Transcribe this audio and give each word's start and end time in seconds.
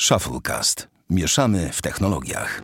Shufflecast. 0.00 0.88
Mieszamy 1.10 1.70
w 1.72 1.82
technologiach. 1.82 2.62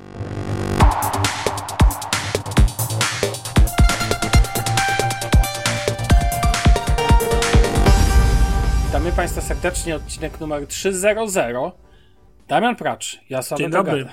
Witamy 8.87 9.13
Państwa 9.13 9.41
serdecznie, 9.41 9.97
odcinek 9.97 10.41
numer 10.41 10.67
300. 10.67 11.09
Damian 12.49 12.77
Pracz, 12.77 13.21
ja 13.31 13.43
sam 13.43 13.59
Dzień 13.59 13.71
dobry. 13.71 14.09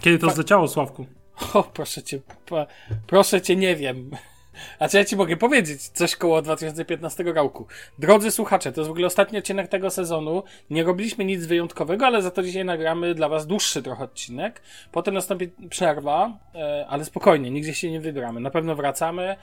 Kiedy 0.00 0.18
to 0.18 0.30
zleciało, 0.30 0.68
Sławku? 0.68 1.06
O, 1.54 1.62
proszę 1.62 2.02
cię, 2.02 2.20
pa, 2.48 2.66
proszę 3.06 3.42
cię, 3.42 3.56
nie 3.56 3.76
wiem. 3.76 4.10
A 4.78 4.88
co 4.88 4.98
ja 4.98 5.04
ci 5.04 5.16
mogę 5.16 5.36
powiedzieć? 5.36 5.82
Coś 5.82 6.16
koło 6.16 6.42
2015 6.42 7.22
roku. 7.22 7.66
Drodzy 7.98 8.30
słuchacze, 8.30 8.72
to 8.72 8.80
jest 8.80 8.88
w 8.88 8.90
ogóle 8.90 9.06
ostatni 9.06 9.38
odcinek 9.38 9.68
tego 9.68 9.90
sezonu. 9.90 10.42
Nie 10.70 10.84
robiliśmy 10.84 11.24
nic 11.24 11.46
wyjątkowego, 11.46 12.06
ale 12.06 12.22
za 12.22 12.30
to 12.30 12.42
dzisiaj 12.42 12.64
nagramy 12.64 13.14
dla 13.14 13.28
was 13.28 13.46
dłuższy 13.46 13.82
trochę 13.82 14.04
odcinek. 14.04 14.62
Potem 14.92 15.14
nastąpi 15.14 15.48
przerwa, 15.70 16.38
e, 16.54 16.86
ale 16.88 17.04
spokojnie, 17.04 17.50
nigdzie 17.50 17.74
się 17.74 17.90
nie 17.90 18.00
wybramy. 18.00 18.40
Na 18.40 18.50
pewno 18.50 18.74
wracamy. 18.74 19.36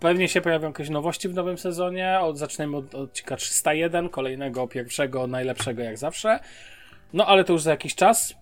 Pewnie 0.00 0.28
się 0.28 0.40
pojawią 0.40 0.68
jakieś 0.68 0.88
nowości 0.90 1.28
w 1.28 1.34
nowym 1.34 1.58
sezonie. 1.58 2.18
Od, 2.20 2.42
od 2.74 2.94
odcinka 2.94 3.36
301, 3.36 4.08
kolejnego, 4.08 4.68
pierwszego, 4.68 5.26
najlepszego 5.26 5.82
jak 5.82 5.98
zawsze. 5.98 6.40
No 7.12 7.26
ale 7.26 7.44
to 7.44 7.52
już 7.52 7.62
za 7.62 7.70
jakiś 7.70 7.94
czas. 7.94 8.34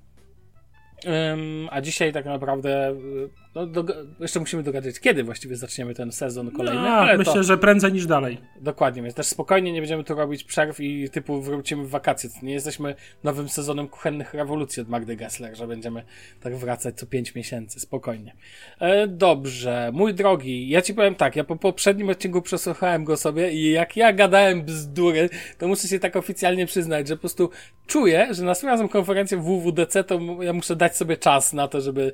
A 1.71 1.81
dzisiaj 1.81 2.13
tak 2.13 2.25
naprawdę 2.25 2.91
y, 2.91 3.50
no, 3.55 3.67
do, 3.67 3.85
jeszcze 4.21 4.41
musimy 4.41 4.63
dogadać, 4.63 5.01
kiedy 5.01 5.25
właściwie 5.25 5.57
zaczniemy 5.57 5.95
ten 5.95 6.13
sezon 6.13 6.51
kolejny. 6.51 6.81
No, 6.81 6.89
ale 6.89 7.19
myślę, 7.19 7.33
to, 7.33 7.43
że 7.43 7.59
prędzej 7.59 7.93
niż 7.93 8.07
dalej. 8.07 8.39
Dokładnie, 8.61 9.03
więc 9.03 9.15
też 9.15 9.27
spokojnie 9.27 9.73
nie 9.73 9.81
będziemy 9.81 10.05
tu 10.05 10.15
robić 10.15 10.45
przerw 10.45 10.81
i 10.81 11.11
typu 11.11 11.41
wrócimy 11.41 11.85
w 11.85 11.91
wakacje. 11.91 12.31
Nie 12.43 12.53
jesteśmy 12.53 12.95
nowym 13.25 13.49
sezonem 13.49 13.89
kuchennych 13.89 14.35
rewolucji 14.35 14.83
od 14.83 14.89
Magdy 14.89 15.17
Gessler, 15.17 15.57
że 15.57 15.67
będziemy 15.67 16.05
tak 16.41 16.57
wracać 16.57 16.97
co 16.99 17.07
5 17.07 17.35
miesięcy. 17.35 17.81
Spokojnie. 17.81 18.35
E, 18.81 19.09
dobrze, 19.09 19.91
mój 19.93 20.15
drogi, 20.15 20.69
ja 20.69 20.83
ci 20.83 20.95
powiem 20.95 21.15
tak, 21.15 21.37
ja 21.37 21.45
po 21.45 21.57
poprzednim 21.57 22.09
odcinku 22.09 22.43
przesłuchałem 22.43 23.05
go 23.05 23.17
sobie 23.17 23.53
i 23.53 23.71
jak 23.71 23.97
ja 23.97 24.13
gadałem 24.13 24.63
bzdury, 24.63 25.29
to 25.59 25.69
muszę 25.69 25.89
się 25.89 25.99
tak 25.99 26.17
oficjalnie 26.17 26.67
przyznać, 26.67 27.09
że 27.09 27.17
po 27.17 27.21
prostu 27.21 27.51
czuję, 27.87 28.29
że 28.31 28.45
następnym 28.45 28.71
razem 28.71 28.89
konferencję 28.89 29.39
WWDC 29.39 30.05
to 30.05 30.21
ja 30.41 30.53
muszę 30.53 30.77
dać 30.77 30.97
sobie 30.97 31.17
czas 31.17 31.53
na 31.53 31.69
to, 31.69 31.81
żeby 31.81 32.13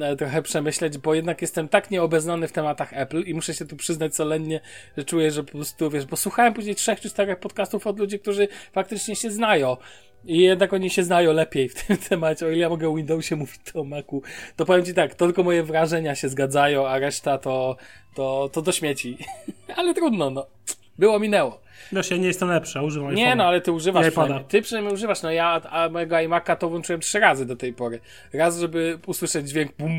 e, 0.00 0.16
trochę 0.16 0.42
przemyśleć 0.42 0.75
myśleć, 0.76 0.98
bo 0.98 1.14
jednak 1.14 1.42
jestem 1.42 1.68
tak 1.68 1.90
nieobeznany 1.90 2.48
w 2.48 2.52
tematach 2.52 2.92
Apple 2.92 3.22
i 3.22 3.34
muszę 3.34 3.54
się 3.54 3.66
tu 3.66 3.76
przyznać 3.76 4.14
solennie, 4.14 4.60
że 4.96 5.04
czuję, 5.04 5.30
że 5.30 5.44
po 5.44 5.52
prostu, 5.52 5.90
wiesz, 5.90 6.06
bo 6.06 6.16
słuchałem 6.16 6.54
później 6.54 6.74
trzech 6.74 7.00
czy 7.00 7.10
czterech 7.10 7.38
podcastów 7.38 7.86
od 7.86 7.98
ludzi, 7.98 8.18
którzy 8.18 8.48
faktycznie 8.72 9.16
się 9.16 9.30
znają. 9.30 9.76
I 10.24 10.38
jednak 10.38 10.72
oni 10.72 10.90
się 10.90 11.04
znają 11.04 11.32
lepiej 11.32 11.68
w 11.68 11.86
tym 11.86 11.96
temacie. 12.08 12.46
O 12.46 12.48
ile 12.48 12.58
ja 12.58 12.68
mogę 12.68 12.88
o 12.88 12.94
Windowsie 12.94 13.36
mówić 13.36 13.60
to 13.72 13.80
o 13.80 13.84
Macu, 13.84 14.22
to 14.56 14.64
powiem 14.64 14.84
Ci 14.84 14.94
tak, 14.94 15.14
to 15.14 15.26
tylko 15.26 15.42
moje 15.42 15.62
wrażenia 15.62 16.14
się 16.14 16.28
zgadzają, 16.28 16.86
a 16.86 16.98
reszta 16.98 17.38
to, 17.38 17.76
to, 18.14 18.50
to 18.52 18.62
do 18.62 18.72
śmieci. 18.72 19.18
Ale 19.76 19.94
trudno, 19.94 20.30
no. 20.30 20.46
Było, 20.98 21.18
minęło. 21.18 21.60
Wiesz, 21.92 22.10
ja 22.10 22.16
nie 22.16 22.26
jestem 22.26 22.48
lepszy, 22.48 22.82
używam 22.82 23.14
Nie, 23.14 23.26
iPhone'a. 23.26 23.36
no 23.36 23.44
ale 23.44 23.60
ty 23.60 23.72
używasz. 23.72 24.06
Ty 24.48 24.62
przynajmniej 24.62 24.94
używasz, 24.94 25.22
no 25.22 25.30
ja 25.30 25.60
a 25.70 25.88
mojego 25.88 26.16
iMac'a 26.16 26.56
to 26.56 26.68
włączyłem 26.68 27.00
trzy 27.00 27.20
razy 27.20 27.46
do 27.46 27.56
tej 27.56 27.72
pory. 27.72 28.00
Raz, 28.32 28.58
żeby 28.58 28.98
usłyszeć 29.06 29.48
dźwięk 29.48 29.72
bum 29.78 29.92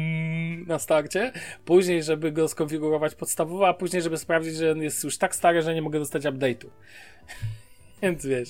na 0.68 0.80
starcie, 0.80 1.32
później, 1.66 2.04
żeby 2.04 2.32
go 2.32 2.48
skonfigurować 2.48 3.16
podstawowo, 3.16 3.68
a 3.68 3.74
później, 3.74 4.02
żeby 4.02 4.18
sprawdzić, 4.18 4.56
że 4.56 4.72
on 4.72 4.82
jest 4.82 5.04
już 5.04 5.18
tak 5.18 5.36
stary, 5.36 5.62
że 5.62 5.76
nie 5.76 5.82
mogę 5.82 6.00
dostać 6.00 6.24
update'u. 6.24 6.66
Więc 8.02 8.26
wiesz. 8.26 8.50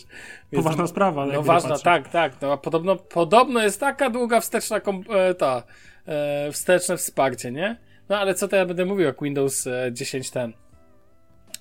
Więc, 0.51 0.63
Poważna 0.63 0.87
sprawa. 0.87 1.25
No 1.25 1.43
ważna, 1.43 1.69
patrzę. 1.69 1.83
tak, 1.83 2.09
tak. 2.09 2.41
No, 2.41 2.53
a 2.53 2.57
podobno, 2.57 2.95
podobno 2.95 3.63
jest 3.63 3.79
taka 3.79 4.09
długa 4.09 4.41
wsteczna 4.41 4.81
e, 5.09 5.33
ta, 5.33 5.63
e, 6.07 6.51
wsteczne 6.51 6.97
wsparcie, 6.97 7.51
nie? 7.51 7.77
No 8.09 8.17
ale 8.17 8.33
co 8.35 8.47
to 8.47 8.55
ja 8.55 8.65
będę 8.65 8.85
mówił, 8.85 9.05
jak 9.05 9.21
Windows 9.21 9.67
e, 9.67 9.89
10 9.93 10.31
ten. 10.31 10.53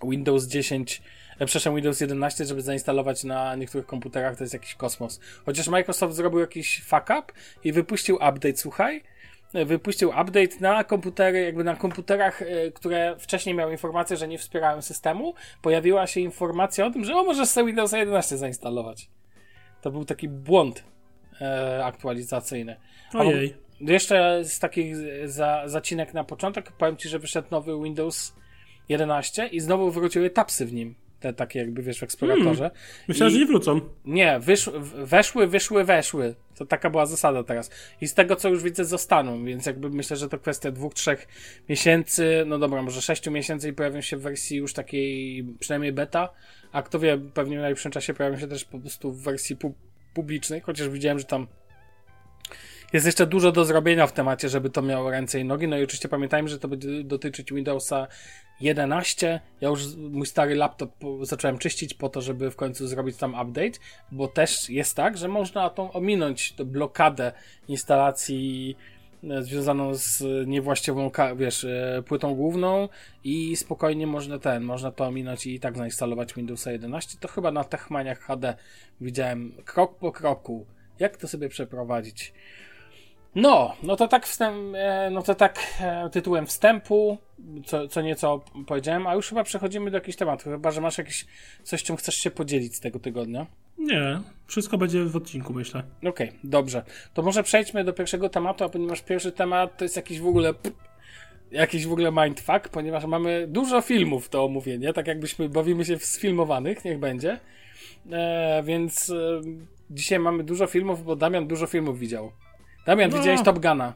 Windows 0.03 0.47
10, 0.47 1.03
e, 1.03 1.16
przepraszam, 1.45 1.75
Windows 1.75 2.01
11, 2.01 2.45
żeby 2.45 2.63
zainstalować 2.63 3.25
na 3.25 3.57
niektórych 3.57 3.87
komputerach, 3.87 4.37
to 4.37 4.45
jest 4.45 4.55
jakiś 4.55 4.75
kosmos. 4.75 5.21
Chociaż 5.47 5.69
Microsoft 5.69 6.15
zrobił 6.15 6.41
jakiś 6.41 6.83
fuck 6.83 7.05
up 7.05 7.23
i 7.65 7.73
wypuścił 7.73 8.15
update, 8.15 8.57
słuchaj, 8.57 9.03
wypuścił 9.55 10.09
update 10.09 10.61
na 10.61 10.85
komputery, 10.85 11.41
jakby 11.41 11.65
na 11.65 11.77
komputerach, 11.77 12.43
e, 12.43 12.71
które 12.71 13.17
wcześniej 13.19 13.55
miały 13.55 13.73
informację, 13.73 14.17
że 14.17 14.29
nie 14.29 14.39
wspierają 14.39 14.83
systemu, 14.83 15.35
pojawiła 15.63 16.07
się 16.07 16.21
informacja 16.21 16.87
o 16.87 16.91
tym, 16.91 17.05
że 17.05 17.15
o, 17.15 17.25
możesz 17.25 17.49
sobie 17.49 17.67
Windows 17.67 17.93
11 17.93 18.37
zainstalować. 18.37 19.09
To 19.83 19.91
był 19.91 20.05
taki 20.05 20.29
błąd 20.29 20.85
e, 21.41 21.85
aktualizacyjny. 21.85 22.77
Ojej. 23.15 23.57
jeszcze 23.81 24.45
z 24.45 24.59
takich 24.59 24.97
za, 25.25 25.63
zacinek 25.67 26.15
na 26.15 26.25
początek, 26.25 26.73
powiem 26.73 26.97
Ci, 26.97 27.09
że 27.09 27.19
wyszedł 27.19 27.49
nowy 27.51 27.83
Windows 27.83 28.35
11 28.89 29.47
i 29.47 29.61
znowu 29.61 29.91
wróciły 29.91 30.31
tapsy 30.31 30.67
w 30.67 30.73
nim. 30.73 30.95
Te 31.27 31.33
takie 31.33 31.59
jakby, 31.59 31.83
wiesz, 31.83 31.99
w 31.99 32.03
eksploratorze. 32.03 32.71
Myślałem, 33.09 33.31
I- 33.31 33.35
że 33.35 33.41
nie 33.41 33.47
wrócą. 33.47 33.81
Nie, 34.05 34.41
wysz, 34.41 34.71
weszły, 34.95 35.47
wyszły, 35.47 35.85
weszły. 35.85 36.35
To 36.57 36.67
taka 36.67 36.91
była 36.91 37.07
zasada 37.07 37.45
teraz. 37.45 37.71
I 38.01 38.09
z 38.09 38.15
tego, 38.15 38.37
co 38.37 38.49
już 38.49 38.63
widzę, 38.63 38.85
zostaną, 38.85 39.45
więc 39.45 39.67
jakby 39.67 39.91
myślę, 39.91 40.17
że 40.17 40.29
to 40.29 40.39
kwestia 40.39 40.71
dwóch, 40.71 40.95
trzech 40.95 41.29
miesięcy, 41.69 42.45
no 42.47 42.59
dobra, 42.59 42.83
może 42.83 43.03
sześciu 43.03 43.31
miesięcy 43.31 43.69
i 43.69 43.73
pojawią 43.73 44.01
się 44.01 44.17
w 44.17 44.21
wersji 44.21 44.57
już 44.57 44.73
takiej, 44.73 45.45
przynajmniej 45.61 45.93
beta, 45.93 46.29
a 46.73 46.83
kto 46.83 46.99
wie, 46.99 47.19
pewnie 47.35 47.59
w 47.59 47.61
najbliższym 47.61 47.93
czasie 47.93 48.15
pojawią 48.15 48.39
się 48.39 48.49
też 48.49 48.65
po 48.65 48.79
prostu 48.79 49.13
w 49.13 49.23
wersji 49.23 49.57
pu 49.57 49.75
publicznej, 50.15 50.61
chociaż 50.61 50.89
widziałem, 50.89 51.19
że 51.19 51.25
tam 51.25 51.47
jest 52.97 53.07
jeszcze 53.07 53.27
dużo 53.27 53.53
do 53.53 53.65
zrobienia 53.65 54.07
w 54.07 54.13
temacie, 54.13 54.49
żeby 54.49 54.71
to 54.71 54.83
miało 54.83 55.11
ręce 55.11 55.41
i 55.41 55.45
nogi. 55.45 55.69
No 55.69 55.79
i 55.79 55.85
oczywiście 55.85 56.09
pamiętajmy, 56.09 56.49
że 56.49 56.59
to 56.59 56.69
będzie 56.69 57.05
dotyczyć 57.05 57.53
Windowsa 57.53 58.07
11. 58.61 59.41
Ja 59.61 59.69
już 59.69 59.97
mój 59.97 60.27
stary 60.27 60.55
laptop 60.55 60.91
zacząłem 61.23 61.59
czyścić 61.59 61.95
po 61.95 62.09
to, 62.09 62.21
żeby 62.21 62.51
w 62.51 62.57
końcu 62.57 62.87
zrobić 62.87 63.17
tam 63.17 63.35
update, 63.35 63.79
bo 64.13 64.29
też 64.29 64.71
jest 64.71 64.97
tak, 64.97 65.19
że 65.19 65.29
można 65.29 65.71
tą 65.71 65.93
ominąć 65.93 66.53
tę 66.53 66.65
blokadę 66.65 67.33
instalacji 67.69 68.77
e, 69.25 69.43
związaną 69.43 69.95
z 69.95 70.23
niewłaściwą, 70.47 71.11
wiesz, 71.37 71.65
e, 71.65 72.03
płytą 72.07 72.35
główną 72.35 72.89
i 73.25 73.57
spokojnie 73.57 74.07
można 74.07 74.39
ten, 74.39 74.63
można 74.63 74.91
to 74.91 75.05
ominąć 75.05 75.47
i 75.47 75.61
tak 75.61 75.77
zainstalować 75.77 76.35
Windowsa 76.35 76.73
11. 76.73 77.19
To 77.21 77.29
chyba 77.29 77.51
na 77.51 77.65
Techmaniach 77.65 78.21
HD 78.21 78.55
widziałem 79.01 79.53
krok 79.65 79.99
po 79.99 80.13
kroku, 80.13 80.67
jak 80.99 81.17
to 81.17 81.29
sobie 81.29 81.49
przeprowadzić. 81.49 82.33
No, 83.37 83.77
no 83.83 83.97
to 83.97 84.09
tak 84.09 84.27
wstęp, 84.27 84.75
e, 84.75 85.11
no 85.11 85.23
to 85.23 85.35
tak 85.35 85.59
e, 85.81 86.11
tytułem 86.11 86.47
wstępu, 86.47 87.19
co, 87.67 87.89
co 87.89 88.03
nieco 88.03 88.45
powiedziałem, 88.67 89.07
a 89.07 89.15
już 89.15 89.29
chyba 89.29 89.45
przechodzimy 89.45 89.91
do 89.91 89.97
jakichś 89.97 90.17
tematów, 90.17 90.45
chyba, 90.45 90.71
że 90.71 90.81
masz 90.81 90.99
jakieś 90.99 91.27
coś, 91.63 91.83
czym 91.83 91.97
chcesz 91.97 92.15
się 92.15 92.31
podzielić 92.31 92.77
z 92.77 92.81
tego 92.81 92.99
tygodnia. 92.99 93.47
Nie, 93.79 94.21
wszystko 94.47 94.79
będzie 94.79 95.05
w 95.05 95.17
odcinku, 95.17 95.53
myślę. 95.53 95.83
Okej, 96.09 96.33
dobrze. 96.45 96.85
To 97.15 97.23
może 97.23 97.43
przejdźmy 97.43 97.85
do 97.85 97.93
pierwszego 97.93 98.29
tematu, 98.29 98.65
a 98.65 98.69
ponieważ 98.69 99.03
pierwszy 99.03 99.33
temat 99.33 99.79
to 99.79 99.85
jest 99.85 99.97
jakiś 99.97 100.21
w 100.21 100.27
ogóle 100.27 100.55
jakiś 101.51 101.87
w 101.87 101.93
ogóle 101.93 102.13
mindfuck, 102.13 102.69
ponieważ 102.69 103.05
mamy 103.05 103.47
dużo 103.49 103.81
filmów 103.81 104.31
do 104.31 104.45
omówienia, 104.45 104.93
tak 104.93 105.07
jakbyśmy 105.07 105.49
bawimy 105.49 105.85
się 105.85 105.99
w 105.99 106.05
sfilmowanych, 106.05 106.85
niech 106.85 106.99
będzie. 106.99 107.41
E, 108.13 108.63
więc 108.63 109.11
e, 109.11 109.41
dzisiaj 109.91 110.19
mamy 110.19 110.45
dużo 110.45 110.67
filmów, 110.67 111.05
bo 111.05 111.17
Damian 111.17 111.47
dużo 111.47 111.67
filmów 111.67 111.99
widział. 111.99 112.33
Damian, 112.87 113.11
No. 113.11 113.19
widziałeś 113.19 113.43
Top 113.43 113.59
Guna. 113.59 113.93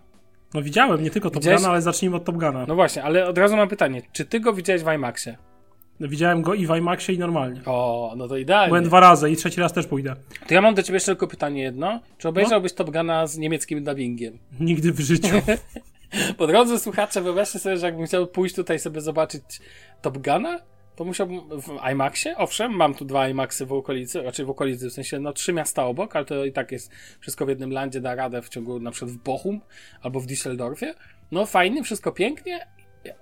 No 0.54 0.62
widziałem, 0.62 1.02
nie 1.02 1.10
tylko 1.10 1.30
Top 1.30 1.42
Widziałeś- 1.42 1.60
Guna, 1.60 1.70
ale 1.72 1.82
zacznijmy 1.82 2.16
od 2.16 2.24
Top 2.24 2.36
Guna. 2.36 2.64
No 2.68 2.74
właśnie, 2.74 3.02
ale 3.02 3.26
od 3.28 3.38
razu 3.38 3.56
mam 3.56 3.68
pytanie. 3.68 4.02
Czy 4.12 4.24
ty 4.24 4.40
go 4.40 4.52
widziałeś 4.52 4.82
w 4.82 4.92
IMAXie? 4.94 5.36
Widziałem 6.00 6.42
go 6.42 6.54
i 6.54 6.66
w 6.66 6.76
IMAXie 6.76 7.12
i 7.14 7.18
normalnie. 7.18 7.60
O, 7.66 8.14
no 8.16 8.28
to 8.28 8.36
idealnie. 8.36 8.68
Byłem 8.68 8.84
dwa 8.84 9.00
razy 9.00 9.30
i 9.30 9.36
trzeci 9.36 9.60
raz 9.60 9.72
też 9.72 9.86
pójdę. 9.86 10.16
To 10.48 10.54
ja 10.54 10.60
mam 10.60 10.74
do 10.74 10.82
ciebie 10.82 10.96
jeszcze 10.96 11.12
tylko 11.12 11.26
pytanie 11.26 11.62
jedno. 11.62 12.00
Czy 12.18 12.28
obejrzałbyś 12.28 12.72
Top 12.72 12.90
Guna 12.90 13.26
z 13.26 13.38
niemieckim 13.38 13.84
dubbingiem? 13.84 14.38
Nigdy 14.60 14.92
w 14.92 15.00
życiu. 15.00 15.36
Po 16.38 16.46
drodze 16.46 16.78
słuchacze, 16.78 17.20
wyobraźcie 17.22 17.58
sobie, 17.58 17.76
że 17.76 17.86
jakbym 17.86 18.06
chciał 18.06 18.26
pójść 18.26 18.54
tutaj 18.54 18.78
sobie 18.78 19.00
zobaczyć 19.00 19.42
Top 20.02 20.18
Guna, 20.18 20.58
to 21.00 21.04
musiałbym 21.04 21.40
w 21.40 21.90
IMAXie, 21.92 22.36
owszem, 22.36 22.72
mam 22.72 22.94
tu 22.94 23.04
dwa 23.04 23.28
IMAXy 23.28 23.66
w 23.66 23.72
okolicy, 23.72 24.22
raczej 24.22 24.46
w 24.46 24.50
okolicy, 24.50 24.90
w 24.90 24.92
sensie 24.92 25.18
no 25.18 25.32
trzy 25.32 25.52
miasta 25.52 25.86
obok, 25.86 26.16
ale 26.16 26.24
to 26.24 26.44
i 26.44 26.52
tak 26.52 26.72
jest 26.72 26.90
wszystko 27.20 27.46
w 27.46 27.48
jednym 27.48 27.72
landzie, 27.72 28.00
da 28.00 28.14
radę 28.14 28.42
w 28.42 28.48
ciągu 28.48 28.80
na 28.80 28.90
przykład 28.90 29.10
w 29.10 29.16
Bochum 29.16 29.60
albo 30.02 30.20
w 30.20 30.26
Düsseldorfie. 30.26 30.94
No 31.30 31.46
fajnie, 31.46 31.82
wszystko 31.82 32.12
pięknie, 32.12 32.66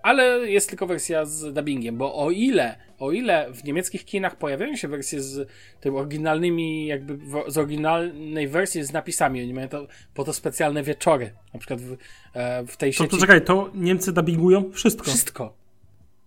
ale 0.03 0.51
jest 0.51 0.69
tylko 0.69 0.87
wersja 0.87 1.25
z 1.25 1.55
dubbingiem, 1.55 1.97
bo 1.97 2.15
o 2.15 2.31
ile, 2.31 2.79
o 2.99 3.13
ile 3.13 3.53
w 3.53 3.65
niemieckich 3.65 4.05
kinach 4.05 4.37
pojawiają 4.37 4.77
się 4.77 4.89
wersje 4.89 5.21
z 5.21 5.49
tym 5.81 5.97
oryginalnymi, 5.97 6.87
jakby 6.87 7.19
z 7.49 7.59
oryginalnej 7.59 8.49
wersji 8.49 8.85
z 8.85 8.93
napisami, 8.93 9.43
oni 9.43 9.55
mają 9.55 9.69
to, 9.69 9.87
po 10.15 10.25
to 10.25 10.33
specjalne 10.33 10.83
wieczory, 10.83 11.33
na 11.55 11.59
przykład 11.59 11.81
w, 11.81 11.97
e, 12.35 12.65
w 12.67 12.77
tej 12.77 12.93
To, 12.93 12.99
sieci. 12.99 13.11
to 13.11 13.17
czekaj, 13.19 13.45
to 13.45 13.71
Niemcy 13.75 14.13
dubbingują 14.13 14.73
wszystko. 14.73 15.05
Wszystko. 15.05 15.58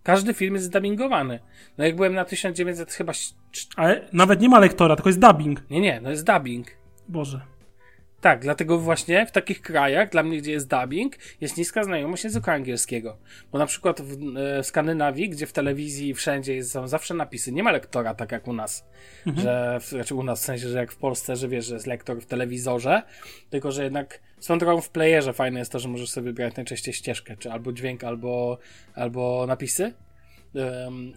Każdy 0.03 0.33
film 0.33 0.53
jest 0.53 0.65
zdubbingowany. 0.65 1.39
No 1.77 1.86
jak 1.86 1.95
byłem 1.95 2.13
na 2.13 2.25
1900 2.25 2.92
chyba... 2.92 3.13
Ale 3.75 4.09
nawet 4.13 4.42
nie 4.42 4.50
ma 4.50 4.59
lektora, 4.59 4.95
tylko 4.95 5.09
jest 5.09 5.19
dubbing. 5.19 5.69
Nie, 5.69 5.81
nie, 5.81 6.01
no 6.01 6.09
jest 6.09 6.25
dubbing. 6.25 6.68
Boże. 7.07 7.42
Tak, 8.21 8.39
dlatego 8.42 8.77
właśnie 8.77 9.25
w 9.25 9.31
takich 9.31 9.62
krajach, 9.62 10.09
dla 10.09 10.24
mnie, 10.24 10.38
gdzie 10.38 10.51
jest 10.51 10.69
dubbing, 10.69 11.15
jest 11.42 11.57
niska 11.57 11.83
znajomość 11.83 12.24
języka 12.24 12.53
angielskiego. 12.53 13.18
Bo 13.51 13.59
na 13.59 13.65
przykład 13.65 14.01
w, 14.01 14.38
e, 14.38 14.63
w 14.63 14.65
Skandynawii, 14.65 15.30
gdzie 15.30 15.48
w 15.48 15.53
telewizji 15.53 16.13
wszędzie 16.13 16.56
jest, 16.56 16.71
są 16.71 16.88
zawsze 16.88 17.13
napisy, 17.13 17.51
nie 17.51 17.63
ma 17.63 17.71
lektora 17.71 18.15
tak 18.15 18.31
jak 18.31 18.48
u 18.48 18.53
nas. 18.53 18.86
Że, 19.38 19.77
w, 19.81 19.88
znaczy 19.89 20.15
u 20.15 20.24
nas 20.24 20.42
w 20.42 20.45
sensie, 20.45 20.69
że 20.69 20.77
jak 20.77 20.92
w 20.92 20.98
Polsce, 20.98 21.36
że 21.36 21.48
wiesz, 21.48 21.65
że 21.65 21.74
jest 21.74 21.88
lektor 21.88 22.21
w 22.21 22.25
telewizorze, 22.25 23.01
tylko 23.50 23.71
że 23.71 23.83
jednak 23.83 24.19
swoją 24.41 24.59
drogą 24.59 24.81
w 24.81 24.89
playerze 24.89 25.33
fajne 25.33 25.59
jest 25.59 25.71
to, 25.71 25.79
że 25.79 25.89
możesz 25.89 26.09
sobie 26.09 26.25
wybierać 26.25 26.55
najczęściej 26.55 26.93
ścieżkę, 26.93 27.38
czy 27.38 27.51
albo 27.51 27.73
dźwięk, 27.73 28.03
albo, 28.03 28.57
albo 28.95 29.45
napisy. 29.47 29.93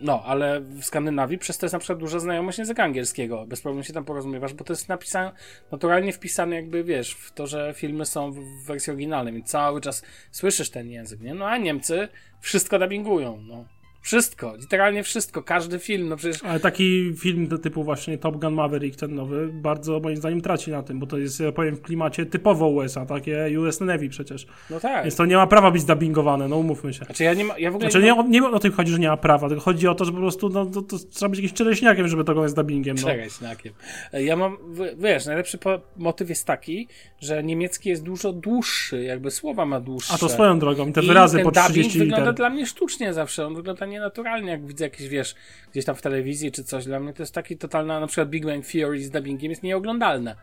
No, 0.00 0.23
ale 0.25 0.61
w 0.61 0.85
Skandynawii 0.85 1.38
przez 1.38 1.59
to 1.59 1.67
jest 1.67 1.73
na 1.73 1.79
przykład 1.79 1.99
duża 1.99 2.19
znajomość 2.19 2.59
języka 2.59 2.85
angielskiego. 2.85 3.47
Bez 3.47 3.61
problemu 3.61 3.85
się 3.85 3.93
tam 3.93 4.05
porozumiewasz, 4.05 4.55
bo 4.55 4.65
to 4.65 4.73
jest 4.73 4.88
napisane, 4.88 5.32
naturalnie 5.73 6.12
wpisane 6.12 6.56
jakby, 6.56 6.85
wiesz, 6.85 7.15
w 7.15 7.32
to, 7.32 7.47
że 7.47 7.73
filmy 7.76 8.06
są 8.06 8.32
w 8.32 8.65
wersji 8.67 8.91
oryginalnej, 8.91 9.35
więc 9.35 9.47
cały 9.47 9.81
czas 9.81 10.03
słyszysz 10.31 10.71
ten 10.71 10.91
język, 10.91 11.21
nie? 11.21 11.35
No 11.35 11.47
a 11.47 11.59
Niemcy 11.59 12.09
wszystko 12.41 12.79
dubbingują, 12.79 13.41
no. 13.43 13.65
Wszystko, 14.05 14.56
literalnie 14.61 15.03
wszystko, 15.03 15.43
każdy 15.43 15.79
film, 15.79 16.09
no 16.09 16.17
przecież... 16.17 16.43
Ale 16.43 16.61
taki 16.61 17.15
film 17.19 17.49
typu 17.62 17.85
właśnie 17.85 18.19
Top 18.19 18.37
Gun 18.37 18.55
Maverick, 18.55 19.01
ten 19.01 19.15
nowy, 19.15 19.49
bardzo 19.53 20.01
moim 20.01 20.17
zdaniem 20.17 20.41
traci 20.41 20.71
na 20.71 20.83
tym, 20.83 20.99
bo 20.99 21.06
to 21.06 21.19
jest, 21.19 21.41
ja 21.41 21.53
powiem, 21.53 21.77
w 21.77 21.83
klimacie 21.83 22.27
typowo 22.27 22.69
USA, 22.69 23.06
takie 23.06 23.61
US 23.61 23.81
Navy 23.81 24.09
przecież. 24.09 24.47
No 24.71 24.81
tak. 24.81 25.05
Więc 25.05 25.17
to 25.17 25.27
nie 25.27 25.37
ma 25.37 25.47
prawa 25.47 25.71
być 25.71 25.85
dubbingowane, 25.85 26.49
no 26.49 26.56
umówmy 26.56 26.95
się. 26.95 27.05
Znaczy 27.05 27.25
ja 27.25 27.35
nie 27.35 27.45
ma, 27.45 27.59
ja 27.59 27.71
w 27.71 27.75
ogóle 27.75 27.91
Znaczy 27.91 28.05
nie, 28.05 28.12
nie, 28.12 28.21
o- 28.21 28.27
nie 28.29 28.45
o 28.56 28.59
tym 28.59 28.73
chodzi, 28.73 28.93
że 28.93 28.99
nie 28.99 29.09
ma 29.09 29.17
prawa, 29.17 29.49
tylko 29.49 29.65
chodzi 29.65 29.89
o 29.89 29.95
to, 29.95 30.05
że 30.05 30.12
po 30.12 30.19
prostu 30.19 30.49
no, 30.49 30.67
to, 30.67 30.83
to 30.83 30.97
trzeba 30.99 31.29
być 31.29 31.39
jakimś 31.39 31.53
czereśniakiem, 31.53 32.09
żeby 32.09 32.25
to 32.25 32.33
oglądać 32.33 32.50
z 32.50 32.55
dubbingiem. 32.55 32.97
No. 32.97 33.09
Czekaj, 33.09 33.31
znakiem. 33.31 33.73
Ja 34.12 34.37
mam, 34.37 34.57
wiesz, 34.99 35.27
najlepszy 35.27 35.59
motyw 35.97 36.29
jest 36.29 36.47
taki, 36.47 36.89
że 37.21 37.45
niemiecki 37.45 37.89
jest 37.89 38.03
dużo 38.03 38.33
dłuższy, 38.33 39.03
jakby 39.03 39.31
słowa 39.31 39.67
ma 39.67 39.81
dłuższe. 39.81 40.15
A 40.15 40.19
to 40.19 40.29
swoją 40.29 40.59
drogą, 40.59 40.93
te 40.93 41.03
I 41.03 41.07
wyrazy 41.07 41.39
po 41.39 41.50
dubbing 41.50 41.71
30 41.71 41.99
wygląda 41.99 42.25
liter. 42.25 42.35
dla 42.35 42.50
mnie 42.50 42.67
sztucznie 42.67 43.12
zawsze, 43.12 43.47
on 43.47 43.55
wygląda 43.55 43.87
nienaturalnie, 43.94 44.50
jak 44.50 44.67
widzę 44.67 44.85
jakieś, 44.85 45.08
wiesz, 45.08 45.35
gdzieś 45.73 45.85
tam 45.85 45.94
w 45.94 46.02
telewizji 46.02 46.52
czy 46.52 46.64
coś, 46.64 46.85
dla 46.85 47.00
mnie 47.00 47.12
to 47.12 47.23
jest 47.23 47.35
taki 47.35 47.56
totalna, 47.56 48.00
na 48.00 48.06
przykład 48.06 48.29
Big 48.29 48.46
Bang 48.46 48.67
Theory 48.67 49.05
z 49.05 49.11
dubbingiem 49.11 49.50
jest 49.50 49.62
nieoglądalne. 49.62 50.37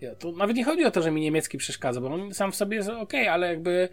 Ja, 0.00 0.14
to 0.14 0.32
nawet 0.32 0.56
nie 0.56 0.64
chodzi 0.64 0.84
o 0.84 0.90
to, 0.90 1.02
że 1.02 1.10
mi 1.10 1.20
niemiecki 1.20 1.58
przeszkadza, 1.58 2.00
bo 2.00 2.08
on 2.14 2.34
sam 2.34 2.52
w 2.52 2.56
sobie 2.56 2.76
jest 2.76 2.88
okej, 2.88 3.28
ale 3.28 3.48
jakby 3.48 3.88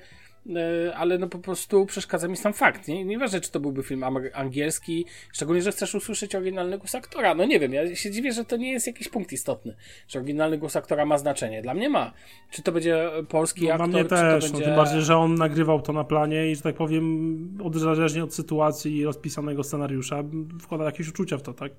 ale 0.96 1.18
no 1.18 1.28
po 1.28 1.40
prostu 1.40 1.86
przeszkadza 1.86 2.28
mi 2.28 2.38
sam 2.38 2.54
fakt. 2.54 2.88
Nie? 2.88 3.06
Nieważne, 3.06 3.42
czy 3.42 3.52
to 3.52 3.60
byłby 3.60 3.84
film 3.84 4.04
angielski, 4.34 5.06
szczególnie, 5.34 5.62
że 5.62 5.72
chcesz 5.72 5.96
usłyszeć 5.96 6.36
oryginalny 6.36 6.78
głos 6.78 6.96
aktora. 6.96 7.36
No 7.36 7.46
nie 7.46 7.60
wiem, 7.60 7.74
ja 7.74 7.96
się 7.96 8.12
dziwię, 8.12 8.34
że 8.34 8.46
to 8.46 8.58
nie 8.58 8.72
jest 8.72 8.88
jakiś 8.88 9.08
punkt 9.10 9.32
istotny, 9.32 9.76
że 10.08 10.20
oryginalny 10.20 10.58
głos 10.58 10.76
aktora 10.76 11.06
ma 11.06 11.18
znaczenie. 11.18 11.62
Dla 11.62 11.74
mnie 11.74 11.90
ma. 11.90 12.14
Czy 12.52 12.64
to 12.64 12.72
będzie 12.72 13.12
polski 13.30 13.62
No, 13.62 13.68
dla 13.68 13.76
aktor, 13.76 13.90
mnie 13.90 14.04
czy 14.04 14.10
też, 14.10 14.44
no, 14.44 14.50
będzie... 14.52 14.66
tym 14.66 14.76
bardziej, 14.76 15.02
że 15.02 15.18
on 15.18 15.36
nagrywał 15.36 15.82
to 15.82 15.94
na 15.94 16.04
planie 16.04 16.52
i, 16.52 16.56
że 16.56 16.62
tak 16.62 16.76
powiem, 16.76 17.60
zależnie 17.76 18.24
od 18.24 18.34
sytuacji 18.34 18.98
i 18.98 19.06
rozpisanego 19.06 19.64
scenariusza, 19.64 20.24
wkłada 20.62 20.86
jakieś 20.86 21.10
uczucia 21.10 21.38
w 21.38 21.42
to, 21.42 21.54
tak? 21.54 21.72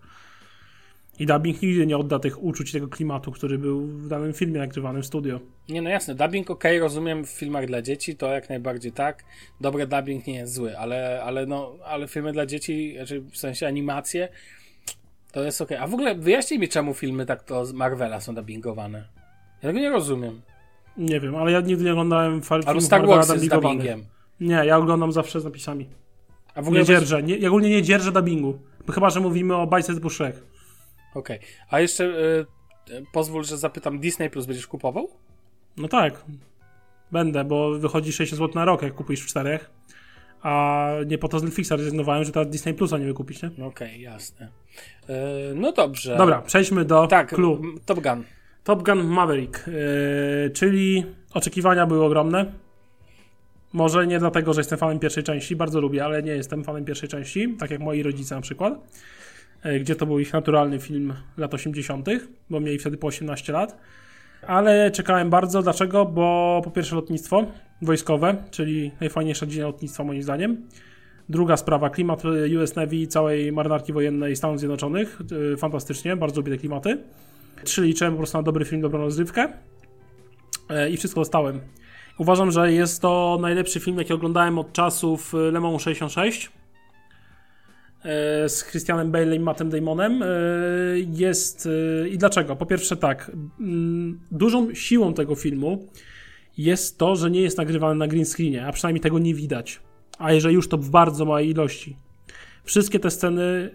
I 1.18 1.26
dubbing 1.26 1.62
nigdy 1.62 1.86
nie 1.86 1.96
odda 1.96 2.18
tych 2.18 2.42
uczuć, 2.42 2.72
tego 2.72 2.88
klimatu, 2.88 3.32
który 3.32 3.58
był 3.58 3.86
w 3.86 4.08
danym 4.08 4.32
filmie 4.32 4.58
nagrywanym 4.58 5.02
w 5.02 5.06
studio. 5.06 5.40
Nie, 5.68 5.82
no 5.82 5.90
jasne, 5.90 6.14
dubbing 6.14 6.50
ok, 6.50 6.64
rozumiem 6.80 7.24
w 7.24 7.30
filmach 7.30 7.66
dla 7.66 7.82
dzieci, 7.82 8.16
to 8.16 8.32
jak 8.32 8.48
najbardziej 8.48 8.92
tak. 8.92 9.24
Dobry 9.60 9.86
dubbing 9.86 10.26
nie 10.26 10.34
jest 10.34 10.54
zły, 10.54 10.78
ale, 10.78 11.22
ale 11.24 11.46
no, 11.46 11.74
ale 11.84 12.08
filmy 12.08 12.32
dla 12.32 12.46
dzieci, 12.46 12.92
znaczy 12.96 13.20
w 13.20 13.36
sensie 13.36 13.66
animacje, 13.66 14.28
to 15.32 15.44
jest 15.44 15.60
ok. 15.60 15.72
A 15.72 15.86
w 15.86 15.94
ogóle 15.94 16.14
wyjaśnij 16.14 16.60
mi, 16.60 16.68
czemu 16.68 16.94
filmy 16.94 17.26
tak 17.26 17.42
to 17.42 17.64
z 17.64 17.72
Marvela 17.72 18.20
są 18.20 18.34
dubbingowane. 18.34 19.08
Ja 19.62 19.68
tego 19.68 19.80
nie 19.80 19.90
rozumiem. 19.90 20.40
Nie 20.96 21.20
wiem, 21.20 21.36
ale 21.36 21.52
ja 21.52 21.60
nigdy 21.60 21.84
nie 21.84 21.92
oglądałem 21.92 22.42
fa- 22.42 22.60
Albo 22.66 22.80
Star 22.80 23.06
Wars 23.06 23.28
z 23.28 23.48
dubbingiem. 23.48 24.04
Nie, 24.40 24.54
ja 24.54 24.78
oglądam 24.78 25.12
zawsze 25.12 25.40
z 25.40 25.44
napisami. 25.44 25.88
A 26.54 26.62
w 26.62 26.66
ogóle 26.66 26.80
Nie 26.80 26.86
dzierżę, 26.86 27.22
nie, 27.22 27.36
ja 27.36 27.48
ogólnie 27.48 27.70
nie 27.70 27.82
dzierżę 27.82 28.12
dubbingu. 28.12 28.58
Chyba, 28.90 29.10
że 29.10 29.20
mówimy 29.20 29.56
o 29.56 29.66
bajce 29.66 29.94
typu 29.94 30.10
Shrek. 30.10 30.36
Okej. 31.14 31.38
A 31.70 31.80
jeszcze 31.80 32.04
y, 32.04 32.46
pozwól, 33.12 33.44
że 33.44 33.58
zapytam, 33.58 33.98
Disney 33.98 34.30
Plus 34.30 34.46
będziesz 34.46 34.66
kupował? 34.66 35.08
No 35.76 35.88
tak, 35.88 36.24
będę, 37.12 37.44
bo 37.44 37.78
wychodzi 37.78 38.12
60 38.12 38.38
zł 38.38 38.54
na 38.54 38.64
rok, 38.64 38.82
jak 38.82 38.94
kupujesz 38.94 39.20
w 39.20 39.26
czterech. 39.26 39.70
A 40.42 40.88
nie 41.06 41.18
po 41.18 41.28
to 41.28 41.38
z 41.38 41.42
Netflixa 41.42 41.70
rezygnowałem, 41.70 42.24
że 42.24 42.32
teraz 42.32 42.48
Disney 42.48 42.74
Plusa 42.74 42.98
nie 42.98 43.06
wykupić, 43.06 43.42
nie? 43.42 43.66
Okej, 43.66 44.00
jasne. 44.00 44.48
Y, 45.10 45.12
no 45.54 45.72
dobrze. 45.72 46.16
Dobra, 46.16 46.42
przejdźmy 46.42 46.84
do 46.84 47.06
Tak, 47.06 47.34
clue. 47.34 47.60
Top 47.86 48.00
Gun. 48.00 48.24
Top 48.64 48.82
Gun 48.82 49.04
Maverick, 49.04 49.66
yy, 49.66 50.50
czyli 50.50 51.06
oczekiwania 51.34 51.86
były 51.86 52.04
ogromne. 52.04 52.52
Może 53.72 54.06
nie 54.06 54.18
dlatego, 54.18 54.52
że 54.52 54.60
jestem 54.60 54.78
fanem 54.78 54.98
pierwszej 54.98 55.22
części, 55.22 55.56
bardzo 55.56 55.80
lubię, 55.80 56.04
ale 56.04 56.22
nie 56.22 56.32
jestem 56.32 56.64
fanem 56.64 56.84
pierwszej 56.84 57.08
części, 57.08 57.56
tak 57.58 57.70
jak 57.70 57.80
moi 57.80 58.02
rodzice 58.02 58.34
na 58.34 58.40
przykład, 58.40 58.72
yy, 58.74 58.78
gdzie 59.80 59.96
to 59.96 60.06
był 60.06 60.18
ich 60.18 60.32
naturalny 60.32 60.78
film 60.78 61.12
lat 61.36 61.54
80., 61.54 62.08
bo 62.50 62.60
mieli 62.60 62.78
wtedy 62.78 62.96
po 62.96 63.06
18 63.06 63.52
lat. 63.52 63.78
Ale 64.46 64.90
czekałem 64.90 65.30
bardzo. 65.30 65.62
Dlaczego? 65.62 66.04
Bo 66.04 66.60
po 66.64 66.70
pierwsze 66.70 66.96
lotnictwo 66.96 67.46
wojskowe, 67.82 68.36
czyli 68.50 68.90
najfajniejsza 69.00 69.46
dziedzina 69.46 69.66
lotnictwa 69.66 70.04
moim 70.04 70.22
zdaniem. 70.22 70.66
Druga 71.28 71.56
sprawa, 71.56 71.90
klimat 71.90 72.22
US 72.58 72.76
Navy 72.76 72.96
i 72.96 73.08
całej 73.08 73.52
marynarki 73.52 73.92
wojennej 73.92 74.36
Stanów 74.36 74.58
Zjednoczonych. 74.58 75.18
Yy, 75.30 75.56
Fantastycznie, 75.56 76.16
bardzo 76.16 76.40
lubię 76.40 76.52
te 76.52 76.58
klimaty. 76.58 76.98
Trzy 77.64 77.82
liczyłem 77.82 78.12
po 78.12 78.18
prostu 78.18 78.38
na 78.38 78.42
dobry 78.42 78.64
film, 78.64 78.82
dobrą 78.82 78.98
rozrywkę 78.98 79.48
E, 80.72 80.90
i 80.90 80.96
wszystko 80.96 81.20
dostałem. 81.20 81.60
Uważam, 82.18 82.50
że 82.50 82.72
jest 82.72 83.02
to 83.02 83.38
najlepszy 83.40 83.80
film, 83.80 83.98
jaki 83.98 84.12
oglądałem 84.12 84.58
od 84.58 84.72
czasów 84.72 85.34
e, 85.34 85.38
Le 85.38 85.60
Mans 85.60 85.82
66 85.82 86.46
e, 86.46 86.61
z 88.48 88.64
Christianem 88.70 89.12
Bale'em 89.12 89.36
i 89.36 89.40
Mattem 89.40 89.70
Damonem. 89.70 90.22
E, 90.22 90.26
Jest... 91.12 91.68
e, 92.04 92.08
I 92.08 92.18
dlaczego? 92.18 92.56
Po 92.56 92.66
pierwsze 92.66 92.96
tak, 92.96 93.30
mm, 93.60 94.20
dużą 94.30 94.74
siłą 94.74 95.14
tego 95.14 95.34
filmu 95.34 95.88
jest 96.58 96.98
to, 96.98 97.16
że 97.16 97.30
nie 97.30 97.40
jest 97.40 97.58
nagrywany 97.58 97.94
na 97.94 98.06
green 98.06 98.24
screenie, 98.24 98.66
a 98.66 98.72
przynajmniej 98.72 99.00
tego 99.00 99.18
nie 99.18 99.34
widać. 99.34 99.80
A 100.18 100.32
jeżeli 100.32 100.54
już, 100.54 100.68
to 100.68 100.78
w 100.78 100.90
bardzo 100.90 101.24
małej 101.24 101.48
ilości. 101.48 101.96
Wszystkie 102.64 103.00
te 103.00 103.10
sceny, 103.10 103.70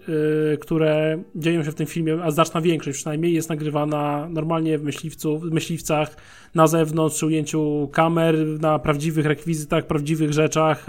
które 0.60 1.22
dzieją 1.34 1.64
się 1.64 1.72
w 1.72 1.74
tym 1.74 1.86
filmie, 1.86 2.18
a 2.22 2.30
znaczna 2.30 2.60
większość 2.60 2.98
przynajmniej, 2.98 3.32
jest 3.32 3.48
nagrywana 3.48 4.28
normalnie 4.30 4.78
w, 4.78 4.82
myśliwcu, 4.82 5.38
w 5.38 5.42
myśliwcach, 5.42 6.16
na 6.54 6.66
zewnątrz, 6.66 7.16
przy 7.16 7.26
ujęciu 7.26 7.88
kamer, 7.92 8.34
na 8.60 8.78
prawdziwych 8.78 9.26
rekwizytach, 9.26 9.86
prawdziwych 9.86 10.32
rzeczach. 10.32 10.86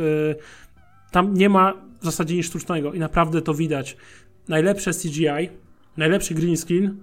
Tam 1.12 1.34
nie 1.34 1.50
ma 1.50 1.89
w 2.02 2.06
zasadzie 2.06 2.36
nic 2.36 2.46
sztucznego 2.46 2.94
i 2.94 3.00
naprawdę 3.00 3.42
to 3.42 3.54
widać. 3.54 3.98
Najlepsze 4.48 4.92
CGI, 4.92 5.50
najlepszy 5.98 6.34
green 6.34 6.58
screen 6.58 6.98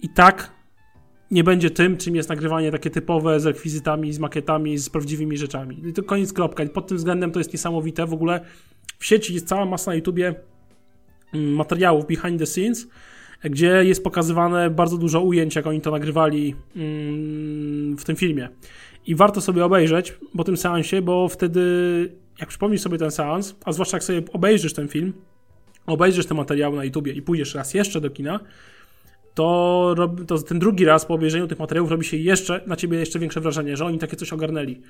i 0.00 0.08
tak 0.08 0.58
nie 1.30 1.44
będzie 1.44 1.70
tym, 1.70 1.96
czym 1.96 2.16
jest 2.16 2.28
nagrywanie 2.28 2.72
takie 2.72 2.90
typowe 2.90 3.40
z 3.40 3.46
rekwizytami, 3.46 4.12
z 4.12 4.18
makietami, 4.18 4.78
z 4.78 4.90
prawdziwymi 4.90 5.36
rzeczami. 5.36 5.88
I 5.88 5.92
to 5.92 6.02
koniec 6.02 6.32
kropka. 6.32 6.64
I 6.64 6.68
pod 6.68 6.86
tym 6.86 6.96
względem 6.96 7.32
to 7.32 7.40
jest 7.40 7.52
niesamowite. 7.52 8.06
W 8.06 8.12
ogóle 8.12 8.40
w 8.98 9.06
sieci 9.06 9.34
jest 9.34 9.48
cała 9.48 9.64
masa 9.64 9.90
na 9.90 9.94
YouTubie 9.94 10.34
mm, 11.34 11.54
materiałów 11.54 12.06
behind 12.06 12.38
the 12.38 12.46
scenes, 12.46 12.88
gdzie 13.44 13.84
jest 13.84 14.04
pokazywane 14.04 14.70
bardzo 14.70 14.98
dużo 14.98 15.20
ujęć, 15.20 15.56
jak 15.56 15.66
oni 15.66 15.80
to 15.80 15.90
nagrywali 15.90 16.54
mm, 16.76 17.96
w 17.96 18.04
tym 18.04 18.16
filmie. 18.16 18.48
I 19.06 19.14
warto 19.14 19.40
sobie 19.40 19.64
obejrzeć 19.64 20.18
po 20.36 20.44
tym 20.44 20.56
seansie, 20.56 21.02
bo 21.02 21.28
wtedy, 21.28 21.60
jak 22.40 22.48
przypomnisz 22.48 22.80
sobie 22.80 22.98
ten 22.98 23.10
seans, 23.10 23.54
a 23.64 23.72
zwłaszcza 23.72 23.96
jak 23.96 24.04
sobie 24.04 24.22
obejrzysz 24.32 24.72
ten 24.72 24.88
film, 24.88 25.12
obejrzysz 25.86 26.26
te 26.26 26.34
materiały 26.34 26.76
na 26.76 26.84
YouTubie 26.84 27.12
i 27.12 27.22
pójdziesz 27.22 27.54
raz 27.54 27.74
jeszcze 27.74 28.00
do 28.00 28.10
kina, 28.10 28.40
to, 29.34 29.94
to 30.26 30.38
ten 30.38 30.58
drugi 30.58 30.84
raz 30.84 31.06
po 31.06 31.14
obejrzeniu 31.14 31.46
tych 31.48 31.58
materiałów 31.58 31.90
robi 31.90 32.04
się 32.04 32.16
jeszcze 32.16 32.60
na 32.66 32.76
ciebie 32.76 32.98
jeszcze 32.98 33.18
większe 33.18 33.40
wrażenie, 33.40 33.76
że 33.76 33.84
oni 33.84 33.98
takie 33.98 34.16
coś 34.16 34.32
ogarnęli. 34.32 34.80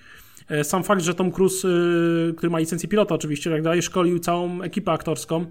E, 0.49 0.65
Sam 0.65 0.85
fakt, 0.85 1.03
że 1.03 1.15
Tom 1.15 1.33
Cruise, 1.33 1.69
y, 1.69 2.35
który 2.37 2.51
ma 2.51 2.59
licencję 2.59 2.89
pilota 2.89 3.15
oczywiście, 3.15 3.51
tak 3.51 3.63
dalej, 3.63 3.83
szkolił 3.83 4.19
całą 4.19 4.63
ekipę 4.63 4.93
aktorską 4.93 5.47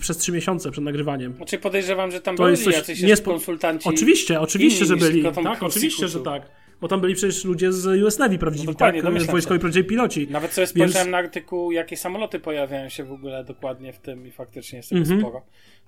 przez 0.00 0.16
trzy 0.16 0.32
miesiące 0.32 0.70
przed 0.70 0.84
nagrywaniem. 0.84 1.34
Znaczy 1.34 1.58
podejrzewam, 1.58 2.10
że 2.10 2.20
tam 2.20 2.36
To 2.36 2.42
byli 2.42 2.52
jest 2.52 2.64
coś 2.64 2.74
jacyś 2.74 3.02
niespo- 3.02 3.24
konsultanci. 3.24 3.88
Oczywiście, 3.88 4.40
oczywiście, 4.40 4.84
że 4.84 4.96
byli. 4.96 5.22
Tak, 5.44 5.62
oczywiście, 5.62 6.08
że 6.08 6.20
tak. 6.20 6.42
Bo 6.80 6.88
tam 6.88 7.00
byli 7.00 7.14
przecież 7.14 7.44
ludzie 7.44 7.72
z 7.72 8.02
US 8.02 8.18
Navy 8.18 8.38
prawdziwi, 8.38 8.66
No 8.66 8.74
tak? 8.74 9.02
domyślam 9.02 9.30
Wojskowi 9.32 9.56
się. 9.56 9.60
prawdziwi 9.60 9.88
piloci. 9.88 10.28
Nawet 10.30 10.52
sobie 10.52 10.62
Więc- 10.62 10.70
spojrzałem 10.70 11.10
na 11.10 11.18
artykuł, 11.18 11.72
jakie 11.72 11.96
samoloty 11.96 12.40
pojawiają 12.40 12.88
się 12.88 13.04
w 13.04 13.12
ogóle 13.12 13.44
dokładnie 13.44 13.92
w 13.92 13.98
tym 13.98 14.26
i 14.26 14.30
faktycznie 14.30 14.76
jest 14.76 14.88
tego 14.88 15.00
Mhm. 15.00 15.20
sporo. 15.20 15.42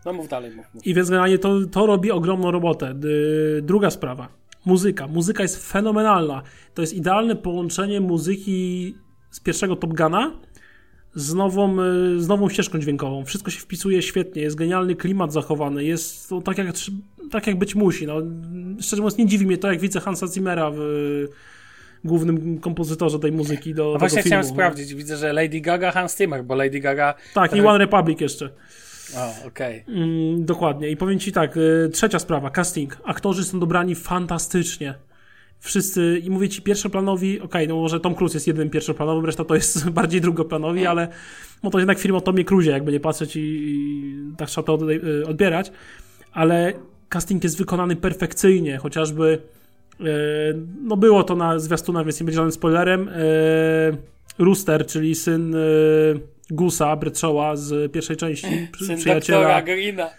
No 0.05 0.13
mów 0.13 0.29
dalej, 0.29 0.51
mów, 0.57 0.67
mów. 0.75 0.87
I 0.87 0.95
więc 0.95 1.09
generalnie 1.11 1.39
to, 1.39 1.59
to 1.73 1.87
robi 1.87 2.11
ogromną 2.11 2.51
robotę. 2.51 2.95
D- 2.95 3.09
Druga 3.63 3.91
sprawa. 3.91 4.29
Muzyka. 4.67 5.07
Muzyka 5.07 5.43
jest 5.43 5.73
fenomenalna. 5.73 6.43
To 6.75 6.83
jest 6.83 6.95
idealne 6.95 7.37
połączenie 7.37 8.01
muzyki 8.01 8.95
z 9.31 9.41
pierwszego 9.41 9.77
Top 9.77 9.95
Guna 9.95 10.33
z 11.15 11.35
nową, 11.35 11.77
y, 11.83 12.21
z 12.21 12.29
nową 12.29 12.49
ścieżką 12.49 12.79
dźwiękową. 12.79 13.25
Wszystko 13.25 13.51
się 13.51 13.61
wpisuje 13.61 14.03
świetnie, 14.03 14.43
jest 14.43 14.57
genialny 14.57 14.95
klimat 14.97 15.33
zachowany, 15.33 15.85
jest 15.85 16.29
to 16.29 16.41
tak 16.43 16.59
jak 16.59 16.67
tak 17.31 17.47
jak 17.47 17.59
być 17.59 17.75
musi. 17.75 18.07
No, 18.07 18.15
szczerze 18.81 19.03
mówiąc, 19.03 19.19
nie 19.19 19.27
dziwi 19.27 19.47
mnie 19.47 19.59
to, 19.59 19.69
jak 19.69 19.81
widzę 19.81 20.01
Hansa 20.01 20.27
Zimmera 20.27 20.71
w 20.75 20.79
głównym 22.05 22.61
kompozytorze 22.61 23.19
tej 23.19 23.33
muzyki 23.33 23.75
do 23.75 23.85
no 23.85 23.89
tego 23.89 23.99
właśnie 23.99 24.23
filmu. 24.23 24.29
chciałem 24.29 24.45
sprawdzić. 24.45 24.95
Widzę, 24.95 25.17
że 25.17 25.33
Lady 25.33 25.61
Gaga, 25.61 25.93
Hans 25.93 26.17
Zimmer, 26.17 26.45
bo 26.45 26.55
Lady 26.55 26.81
Gaga... 26.81 27.15
Tak, 27.35 27.57
i 27.57 27.61
One 27.61 27.79
Republic 27.79 28.21
jeszcze. 28.21 28.51
O, 29.17 29.47
okej. 29.47 29.83
Okay. 29.83 29.95
Mm, 29.95 30.45
dokładnie. 30.45 30.91
I 30.91 30.97
powiem 30.97 31.19
ci 31.19 31.33
tak, 31.33 31.57
y, 31.57 31.91
trzecia 31.93 32.19
sprawa, 32.19 32.51
casting. 32.51 32.99
Aktorzy 33.05 33.45
są 33.45 33.61
dobrani 33.61 33.95
fantastycznie. 33.95 34.95
Wszyscy, 35.59 36.21
i 36.25 36.31
mówię 36.31 36.49
ci, 36.49 36.63
pierwszoplanowi, 36.63 37.37
okej, 37.37 37.47
okay, 37.47 37.67
no 37.67 37.77
może 37.77 38.01
Tom 38.01 38.15
Cruise 38.15 38.37
jest 38.37 38.47
jednym 38.47 38.71
pierwszoplanowym, 38.71 39.27
reszta 39.27 39.45
to 39.45 39.55
jest 39.55 39.89
bardziej 39.91 40.21
drugoplanowi, 40.21 40.87
ale 40.87 41.09
no 41.63 41.71
to 41.71 41.79
jednak 41.79 41.99
film 41.99 42.15
o 42.15 42.21
Tomie 42.21 42.45
Cruise, 42.45 42.71
jakby 42.71 42.93
nie 42.93 43.01
patrzeć 43.01 43.37
i, 43.37 43.41
i 43.41 44.17
tak 44.37 44.49
trzeba 44.49 44.67
to 44.67 44.79
odbierać. 45.27 45.73
Ale 46.33 46.73
casting 47.11 47.45
jest 47.45 47.59
wykonany 47.59 47.97
perfekcyjnie, 47.97 48.79
chociażby 48.79 49.39
e, 50.01 50.05
no 50.83 50.97
było 50.97 51.23
to 51.23 51.37
na 51.37 51.59
zwiastunach, 51.59 52.05
więc 52.05 52.21
nie 52.21 52.25
będzie 52.25 52.37
żadnym 52.37 52.53
spoilerem. 52.53 53.09
E, 53.09 53.13
Rooster, 54.39 54.87
czyli 54.87 55.15
syn 55.15 55.55
e, 55.55 55.59
Gusa, 56.51 56.97
Bradshawa 56.97 57.57
z 57.57 57.93
pierwszej 57.93 58.17
części, 58.17 58.69
syn 58.87 58.97
przyjaciela. 58.97 59.39
doktora 59.39 59.63
Greena. 59.63 60.11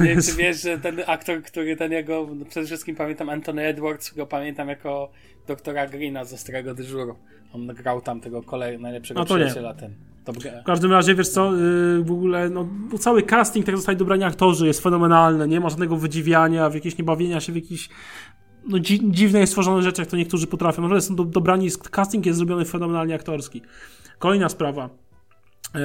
Nie 0.00 0.08
wiem, 0.08 0.22
czy 0.26 0.32
wiesz, 0.32 0.62
że 0.62 0.78
ten 0.78 1.02
aktor, 1.06 1.42
który 1.42 1.76
ten 1.76 1.92
jego, 1.92 2.28
no 2.34 2.44
przede 2.44 2.66
wszystkim 2.66 2.96
pamiętam 2.96 3.28
Anthony 3.28 3.62
Edwards, 3.62 4.14
go 4.14 4.26
pamiętam 4.26 4.68
jako 4.68 5.10
doktora 5.46 5.86
Greena 5.86 6.24
ze 6.24 6.38
Starego 6.38 6.74
Dyżuru. 6.74 7.16
On 7.52 7.66
grał 7.66 8.00
tam 8.00 8.20
tego 8.20 8.42
kolej, 8.42 8.78
najlepszego 8.78 9.20
no 9.20 9.26
przyjaciela 9.26 9.72
nie. 9.72 9.78
ten. 9.78 10.11
W 10.62 10.64
każdym 10.64 10.92
razie, 10.92 11.14
wiesz 11.14 11.28
co, 11.28 11.56
yy, 11.56 12.04
w 12.04 12.10
ogóle 12.10 12.50
no, 12.50 12.68
cały 12.98 13.22
casting, 13.22 13.66
tak 13.66 13.76
zostali 13.76 13.98
dobrani 13.98 14.24
aktorzy, 14.24 14.66
jest 14.66 14.82
fenomenalny, 14.82 15.48
nie 15.48 15.60
ma 15.60 15.68
żadnego 15.68 15.96
wydziwiania, 15.96 16.70
w 16.70 16.74
jakieś 16.74 16.98
niebawienia 16.98 17.40
się 17.40 17.52
w 17.52 17.56
jakiś 17.56 17.88
no, 18.68 18.78
dzi 18.78 19.00
dziwne 19.10 19.46
stworzone 19.46 19.82
rzeczy, 19.82 20.02
jak 20.02 20.10
to 20.10 20.16
niektórzy 20.16 20.46
potrafią. 20.46 20.82
Może 20.82 21.00
są 21.00 21.16
do, 21.16 21.24
dobrani, 21.24 21.68
casting 21.90 22.26
jest 22.26 22.38
zrobiony 22.38 22.64
fenomenalnie 22.64 23.14
aktorski. 23.14 23.62
Kolejna 24.18 24.48
sprawa. 24.48 24.90
Yy, 25.74 25.80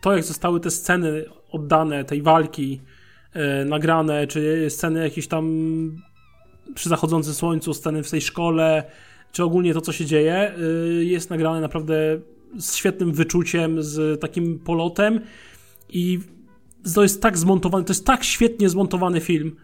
to, 0.00 0.14
jak 0.14 0.24
zostały 0.24 0.60
te 0.60 0.70
sceny 0.70 1.24
oddane, 1.50 2.04
tej 2.04 2.22
walki, 2.22 2.80
yy, 3.34 3.64
nagrane, 3.64 4.26
czy 4.26 4.66
sceny 4.68 5.02
jakieś 5.02 5.28
tam 5.28 5.46
przy 6.74 6.88
zachodzącym 6.88 7.34
słońcu, 7.34 7.74
sceny 7.74 8.02
w 8.02 8.10
tej 8.10 8.20
szkole, 8.20 8.84
czy 9.32 9.44
ogólnie 9.44 9.74
to, 9.74 9.80
co 9.80 9.92
się 9.92 10.04
dzieje, 10.04 10.52
yy, 10.58 11.04
jest 11.04 11.30
nagrane 11.30 11.60
naprawdę 11.60 12.18
z 12.58 12.74
świetnym 12.74 13.12
wyczuciem, 13.12 13.82
z 13.82 14.20
takim 14.20 14.58
polotem 14.58 15.20
i 15.88 16.18
to 16.94 17.02
jest 17.02 17.22
tak 17.22 17.38
zmontowany, 17.38 17.84
to 17.84 17.92
jest 17.92 18.06
tak 18.06 18.24
świetnie 18.24 18.68
zmontowany 18.68 19.20
film. 19.20 19.56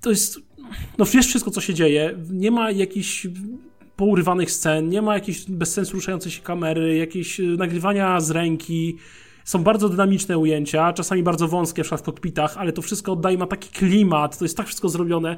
To 0.00 0.10
jest, 0.10 0.40
no 0.98 1.04
wiesz 1.04 1.26
wszystko, 1.26 1.50
co 1.50 1.60
się 1.60 1.74
dzieje. 1.74 2.18
Nie 2.30 2.50
ma 2.50 2.70
jakichś 2.70 3.26
pourywanych 3.96 4.50
scen, 4.50 4.88
nie 4.88 5.02
ma 5.02 5.14
jakichś 5.14 5.44
bez 5.48 5.72
sensu 5.72 5.92
ruszającej 5.92 6.32
się 6.32 6.42
kamery, 6.42 6.96
jakieś 6.96 7.40
nagrywania 7.58 8.20
z 8.20 8.30
ręki. 8.30 8.96
Są 9.44 9.62
bardzo 9.62 9.88
dynamiczne 9.88 10.38
ujęcia, 10.38 10.92
czasami 10.92 11.22
bardzo 11.22 11.48
wąskie, 11.48 11.84
w 11.84 12.02
kokpitach, 12.02 12.56
ale 12.56 12.72
to 12.72 12.82
wszystko 12.82 13.12
oddaje, 13.12 13.38
ma 13.38 13.46
taki 13.46 13.68
klimat, 13.68 14.38
to 14.38 14.44
jest 14.44 14.56
tak 14.56 14.66
wszystko 14.66 14.88
zrobione. 14.88 15.36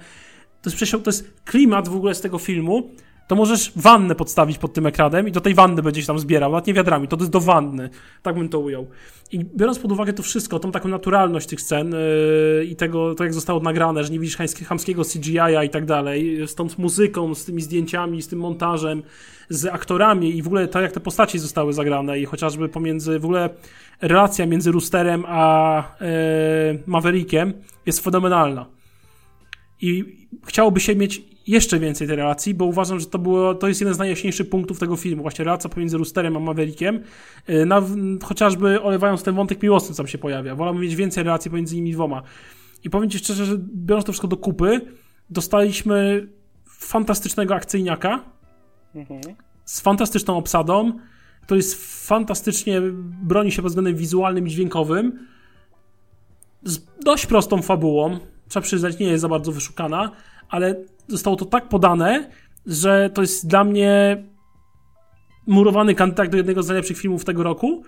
To 0.62 0.70
jest, 0.70 0.92
to 0.92 1.10
jest 1.10 1.32
klimat 1.44 1.88
w 1.88 1.96
ogóle 1.96 2.14
z 2.14 2.20
tego 2.20 2.38
filmu, 2.38 2.90
to 3.32 3.36
możesz 3.36 3.72
wannę 3.76 4.14
podstawić 4.14 4.58
pod 4.58 4.72
tym 4.72 4.86
ekranem 4.86 5.28
i 5.28 5.32
do 5.32 5.40
tej 5.40 5.54
wanny 5.54 5.82
będziesz 5.82 6.06
tam 6.06 6.18
zbierał, 6.18 6.50
nawet 6.50 6.66
nie 6.66 6.74
wiadrami, 6.74 7.08
to 7.08 7.16
jest 7.16 7.30
do 7.30 7.40
wanny. 7.40 7.90
Tak 8.22 8.34
bym 8.34 8.48
to 8.48 8.58
ujął. 8.58 8.86
I 9.32 9.44
biorąc 9.56 9.78
pod 9.78 9.92
uwagę 9.92 10.12
to 10.12 10.22
wszystko, 10.22 10.58
tą 10.58 10.72
taką 10.72 10.88
naturalność 10.88 11.46
tych 11.46 11.60
scen 11.60 11.92
yy, 11.92 12.64
i 12.64 12.76
tego, 12.76 13.14
to 13.14 13.24
jak 13.24 13.34
zostało 13.34 13.60
nagrane, 13.60 14.04
że 14.04 14.12
nie 14.12 14.18
widzisz 14.18 14.36
chamskiego 14.66 15.02
CGI-a 15.04 15.64
i 15.64 15.70
tak 15.70 15.84
dalej, 15.84 16.46
z 16.46 16.54
tą 16.54 16.66
muzyką, 16.78 17.34
z 17.34 17.44
tymi 17.44 17.62
zdjęciami, 17.62 18.22
z 18.22 18.28
tym 18.28 18.38
montażem, 18.38 19.02
z 19.48 19.66
aktorami 19.66 20.36
i 20.36 20.42
w 20.42 20.46
ogóle 20.46 20.68
tak 20.68 20.82
jak 20.82 20.92
te 20.92 21.00
postaci 21.00 21.38
zostały 21.38 21.72
zagrane 21.72 22.20
i 22.20 22.24
chociażby 22.24 22.68
pomiędzy, 22.68 23.18
w 23.18 23.24
ogóle 23.24 23.50
relacja 24.00 24.46
między 24.46 24.72
Roosterem 24.72 25.24
a 25.28 25.82
yy, 26.00 26.82
Maverickiem 26.86 27.52
jest 27.86 28.04
fenomenalna. 28.04 28.66
I 29.80 30.04
chciałoby 30.46 30.80
się 30.80 30.96
mieć 30.96 31.31
jeszcze 31.46 31.78
więcej 31.78 32.06
tej 32.06 32.16
relacji, 32.16 32.54
bo 32.54 32.64
uważam, 32.64 33.00
że 33.00 33.06
to, 33.06 33.18
było, 33.18 33.54
to 33.54 33.68
jest 33.68 33.80
jeden 33.80 33.94
z 33.94 33.98
najjaśniejszych 33.98 34.48
punktów 34.48 34.78
tego 34.78 34.96
filmu. 34.96 35.22
Właśnie 35.22 35.44
relacja 35.44 35.70
pomiędzy 35.70 35.96
Roosterem 35.96 36.36
a 36.36 36.40
Maverickiem, 36.40 37.00
y, 37.50 37.66
na, 37.66 37.82
chociażby 38.22 38.82
olewając 38.82 39.22
ten 39.22 39.34
wątek 39.34 39.62
miłosny, 39.62 39.94
co 39.94 39.96
tam 40.02 40.06
się 40.06 40.18
pojawia. 40.18 40.54
Wolałbym 40.54 40.82
mieć 40.82 40.96
więcej 40.96 41.24
relacji 41.24 41.50
pomiędzy 41.50 41.76
nimi 41.76 41.92
dwoma. 41.92 42.22
I 42.84 42.90
powiem 42.90 43.10
Ci 43.10 43.18
szczerze, 43.18 43.46
że 43.46 43.58
biorąc 43.74 44.06
to 44.06 44.12
wszystko 44.12 44.28
do 44.28 44.36
kupy, 44.36 44.80
dostaliśmy 45.30 46.28
fantastycznego 46.68 47.54
akcyjniaka 47.54 48.24
mhm. 48.94 49.20
z 49.64 49.80
fantastyczną 49.80 50.36
obsadą, 50.36 50.92
który 51.42 51.58
jest 51.58 52.06
fantastycznie, 52.06 52.80
broni 53.22 53.52
się 53.52 53.62
pod 53.62 53.70
względem 53.70 53.96
wizualnym 53.96 54.46
i 54.46 54.50
dźwiękowym, 54.50 55.26
z 56.62 56.80
dość 57.04 57.26
prostą 57.26 57.62
fabułą, 57.62 58.18
trzeba 58.48 58.64
przyznać, 58.64 58.98
nie 58.98 59.06
jest 59.06 59.22
za 59.22 59.28
bardzo 59.28 59.52
wyszukana, 59.52 60.10
ale 60.52 60.74
zostało 61.08 61.36
to 61.36 61.44
tak 61.44 61.68
podane, 61.68 62.30
że 62.66 63.10
to 63.14 63.20
jest 63.20 63.46
dla 63.46 63.64
mnie 63.64 64.22
murowany 65.46 65.94
kandydat 65.94 66.28
do 66.28 66.36
jednego 66.36 66.62
z 66.62 66.68
najlepszych 66.68 66.98
filmów 66.98 67.24
tego 67.24 67.42
roku 67.42 67.82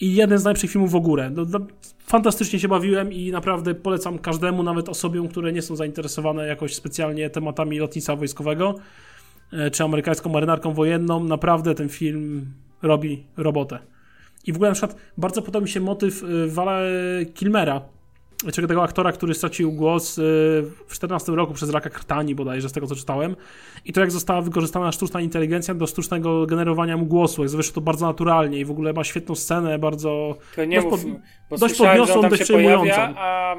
i 0.00 0.14
jeden 0.14 0.38
z 0.38 0.44
najlepszych 0.44 0.70
filmów 0.70 0.90
w 0.90 0.94
ogóle. 0.94 1.30
No, 1.30 1.44
no, 1.50 1.60
fantastycznie 1.98 2.60
się 2.60 2.68
bawiłem 2.68 3.12
i 3.12 3.30
naprawdę 3.30 3.74
polecam 3.74 4.18
każdemu, 4.18 4.62
nawet 4.62 4.88
osobom, 4.88 5.28
które 5.28 5.52
nie 5.52 5.62
są 5.62 5.76
zainteresowane 5.76 6.46
jakoś 6.46 6.74
specjalnie 6.74 7.30
tematami 7.30 7.78
lotnictwa 7.78 8.16
wojskowego 8.16 8.74
e, 9.52 9.70
czy 9.70 9.84
amerykańską 9.84 10.30
marynarką 10.30 10.74
wojenną. 10.74 11.24
Naprawdę 11.24 11.74
ten 11.74 11.88
film 11.88 12.52
robi 12.82 13.24
robotę. 13.36 13.78
I 14.46 14.52
w 14.52 14.56
ogóle 14.56 14.70
na 14.70 14.74
przykład 14.74 14.96
bardzo 15.18 15.42
podoba 15.42 15.62
mi 15.62 15.68
się 15.68 15.80
motyw 15.80 16.22
e, 16.22 16.46
Wala 16.46 16.78
Kilmera, 17.34 17.80
czyli 18.52 18.68
tego 18.68 18.82
aktora, 18.82 19.12
który 19.12 19.34
stracił 19.34 19.72
głos 19.72 20.18
y, 20.18 20.22
w 20.86 20.94
14 20.94 21.32
roku 21.32 21.54
przez 21.54 21.70
raka 21.70 21.90
krtani 21.90 22.34
bodajże, 22.34 22.68
z 22.68 22.72
tego 22.72 22.86
co 22.86 22.96
czytałem. 22.96 23.36
I 23.84 23.92
to 23.92 24.00
jak 24.00 24.10
została 24.10 24.42
wykorzystana 24.42 24.92
sztuczna 24.92 25.20
inteligencja 25.20 25.74
do 25.74 25.86
sztucznego 25.86 26.46
generowania 26.46 26.96
mu 26.96 27.06
głosu, 27.06 27.42
jak 27.42 27.52
wyszło 27.52 27.74
to 27.74 27.80
bardzo 27.80 28.06
naturalnie 28.06 28.58
i 28.58 28.64
w 28.64 28.70
ogóle 28.70 28.92
ma 28.92 29.04
świetną 29.04 29.34
scenę, 29.34 29.78
bardzo 29.78 30.36
to 30.56 30.64
nie 30.64 30.82
dość, 30.82 31.04
mów, 31.04 31.20
pod, 31.48 31.60
dość 31.60 31.78
podniosłą, 31.78 32.28
dość 32.28 32.42
przejmującą. 32.42 32.84
Pojawia, 32.84 33.14
a... 33.16 33.56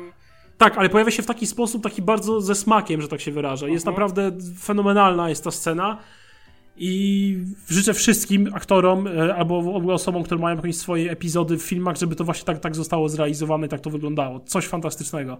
Tak, 0.57 0.77
ale 0.77 0.89
pojawia 0.89 1.11
się 1.11 1.23
w 1.23 1.25
taki 1.25 1.47
sposób, 1.47 1.83
taki 1.83 2.01
bardzo 2.01 2.41
ze 2.41 2.55
smakiem, 2.55 3.01
że 3.01 3.07
tak 3.07 3.21
się 3.21 3.31
wyraża. 3.31 3.67
Jest 3.67 3.85
uh 3.85 3.89
-huh. 3.89 3.95
naprawdę 3.95 4.31
fenomenalna 4.59 5.29
jest 5.29 5.43
ta 5.43 5.51
scena. 5.51 5.97
I 6.83 7.37
życzę 7.69 7.93
wszystkim 7.93 8.49
aktorom 8.53 9.07
e, 9.07 9.35
albo 9.35 9.73
osobom, 9.93 10.23
które 10.23 10.41
mają 10.41 10.55
jakieś 10.55 10.75
swoje 10.75 11.11
epizody 11.11 11.57
w 11.57 11.61
filmach, 11.61 11.97
żeby 11.97 12.15
to 12.15 12.23
właśnie 12.23 12.45
tak, 12.45 12.59
tak 12.59 12.75
zostało 12.75 13.09
zrealizowane, 13.09 13.67
tak 13.67 13.79
to 13.79 13.89
wyglądało. 13.89 14.39
Coś 14.39 14.67
fantastycznego. 14.67 15.37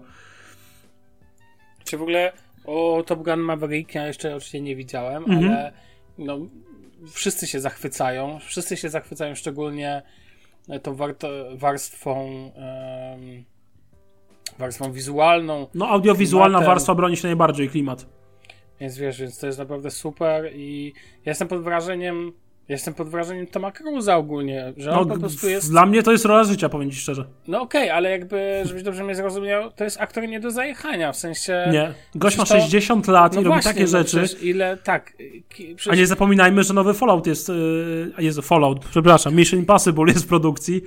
Czy 1.84 1.98
w 1.98 2.02
ogóle 2.02 2.32
o 2.64 3.02
Top 3.06 3.22
Gun 3.22 3.40
Maverick 3.40 3.94
ja 3.94 4.06
jeszcze 4.06 4.36
oczywiście 4.36 4.60
nie 4.60 4.76
widziałem, 4.76 5.24
mhm. 5.24 5.44
ale 5.44 5.72
no, 6.18 6.38
wszyscy 7.10 7.46
się 7.46 7.60
zachwycają. 7.60 8.38
Wszyscy 8.38 8.76
się 8.76 8.88
zachwycają 8.88 9.34
szczególnie 9.34 10.02
tą 10.82 10.96
warstwą 11.54 12.24
um, 12.24 13.44
warstwą 14.58 14.92
wizualną. 14.92 15.66
No 15.74 15.88
audiowizualna 15.88 16.58
klimatem. 16.58 16.66
warstwa 16.66 16.94
broni 16.94 17.16
się 17.16 17.28
najbardziej 17.28 17.68
klimat. 17.68 18.21
Więc 18.82 18.98
wiesz, 18.98 19.20
więc 19.20 19.38
to 19.38 19.46
jest 19.46 19.58
naprawdę 19.58 19.90
super 19.90 20.50
i 20.54 20.92
ja 21.24 21.30
jestem 21.30 21.48
pod 21.48 21.62
wrażeniem 21.62 22.32
Jestem 22.68 22.94
pod 22.94 23.08
wrażeniem 23.08 23.46
Toma 23.46 23.70
Cruise'a 23.70 24.16
ogólnie, 24.16 24.72
że 24.76 24.90
on 24.90 25.08
no, 25.08 25.14
po 25.14 25.20
prostu 25.20 25.48
jest... 25.48 25.70
Dla 25.70 25.86
mnie 25.86 26.02
to 26.02 26.12
jest 26.12 26.24
rola 26.24 26.44
życia, 26.44 26.68
powiem 26.68 26.90
ci 26.90 26.96
szczerze. 26.96 27.24
No 27.48 27.60
okej, 27.60 27.82
okay, 27.82 27.94
ale 27.94 28.10
jakby, 28.10 28.62
żebyś 28.64 28.82
dobrze 28.82 29.04
mnie 29.04 29.14
zrozumiał, 29.14 29.70
to 29.70 29.84
jest 29.84 30.00
aktor 30.00 30.28
nie 30.28 30.40
do 30.40 30.50
zajechania, 30.50 31.12
w 31.12 31.16
sensie... 31.16 31.68
Nie, 31.72 31.92
gość 32.14 32.38
ma 32.38 32.44
60 32.46 33.06
to... 33.06 33.12
lat 33.12 33.34
no 33.34 33.40
i 33.40 33.44
właśnie, 33.44 33.70
robi 33.70 33.74
takie 33.74 33.98
no 33.98 34.08
rzeczy. 34.08 34.36
ile, 34.46 34.76
tak... 34.76 35.12
Przecież... 35.48 35.88
A 35.88 35.94
nie 35.94 36.06
zapominajmy, 36.06 36.62
że 36.62 36.74
nowy 36.74 36.94
Fallout 36.94 37.26
jest... 37.26 37.48
Yy, 37.48 38.12
jest 38.18 38.40
Fallout, 38.40 38.84
przepraszam, 38.90 39.34
Mission 39.34 39.58
Impossible 39.58 40.12
jest 40.12 40.24
w 40.24 40.28
produkcji 40.28 40.82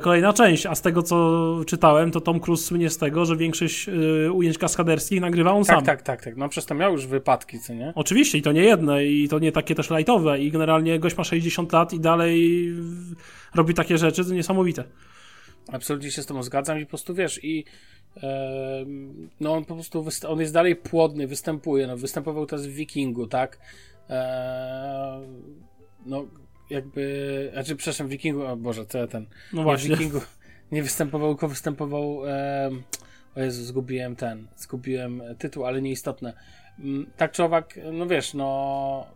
kolejna 0.00 0.32
część, 0.32 0.66
a 0.66 0.74
z 0.74 0.82
tego 0.82 1.02
co 1.02 1.60
czytałem, 1.66 2.10
to 2.10 2.20
Tom 2.20 2.40
Cruise 2.40 2.64
słynie 2.64 2.90
z 2.90 2.98
tego, 2.98 3.24
że 3.24 3.36
większość 3.36 3.88
e, 3.88 4.32
ujęć 4.32 4.58
kaskaderskich 4.58 5.20
nagrywa 5.20 5.52
on 5.52 5.64
tak, 5.64 5.76
sam. 5.76 5.84
Tak, 5.84 6.02
tak, 6.02 6.24
tak. 6.24 6.36
No 6.36 6.48
przez 6.48 6.66
to 6.66 6.74
miał 6.74 6.92
już 6.92 7.06
wypadki, 7.06 7.60
co 7.60 7.74
nie? 7.74 7.92
Oczywiście 7.94 8.38
i 8.38 8.42
to 8.42 8.52
nie 8.52 8.62
jedne 8.62 9.04
i 9.04 9.28
to 9.28 9.38
nie 9.38 9.52
takie 9.52 9.74
też 9.74 9.90
lightowe 9.90 10.40
i 10.40 10.50
generalnie 10.50 10.98
gość 10.98 11.16
ma 11.16 11.24
60 11.24 11.72
lat 11.72 11.92
i 11.92 12.00
dalej 12.00 12.68
robi 13.54 13.74
takie 13.74 13.98
rzeczy, 13.98 14.24
to 14.24 14.34
niesamowite. 14.34 14.84
Absolutnie 15.72 16.10
się 16.10 16.22
z 16.22 16.26
tym 16.26 16.42
zgadzam 16.42 16.78
i 16.78 16.84
po 16.84 16.88
prostu 16.88 17.14
wiesz 17.14 17.44
i 17.44 17.64
e, 18.22 18.84
no 19.40 19.54
on 19.54 19.64
po 19.64 19.74
prostu 19.74 20.04
on 20.28 20.40
jest 20.40 20.54
dalej 20.54 20.76
płodny, 20.76 21.26
występuje, 21.26 21.86
no 21.86 21.96
występował 21.96 22.46
teraz 22.46 22.66
w 22.66 22.70
Wikingu, 22.70 23.26
tak? 23.26 23.58
E, 24.10 25.20
no 26.06 26.26
jakby, 26.70 27.50
znaczy 27.52 27.76
przepraszam, 27.76 28.08
Wikingu, 28.08 28.46
o 28.46 28.56
Boże, 28.56 28.86
co 28.86 28.98
ja 28.98 29.06
ten, 29.06 29.26
no 29.52 29.62
właśnie. 29.62 29.90
Wikingu 29.90 30.20
nie 30.72 30.82
występował, 30.82 31.34
tylko 31.34 31.48
występował 31.48 32.26
e, 32.26 32.70
O 33.36 33.40
Jezu, 33.40 33.64
zgubiłem 33.64 34.16
ten, 34.16 34.46
zgubiłem 34.56 35.22
tytuł, 35.38 35.64
ale 35.66 35.82
nieistotne. 35.82 36.32
Mm, 36.78 37.10
Tak 37.16 37.32
czy 37.32 37.44
owak, 37.44 37.78
no 37.92 38.06
wiesz, 38.06 38.34
no 38.34 39.06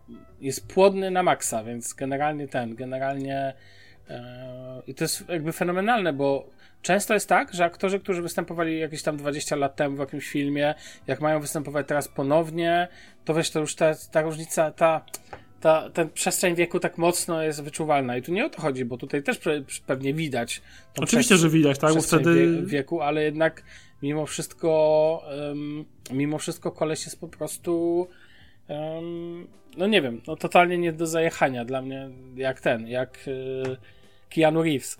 jest 0.41 0.69
płodny 0.69 1.11
na 1.11 1.23
maksa, 1.23 1.65
więc 1.65 1.95
generalnie 1.95 2.49
ten, 2.49 2.75
generalnie 2.75 3.55
e, 4.11 4.83
i 4.87 4.95
to 4.95 5.05
jest 5.05 5.29
jakby 5.29 5.53
fenomenalne, 5.53 6.13
bo 6.13 6.51
często 6.83 7.15
jest 7.15 7.29
tak, 7.29 7.55
że 7.55 7.65
aktorzy, 7.65 8.01
którzy 8.01 8.23
występowali 8.23 8.79
jakieś 8.79 9.03
tam 9.03 9.17
20 9.17 9.57
lat 9.57 9.77
temu 9.77 9.97
w 9.97 10.01
jakimś 10.01 10.29
filmie, 10.29 10.75
jak 11.07 11.21
mają 11.21 11.41
występować 11.41 11.89
teraz 11.89 12.09
ponownie, 12.09 12.89
to 13.25 13.35
wiesz, 13.35 13.51
to 13.51 13.61
już 13.61 13.75
ta, 13.75 13.95
ta 14.11 14.23
różnica, 14.23 14.71
ta, 14.71 15.05
ta, 15.63 15.91
ten 15.91 16.11
przestrzeń 16.11 16.55
wieku 16.55 16.81
tak 16.81 16.99
mocno 16.99 17.43
jest 17.43 17.63
wyczuwalna 17.63 18.17
i 18.17 18.23
tu 18.23 18.33
nie 18.33 18.47
o 18.47 18.51
to 18.51 18.61
chodzi, 18.61 18.85
bo 18.85 18.97
tutaj 18.97 19.23
też 19.23 19.39
pe- 19.39 19.83
pewnie 19.87 20.15
widać 20.15 20.63
Oczywiście, 20.99 21.37
że 21.37 21.49
widać, 21.49 21.79
tak? 21.79 21.95
Bo 21.95 22.03
wtedy 22.03 22.35
wie, 22.35 22.67
wieku, 22.67 23.01
ale 23.01 23.23
jednak 23.23 23.63
mimo 24.03 24.27
wszystko 24.27 25.23
um, 25.49 25.85
mimo 26.13 26.39
wszystko 26.39 26.73
koleś 26.73 27.05
jest 27.05 27.21
po 27.21 27.29
prostu 27.29 28.07
um, 28.69 29.47
no 29.77 29.87
nie 29.87 30.03
wiem, 30.03 30.21
no 30.27 30.37
totalnie 30.37 30.79
nie 30.79 30.93
do 30.93 31.07
zajechania 31.07 31.65
dla 31.65 31.83
mnie 31.83 32.11
jak 32.35 32.61
ten, 32.61 32.89
jak 32.89 33.19
y, 33.29 33.63
Keanu 34.31 34.63
Reeves. 34.63 34.97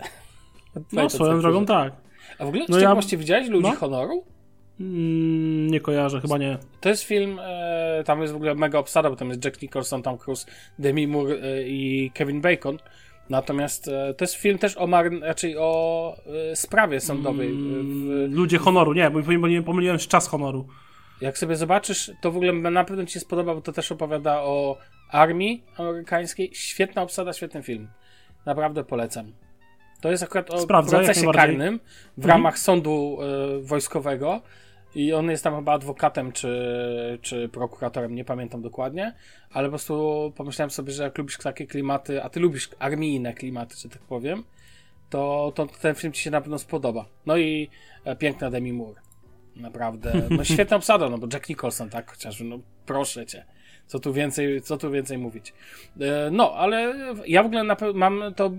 No, 0.91 1.09
swoją 1.09 1.41
drogą 1.41 1.65
tak. 1.65 1.93
A 2.39 2.45
w 2.45 2.47
ogóle 2.47 2.65
No 2.69 2.79
ja... 2.79 2.95
widziałeś 3.17 3.47
Ludzi 3.47 3.69
no. 3.69 3.75
Honoru? 3.75 4.23
Mm, 4.79 5.67
nie 5.67 5.79
kojarzę, 5.79 6.21
chyba 6.21 6.37
nie. 6.37 6.57
To 6.81 6.89
jest 6.89 7.03
film, 7.03 7.39
e, 7.43 8.03
tam 8.05 8.21
jest 8.21 8.33
w 8.33 8.35
ogóle 8.35 8.55
mega 8.55 8.79
obsada, 8.79 9.09
bo 9.09 9.15
tam 9.15 9.29
jest 9.29 9.45
Jack 9.45 9.61
Nicholson, 9.61 10.01
Tom 10.03 10.17
Cruise, 10.17 10.45
Demi 10.79 11.07
Moore 11.07 11.35
e, 11.35 11.63
i 11.67 12.11
Kevin 12.13 12.41
Bacon. 12.41 12.77
Natomiast 13.29 13.87
e, 13.87 14.13
to 14.13 14.23
jest 14.23 14.35
film 14.35 14.57
też 14.57 14.77
o, 14.77 14.87
mar- 14.87 15.19
raczej 15.21 15.57
o 15.57 16.15
e, 16.51 16.55
sprawie 16.55 16.99
sądowej. 16.99 17.47
e, 17.47 17.51
W, 17.51 18.27
Ludzie 18.31 18.57
honoru, 18.57 18.93
nie, 18.93 19.09
bo 19.11 19.21
pomyliłem, 19.23 19.63
pomyliłem 19.63 19.99
z 19.99 20.07
czas 20.07 20.27
honoru. 20.27 20.67
Jak 21.21 21.37
sobie 21.37 21.55
zobaczysz, 21.55 22.11
to 22.21 22.31
w 22.31 22.35
ogóle 22.37 22.53
na 22.53 22.83
pewno 22.83 23.05
ci 23.05 23.13
się 23.13 23.19
spodoba, 23.19 23.55
bo 23.55 23.61
to 23.61 23.71
też 23.71 23.91
opowiada 23.91 24.41
o 24.41 24.77
armii 25.09 25.63
amerykańskiej. 25.77 26.49
Świetna 26.53 27.01
obsada, 27.01 27.33
świetny 27.33 27.63
film. 27.63 27.87
Naprawdę 28.45 28.83
polecam. 28.83 29.31
To 30.01 30.11
jest 30.11 30.23
akurat 30.23 30.51
o 30.51 30.57
Sprawdzę, 30.59 30.97
procesie 30.97 31.31
karnym 31.31 31.79
w 32.17 32.19
Mhm. 32.25 32.29
ramach 32.37 32.59
sądu 32.59 33.17
e, 33.21 33.59
wojskowego 33.61 34.41
i 34.95 35.13
on 35.13 35.29
jest 35.29 35.43
tam 35.43 35.55
chyba 35.55 35.73
adwokatem 35.73 36.31
czy, 36.31 37.19
czy 37.21 37.49
prokuratorem, 37.49 38.15
nie 38.15 38.25
pamiętam 38.25 38.61
dokładnie, 38.61 39.13
ale 39.51 39.67
po 39.67 39.71
prostu 39.71 40.33
pomyślałem 40.35 40.69
sobie, 40.71 40.91
że 40.91 41.03
jak 41.03 41.17
lubisz 41.17 41.37
takie 41.37 41.67
klimaty, 41.67 42.23
a 42.23 42.29
ty 42.29 42.39
lubisz 42.39 42.69
armijne 42.79 43.33
klimaty, 43.33 43.75
że 43.77 43.89
tak 43.89 44.01
powiem, 44.01 44.43
to, 45.09 45.51
to 45.55 45.67
ten 45.81 45.95
film 45.95 46.13
ci 46.13 46.21
się 46.21 46.31
na 46.31 46.41
pewno 46.41 46.59
spodoba. 46.59 47.05
No 47.25 47.37
i 47.37 47.69
e, 48.05 48.15
piękna 48.15 48.49
Demi 48.49 48.73
Moore. 48.73 49.01
Naprawdę. 49.55 50.13
No 50.29 50.43
świetna 50.53 50.77
obsada, 50.77 51.09
no 51.09 51.17
bo 51.17 51.27
Jack 51.33 51.49
Nicholson, 51.49 51.89
tak, 51.89 52.11
chociażby, 52.11 52.43
no 52.43 52.59
proszę 52.85 53.25
cię. 53.25 53.45
Co 53.87 53.99
tu 53.99 54.13
więcej, 54.13 54.61
co 54.61 54.77
tu 54.77 54.91
więcej 54.91 55.17
mówić. 55.17 55.53
E, 55.99 56.31
No, 56.31 56.53
ale 56.53 56.95
ja 57.27 57.43
w 57.43 57.45
ogóle 57.45 57.63
mam 57.93 58.33
to 58.35 58.51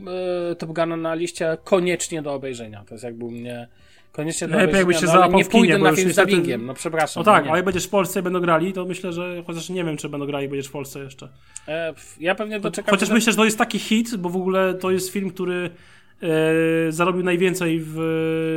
e, 0.50 0.54
Top 0.54 0.72
Guna 0.72 0.96
na 0.96 1.14
liście 1.14 1.56
koniecznie 1.64 2.22
do 2.22 2.34
obejrzenia. 2.34 2.84
To 2.86 2.94
jest 2.94 3.04
jakby 3.04 3.24
u 3.24 3.30
mnie 3.30 3.68
koniecznie 4.14 4.48
do 4.48 4.56
Lepiej 4.56 4.76
jakbyś 4.76 4.96
się 4.96 5.06
no, 5.06 5.12
załapał 5.12 5.38
nie 5.38 5.44
pójdę 5.44 5.78
bo 5.78 5.84
na 5.84 5.96
film 5.96 6.12
z 6.12 6.16
dubbingiem, 6.16 6.66
no 6.66 6.74
przepraszam. 6.74 7.20
No 7.20 7.24
tak, 7.24 7.44
nie. 7.44 7.50
ale 7.50 7.58
jak 7.58 7.64
będziesz 7.64 7.86
w 7.86 7.90
Polsce 7.90 8.20
i 8.20 8.22
będą 8.22 8.40
grali, 8.40 8.72
to 8.72 8.84
myślę, 8.84 9.12
że 9.12 9.42
chociaż 9.46 9.68
nie 9.68 9.84
wiem, 9.84 9.96
czy 9.96 10.08
będą 10.08 10.26
grali, 10.26 10.48
będziesz 10.48 10.66
w 10.66 10.70
Polsce 10.70 11.00
jeszcze. 11.00 11.28
E, 11.68 11.94
Ja 12.20 12.34
pewnie 12.34 12.60
doczekam. 12.60 12.94
Chociaż 12.94 13.10
myślę, 13.10 13.32
że 13.32 13.36
to 13.36 13.44
jest 13.44 13.58
taki 13.58 13.78
hit, 13.78 14.16
bo 14.16 14.28
w 14.28 14.36
ogóle 14.36 14.74
to 14.74 14.90
jest 14.90 15.12
film, 15.12 15.30
który 15.30 15.70
e, 16.22 16.92
zarobił 16.92 17.22
najwięcej 17.22 17.80
w 17.80 18.00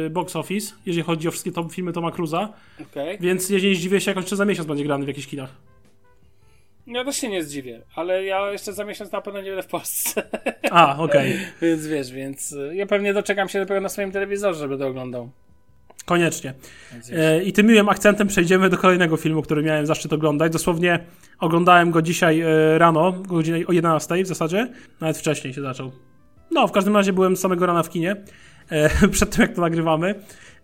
e, 0.06 0.10
box 0.10 0.36
office, 0.36 0.74
jeżeli 0.86 1.04
chodzi 1.04 1.28
o 1.28 1.32
wszystkie 1.32 1.52
top 1.52 1.74
filmy 1.74 1.94
Toma 1.94 2.12
Cruza, 2.12 2.54
Okej. 2.82 3.18
więc 3.22 3.50
ja 3.50 3.60
nie 3.60 3.76
zdziwię 3.76 4.02
się, 4.02 4.12
jak 4.12 4.18
on 4.18 4.24
jeszcze 4.24 4.36
za 4.36 4.46
miesiąc 4.46 4.68
będzie 4.68 4.84
grany 4.84 5.06
w 5.06 5.08
jakichś 5.08 5.28
kinach. 5.28 5.50
Ja 6.88 7.06
też 7.06 7.18
się 7.18 7.30
nie 7.30 7.44
zdziwię, 7.44 7.82
ale 7.96 8.24
ja 8.24 8.52
jeszcze 8.52 8.74
za 8.74 8.86
miesiąc 8.86 9.12
na 9.12 9.22
pewno 9.22 9.42
nie 9.42 9.50
będę 9.50 9.64
w 9.64 9.68
Polsce. 9.68 10.24
A, 10.72 10.98
okej. 10.98 11.40
więc 11.62 11.88
wiesz, 11.88 12.12
więc 12.12 12.52
y, 12.52 12.76
ja 12.76 12.86
pewnie 12.86 13.14
doczekam 13.14 13.50
się 13.50 13.60
dopiero 13.60 13.82
na 13.82 13.90
swoim 13.90 14.12
telewizorze, 14.12 14.60
żeby 14.60 14.78
to 14.78 14.88
oglądał. 14.88 15.30
Koniecznie. 16.08 16.54
E, 17.12 17.44
I 17.44 17.54
tym 17.54 17.68
miłym 17.68 17.90
akcentem 17.90 18.28
przejdziemy 18.28 18.70
do 18.70 18.78
kolejnego 18.78 19.18
filmu, 19.18 19.42
który 19.42 19.64
miałem 19.64 19.86
zaszczyt 19.86 20.14
oglądać. 20.14 20.52
Dosłownie 20.54 21.00
oglądałem 21.40 21.92
go 21.92 22.02
dzisiaj 22.02 22.42
e, 22.42 22.78
rano, 22.78 23.08
o 23.08 23.12
godzinie 23.12 23.68
o 23.68 23.72
11 23.72 24.24
w 24.24 24.28
zasadzie. 24.28 24.68
Nawet 25.02 25.18
wcześniej 25.18 25.54
się 25.54 25.62
zaczął. 25.62 25.92
No, 26.52 26.68
w 26.68 26.72
każdym 26.72 26.96
razie 26.96 27.14
byłem 27.14 27.38
z 27.38 27.40
samego 27.40 27.66
rana 27.66 27.84
w 27.84 27.90
kinie, 27.90 28.16
e, 28.70 28.90
przed 29.16 29.30
tym 29.30 29.42
jak 29.42 29.54
to 29.54 29.62
nagrywamy, 29.62 30.16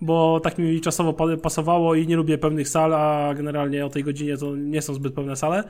bo 0.02 0.40
tak 0.40 0.58
mi 0.58 0.82
czasowo 0.82 1.14
pa- 1.14 1.38
pasowało 1.38 1.96
i 1.96 2.08
nie 2.08 2.16
lubię 2.16 2.38
pełnych 2.38 2.70
sal, 2.70 2.94
a 2.94 3.34
generalnie 3.34 3.86
o 3.86 3.90
tej 3.90 4.04
godzinie 4.04 4.38
to 4.38 4.56
nie 4.56 4.82
są 4.82 4.94
zbyt 4.94 5.14
pełne 5.14 5.36
sale. 5.36 5.64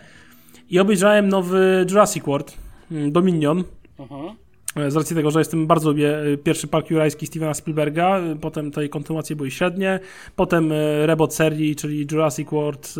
I 0.70 0.80
obejrzałem 0.80 1.30
nowy 1.30 1.86
Jurassic 1.90 2.24
World, 2.26 2.58
mm, 2.92 3.12
Dominion. 3.12 3.64
Mhm. 4.00 4.43
E, 4.76 4.92
Z 4.92 4.96
racji 4.96 5.16
tego, 5.16 5.32
że 5.32 5.40
jestem 5.40 5.68
bardzo 5.68 5.90
lubię 5.90 6.18
e, 6.18 6.38
pierwszy 6.38 6.68
park 6.68 6.90
jurajski 6.90 7.28
Stevena 7.28 7.54
Spielberga, 7.54 8.20
e, 8.20 8.36
potem 8.36 8.72
tej 8.72 8.90
kontynuacje 8.90 9.36
były 9.36 9.52
średnie, 9.52 10.00
potem 10.36 10.74
reboot 11.06 11.34
serii, 11.34 11.76
czyli 11.76 12.08
Jurassic 12.12 12.50
World, 12.50 12.96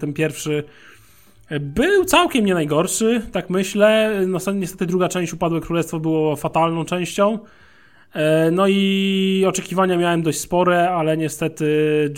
ten 0.00 0.12
pierwszy 0.12 0.64
był 1.60 2.04
całkiem 2.04 2.46
nie 2.46 2.54
najgorszy, 2.54 3.22
tak 3.32 3.50
myślę. 3.50 4.20
No, 4.26 4.38
niestety 4.54 4.86
druga 4.86 5.08
część 5.08 5.32
Upadłe 5.32 5.60
Królestwo 5.60 6.00
było 6.00 6.36
fatalną 6.36 6.84
częścią. 6.84 7.38
No 8.52 8.66
i 8.68 9.44
oczekiwania 9.48 9.96
miałem 9.96 10.22
dość 10.22 10.40
spore, 10.40 10.90
ale 10.90 11.16
niestety 11.16 11.66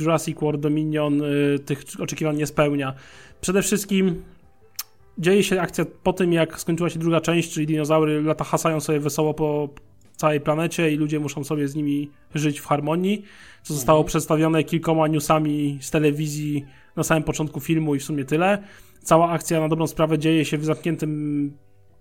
Jurassic 0.01 0.41
World 0.41 0.61
Dominion 0.61 1.23
tych 1.67 1.83
oczekiwań 1.99 2.37
nie 2.37 2.47
spełnia. 2.47 2.95
Przede 3.41 3.63
wszystkim 3.63 4.23
dzieje 5.19 5.43
się 5.43 5.61
akcja 5.61 5.85
po 6.03 6.13
tym, 6.13 6.33
jak 6.33 6.61
skończyła 6.61 6.91
się 6.91 6.99
druga 6.99 7.21
część, 7.21 7.53
czyli 7.53 7.67
dinozaury 7.67 8.23
lata 8.23 8.45
hasają 8.45 8.81
sobie 8.81 9.01
wesoło 9.01 9.35
po 9.35 9.69
całej 10.17 10.41
planecie 10.41 10.91
i 10.93 10.97
ludzie 10.97 11.21
muszą 11.21 11.45
sobie 11.45 11.69
z 11.69 11.75
nimi 11.75 12.11
żyć 12.35 12.61
w 12.61 12.67
harmonii, 12.67 13.25
co 13.63 13.75
zostało 13.75 14.05
przedstawione 14.05 14.65
kilkoma 14.65 15.09
newsami 15.09 15.79
z 15.81 15.91
telewizji 15.91 16.65
na 16.97 17.03
samym 17.03 17.23
początku 17.23 17.61
filmu 17.61 17.95
i 17.95 17.99
w 17.99 18.05
sumie 18.05 18.25
tyle. 18.25 18.63
Cała 19.03 19.31
akcja 19.31 19.61
na 19.61 19.69
dobrą 19.69 19.87
sprawę 19.87 20.19
dzieje 20.19 20.45
się 20.45 20.59
w 20.59 20.65
zamkniętym 20.65 21.53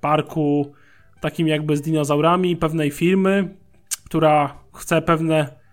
parku, 0.01 0.73
takim 1.21 1.47
jakby 1.47 1.77
z 1.77 1.81
dinozaurami 1.81 2.57
pewnej 2.57 2.91
firmy, 2.91 3.57
która 4.05 4.63
chce 4.73 5.01
pewne 5.01 5.63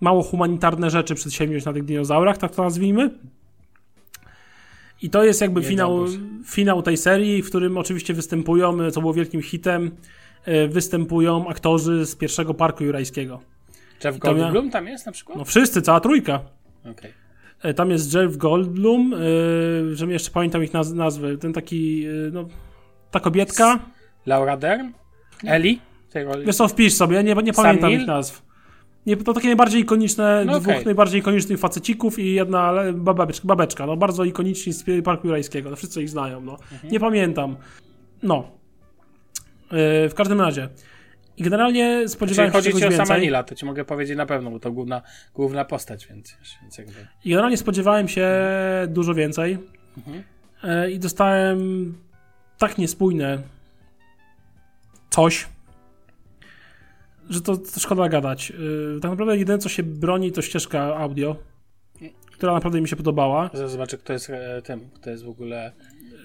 mało 0.00 0.22
humanitarne 0.22 0.90
rzeczy 0.90 1.14
przedsięwziąć 1.14 1.64
na 1.64 1.72
tych 1.72 1.84
dinozaurach, 1.84 2.38
tak 2.38 2.54
to 2.54 2.62
nazwijmy. 2.62 3.10
I 5.02 5.10
to 5.10 5.24
jest 5.24 5.40
jakby 5.40 5.62
finał, 5.62 6.04
finał 6.44 6.82
tej 6.82 6.96
serii, 6.96 7.42
w 7.42 7.46
którym 7.48 7.78
oczywiście 7.78 8.14
występują, 8.14 8.90
co 8.90 9.00
było 9.00 9.14
wielkim 9.14 9.42
hitem, 9.42 9.90
e, 10.44 10.68
występują 10.68 11.48
aktorzy 11.48 12.06
z 12.06 12.16
pierwszego 12.16 12.54
parku 12.54 12.84
jurajskiego. 12.84 13.40
Jeff 14.04 14.18
Goldblum 14.18 14.70
tam 14.70 14.86
jest 14.86 15.06
na 15.06 15.12
przykład? 15.12 15.38
No 15.38 15.44
wszyscy, 15.44 15.82
cała 15.82 16.00
trójka. 16.00 16.40
Okej. 16.90 17.12
E, 17.62 17.74
Tam 17.74 17.90
jest 17.90 18.14
Jeff 18.14 18.36
Goldblum, 18.36 19.14
e, 19.14 19.16
że 19.96 20.06
jeszcze 20.06 20.30
pamiętam 20.30 20.64
ich 20.64 20.72
naz- 20.72 20.94
nazwy. 20.94 21.38
Ten 21.38 21.52
taki, 21.52 22.06
e, 22.06 22.10
no, 22.32 22.48
ta 23.10 23.20
kobietka. 23.20 23.78
Laura 24.26 24.56
Dern? 24.56 24.86
Roli? 25.48 25.80
Wiesz 26.46 26.56
co, 26.56 26.68
wpisz 26.68 26.94
sobie, 26.94 27.24
nie, 27.24 27.34
nie 27.34 27.54
Sam 27.54 27.64
pamiętam 27.64 27.90
ich 27.90 28.06
nazw. 28.06 28.45
Nie, 29.06 29.16
to 29.16 29.32
takie 29.32 29.46
najbardziej 29.46 29.82
ikoniczne, 29.82 30.44
No 30.46 30.60
dwóch 30.60 30.74
okej. 30.74 30.84
najbardziej 30.84 31.20
ikonicznych 31.20 31.58
facecików 31.58 32.18
i 32.18 32.34
jedna 32.34 32.74
babeczka, 32.94 33.46
babeczka, 33.48 33.86
no 33.86 33.96
bardzo 33.96 34.24
ikoniczni 34.24 34.72
z 34.72 35.04
Parku 35.04 35.26
Jurajskiego, 35.26 35.70
no 35.70 35.76
wszyscy 35.76 36.02
ich 36.02 36.08
znają, 36.08 36.40
no. 36.40 36.52
Mhm. 36.72 36.92
Nie 36.92 37.00
pamiętam. 37.00 37.56
No. 38.22 38.50
E, 39.70 40.08
w 40.08 40.14
każdym 40.14 40.40
razie. 40.40 40.68
I 41.36 41.42
generalnie 41.42 42.08
spodziewałem 42.08 42.50
się 42.50 42.52
chodzi 42.52 42.68
czegoś 42.68 42.82
ci 42.82 42.86
o 42.88 42.90
sama 42.90 42.98
więcej. 43.04 43.20
Nila, 43.20 43.42
to 43.42 43.54
ci 43.54 43.66
mogę 43.66 43.84
powiedzieć 43.84 44.16
na 44.16 44.26
pewno, 44.26 44.50
bo 44.50 44.60
to 44.60 44.72
główna, 44.72 45.02
główna 45.34 45.64
postać, 45.64 46.06
więc, 46.06 46.36
więc 46.62 46.78
jakby... 46.78 47.06
I 47.24 47.30
generalnie 47.30 47.56
spodziewałem 47.56 48.08
się 48.08 48.28
dużo 48.88 49.14
więcej. 49.14 49.58
Mhm. 49.96 50.22
E, 50.64 50.90
I 50.90 50.98
dostałem 50.98 51.94
tak 52.58 52.78
niespójne 52.78 53.38
coś, 55.10 55.48
że 57.30 57.40
to, 57.40 57.56
to 57.56 57.80
szkoda 57.80 58.08
gadać. 58.08 58.52
E, 58.96 59.00
Tak 59.00 59.10
naprawdę 59.10 59.36
jedyne, 59.36 59.58
co 59.58 59.68
się 59.68 59.82
broni, 59.82 60.32
to 60.32 60.42
ścieżka 60.42 60.96
audio, 60.96 61.36
która 62.32 62.52
naprawdę 62.52 62.80
mi 62.80 62.88
się 62.88 62.96
podobała. 62.96 63.50
Zobaczę, 63.66 63.98
kto 63.98 64.12
jest 64.12 64.30
e, 64.30 64.62
tym, 64.62 64.80
kto 64.94 65.10
jest 65.10 65.24
w 65.24 65.28
ogóle 65.28 65.72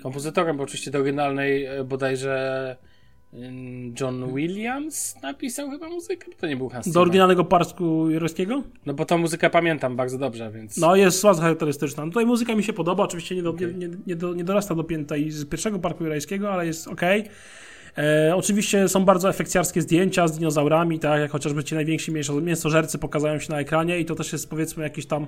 kompozytorem, 0.04 0.58
bo 0.58 0.64
oczywiście 0.64 0.92
do 0.92 1.00
oryginalnej 1.00 1.66
e, 1.66 1.84
bodajże 1.84 2.76
mm, 3.34 3.94
John 4.00 4.36
Williams 4.36 5.16
napisał 5.22 5.70
chyba 5.70 5.90
muzykę, 5.90 6.26
to 6.40 6.48
nie 6.48 6.58
był 6.58 6.70
Hans 6.70 6.90
Do 6.90 7.02
oryginalnego 7.02 7.46
Parku 7.46 8.10
Jurowskiego? 8.10 8.64
No 8.86 8.94
bo 8.94 9.06
tą 9.06 9.18
muzykę 9.18 9.50
pamiętam 9.50 9.96
bardzo 9.96 10.18
dobrze, 10.18 10.52
więc... 10.52 10.78
No, 10.78 10.96
jest 10.96 11.24
bardzo 11.24 11.42
charakterystyczna. 11.42 12.06
No, 12.06 12.12
tutaj 12.12 12.26
muzyka 12.26 12.56
mi 12.56 12.64
się 12.64 12.74
podoba, 12.74 13.04
oczywiście 13.04 13.36
nie, 13.36 13.44
do, 13.44 13.50
Okej. 13.50 13.76
nie, 13.76 13.88
nie, 13.88 13.98
nie, 14.08 14.16
do, 14.16 14.34
nie 14.34 14.44
dorasta 14.44 14.76
do 14.76 14.84
piętej 14.84 15.32
z 15.32 15.46
pierwszego 15.46 15.80
Parku 15.80 16.04
Jurajskiego, 16.04 16.54
ale 16.54 16.66
jest 16.66 16.88
ok. 16.88 17.02
E, 17.98 18.36
oczywiście 18.36 18.90
są 18.90 19.06
bardzo 19.06 19.30
efekciarskie 19.30 19.82
zdjęcia 19.82 20.28
z 20.28 20.38
dinozaurami, 20.38 21.00
tak 21.00 21.20
jak 21.20 21.32
chociażby 21.32 21.64
ci 21.64 21.76
najwięksi 21.76 22.12
mięso- 22.12 22.42
mięsożercy 22.42 22.98
pokazują 22.98 23.40
się 23.40 23.52
na 23.52 23.60
ekranie 23.60 24.00
i 24.00 24.06
to 24.06 24.16
też 24.16 24.34
jest 24.34 24.50
powiedzmy 24.50 24.84
jakiś 24.84 25.06
tam 25.06 25.28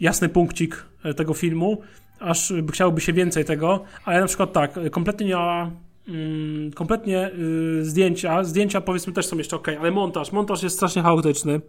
jasny 0.00 0.28
punkcik 0.28 0.84
e, 1.04 1.14
tego 1.14 1.34
filmu, 1.34 1.82
aż 2.20 2.52
chciałoby 2.72 3.00
się 3.00 3.12
więcej 3.12 3.44
tego, 3.44 3.84
ale 4.04 4.20
na 4.20 4.26
przykład 4.26 4.52
tak, 4.52 4.78
kompletnie 4.90 5.26
nie 5.26 5.36
mm, 6.08 6.72
kompletnie 6.72 7.30
y, 7.78 7.84
zdjęcia, 7.84 8.44
zdjęcia 8.44 8.80
powiedzmy 8.80 9.12
też 9.12 9.26
są 9.26 9.38
jeszcze 9.38 9.56
ok, 9.56 9.68
ale 9.80 9.90
montaż, 9.90 10.32
montaż 10.32 10.62
jest 10.62 10.76
strasznie 10.76 11.02
chaotyczny. 11.02 11.60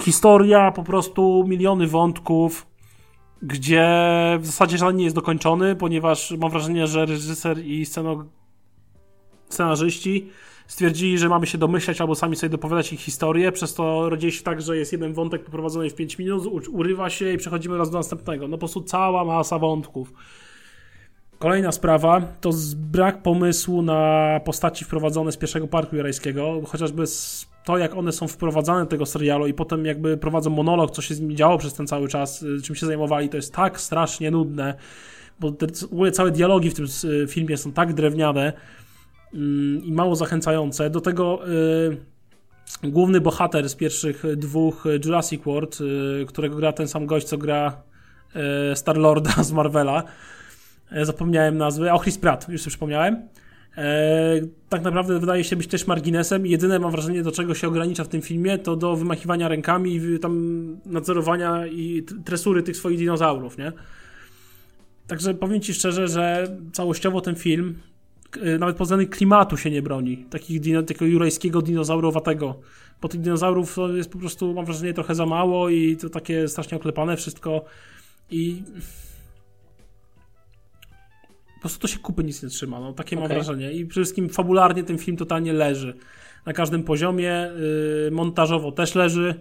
Historia, 0.00 0.72
po 0.72 0.82
prostu 0.82 1.44
miliony 1.48 1.86
wątków, 1.86 2.66
gdzie 3.42 3.88
w 4.40 4.46
zasadzie 4.46 4.78
żaden 4.78 4.96
nie 4.96 5.04
jest 5.04 5.16
dokończony, 5.16 5.76
ponieważ 5.76 6.30
mam 6.30 6.50
wrażenie, 6.50 6.86
że 6.86 7.06
reżyser 7.06 7.58
i 7.64 7.86
sceno... 7.86 8.24
scenarzyści 9.48 10.28
stwierdzili, 10.66 11.18
że 11.18 11.28
mamy 11.28 11.46
się 11.46 11.58
domyślać 11.58 12.00
albo 12.00 12.14
sami 12.14 12.36
sobie 12.36 12.50
dopowiadać 12.50 12.92
ich 12.92 13.00
historię, 13.00 13.52
przez 13.52 13.74
to 13.74 14.10
rodzi 14.10 14.32
się 14.32 14.42
tak, 14.42 14.62
że 14.62 14.76
jest 14.76 14.92
jeden 14.92 15.12
wątek 15.12 15.44
poprowadzony 15.44 15.90
w 15.90 15.94
5 15.94 16.18
minut, 16.18 16.66
urywa 16.68 17.10
się 17.10 17.32
i 17.32 17.38
przechodzimy 17.38 17.78
raz 17.78 17.90
do 17.90 17.98
następnego. 17.98 18.48
No 18.48 18.56
po 18.56 18.58
prostu 18.58 18.82
cała 18.82 19.24
masa 19.24 19.58
wątków. 19.58 20.12
Kolejna 21.38 21.72
sprawa 21.72 22.20
to 22.20 22.50
brak 22.76 23.22
pomysłu 23.22 23.82
na 23.82 24.40
postaci 24.44 24.84
wprowadzone 24.84 25.32
z 25.32 25.36
pierwszego 25.36 25.68
parku 25.68 25.96
jurajskiego, 25.96 26.60
chociażby 26.66 27.06
z 27.06 27.51
to, 27.64 27.78
jak 27.78 27.94
one 27.94 28.12
są 28.12 28.28
wprowadzane 28.28 28.80
do 28.80 28.86
tego 28.86 29.06
serialu 29.06 29.46
i 29.46 29.54
potem 29.54 29.84
jakby 29.84 30.16
prowadzą 30.16 30.50
monolog, 30.50 30.90
co 30.90 31.02
się 31.02 31.14
z 31.14 31.20
nimi 31.20 31.34
działo 31.34 31.58
przez 31.58 31.74
ten 31.74 31.86
cały 31.86 32.08
czas, 32.08 32.42
y, 32.42 32.62
czym 32.62 32.76
się 32.76 32.86
zajmowali, 32.86 33.28
to 33.28 33.36
jest 33.36 33.54
tak 33.54 33.80
strasznie 33.80 34.30
nudne, 34.30 34.74
bo 35.40 35.50
te, 35.52 35.66
w 35.66 35.92
ogóle 35.92 36.12
całe 36.12 36.30
dialogi 36.30 36.70
w 36.70 36.74
tym 36.74 36.86
y, 37.04 37.26
filmie 37.26 37.56
są 37.56 37.72
tak 37.72 37.92
drewniane 37.92 38.52
mm, 39.34 39.84
i 39.84 39.92
mało 39.92 40.16
zachęcające. 40.16 40.90
Do 40.90 41.00
tego 41.00 41.48
y, 41.48 41.96
główny 42.82 43.20
bohater 43.20 43.68
z 43.68 43.74
pierwszych 43.74 44.36
dwóch 44.36 44.84
Jurassic 45.04 45.44
World, 45.44 45.78
którego 46.26 46.56
gra 46.56 46.72
ten 46.72 46.88
sam 46.88 47.06
gość, 47.06 47.26
co 47.26 47.38
gra 47.38 47.82
Star-Lorda 48.74 49.42
z 49.44 49.52
Marvela, 49.52 50.02
zapomniałem 51.02 51.58
nazwy, 51.58 51.92
o 51.92 51.98
Chris 51.98 52.18
Pratt, 52.18 52.48
już 52.48 52.60
sobie 52.60 52.70
przypomniałem. 52.70 53.28
E, 53.76 54.40
tak 54.68 54.82
naprawdę 54.82 55.18
wydaje 55.18 55.44
się 55.44 55.56
być 55.56 55.66
też 55.66 55.86
marginesem 55.86 56.46
jedyne 56.46 56.78
mam 56.78 56.90
wrażenie, 56.90 57.22
do 57.22 57.32
czego 57.32 57.54
się 57.54 57.68
ogranicza 57.68 58.04
w 58.04 58.08
tym 58.08 58.22
filmie, 58.22 58.58
to 58.58 58.76
do 58.76 58.96
wymachiwania 58.96 59.48
rękami 59.48 59.96
i 59.96 60.18
tam 60.18 60.66
nadzorowania 60.86 61.66
i 61.66 62.02
tresury 62.24 62.62
tych 62.62 62.76
swoich 62.76 62.98
dinozaurów, 62.98 63.58
nie? 63.58 63.72
Także 65.06 65.34
powiem 65.34 65.60
Ci 65.60 65.74
szczerze, 65.74 66.08
że 66.08 66.56
całościowo 66.72 67.20
ten 67.20 67.34
film 67.34 67.78
e, 68.42 68.58
nawet 68.58 68.76
pod 68.76 68.84
względem 68.84 69.08
klimatu 69.08 69.56
się 69.56 69.70
nie 69.70 69.82
broni. 69.82 70.26
Takich 70.30 70.60
dino, 70.60 70.82
takiego 70.82 71.06
jurajskiego 71.06 71.62
dinozaurowatego. 71.62 72.60
Bo 73.02 73.08
tych 73.08 73.20
dinozaurów 73.20 73.74
to 73.74 73.88
jest 73.88 74.10
po 74.10 74.18
prostu, 74.18 74.54
mam 74.54 74.64
wrażenie, 74.64 74.94
trochę 74.94 75.14
za 75.14 75.26
mało 75.26 75.68
i 75.68 75.96
to 75.96 76.08
takie 76.08 76.48
strasznie 76.48 76.76
oklepane 76.76 77.16
wszystko 77.16 77.64
i 78.30 78.62
prostu 81.62 81.78
to 81.80 81.88
się 81.88 81.98
kupy 81.98 82.24
nic 82.24 82.42
nie 82.42 82.48
trzyma, 82.48 82.80
no 82.80 82.92
takie 82.92 83.16
mam 83.16 83.24
Okej. 83.24 83.36
wrażenie. 83.36 83.72
I 83.72 83.86
przede 83.86 84.04
wszystkim 84.04 84.28
fabularnie 84.28 84.84
ten 84.84 84.98
film 84.98 85.16
totalnie 85.16 85.52
leży. 85.52 85.94
Na 86.46 86.52
każdym 86.52 86.82
poziomie, 86.82 87.50
yy, 88.04 88.10
montażowo 88.10 88.72
też 88.72 88.94
leży. 88.94 89.34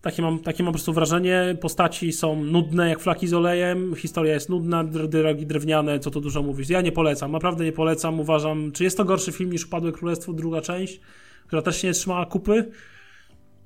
Takie 0.00 0.22
mam, 0.22 0.38
takie 0.38 0.62
mam 0.62 0.72
po 0.72 0.76
prostu 0.76 0.92
wrażenie. 0.92 1.56
Postaci 1.60 2.12
są 2.12 2.44
nudne 2.44 2.88
jak 2.88 3.00
flaki 3.00 3.28
z 3.28 3.34
olejem, 3.34 3.94
historia 3.94 4.34
jest 4.34 4.48
nudna, 4.48 4.84
dr- 4.84 5.08
drogi 5.08 5.46
drewniane, 5.46 5.98
co 6.00 6.10
tu 6.10 6.20
dużo 6.20 6.42
mówić. 6.42 6.70
Ja 6.70 6.80
nie 6.80 6.92
polecam, 6.92 7.32
naprawdę 7.32 7.64
nie 7.64 7.72
polecam. 7.72 8.20
Uważam, 8.20 8.72
czy 8.72 8.84
jest 8.84 8.96
to 8.96 9.04
gorszy 9.04 9.32
film 9.32 9.52
niż 9.52 9.66
Upadłe 9.66 9.92
Królestwo, 9.92 10.32
druga 10.32 10.60
część, 10.60 11.00
która 11.46 11.62
też 11.62 11.76
się 11.76 11.88
nie 11.88 11.94
trzymała 11.94 12.26
kupy? 12.26 12.70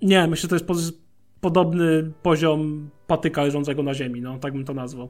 Nie, 0.02 0.26
myślę, 0.26 0.42
że 0.42 0.48
to 0.48 0.54
jest 0.54 0.66
po- 0.66 0.98
podobny 1.40 2.12
poziom 2.22 2.90
patyka 3.06 3.42
leżącego 3.42 3.82
na 3.82 3.94
ziemi, 3.94 4.20
no 4.20 4.38
tak 4.38 4.52
bym 4.52 4.64
to 4.64 4.74
nazwał 4.74 5.08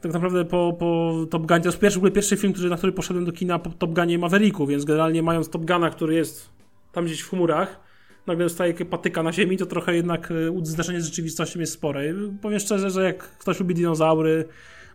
tak 0.00 0.12
naprawdę 0.12 0.44
po, 0.44 0.76
po 0.78 1.14
Top 1.30 1.46
Gunie, 1.46 1.60
to 1.60 1.68
jest 1.68 1.78
pierwszy, 1.78 1.98
w 1.98 2.00
ogóle 2.00 2.12
pierwszy 2.12 2.36
film, 2.36 2.52
który, 2.52 2.70
na 2.70 2.76
który 2.76 2.92
poszedłem 2.92 3.24
do 3.24 3.32
kina 3.32 3.58
po 3.58 3.70
Top 3.70 3.94
Gunie 3.94 4.18
Mavericku, 4.18 4.66
więc 4.66 4.84
generalnie 4.84 5.22
mając 5.22 5.48
Top 5.48 5.64
Guna, 5.64 5.90
który 5.90 6.14
jest 6.14 6.50
tam 6.92 7.04
gdzieś 7.04 7.20
w 7.20 7.28
chmurach, 7.28 7.80
nagle 8.26 8.44
dostaje 8.44 8.74
patyka 8.74 9.22
na 9.22 9.32
ziemi, 9.32 9.56
to 9.56 9.66
trochę 9.66 9.94
jednak 9.94 10.30
e, 10.30 10.34
zderzenie 10.62 11.00
z 11.00 11.04
rzeczywistością 11.04 11.60
jest 11.60 11.72
spore. 11.72 12.14
Powiem 12.42 12.58
szczerze, 12.58 12.90
że 12.90 13.04
jak 13.04 13.18
ktoś 13.18 13.60
lubi 13.60 13.74
dinozaury, 13.74 14.44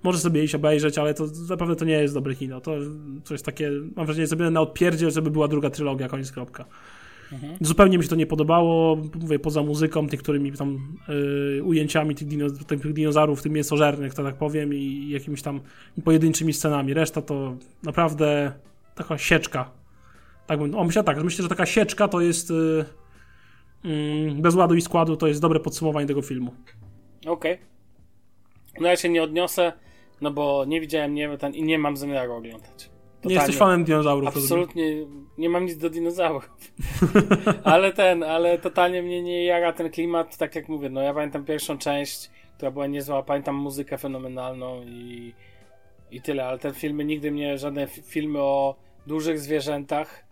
może 0.04 0.20
sobie 0.20 0.44
iść 0.44 0.56
obejrzeć, 0.56 0.98
ale 0.98 1.14
to 1.14 1.28
naprawdę 1.50 1.76
to 1.76 1.86
nie 1.86 1.94
jest 1.94 2.14
dobre 2.14 2.36
kino. 2.36 2.62
To, 2.62 2.78
jest 3.32 3.46
takie, 3.46 3.72
mam 3.96 4.06
wrażenie, 4.06 4.28
zrobione 4.28 4.52
na 4.52 4.62
odpierdzie, 4.62 5.12
żeby 5.12 5.32
była 5.32 5.48
druga 5.48 5.70
trylogia, 5.70 6.08
koniec 6.08 6.32
kropka. 6.32 6.66
Zupełnie 7.62 7.98
mi 7.98 8.04
się 8.04 8.10
to 8.10 8.15
nie 8.15 8.26
podobało, 8.26 8.98
mówię, 9.22 9.39
poza 9.39 9.63
muzyką, 9.63 10.08
tych, 10.08 10.22
którymi 10.22 10.52
tam 10.52 10.98
y, 11.60 11.63
ujęciami 11.63 12.15
tych, 12.15 12.28
dino, 12.28 12.50
tych 12.50 12.94
dinozaurów, 12.94 13.41
tych 13.41 13.52
mięsożernych, 13.52 14.13
to 14.13 14.24
tak 14.24 14.36
powiem, 14.36 14.74
i 14.74 15.10
jakimiś 15.10 15.41
tam 15.41 15.62
pojedynczymi 16.04 16.54
scenami. 16.54 16.94
Reszta 16.94 17.22
to 17.22 17.56
naprawdę 17.84 18.52
taka 18.96 19.17
sieczka. 19.17 19.72
Tak 20.48 20.60
bym, 20.60 20.76
o, 20.76 20.84
myślę 20.84 21.04
tak, 21.04 21.24
myślę, 21.24 21.44
że 21.44 21.50
taka 21.50 21.65
sieczka 21.65 22.08
to 22.08 22.22
jest 22.22 22.52
y, 22.52 22.86
y, 23.86 24.32
bez 24.36 24.56
ładu 24.56 24.76
i 24.76 24.82
składu, 24.82 25.17
to 25.17 25.28
jest 25.28 25.41
dobre 25.41 25.60
podsumowanie 25.60 26.08
tego 26.08 26.22
filmu. 26.22 26.54
Okej. 27.26 27.58
No 28.80 28.88
ja 28.88 28.96
się 28.96 29.10
nie 29.10 29.24
odniosę, 29.24 29.74
no 30.22 30.32
bo 30.32 30.65
nie 30.67 30.82
widziałem 30.82 31.13
nie, 31.13 31.38
ten, 31.38 31.54
i 31.54 31.63
nie 31.63 31.80
mam 31.80 31.98
zamiaru 31.98 32.34
oglądać. 32.34 32.89
Nie 33.26 33.36
jesteś 33.36 33.58
fanem 33.58 33.84
dinozaurów, 33.84 34.36
rozumiem. 34.36 34.64
Absolutnie 34.64 35.06
nie 35.38 35.50
mam 35.50 35.66
nic 35.66 35.78
do 35.78 35.90
dinozaurów. 35.90 36.50
ale 37.64 37.94
ten, 37.94 38.24
ale 38.24 38.58
totalnie 38.58 39.02
mnie 39.02 39.24
nie 39.24 39.46
jara 39.46 39.74
ten 39.74 39.90
klimat, 39.90 40.38
tak 40.38 40.56
jak 40.56 40.70
mówię, 40.70 40.90
no 40.90 41.02
ja 41.02 41.14
pamiętam 41.14 41.46
pierwszą 41.46 41.78
część, 41.78 42.30
która 42.58 42.72
była 42.72 42.88
niezła, 42.88 43.24
pamiętam 43.24 43.56
muzykę 43.56 43.98
fenomenalną 43.98 44.84
i, 44.84 45.34
i 46.12 46.22
tyle, 46.22 46.46
ale 46.46 46.60
te 46.60 46.74
filmy 46.74 47.06
nigdy 47.06 47.32
mnie, 47.32 47.58
żadne 47.58 47.88
fi- 47.88 48.02
filmy 48.02 48.40
o 48.40 48.76
dużych 49.08 49.40
zwierzętach, 49.40 50.26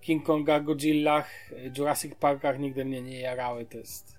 King 0.00 0.24
Kongach, 0.24 0.64
Godzillach, 0.64 1.30
Jurassic 1.78 2.14
Parkach 2.14 2.58
nigdy 2.58 2.84
mnie 2.84 3.02
nie 3.02 3.20
jarały, 3.20 3.66
to 3.66 3.78
jest 3.78 4.18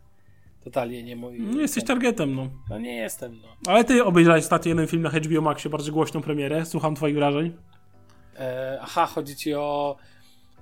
totalnie 0.63 1.03
nie 1.03 1.15
mój... 1.15 1.39
No, 1.39 1.61
jesteś 1.61 1.83
targetem, 1.83 2.35
no. 2.35 2.49
No 2.69 2.79
nie 2.79 2.95
jestem, 2.95 3.39
no. 3.41 3.71
Ale 3.73 3.83
ty 3.83 4.03
obejrzałeś 4.03 4.43
ostatnio 4.43 4.69
jeden 4.69 4.87
film 4.87 5.01
na 5.01 5.09
HBO 5.09 5.41
Maxie, 5.41 5.69
bardzo 5.69 5.91
głośną 5.91 6.21
premierę. 6.21 6.65
Słucham 6.65 6.95
twoich 6.95 7.15
wrażeń. 7.15 7.57
E, 8.39 8.79
aha, 8.81 9.05
chodzi 9.05 9.35
ci 9.35 9.53
o 9.53 9.95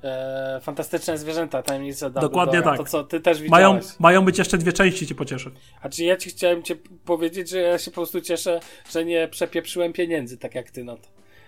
e, 0.04 0.60
fantastyczne 0.62 1.18
zwierzęta, 1.18 1.64
tajemnice 1.64 2.12
Dokładnie 2.12 2.30
Dumbledora. 2.30 2.78
tak. 2.78 2.78
To 2.78 2.92
co, 2.92 3.04
ty 3.04 3.20
też 3.20 3.42
Mają, 3.50 3.76
widziałeś. 3.76 4.00
mają 4.00 4.26
być 4.26 4.38
jeszcze 4.38 4.58
dwie 4.58 4.74
części, 4.74 5.08
cię 5.08 5.16
pocieszę. 5.16 5.52
A 5.82 5.90
czy 5.90 6.04
ja 6.04 6.18
ci 6.18 6.30
chciałem 6.30 6.64
cię 6.64 6.76
powiedzieć, 7.06 7.50
że 7.50 7.60
ja 7.60 7.78
się 7.78 7.92
po 7.92 7.96
prostu 7.96 8.22
cieszę, 8.22 8.60
że 8.92 9.06
nie 9.06 9.28
przepieprzyłem 9.28 9.94
pieniędzy, 9.94 10.38
tak 10.38 10.56
jak 10.56 10.72
ty 10.72 10.84
na 10.84 10.96
to. 10.98 11.08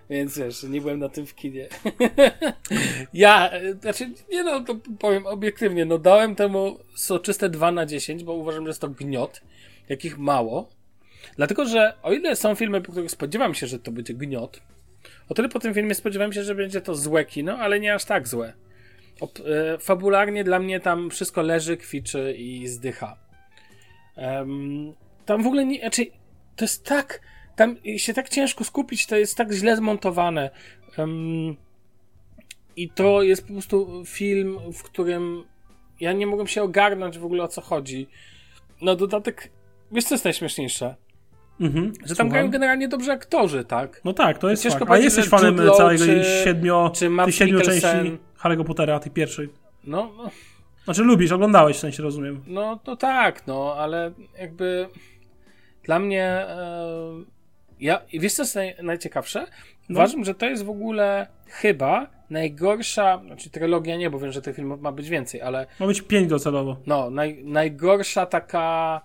Więc 0.09 0.38
wiesz, 0.38 0.63
nie 0.63 0.81
byłem 0.81 0.99
na 0.99 1.09
tym 1.09 1.25
w 1.25 1.36
kinie. 1.36 1.67
ja, 3.13 3.49
e, 3.51 3.73
znaczy, 3.73 4.09
nie 4.31 4.43
no, 4.43 4.63
to 4.63 4.75
powiem 4.99 5.27
obiektywnie, 5.27 5.86
no 5.86 5.97
dałem 5.97 6.36
temu 6.36 6.77
soczyste 6.95 7.49
2 7.49 7.71
na 7.71 7.86
10, 7.86 8.23
bo 8.23 8.33
uważam, 8.33 8.63
że 8.63 8.69
jest 8.69 8.81
to 8.81 8.89
gniot, 8.89 9.41
jakich 9.89 10.17
mało. 10.17 10.69
Dlatego, 11.36 11.65
że 11.65 11.93
o 12.03 12.13
ile 12.13 12.36
są 12.36 12.55
filmy, 12.55 12.81
po 12.81 12.91
których 12.91 13.12
spodziewam 13.12 13.53
się, 13.53 13.67
że 13.67 13.79
to 13.79 13.91
będzie 13.91 14.13
gniot, 14.13 14.62
o 15.29 15.33
tyle 15.33 15.49
po 15.49 15.59
tym 15.59 15.73
filmie 15.73 15.95
spodziewam 15.95 16.33
się, 16.33 16.43
że 16.43 16.55
będzie 16.55 16.81
to 16.81 16.95
złe 16.95 17.25
kino, 17.25 17.57
ale 17.57 17.79
nie 17.79 17.93
aż 17.93 18.05
tak 18.05 18.27
złe. 18.27 18.53
Ob, 19.19 19.39
e, 19.39 19.77
fabularnie 19.77 20.43
dla 20.43 20.59
mnie 20.59 20.79
tam 20.79 21.09
wszystko 21.09 21.41
leży, 21.41 21.77
kwiczy 21.77 22.35
i 22.37 22.67
zdycha. 22.67 23.17
Em, 24.15 24.93
tam 25.25 25.43
w 25.43 25.47
ogóle 25.47 25.65
nie, 25.65 25.79
znaczy, 25.79 26.05
to 26.55 26.65
jest 26.65 26.85
tak, 26.85 27.21
tam 27.55 27.77
się 27.97 28.13
tak 28.13 28.29
ciężko 28.29 28.63
skupić, 28.63 29.07
to 29.07 29.15
jest 29.15 29.37
tak 29.37 29.51
źle 29.51 29.77
zmontowane. 29.77 30.49
Em, 30.97 31.55
I 32.75 32.89
to 32.89 33.23
jest 33.23 33.47
po 33.47 33.53
prostu 33.53 34.03
film, 34.05 34.59
w 34.73 34.83
którym 34.83 35.43
ja 35.99 36.13
nie 36.13 36.27
mogłem 36.27 36.47
się 36.47 36.63
ogarnąć 36.63 37.17
w 37.17 37.25
ogóle 37.25 37.43
o 37.43 37.47
co 37.47 37.61
chodzi. 37.61 38.07
Na 38.81 38.95
dodatek, 38.95 39.49
wiesz 39.91 40.03
co 40.03 40.15
jest 40.15 40.25
najśmieszniejsze? 40.25 40.95
Mhm, 41.61 41.85
Że 41.93 41.99
tam 41.99 42.07
słucham. 42.07 42.29
grają 42.29 42.49
generalnie 42.49 42.87
dobrze 42.87 43.11
aktorzy, 43.11 43.63
tak? 43.65 44.01
No 44.05 44.13
tak, 44.13 44.37
to 44.37 44.49
jest 44.49 44.63
Ciężko. 44.63 44.85
A 44.89 44.97
jesteś 44.97 45.29
fanem 45.29 45.57
Law 45.57 45.77
całego 45.77 46.05
czy- 46.05 46.23
siedmiu, 46.43 46.89
czy 46.93 47.09
tych 47.25 47.35
siedmiu 47.35 47.61
części 47.61 47.87
Harry'ego 48.39 48.63
Pottera, 48.63 48.99
tej 48.99 49.11
pierwszej. 49.11 49.49
No, 49.83 50.11
no, 50.17 50.29
Znaczy 50.83 51.03
lubisz, 51.03 51.31
oglądałeś 51.31 51.77
w 51.77 51.79
sensie, 51.79 52.03
rozumiem. 52.03 52.43
No, 52.47 52.79
to 52.83 52.95
tak, 52.95 53.47
no, 53.47 53.75
ale 53.77 54.11
jakby 54.39 54.87
dla 55.83 55.99
mnie. 55.99 56.23
E, 56.25 56.77
ja, 57.79 58.01
wiesz, 58.13 58.33
co 58.33 58.41
jest 58.43 58.55
naj, 58.55 58.75
najciekawsze? 58.83 59.45
No. 59.89 59.99
Uważam, 59.99 60.23
że 60.25 60.35
to 60.35 60.45
jest 60.45 60.65
w 60.65 60.69
ogóle 60.69 61.27
chyba 61.47 62.07
najgorsza, 62.29 63.21
znaczy 63.25 63.49
trylogia 63.49 63.97
nie, 63.97 64.09
bo 64.09 64.19
wiem, 64.19 64.31
że 64.31 64.41
tych 64.41 64.55
filmów 64.55 64.81
ma 64.81 64.91
być 64.91 65.09
więcej, 65.09 65.41
ale 65.41 65.65
Ma 65.79 65.87
być 65.87 66.01
pięć 66.01 66.29
docelowo. 66.29 66.77
no, 66.85 67.09
naj, 67.09 67.43
najgorsza 67.43 68.25
taka 68.25 69.01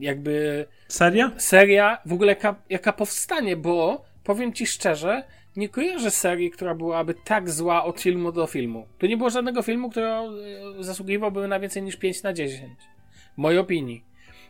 jakby 0.00 0.66
Seria? 0.88 1.32
seria 1.36 1.98
w 2.06 2.12
ogóle 2.12 2.28
jaka, 2.28 2.54
jaka 2.70 2.92
powstanie, 2.92 3.56
bo 3.56 4.04
powiem 4.24 4.52
ci 4.52 4.66
szczerze, 4.66 5.24
nie 5.56 5.68
kojarzę 5.68 6.10
serii, 6.10 6.50
która 6.50 6.74
byłaby 6.74 7.14
tak 7.24 7.50
zła 7.50 7.84
od 7.84 8.00
filmu 8.00 8.32
do 8.32 8.46
filmu. 8.46 8.86
Tu 8.98 9.06
nie 9.06 9.16
było 9.16 9.30
żadnego 9.30 9.62
filmu, 9.62 9.90
który 9.90 10.06
e, 10.06 10.28
zasługiwałby 10.80 11.48
na 11.48 11.60
więcej 11.60 11.82
niż 11.82 11.96
5 11.96 12.22
na 12.22 12.32
10. 12.32 12.72
W 13.34 13.38
mojej 13.38 13.58
opinii. 13.58 14.04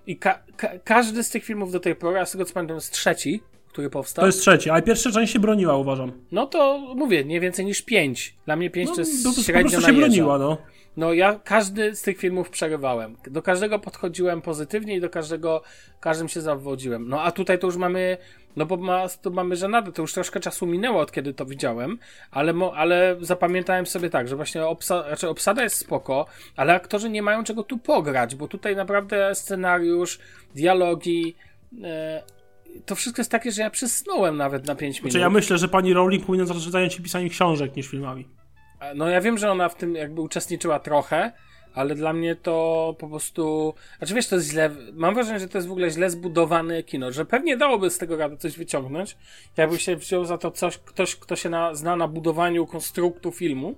I 0.07 0.17
ka 0.17 0.43
ka 0.57 0.69
każdy 0.85 1.23
z 1.23 1.31
tych 1.31 1.45
filmów 1.45 1.73
do 1.73 1.81
tej 1.81 1.95
pory, 1.95 2.21
a 2.21 2.27
z 2.27 2.33
tego 2.33 2.45
co 2.45 2.55
pamiętam 2.55 2.77
jest 2.77 2.93
trzeci, 2.93 3.43
który 3.73 3.91
powstał. 3.91 4.23
To 4.23 4.27
jest 4.27 4.41
trzeci, 4.41 4.71
ale 4.71 4.83
pierwsza 4.83 5.11
część 5.11 5.33
się 5.33 5.39
broniła, 5.39 5.77
uważam. 5.77 6.13
No 6.33 6.47
to 6.47 6.79
mówię, 6.97 7.25
nie 7.25 7.41
więcej 7.41 7.65
niż 7.65 7.83
5. 7.83 8.35
Dla 8.47 8.57
mnie 8.57 8.71
5 8.71 8.89
No, 8.89 8.95
to 8.95 9.01
jest 9.01 9.25
po, 9.25 9.33
po 9.35 9.43
średnio 9.43 9.61
prostu 9.63 9.81
na 9.81 9.87
się 9.87 9.93
broniła, 9.93 10.39
no. 10.39 10.59
No 10.97 11.13
ja 11.13 11.41
każdy 11.45 11.97
z 11.97 12.03
tych 12.03 12.19
filmów 12.19 12.51
przerywałem. 12.51 13.17
Do 13.27 13.43
każdego 13.43 13.79
podchodziłem 13.79 14.43
pozytywnie 14.43 14.97
i 14.97 15.01
do 15.01 15.11
każdego, 15.11 15.63
każdym 16.01 16.29
się 16.29 16.41
zawodziłem. 16.41 17.09
No 17.09 17.23
a 17.23 17.33
tutaj 17.33 17.59
to 17.59 17.67
już 17.67 17.77
mamy, 17.77 18.17
no 18.57 18.67
bo 18.67 18.77
ma, 18.77 19.09
to 19.09 19.31
mamy 19.31 19.57
żenadę, 19.57 19.93
to 19.93 20.03
już 20.03 20.13
troszkę 20.13 20.41
czasu 20.41 20.67
minęło 20.67 21.01
od 21.01 21.13
kiedy 21.13 21.35
to 21.35 21.47
widziałem, 21.47 21.99
ale, 22.31 22.53
mo, 22.53 22.75
ale 22.77 23.17
zapamiętałem 23.21 23.87
sobie 23.87 24.11
tak, 24.11 24.29
że 24.29 24.37
właśnie 24.37 24.67
obsa, 24.67 25.05
znaczy 25.07 25.29
obsada 25.29 25.63
jest 25.63 25.77
spoko, 25.77 26.27
ale 26.57 26.75
aktorzy 26.75 27.11
nie 27.11 27.23
mają 27.23 27.45
czego 27.45 27.63
tu 27.63 27.79
pograć, 27.79 28.35
bo 28.35 28.49
tutaj 28.49 28.77
naprawdę 28.77 29.35
scenariusz, 29.35 30.19
dialogi, 30.55 31.37
e, 31.85 32.23
to 32.87 32.95
wszystko 32.95 33.21
jest 33.21 33.31
takie, 33.31 33.53
że 33.53 33.63
ja 33.63 33.71
przysnąłem 33.71 34.37
nawet 34.37 34.67
na 34.67 34.75
5 34.75 34.99
minut. 34.99 35.13
Znaczy 35.13 35.23
ja 35.23 35.31
myślę, 35.31 35.59
że 35.59 35.69
pani 35.69 35.95
Rowling 35.95 36.27
powinna 36.27 36.47
zacząć 36.47 36.71
zająć 36.71 36.95
się 36.95 37.03
pisaniem 37.03 37.29
książek 37.29 37.77
niż 37.77 37.89
filmami. 37.89 38.29
No 38.95 39.09
ja 39.09 39.21
wiem, 39.21 39.39
że 39.39 39.51
ona 39.51 39.69
w 39.69 39.75
tym 39.75 39.95
jakby 39.95 40.21
uczestniczyła 40.21 40.79
trochę, 40.79 41.33
ale 41.75 41.95
dla 41.95 42.13
mnie 42.13 42.37
to 42.37 42.97
po 42.99 43.09
prostu. 43.09 43.75
Znaczy 43.99 44.15
wiesz, 44.15 44.27
to 44.27 44.37
jest 44.37 44.51
źle. 44.51 44.71
Mam 44.93 45.15
wrażenie, 45.15 45.41
że 45.41 45.49
to 45.49 45.59
jest 45.59 45.69
w 45.69 45.73
ogóle 45.73 45.91
źle 45.91 46.11
zbudowane 46.11 46.83
kino, 46.83 47.13
że 47.13 47.25
pewnie 47.25 47.57
dałoby 47.57 47.91
z 47.91 47.99
tego 47.99 48.17
radę 48.17 48.37
coś 48.37 48.57
wyciągnąć, 48.57 49.17
jakby 49.57 49.79
się 49.79 49.97
wziął 49.97 50.25
za 50.25 50.39
to 50.39 50.51
coś, 50.51 50.79
ktoś, 50.79 51.17
kto 51.17 51.37
się 51.37 51.49
na, 51.49 51.75
zna 51.75 51.97
na 51.97 52.09
budowaniu 52.09 52.67
konstruktu 52.67 53.33
filmu. 53.33 53.75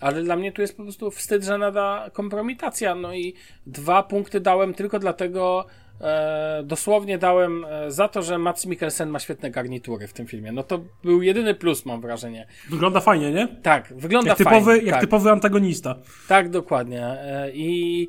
Ale 0.00 0.22
dla 0.22 0.36
mnie 0.36 0.52
tu 0.52 0.62
jest 0.62 0.76
po 0.76 0.82
prostu 0.82 1.10
wstyd, 1.10 1.44
że 1.44 1.58
nada 1.58 2.10
kompromitacja. 2.12 2.94
No 2.94 3.14
i 3.14 3.34
dwa 3.66 4.02
punkty 4.02 4.40
dałem 4.40 4.74
tylko 4.74 4.98
dlatego, 4.98 5.66
e, 6.00 6.62
dosłownie 6.64 7.18
dałem 7.18 7.64
e, 7.64 7.90
za 7.90 8.08
to, 8.08 8.22
że 8.22 8.38
Mats 8.38 8.66
Mikkelsen 8.66 9.08
ma 9.08 9.18
świetne 9.18 9.50
garnitury 9.50 10.06
w 10.08 10.12
tym 10.12 10.26
filmie. 10.26 10.52
No 10.52 10.62
to 10.62 10.80
był 11.04 11.22
jedyny 11.22 11.54
plus, 11.54 11.86
mam 11.86 12.00
wrażenie. 12.00 12.46
Wygląda 12.70 13.00
fajnie, 13.00 13.32
nie? 13.32 13.48
Tak, 13.62 13.92
wygląda 13.96 14.28
Jak 14.28 14.38
typowy, 14.38 14.64
fajnie. 14.72 14.82
jak 14.86 14.94
tak. 14.94 15.00
typowy 15.00 15.30
antagonista. 15.30 15.96
Tak, 16.28 16.48
dokładnie. 16.50 17.02
E, 17.06 17.50
I, 17.52 18.08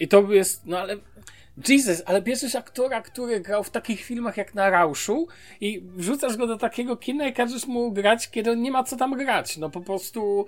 I 0.00 0.08
to 0.08 0.32
jest, 0.32 0.66
no 0.66 0.78
ale. 0.78 0.96
Jesus, 1.68 2.02
ale 2.06 2.22
bierzesz 2.22 2.54
aktora, 2.54 3.02
który 3.02 3.40
grał 3.40 3.64
w 3.64 3.70
takich 3.70 4.00
filmach 4.04 4.36
jak 4.36 4.54
na 4.54 4.70
Rauszu 4.70 5.28
i 5.60 5.82
wrzucasz 5.96 6.36
go 6.36 6.46
do 6.46 6.56
takiego 6.56 6.96
kina 6.96 7.26
i 7.28 7.32
każesz 7.32 7.66
mu 7.66 7.92
grać, 7.92 8.30
kiedy 8.30 8.50
on 8.50 8.62
nie 8.62 8.70
ma 8.70 8.84
co 8.84 8.96
tam 8.96 9.16
grać. 9.18 9.56
No 9.56 9.70
po 9.70 9.80
prostu. 9.80 10.46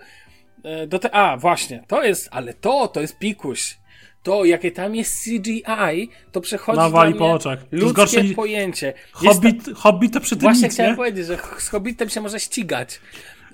e, 0.64 0.86
Do 0.86 0.98
te... 0.98 1.14
A, 1.14 1.36
właśnie, 1.36 1.84
to 1.88 2.02
jest, 2.04 2.28
ale 2.32 2.54
to, 2.54 2.88
to 2.88 3.00
jest 3.00 3.18
pikuś. 3.18 3.78
To, 4.26 4.44
jakie 4.44 4.72
tam 4.72 4.94
jest 4.94 5.24
CGI, 5.24 6.10
to 6.32 6.40
przechodzi 6.40 6.78
Nawali 6.78 7.12
dla 7.12 7.18
po 7.18 7.24
mnie 7.24 7.34
oczach. 7.34 7.58
Ludzkie 7.72 7.94
gorsze 7.94 8.22
niż- 8.22 8.34
pojęcie. 8.34 8.86
Jest 9.22 9.34
Hobbit, 9.42 9.68
Hobbit 9.76 10.12
to 10.12 10.20
przy 10.20 10.36
tym 10.36 10.40
Właśnie 10.40 10.62
nic, 10.64 10.72
chciałem 10.74 10.92
nie? 10.92 10.96
powiedzieć, 10.96 11.26
że 11.26 11.38
z 11.58 11.68
Hobbitem 11.68 12.08
się 12.08 12.20
może 12.20 12.40
ścigać. 12.40 13.00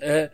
E, 0.01 0.29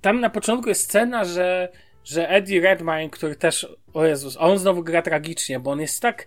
tam 0.00 0.20
na 0.20 0.30
początku 0.30 0.68
jest 0.68 0.84
scena, 0.84 1.24
że, 1.24 1.68
że 2.04 2.28
Eddie 2.28 2.60
Redmayne, 2.60 3.10
który 3.10 3.36
też, 3.36 3.66
o 3.94 4.04
Jezus, 4.04 4.36
on 4.40 4.58
znowu 4.58 4.82
gra 4.82 5.02
tragicznie, 5.02 5.60
bo 5.60 5.70
on 5.70 5.80
jest 5.80 6.02
tak, 6.02 6.26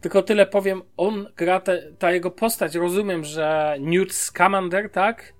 tylko 0.00 0.22
tyle 0.22 0.46
powiem, 0.46 0.82
on 0.96 1.28
gra, 1.36 1.60
te, 1.60 1.82
ta 1.98 2.12
jego 2.12 2.30
postać, 2.30 2.74
rozumiem, 2.74 3.24
że 3.24 3.76
Newt 3.80 4.12
Scamander, 4.14 4.90
tak? 4.90 5.32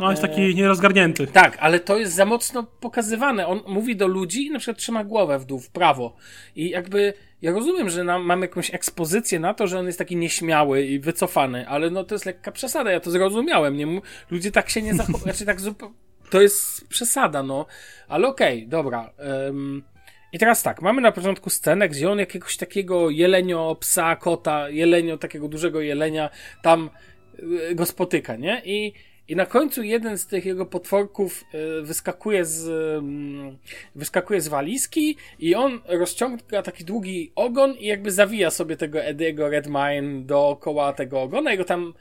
No, 0.00 0.10
jest 0.10 0.22
taki 0.22 0.54
nierozgarnięty. 0.54 1.26
Tak, 1.26 1.56
ale 1.60 1.80
to 1.80 1.98
jest 1.98 2.14
za 2.14 2.24
mocno 2.24 2.62
pokazywane. 2.62 3.46
On 3.46 3.60
mówi 3.66 3.96
do 3.96 4.06
ludzi 4.06 4.46
i 4.46 4.50
na 4.50 4.58
przykład 4.58 4.78
trzyma 4.78 5.04
głowę 5.04 5.38
w 5.38 5.44
dół, 5.44 5.58
w 5.58 5.70
prawo. 5.70 6.16
I 6.56 6.70
jakby, 6.70 7.12
ja 7.42 7.52
rozumiem, 7.52 7.90
że 7.90 8.04
nam, 8.04 8.22
mamy 8.22 8.46
jakąś 8.46 8.74
ekspozycję 8.74 9.40
na 9.40 9.54
to, 9.54 9.66
że 9.66 9.78
on 9.78 9.86
jest 9.86 9.98
taki 9.98 10.16
nieśmiały 10.16 10.84
i 10.84 10.98
wycofany, 10.98 11.68
ale 11.68 11.90
no 11.90 12.04
to 12.04 12.14
jest 12.14 12.26
lekka 12.26 12.52
przesada, 12.52 12.90
ja 12.90 13.00
to 13.00 13.10
zrozumiałem. 13.10 13.76
Nie? 13.76 14.00
Ludzie 14.30 14.52
tak 14.52 14.70
się 14.70 14.82
nie 14.82 14.94
zachowują, 14.94 15.22
znaczy 15.32 15.46
tak 15.46 15.60
zupełnie, 15.60 15.94
to 16.30 16.40
jest 16.40 16.88
przesada, 16.88 17.42
no. 17.42 17.66
Ale 18.08 18.28
okej, 18.28 18.68
dobra. 18.68 19.12
Ym, 19.48 19.82
I 20.32 20.38
teraz 20.38 20.62
tak, 20.62 20.82
mamy 20.82 21.02
na 21.02 21.12
początku 21.12 21.50
scenę, 21.50 21.88
gdzie 21.88 22.10
on 22.10 22.18
jakiegoś 22.18 22.56
takiego 22.56 23.10
jelenio, 23.10 23.76
psa, 23.80 24.16
kota, 24.16 24.70
jelenio, 24.70 25.18
takiego 25.18 25.48
dużego 25.48 25.80
jelenia 25.80 26.30
tam 26.62 26.90
y, 27.70 27.74
go 27.74 27.86
spotyka, 27.86 28.36
nie? 28.36 28.62
I, 28.64 28.92
i 29.30 29.36
na 29.36 29.46
końcu 29.46 29.82
jeden 29.82 30.18
z 30.18 30.26
tych 30.26 30.46
jego 30.46 30.66
potworków 30.66 31.44
y, 31.54 31.82
wyskakuje 31.82 32.44
z, 32.44 32.68
ym, 32.98 33.58
wyskakuje 33.94 34.40
z 34.40 34.48
walizki 34.48 35.16
i 35.38 35.54
on 35.54 35.80
rozciąga 35.88 36.62
taki 36.62 36.84
długi 36.84 37.32
ogon 37.34 37.74
i 37.74 37.86
jakby 37.86 38.10
zawija 38.10 38.50
sobie 38.50 38.76
tego 38.76 39.02
Ediego 39.02 39.48
Redmine 39.48 40.22
dookoła 40.22 40.92
tego 40.92 41.22
ogona 41.22 41.52
i 41.52 41.58
go 41.58 41.64
tam 41.64 41.94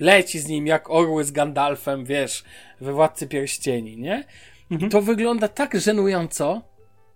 leci 0.00 0.38
z 0.38 0.48
nim 0.48 0.66
jak 0.66 0.90
orły 0.90 1.24
z 1.24 1.32
Gandalfem, 1.32 2.04
wiesz, 2.04 2.44
we 2.80 2.92
Władcy 2.92 3.28
Pierścieni, 3.28 3.96
nie? 3.96 4.24
I 4.70 4.88
to 4.88 5.02
wygląda 5.02 5.48
tak 5.48 5.80
żenująco, 5.80 6.62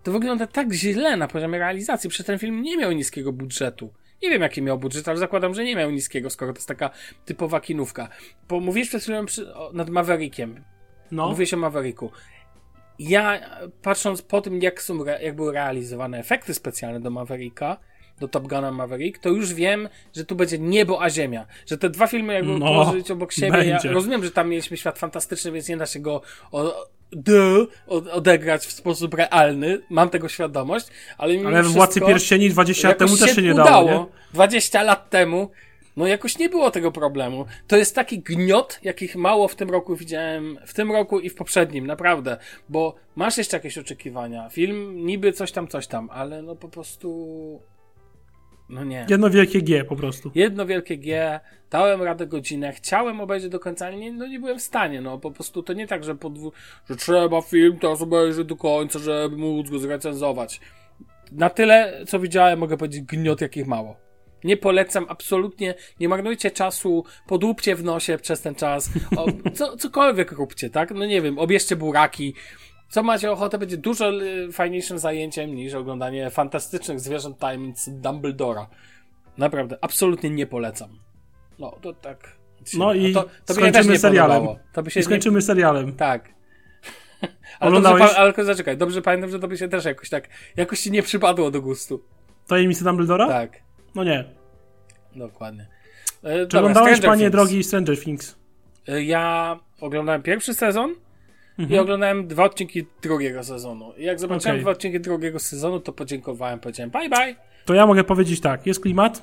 to 0.02 0.12
wygląda 0.12 0.46
tak 0.46 0.72
źle 0.72 1.16
na 1.16 1.28
poziomie 1.28 1.58
realizacji, 1.58 2.10
przecież 2.10 2.26
ten 2.26 2.38
film 2.38 2.62
nie 2.62 2.76
miał 2.76 2.92
niskiego 2.92 3.32
budżetu. 3.32 3.90
Nie 4.22 4.30
wiem, 4.30 4.42
jaki 4.42 4.62
miał 4.62 4.78
budżet, 4.78 5.08
ale 5.08 5.18
zakładam, 5.18 5.54
że 5.54 5.64
nie 5.64 5.76
miał 5.76 5.90
niskiego, 5.90 6.30
skoro 6.30 6.52
to 6.52 6.58
jest 6.58 6.68
taka 6.68 6.90
typowa 7.24 7.60
kinówka. 7.60 8.08
Bo 8.48 8.60
mówisz 8.60 8.88
przed 8.88 9.02
chwilą 9.02 9.26
przy, 9.26 9.54
o, 9.54 9.70
nad 9.72 9.88
Maverickiem. 9.90 10.64
No. 11.10 11.28
Mówiłeś 11.28 11.54
o 11.54 11.56
Mavericku. 11.56 12.10
Ja, 12.98 13.40
patrząc 13.82 14.22
po 14.22 14.40
tym, 14.40 14.62
jak, 14.62 14.82
są, 14.82 15.04
jak 15.04 15.36
były 15.36 15.52
realizowane 15.52 16.18
efekty 16.18 16.54
specjalne 16.54 17.00
do 17.00 17.10
Mavericka, 17.10 17.76
do 18.20 18.28
Top 18.28 18.48
Guna 18.48 18.72
Maverick, 18.72 19.18
to 19.18 19.28
już 19.28 19.54
wiem, 19.54 19.88
że 20.14 20.24
tu 20.24 20.36
będzie 20.36 20.58
niebo 20.58 21.02
a 21.02 21.10
ziemia. 21.10 21.46
Że 21.66 21.78
te 21.78 21.90
dwa 21.90 22.06
filmy 22.06 22.34
jakby 22.34 22.58
No, 22.58 22.66
położyć 22.66 23.10
obok 23.10 23.32
siebie. 23.32 23.64
Ja 23.64 23.78
rozumiem, 23.92 24.24
że 24.24 24.30
tam 24.30 24.48
mieliśmy 24.48 24.76
świat 24.76 24.98
fantastyczny, 24.98 25.52
więc 25.52 25.68
nie 25.68 25.76
da 25.76 25.86
się 25.86 26.00
go 26.00 26.22
o, 26.52 26.86
d, 27.12 27.32
od, 27.86 28.08
odegrać 28.08 28.66
w 28.66 28.72
sposób 28.72 29.14
realny. 29.14 29.80
Mam 29.90 30.10
tego 30.10 30.28
świadomość, 30.28 30.86
ale 31.18 31.36
mimo 31.36 31.48
Ale 31.48 31.62
w 31.62 31.66
Władcy 31.66 31.92
wszystko 31.92 32.08
Pierścieni 32.08 32.50
20 32.50 32.88
lat 32.88 32.98
temu 32.98 33.16
też 33.16 33.34
się 33.34 33.42
nie 33.42 33.52
udało. 33.52 33.68
dało, 33.68 33.90
nie? 33.90 34.06
20 34.32 34.82
lat 34.82 35.10
temu. 35.10 35.50
No 35.96 36.06
jakoś 36.06 36.38
nie 36.38 36.48
było 36.48 36.70
tego 36.70 36.92
problemu. 36.92 37.46
To 37.66 37.76
jest 37.76 37.94
taki 37.94 38.18
gniot, 38.18 38.78
jakich 38.82 39.16
mało 39.16 39.48
w 39.48 39.54
tym 39.54 39.70
roku 39.70 39.96
widziałem, 39.96 40.58
w 40.66 40.74
tym 40.74 40.92
roku 40.92 41.20
i 41.20 41.30
w 41.30 41.34
poprzednim, 41.34 41.86
naprawdę. 41.86 42.36
Bo 42.68 42.94
masz 43.16 43.38
jeszcze 43.38 43.56
jakieś 43.56 43.78
oczekiwania. 43.78 44.48
Film 44.50 45.06
niby 45.06 45.32
coś 45.32 45.52
tam, 45.52 45.68
coś 45.68 45.86
tam, 45.86 46.10
ale 46.12 46.42
no 46.42 46.56
po 46.56 46.68
prostu... 46.68 47.60
No 48.68 48.84
nie. 48.84 49.06
Jedno 49.10 49.30
wielkie 49.30 49.62
G 49.62 49.84
po 49.84 49.96
prostu. 49.96 50.30
Jedno 50.34 50.66
wielkie 50.66 50.98
G, 50.98 51.40
dałem 51.70 52.02
radę 52.02 52.26
godzinę, 52.26 52.72
chciałem 52.72 53.20
obejrzeć 53.20 53.50
do 53.50 53.60
końca, 53.60 53.86
ale 53.86 53.96
nie, 53.96 54.12
no 54.12 54.26
nie 54.26 54.40
byłem 54.40 54.58
w 54.58 54.62
stanie, 54.62 55.00
no 55.00 55.18
po 55.18 55.30
prostu 55.30 55.62
to 55.62 55.72
nie 55.72 55.86
tak, 55.86 56.04
że, 56.04 56.14
po 56.14 56.30
dwu, 56.30 56.52
że 56.90 56.96
trzeba 56.96 57.42
film 57.42 57.78
teraz 57.78 58.02
obejrzeć 58.02 58.46
do 58.46 58.56
końca, 58.56 58.98
żeby 58.98 59.36
móc 59.36 59.70
go 59.70 59.78
zrecenzować. 59.78 60.60
Na 61.32 61.50
tyle, 61.50 62.04
co 62.06 62.20
widziałem, 62.20 62.58
mogę 62.58 62.76
powiedzieć 62.76 63.02
gniot 63.02 63.40
jakich 63.40 63.66
mało. 63.66 63.96
Nie 64.44 64.56
polecam, 64.56 65.06
absolutnie, 65.08 65.74
nie 66.00 66.08
marnujcie 66.08 66.50
czasu, 66.50 67.04
podłupcie 67.26 67.76
w 67.76 67.84
nosie 67.84 68.18
przez 68.18 68.40
ten 68.40 68.54
czas, 68.54 68.90
o, 69.16 69.26
co, 69.54 69.76
cokolwiek 69.76 70.32
róbcie, 70.32 70.70
tak? 70.70 70.90
No 70.90 71.06
nie 71.06 71.22
wiem, 71.22 71.38
obierzcie 71.38 71.76
buraki, 71.76 72.34
co 72.88 73.02
macie 73.02 73.32
ochotę, 73.32 73.58
będzie 73.58 73.76
dużo 73.76 74.12
fajniejszym 74.52 74.98
zajęciem 74.98 75.54
niż 75.54 75.74
oglądanie 75.74 76.30
fantastycznych 76.30 77.00
zwierząt 77.00 77.38
tajemnic 77.38 77.88
Dumbledora. 77.92 78.66
Naprawdę, 79.38 79.78
absolutnie 79.80 80.30
nie 80.30 80.46
polecam. 80.46 80.88
No, 81.58 81.70
to 81.82 81.92
tak. 81.92 82.36
No 82.78 82.94
i 82.94 83.12
to, 83.12 83.24
to 83.46 83.54
skończymy 83.54 83.98
serialem. 83.98 84.46
To 84.72 84.82
by 84.82 84.90
się 84.90 85.00
I 85.00 85.02
skończymy 85.02 85.42
serialem. 85.42 85.86
nie... 85.86 85.92
Tak. 85.92 86.28
Ale, 87.60 87.68
Oglądałeś? 87.68 88.02
dobrze, 88.02 88.16
ale 88.18 88.44
zaczekaj, 88.44 88.76
dobrze 88.76 89.02
pamiętam, 89.02 89.30
że 89.30 89.38
to 89.38 89.48
by 89.48 89.56
się 89.58 89.68
też 89.68 89.84
jakoś 89.84 90.08
tak, 90.10 90.28
jakoś 90.56 90.80
ci 90.80 90.90
nie 90.90 91.02
przypadło 91.02 91.50
do 91.50 91.62
gustu. 91.62 92.04
Tajemnicy 92.46 92.84
Dumbledora? 92.84 93.28
Tak, 93.28 93.62
No 93.94 94.04
nie. 94.04 94.24
dokładnie. 95.16 95.66
E, 96.22 96.32
Czy 96.32 96.38
dobra, 96.46 96.58
oglądałeś, 96.60 96.98
Stranger 96.98 97.10
panie 97.10 97.20
Things. 97.30 97.32
drogi, 97.32 97.64
Stranger 97.64 98.00
Things? 98.00 98.36
E, 98.88 99.02
Ja 99.02 99.58
oglądałem 99.80 100.22
pierwszy 100.22 100.54
sezon 100.54 100.94
i 101.58 101.62
Mhm. 101.62 101.80
oglądałem 101.80 102.26
dwa 102.26 102.44
odcinki 102.44 102.86
drugiego 103.02 103.44
sezonu. 103.44 103.92
I 103.98 104.04
jak 104.04 104.20
zobaczyłem 104.20 104.54
Okej. 104.54 104.62
dwa 104.62 104.70
odcinki 104.70 105.00
drugiego 105.00 105.38
sezonu, 105.38 105.80
to 105.80 105.92
podziękowałem, 105.92 106.58
powiedziałem 106.60 106.90
bye 106.90 107.08
bye. 107.08 107.34
To 107.64 107.74
ja 107.74 107.86
mogę 107.86 108.04
powiedzieć 108.04 108.40
tak, 108.40 108.66
jest 108.66 108.80
klimat, 108.80 109.22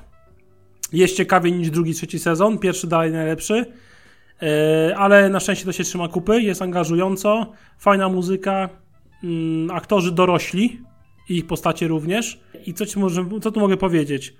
jest 0.93 1.15
ciekawiej 1.17 1.53
niż 1.53 1.69
drugi, 1.69 1.93
trzeci 1.93 2.19
sezon, 2.19 2.57
pierwszy 2.59 2.87
dalej 2.87 3.11
najlepszy, 3.11 3.65
e, 4.41 4.97
ale 4.97 5.29
na 5.29 5.39
szczęście 5.39 5.65
to 5.65 5.71
się 5.71 5.83
trzyma 5.83 6.07
kupy, 6.07 6.41
jest 6.41 6.61
angażująco, 6.61 7.51
fajna 7.79 8.09
muzyka, 8.09 8.69
mm, 9.23 9.71
aktorzy 9.71 10.11
dorośli, 10.11 10.81
i 11.29 11.37
ich 11.37 11.47
postacie 11.47 11.87
również. 11.87 12.39
I 12.65 12.73
co, 12.73 12.85
ci 12.85 12.99
może, 12.99 13.25
co 13.41 13.51
tu 13.51 13.59
mogę 13.59 13.77
powiedzieć? 13.77 14.33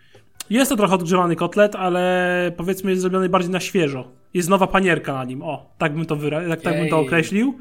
Jest 0.49 0.69
to 0.71 0.77
trochę 0.77 0.95
odgrzewany 0.95 1.35
kotlet, 1.35 1.75
ale 1.75 2.51
powiedzmy 2.57 2.89
jest 2.91 3.01
zrobiony 3.01 3.29
bardziej 3.29 3.51
na 3.51 3.59
świeżo. 3.59 4.11
Jest 4.33 4.49
nowa 4.49 4.67
panierka 4.67 5.13
na 5.13 5.23
nim. 5.23 5.41
O, 5.41 5.73
tak 5.77 5.93
bym 5.95 6.05
to, 6.05 6.15
wyra- 6.15 6.49
tak, 6.49 6.61
tak 6.61 6.79
bym 6.79 6.89
to 6.89 6.99
określił. 6.99 7.59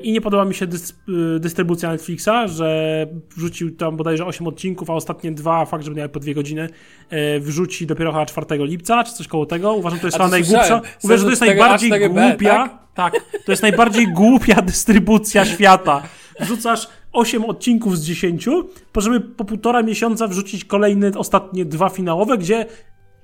I 0.00 0.12
nie 0.12 0.20
podoba 0.20 0.44
mi 0.44 0.54
się 0.54 0.66
y, 0.66 1.40
dystrybucja 1.40 1.90
Netflixa, 1.90 2.30
że 2.46 3.06
wrzucił 3.36 3.76
tam 3.76 3.96
bodajże 3.96 4.26
8 4.26 4.46
odcinków, 4.46 4.90
a 4.90 4.94
ostatnie 4.94 5.32
dwa, 5.32 5.64
fakt, 5.64 5.84
żeby 5.84 5.96
miały 5.96 6.08
po 6.08 6.20
dwie 6.20 6.34
godziny, 6.34 6.68
e, 7.10 7.40
wrzuci 7.40 7.86
dopiero 7.86 8.12
chyba 8.12 8.26
4 8.26 8.46
lipca, 8.66 9.04
czy 9.04 9.12
coś 9.12 9.28
koło 9.28 9.46
tego. 9.46 9.72
Uważam, 9.72 9.96
że 9.96 10.00
to 10.00 10.06
jest 10.06 10.16
chyba 10.16 10.28
najgłupsza. 10.28 10.80
Uważam, 11.04 11.18
że 11.18 11.24
to 11.24 11.30
jest 11.30 11.40
Sezon 11.40 11.54
4A, 11.54 11.58
najbardziej 11.58 11.90
4B, 11.90 12.30
głupia. 12.30 12.78
Tak? 12.94 13.14
to 13.44 13.52
jest 13.52 13.62
najbardziej 13.62 14.12
głupia 14.22 14.62
dystrybucja 14.62 15.44
świata. 15.44 16.02
Wrzucasz 16.40 16.88
8 17.12 17.44
odcinków 17.44 17.98
z 17.98 18.04
10, 18.04 18.48
po 18.92 19.00
żeby 19.00 19.20
po 19.20 19.44
półtora 19.44 19.82
miesiąca 19.82 20.28
wrzucić 20.28 20.64
kolejne, 20.64 21.10
ostatnie 21.16 21.64
dwa 21.64 21.88
finałowe, 21.88 22.38
gdzie 22.38 22.66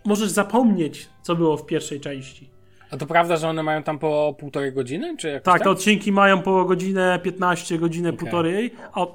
możesz 0.04 0.30
zapomnieć, 0.30 1.08
co 1.22 1.36
było 1.36 1.56
w 1.56 1.66
pierwszej 1.66 2.00
części. 2.00 2.57
A 2.90 2.96
to 2.96 3.06
prawda, 3.06 3.36
że 3.36 3.48
one 3.48 3.62
mają 3.62 3.82
tam 3.82 3.98
po 3.98 4.34
półtorej 4.38 4.72
godziny? 4.72 5.16
Czy 5.16 5.28
jakoś 5.28 5.44
Tak, 5.44 5.58
te 5.58 5.64
tak? 5.64 5.72
odcinki 5.72 6.12
mają 6.12 6.42
po 6.42 6.64
godzinę 6.64 7.20
15, 7.22 7.78
godzinę 7.78 8.12
półtorej, 8.12 8.74
a 8.94 9.06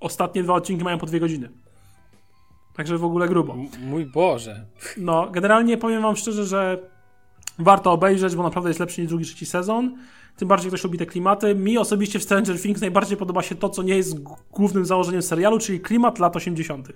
ostatnie 0.00 0.42
dwa 0.42 0.54
odcinki 0.54 0.84
mają 0.84 0.98
po 0.98 1.06
dwie 1.06 1.20
godziny. 1.20 1.48
Także 2.76 2.98
w 2.98 3.04
ogóle 3.04 3.28
grubo. 3.28 3.52
M- 3.52 3.68
Mój 3.88 4.06
Boże. 4.06 4.64
No, 4.96 5.30
generalnie 5.30 5.76
powiem 5.76 6.02
wam 6.02 6.16
szczerze, 6.16 6.44
że 6.44 6.78
warto 7.58 7.92
obejrzeć, 7.92 8.36
bo 8.36 8.42
naprawdę 8.42 8.70
jest 8.70 8.80
lepszy 8.80 9.00
niż 9.00 9.08
drugi, 9.08 9.24
trzeci 9.24 9.46
sezon. 9.46 9.96
Tym 10.36 10.48
bardziej 10.48 10.68
ktoś 10.70 10.84
lubi 10.84 10.98
te 10.98 11.06
klimaty. 11.06 11.54
Mi 11.54 11.78
osobiście 11.78 12.18
w 12.18 12.22
Stranger 12.22 12.60
Things 12.60 12.80
najbardziej 12.80 13.16
podoba 13.18 13.42
się 13.42 13.54
to, 13.54 13.68
co 13.68 13.82
nie 13.82 13.96
jest 13.96 14.22
głównym 14.50 14.84
założeniem 14.86 15.22
serialu, 15.22 15.58
czyli 15.58 15.80
klimat 15.80 16.18
lat 16.18 16.36
80. 16.36 16.88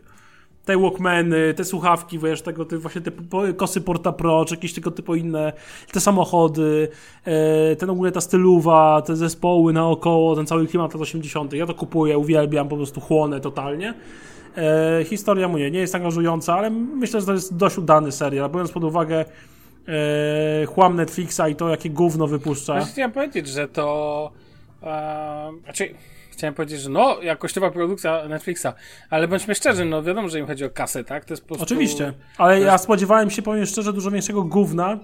Te 0.68 0.78
Walkmany, 0.78 1.54
te 1.54 1.64
słuchawki, 1.64 2.18
wiesz, 2.18 2.42
tego, 2.42 2.64
ty, 2.64 2.78
właśnie 2.78 3.00
te 3.00 3.10
kosy 3.56 3.80
Porta 3.80 4.12
Pro, 4.12 4.44
czy 4.44 4.54
jakieś 4.54 4.74
tego 4.74 4.90
typu 4.90 5.14
inne, 5.14 5.52
te 5.92 6.00
samochody, 6.00 6.88
e, 7.24 7.76
ten 7.76 7.90
ogólnie 7.90 8.12
ta 8.12 8.20
styluwa, 8.20 9.02
te 9.02 9.16
zespoły 9.16 9.72
naokoło, 9.72 10.36
ten 10.36 10.46
cały 10.46 10.66
klimat 10.66 10.94
lat 10.94 11.02
80. 11.02 11.52
Ja 11.52 11.66
to 11.66 11.74
kupuję, 11.74 12.18
uwielbiam, 12.18 12.68
po 12.68 12.76
prostu 12.76 13.00
chłonę 13.00 13.40
totalnie. 13.40 13.94
E, 14.56 15.04
historia 15.04 15.48
mu 15.48 15.58
nie, 15.58 15.70
nie 15.70 15.80
jest 15.80 15.94
angażująca, 15.94 16.54
ale 16.54 16.70
myślę, 16.70 17.20
że 17.20 17.26
to 17.26 17.32
jest 17.32 17.56
dość 17.56 17.78
udany 17.78 18.12
serial, 18.12 18.50
biorąc 18.50 18.72
pod 18.72 18.84
uwagę 18.84 19.24
e, 19.88 20.66
chłam 20.66 20.96
Netflixa 20.96 21.40
i 21.50 21.56
to, 21.56 21.68
jakie 21.68 21.90
gówno 21.90 22.26
wypuszcza. 22.26 22.72
Właśnie 22.72 22.92
chciałem 22.92 23.12
powiedzieć, 23.12 23.48
że 23.48 23.68
to. 23.68 24.30
E, 24.82 25.50
znaczy, 25.64 25.94
chciałem 26.38 26.54
powiedzieć, 26.54 26.80
że 26.80 26.90
no, 26.90 27.22
jakościowa 27.22 27.70
produkcja 27.70 28.28
Netflixa, 28.28 28.66
ale 29.10 29.28
bądźmy 29.28 29.54
szczerzy, 29.54 29.84
no 29.84 30.02
wiadomo, 30.02 30.28
że 30.28 30.38
im 30.38 30.46
chodzi 30.46 30.64
o 30.64 30.70
kasę, 30.70 31.04
tak? 31.04 31.24
To 31.24 31.32
jest 31.32 31.42
po 31.42 31.48
prostu. 31.48 31.64
Oczywiście, 31.64 32.12
ale 32.36 32.60
ja 32.60 32.78
spodziewałem 32.78 33.30
się, 33.30 33.42
powiem 33.42 33.66
szczerze, 33.66 33.92
dużo 33.92 34.10
większego 34.10 34.42
gówna 34.42 34.98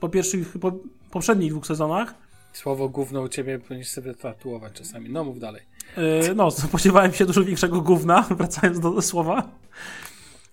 po 0.00 0.08
pierwszych, 0.08 0.58
po 0.60 0.72
poprzednich 1.10 1.50
dwóch 1.50 1.66
sezonach. 1.66 2.14
Słowo 2.52 2.88
gówno 2.88 3.20
u 3.20 3.28
ciebie 3.28 3.58
powinieneś 3.58 3.90
sobie 3.90 4.14
tatuować 4.14 4.72
czasami. 4.72 5.10
No 5.10 5.24
mów 5.24 5.40
dalej. 5.40 5.62
E, 5.96 6.34
no, 6.34 6.50
spodziewałem 6.50 7.12
się 7.12 7.26
dużo 7.26 7.44
większego 7.44 7.80
gówna, 7.80 8.22
wracając 8.38 8.80
do 8.80 9.02
słowa. 9.02 9.48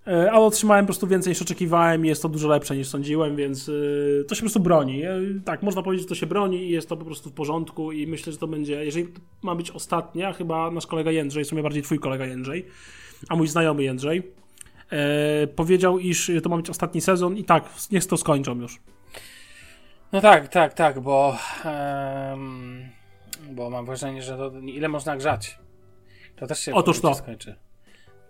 E, 0.08 0.32
ale 0.32 0.46
otrzymałem 0.46 0.86
po 0.86 0.88
prostu 0.88 1.08
więcej 1.08 1.32
niż 1.32 1.42
oczekiwałem 1.42 2.06
i 2.06 2.08
jest 2.08 2.22
to 2.22 2.30
dużo 2.30 2.48
lepsze 2.48 2.78
niż 2.78 2.88
sądziłem, 2.88 3.36
więc 3.36 3.70
e, 3.70 4.24
to 4.24 4.36
się 4.36 4.40
po 4.40 4.44
prostu 4.44 4.60
broni. 4.60 5.04
E, 5.04 5.20
tak, 5.46 5.64
można 5.64 5.84
powiedzieć, 5.84 6.06
że 6.06 6.10
to 6.10 6.16
się 6.16 6.26
broni 6.26 6.58
i 6.58 6.70
jest 6.70 6.90
to 6.90 6.98
po 6.98 7.06
prostu 7.06 7.30
w 7.30 7.34
porządku 7.34 7.92
i 7.92 8.08
myślę, 8.08 8.34
że 8.34 8.40
to 8.40 8.48
będzie, 8.48 8.86
jeżeli 8.86 9.08
ma 9.42 9.56
być 9.56 9.72
ostatnia, 9.72 10.34
chyba 10.34 10.72
nasz 10.72 10.88
kolega 10.88 11.12
Jędrzej, 11.12 11.44
w 11.44 11.48
sumie 11.48 11.64
bardziej 11.64 11.84
twój 11.84 12.00
kolega 12.00 12.26
Jędrzej, 12.26 12.66
a 13.30 13.36
mój 13.36 13.48
znajomy 13.48 13.84
Jędrzej, 13.84 14.32
powiedział, 15.56 16.00
iż 16.00 16.32
to 16.44 16.50
ma 16.50 16.58
być 16.58 16.70
ostatni 16.70 17.02
sezon 17.02 17.38
i 17.38 17.44
tak, 17.44 17.70
niech 17.92 18.06
to 18.06 18.18
skończą 18.18 18.60
już. 18.60 18.80
No 20.12 20.22
tak, 20.22 20.48
tak, 20.48 20.74
tak, 20.74 21.00
bo. 21.00 21.38
em, 21.66 22.90
bo 23.52 23.70
mam 23.70 23.86
wrażenie, 23.86 24.22
że 24.22 24.38
to, 24.38 24.52
ile 24.60 24.88
można 24.88 25.18
grzać. 25.18 25.60
To 26.36 26.48
też 26.48 26.60
się 26.60 26.74
Otóż 26.74 27.02
to. 27.02 27.14
skończy. 27.14 27.56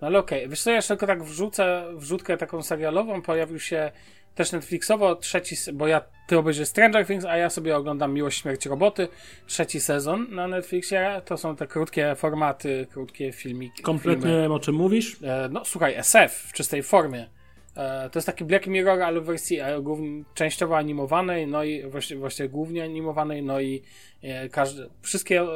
No 0.05 0.09
ale 0.09 0.19
okej, 0.19 0.49
wiesz 0.49 0.61
co, 0.61 0.69
ja 0.69 0.75
jeszcze 0.75 0.93
tylko 0.93 1.07
tak 1.07 1.23
wrzucę, 1.23 1.85
wrzutkę 1.93 2.37
taką 2.37 2.61
serialową, 2.61 3.21
pojawił 3.21 3.59
się 3.59 3.91
też 4.35 4.51
Netflixowo 4.51 5.15
trzeci, 5.15 5.55
bo 5.73 5.87
ja, 5.87 6.01
ty 6.27 6.37
obejrzysz 6.37 6.67
Stranger 6.67 7.07
Things, 7.07 7.25
a 7.25 7.37
ja 7.37 7.49
sobie 7.49 7.77
oglądam 7.77 8.13
Miłość, 8.13 8.41
Śmierć, 8.41 8.65
Roboty, 8.65 9.07
trzeci 9.47 9.79
sezon 9.79 10.27
na 10.35 10.47
Netflixie, 10.47 11.21
to 11.25 11.37
są 11.37 11.55
te 11.55 11.67
krótkie 11.67 12.15
formaty, 12.15 12.87
krótkie 12.91 13.31
filmiki. 13.31 13.83
Kompletnie 13.83 14.23
filmy. 14.23 14.41
wiem, 14.41 14.51
o 14.51 14.59
czym 14.59 14.75
mówisz. 14.75 15.17
E, 15.23 15.49
no 15.51 15.65
słuchaj, 15.65 15.95
SF 15.95 16.33
w 16.49 16.53
czystej 16.53 16.83
formie. 16.83 17.29
E, 17.75 18.09
to 18.09 18.19
jest 18.19 18.25
taki 18.25 18.45
Black 18.45 18.67
Mirror, 18.67 19.01
ale 19.01 19.21
w 19.21 19.25
wersji 19.25 19.59
e, 19.59 19.81
głównie, 19.81 20.23
częściowo 20.33 20.77
animowanej, 20.77 21.47
no 21.47 21.63
i 21.63 21.87
właściwie, 21.87 22.19
właściwie 22.19 22.49
głównie 22.49 22.83
animowanej, 22.83 23.43
no 23.43 23.59
i 23.59 23.81
e, 24.21 24.49
każde, 24.49 24.89
wszystkie 25.01 25.41
e, 25.41 25.47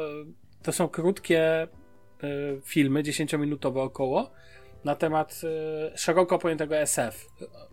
to 0.62 0.72
są 0.72 0.88
krótkie 0.88 1.68
filmy, 2.64 3.02
10-minutowe 3.02 3.78
około, 3.78 4.30
na 4.84 4.94
temat 4.94 5.40
e, 5.44 5.98
szeroko 5.98 6.38
pojętego 6.38 6.76
SF. 6.76 7.26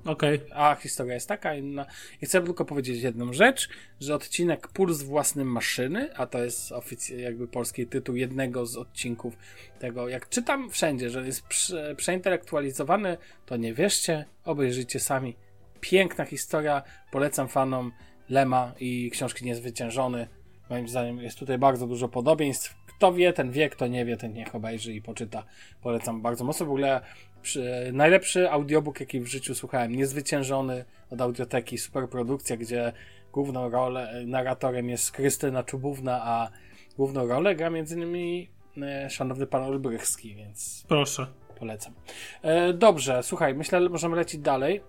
Okej. 0.05 0.41
A 0.53 0.75
historia 0.75 1.13
jest 1.13 1.27
taka 1.27 1.55
inna. 1.55 1.85
I 2.21 2.25
chcę 2.25 2.41
tylko 2.41 2.65
powiedzieć 2.65 3.01
jedną 3.01 3.33
rzecz, 3.33 3.69
że 3.99 4.15
odcinek 4.15 4.67
Puls 4.67 5.01
własnym 5.01 5.51
maszyny, 5.51 6.15
a 6.15 6.25
to 6.25 6.43
jest 6.43 6.71
oficjalnie 6.71 7.23
jakby 7.23 7.47
polski 7.47 7.87
tytuł 7.87 8.15
jednego 8.15 8.65
z 8.65 8.77
odcinków 8.77 9.37
tego, 9.79 10.09
jak 10.09 10.29
czytam 10.29 10.69
wszędzie, 10.69 11.09
że 11.09 11.25
jest 11.25 11.41
prze, 11.41 11.95
przeintelektualizowany, 11.95 13.17
to 13.45 13.57
nie 13.57 13.73
wierzcie, 13.73 14.25
obejrzyjcie 14.45 14.99
sami. 14.99 15.35
Piękna 15.79 16.25
historia, 16.25 16.83
polecam 17.11 17.47
fanom 17.47 17.91
Lema 18.29 18.73
i 18.79 19.11
książki 19.11 19.45
Niezwyciężony. 19.45 20.27
Moim 20.69 20.87
zdaniem 20.87 21.17
jest 21.17 21.39
tutaj 21.39 21.57
bardzo 21.57 21.87
dużo 21.87 22.09
podobieństw. 22.09 22.76
Kto 22.97 23.13
wie, 23.13 23.33
ten 23.33 23.51
wie, 23.51 23.69
kto 23.69 23.87
nie 23.87 24.05
wie, 24.05 24.17
ten 24.17 24.33
niech 24.33 24.55
obejrzy 24.55 24.93
i 24.93 25.01
poczyta. 25.01 25.43
Polecam 25.81 26.21
bardzo 26.21 26.43
mocno. 26.43 26.65
W 26.65 26.69
ogóle 26.69 27.01
przy, 27.41 27.89
najlepszy 27.93 28.51
audiobook, 28.51 28.99
jaki 28.99 29.19
w 29.19 29.27
życiu 29.27 29.55
słuchałem. 29.55 29.95
Niezwyciężony 29.95 30.85
od 31.09 31.21
audioteki, 31.21 31.77
super 31.77 32.09
produkcja, 32.09 32.57
gdzie 32.57 32.93
główną 33.33 33.69
rolę, 33.69 34.23
narratorem 34.25 34.89
jest 34.89 35.11
Krystyna 35.11 35.63
Czubówna, 35.63 36.21
a 36.23 36.49
główną 36.97 37.27
rolę 37.27 37.55
gra 37.55 37.69
między 37.69 37.95
innymi 37.95 38.49
e, 38.81 39.09
szanowny 39.09 39.47
pan 39.47 39.63
Olbrychski, 39.63 40.35
więc 40.35 40.85
Proszę. 40.87 41.27
polecam. 41.59 41.93
E, 42.41 42.73
dobrze, 42.73 43.23
słuchaj, 43.23 43.55
myślę, 43.55 43.81
że 43.81 43.89
możemy 43.89 44.15
lecieć 44.15 44.41
dalej. 44.41 44.81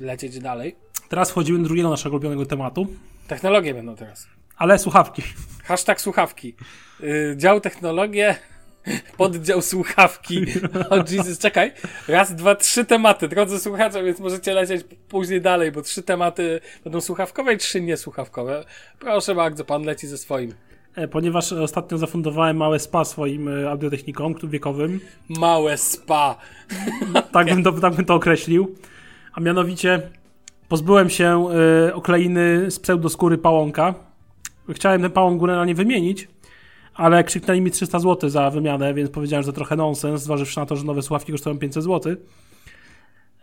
Lecieć 0.00 0.38
dalej. 0.38 0.76
Teraz 1.08 1.30
wchodzimy 1.30 1.58
do 1.58 1.64
drugiego 1.64 1.90
naszego 1.90 2.14
ulubionego 2.16 2.46
tematu, 2.46 2.86
Technologie 3.28 3.74
będą 3.74 3.96
teraz. 3.96 4.26
Ale 4.60 4.78
słuchawki. 4.78 5.22
Hashtag 5.64 6.00
słuchawki. 6.00 6.54
Y, 7.00 7.34
dział 7.36 7.60
technologie, 7.60 8.34
poddział 9.18 9.62
słuchawki. 9.62 10.46
O 10.90 10.96
Jesus, 10.96 11.38
czekaj. 11.38 11.72
Raz, 12.08 12.34
dwa, 12.34 12.54
trzy 12.54 12.84
tematy, 12.84 13.28
drodzy 13.28 13.60
słuchacze, 13.60 14.02
więc 14.04 14.20
możecie 14.20 14.54
lecieć 14.54 14.84
później 15.08 15.40
dalej, 15.40 15.72
bo 15.72 15.82
trzy 15.82 16.02
tematy 16.02 16.60
będą 16.84 17.00
słuchawkowe 17.00 17.54
i 17.54 17.58
trzy 17.58 17.80
niesłuchawkowe. 17.80 18.64
Proszę 18.98 19.34
bardzo, 19.34 19.64
pan 19.64 19.82
leci 19.82 20.06
ze 20.06 20.18
swoim. 20.18 20.54
E, 20.94 21.08
Ponieważ 21.08 21.52
ostatnio 21.52 21.98
zafundowałem 21.98 22.56
małe 22.56 22.78
spa 22.78 23.04
swoim 23.04 23.48
e, 23.48 23.70
audiotechnikom 23.70 24.34
wiekowym, 24.44 25.00
Małe 25.28 25.78
spa. 25.78 26.36
tak 27.32 27.46
bym, 27.46 27.62
to, 27.62 27.72
tak 27.72 27.94
bym 27.94 28.04
to 28.04 28.14
określił, 28.14 28.74
a 29.32 29.40
mianowicie 29.40 30.02
pozbyłem 30.68 31.10
się 31.10 31.48
e, 31.88 31.94
okleiny 31.94 32.70
z 32.70 32.78
pseudoskóry 32.80 33.38
pałąka. 33.38 34.09
Chciałem 34.74 35.02
ten 35.02 35.10
pałąk 35.10 35.40
generalnie 35.40 35.74
wymienić, 35.74 36.28
ale 36.94 37.24
krzyknęli 37.24 37.60
mi 37.60 37.70
300 37.70 37.98
zł 37.98 38.30
za 38.30 38.50
wymianę, 38.50 38.94
więc 38.94 39.10
powiedziałem, 39.10 39.42
że 39.42 39.52
to 39.52 39.56
trochę 39.56 39.76
nonsens, 39.76 40.22
zważywszy 40.22 40.60
na 40.60 40.66
to, 40.66 40.76
że 40.76 40.84
nowe 40.84 41.02
słuchawki 41.02 41.32
kosztują 41.32 41.58
500 41.58 41.84
zł. 41.84 42.16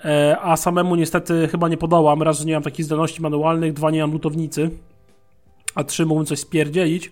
E, 0.05 0.37
A 0.41 0.57
samemu 0.57 0.95
niestety 0.95 1.47
chyba 1.47 1.69
nie 1.69 1.77
podołam. 1.77 2.21
Raz, 2.21 2.39
że 2.39 2.45
nie 2.45 2.53
mam 2.53 2.63
takich 2.63 2.85
zdolności 2.85 3.21
manualnych, 3.21 3.73
dwa, 3.73 3.91
nie 3.91 4.01
mam 4.01 4.11
lutownicy, 4.11 4.69
a 5.75 5.83
trzy, 5.83 6.05
mógłbym 6.05 6.25
coś 6.25 6.39
spierdzielić. 6.39 7.11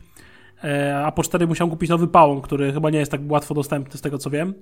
E, 0.64 0.98
A 1.06 1.12
po 1.12 1.24
cztery 1.24 1.48
musiałem 1.48 1.72
kupić 1.72 1.90
nowy 1.90 2.08
pałąk, 2.08 2.44
który 2.44 2.74
chyba 2.74 2.90
nie 2.90 3.00
jest 3.00 3.12
tak 3.12 3.22
łatwo 3.30 3.54
dostępny 3.54 3.98
z 3.98 4.02
tego 4.02 4.18
co 4.18 4.30
wiem. 4.30 4.54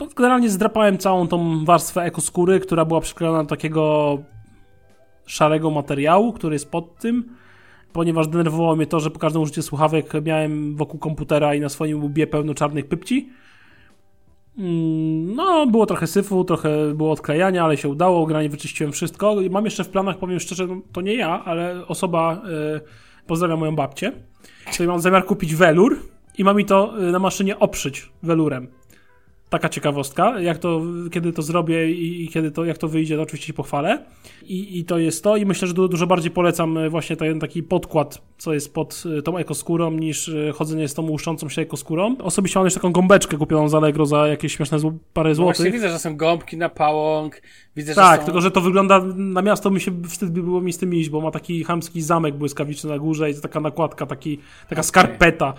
No, 0.00 0.06
Generalnie 0.16 0.50
zdrapałem 0.50 0.98
całą 0.98 1.28
tą 1.28 1.64
warstwę 1.64 2.02
ekoskóry, 2.02 2.60
która 2.60 2.84
była 2.84 3.00
przyklejona 3.00 3.42
do 3.42 3.48
takiego 3.48 4.18
szarego 5.26 5.70
materiału, 5.70 6.32
który 6.32 6.54
jest 6.54 6.70
pod 6.70 6.98
tym, 6.98 7.36
ponieważ 7.92 8.28
denerwowało 8.28 8.76
mnie 8.76 8.86
to, 8.86 9.00
że 9.00 9.10
po 9.10 9.18
każdym 9.18 9.42
użyciu 9.42 9.62
słuchawek 9.62 10.12
miałem 10.24 10.76
wokół 10.76 11.00
komputera 11.00 11.54
i 11.54 11.60
na 11.60 11.68
swoim 11.68 12.04
łbie 12.04 12.26
pełno 12.26 12.54
czarnych 12.54 12.88
pypci. 12.88 13.28
Mm, 14.58 15.34
No, 15.34 15.66
było 15.66 15.86
trochę 15.86 16.06
syfu, 16.06 16.44
trochę 16.44 16.94
było 16.94 17.12
odklejania, 17.12 17.64
ale 17.64 17.76
się 17.76 17.88
udało, 17.88 18.26
generalnie 18.26 18.48
wyczyściłem 18.48 18.92
wszystko. 18.92 19.36
Mam 19.50 19.64
jeszcze 19.64 19.84
w 19.84 19.88
planach, 19.88 20.18
powiem 20.18 20.40
szczerze, 20.40 20.66
no, 20.66 20.80
to 20.92 21.00
nie 21.00 21.14
ja, 21.14 21.44
ale 21.44 21.86
osoba, 21.86 22.42
y, 22.76 22.80
pozdrawiam 23.26 23.58
moją 23.58 23.76
babcię, 23.76 24.12
której 24.72 24.88
mam 24.88 25.00
zamiar 25.00 25.24
kupić 25.24 25.54
welur 25.54 25.98
i 26.38 26.44
ma 26.44 26.54
mi 26.54 26.64
to 26.64 27.02
y, 27.08 27.12
na 27.12 27.18
maszynie 27.18 27.58
oprzyć 27.58 28.10
welurem. 28.22 28.68
Taka 29.50 29.68
ciekawostka, 29.68 30.40
jak 30.40 30.58
to, 30.58 30.82
kiedy 31.12 31.32
to 31.32 31.42
zrobię 31.42 31.90
i, 31.90 32.28
kiedy 32.28 32.50
to, 32.50 32.64
jak 32.64 32.78
to 32.78 32.88
wyjdzie, 32.88 33.16
to 33.16 33.22
oczywiście 33.22 33.46
się 33.46 33.52
pochwalę. 33.52 34.04
I, 34.46 34.78
I 34.78 34.84
to 34.84 34.98
jest 34.98 35.24
to 35.24 35.36
i 35.36 35.46
myślę, 35.46 35.68
że 35.68 35.74
du, 35.74 35.88
dużo 35.88 36.06
bardziej 36.06 36.30
polecam 36.30 36.78
e, 36.78 36.90
właśnie 36.90 37.16
ten 37.16 37.40
taki 37.40 37.62
podkład, 37.62 38.22
co 38.38 38.54
jest 38.54 38.74
pod 38.74 39.02
e, 39.18 39.22
tą 39.22 39.36
ekoskórą, 39.38 39.90
niż 39.90 40.28
e, 40.28 40.52
chodzenie 40.52 40.88
z 40.88 40.94
tą 40.94 41.02
łuszczącą 41.10 41.48
się 41.48 41.62
ekoskórą. 41.62 42.16
Osobiście 42.22 42.58
mam 42.58 42.64
już 42.66 42.74
taką 42.74 42.92
gąbeczkę 42.92 43.36
kupioną 43.36 43.68
z 43.68 43.74
Allegro 43.74 44.06
za 44.06 44.28
jakieś 44.28 44.56
śmieszne 44.56 44.78
zł- 44.78 44.98
parę 45.12 45.28
No 45.28 45.34
złotych. 45.34 45.56
właśnie 45.56 45.72
widzę, 45.72 45.88
że 45.90 45.98
są 45.98 46.16
gąbki 46.16 46.56
na 46.56 46.68
pałąk, 46.68 47.42
widzę, 47.76 47.94
Tak, 47.94 48.14
że 48.14 48.20
są... 48.20 48.24
tylko 48.24 48.40
że 48.40 48.50
to 48.50 48.60
wygląda 48.60 49.04
na 49.16 49.42
miasto, 49.42 49.70
mi 49.70 49.80
się 49.80 49.92
wstyd 50.08 50.30
by 50.30 50.42
było 50.42 50.60
mi 50.60 50.72
z 50.72 50.78
tym 50.78 50.94
iść, 50.94 51.08
bo 51.10 51.20
ma 51.20 51.30
taki 51.30 51.64
chamski 51.64 52.02
zamek 52.02 52.34
błyskawiczny 52.36 52.90
na 52.90 52.98
górze 52.98 53.30
i 53.30 53.34
to 53.34 53.40
taka 53.40 53.60
nakładka, 53.60 54.06
taki, 54.06 54.38
taka 54.68 54.82
skarpeta. 54.82 55.54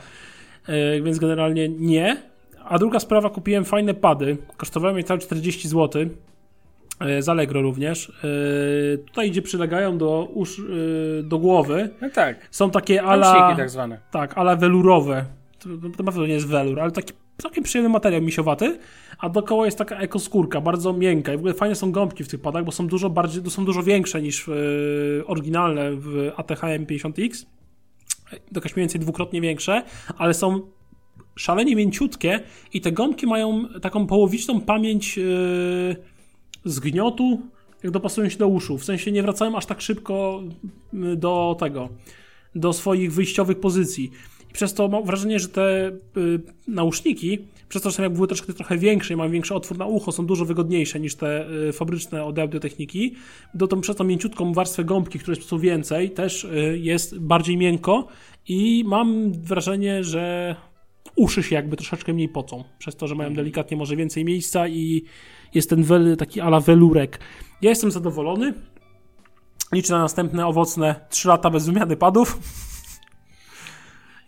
E, 0.68 1.02
więc 1.02 1.20
generalnie 1.20 1.70
nie. 1.70 2.29
A 2.70 2.80
druga 2.80 3.00
sprawa, 3.00 3.30
kupiłem 3.30 3.66
fajne 3.66 3.94
pady. 3.94 4.38
Kosztowały 4.58 4.94
mnie 4.94 5.04
całe 5.04 5.20
40 5.20 5.68
zł. 5.68 6.06
Z 7.20 7.30
Allegro 7.30 7.62
również. 7.62 8.10
E, 8.24 8.98
Tutaj, 8.98 9.32
gdzie 9.32 9.42
przylegają 9.42 9.98
do, 9.98 10.28
usz, 10.34 10.60
e, 10.60 11.24
do 11.24 11.38
głowy, 11.40 11.90
No 12.02 12.10
tak, 12.10 12.48
są 12.52 12.72
takie 12.72 13.04
ala, 13.04 13.28
Ala... 13.28 13.56
tak 13.56 13.70
zwane. 13.70 14.00
tak, 14.12 14.38
ale 14.38 14.58
welurowe. 14.58 15.26
To, 15.60 15.70
to 15.98 16.04
na 16.04 16.12
pewno 16.12 16.28
nie 16.28 16.34
jest 16.34 16.48
welur, 16.48 16.80
ale 16.80 16.92
taki 16.92 17.14
całkiem 17.38 17.64
przyjemny 17.64 17.90
materiał 17.90 18.22
misiowaty, 18.22 18.80
a 19.20 19.30
dookoła 19.30 19.66
jest 19.66 19.78
taka 19.78 19.98
ekoskórka, 20.00 20.62
bardzo 20.62 20.94
miękka 20.94 21.34
i 21.34 21.36
w 21.36 21.40
ogóle 21.40 21.54
fajne 21.54 21.76
są 21.76 21.92
gąbki 21.92 22.24
w 22.24 22.28
tych 22.28 22.42
padach, 22.42 22.64
bo 22.66 22.72
są 22.72 22.88
dużo 22.88 23.10
bardziej, 23.10 23.50
są 23.50 23.66
dużo 23.66 23.84
większe 23.84 24.22
niż 24.22 24.50
e, 24.50 24.52
oryginalne 25.26 25.92
w 25.92 26.32
ATHM 26.38 26.86
50X. 26.86 27.46
Jakaś 28.56 28.76
mniej 28.76 28.82
więcej 28.84 29.02
dwukrotnie 29.02 29.42
większe, 29.42 29.84
ale 30.18 30.34
są 30.34 30.62
szalenie 31.40 31.76
mięciutkie 31.76 32.40
i 32.74 32.82
te 32.82 32.92
gąbki 32.92 33.28
mają 33.28 33.66
taką 33.82 34.08
połowiczną 34.08 34.62
pamięć 34.62 35.18
e, 35.18 35.22
zgniotu, 36.66 37.42
jak 37.84 37.92
dopasują 37.92 38.30
się 38.30 38.38
do 38.38 38.48
uszu. 38.48 38.78
W 38.78 38.86
sensie 38.86 39.12
nie 39.12 39.24
wracają 39.24 39.58
aż 39.58 39.66
tak 39.66 39.82
szybko 39.82 40.44
do 40.94 41.56
tego, 41.60 41.90
do 42.56 42.74
swoich 42.74 43.14
wyjściowych 43.14 43.60
pozycji. 43.60 44.12
I 44.50 44.54
przez 44.54 44.74
to 44.74 44.88
mam 44.88 45.06
wrażenie, 45.06 45.40
że 45.40 45.48
te 45.48 45.92
y, 46.18 46.42
nauszniki, 46.68 47.38
przez 47.70 47.82
to, 47.82 47.92
że 47.92 48.04
jak 48.04 48.14
były 48.14 48.28
troszkę 48.28 48.54
trochę 48.54 48.78
większe 48.78 49.14
i 49.14 49.18
mają 49.18 49.32
większy 49.32 49.56
otwór 49.56 49.78
na 49.78 49.86
ucho, 49.86 50.12
są 50.12 50.26
dużo 50.26 50.46
wygodniejsze 50.46 51.00
niż 51.00 51.16
te 51.16 51.50
y, 51.70 51.74
fabryczne 51.74 52.24
od 52.24 52.40
audiotechniki. 52.40 53.16
Do 53.54 53.68
tą, 53.68 53.82
przez 53.82 53.96
tą 53.96 54.04
mięciutką 54.04 54.54
warstwę 54.54 54.84
gąbki, 54.84 55.20
której 55.20 55.38
jest 55.38 55.50
po 55.50 55.60
więcej, 55.60 56.12
też 56.12 56.44
y, 56.44 56.80
jest 56.82 57.20
bardziej 57.20 57.58
miękko 57.58 58.08
i 58.48 58.84
mam 58.88 59.32
wrażenie, 59.32 60.04
że 60.04 60.56
uszy 61.20 61.44
się 61.44 61.56
jakby 61.56 61.78
troszeczkę 61.78 62.14
mniej 62.14 62.30
pocą, 62.30 62.64
przez 62.78 62.96
to, 62.96 63.08
że 63.08 63.16
mają 63.16 63.34
delikatnie 63.34 63.78
może 63.78 63.96
więcej 63.96 64.26
miejsca 64.26 64.68
i 64.68 65.04
jest 65.54 65.70
ten 65.70 65.84
wel, 65.84 66.18
taki 66.18 66.42
ala 66.42 66.60
welurek. 66.60 67.20
Ja 67.62 67.70
jestem 67.70 67.92
zadowolony. 67.92 68.54
Liczę 69.72 69.94
na 69.94 70.00
następne 70.00 70.48
owocne 70.48 70.96
3 71.10 71.28
lata 71.28 71.50
bez 71.50 71.66
wymiany 71.66 71.98
padów. 71.98 72.40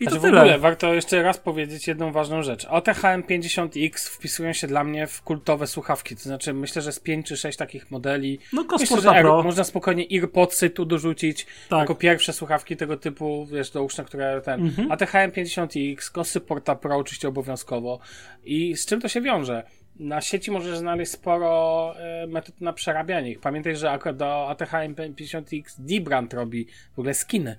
I 0.02 0.04
Znaczy 0.04 0.16
to 0.16 0.22
w 0.22 0.26
tyle. 0.26 0.41
ogóle 0.41 0.60
warto 0.60 0.93
jeszcze 0.93 1.24
raz 1.24 1.38
powiedzieć 1.38 1.88
jedną 1.88 2.12
ważną 2.12 2.43
rzecz. 2.43 2.68
ATHM 2.70 3.24
50X 3.24 4.10
wpisują 4.10 4.54
się 4.54 4.68
dla 4.68 4.84
mnie 4.84 5.08
w 5.08 5.22
kultowe 5.22 5.68
słuchawki. 5.68 6.16
To 6.16 6.22
znaczy, 6.22 6.54
myślę, 6.54 6.82
że 6.82 6.91
z 6.91 6.99
5 6.99 7.28
czy 7.28 7.38
6 7.38 7.58
takich 7.58 7.91
modeli. 7.91 8.39
No 8.54 8.66
Myślę, 8.80 9.02
że 9.02 9.10
Air, 9.10 9.26
można 9.26 9.64
spokojnie 9.64 10.06
AirPodsy 10.12 10.70
tu 10.70 10.86
dorzucić 10.86 11.47
Tak. 11.70 11.80
jako 11.80 11.95
pierwsze 11.95 12.34
słuchawki 12.34 12.78
tego 12.78 12.97
typu, 12.97 13.45
wiesz, 13.45 13.72
dołóżne, 13.72 14.04
które 14.04 14.41
ten. 14.41 14.62
Mhm. 14.62 14.91
ATHM 14.91 15.32
50X, 15.32 16.12
Kosporta 16.12 16.76
Pro 16.76 16.97
oczywiście 16.97 17.28
obowiązkowo. 17.28 17.99
I 18.43 18.76
z 18.78 18.86
czym 18.86 19.02
to 19.02 19.08
się 19.08 19.22
wiąże? 19.22 19.64
Na 19.99 20.22
sieci 20.22 20.52
możesz 20.52 20.78
znaleźć 20.78 21.12
sporo 21.12 21.93
e, 21.99 22.28
metod 22.28 22.62
na 22.62 22.74
przerabianie 22.74 23.32
ich. 23.32 23.39
Pamiętaj, 23.39 23.76
że 23.76 23.91
akurat 23.91 24.18
do 24.18 24.49
ATHM 24.49 24.95
50X 24.95 25.64
D-Brand 25.80 26.34
robi 26.34 26.68
w 26.95 26.99
ogóle 26.99 27.14
skiny. 27.14 27.58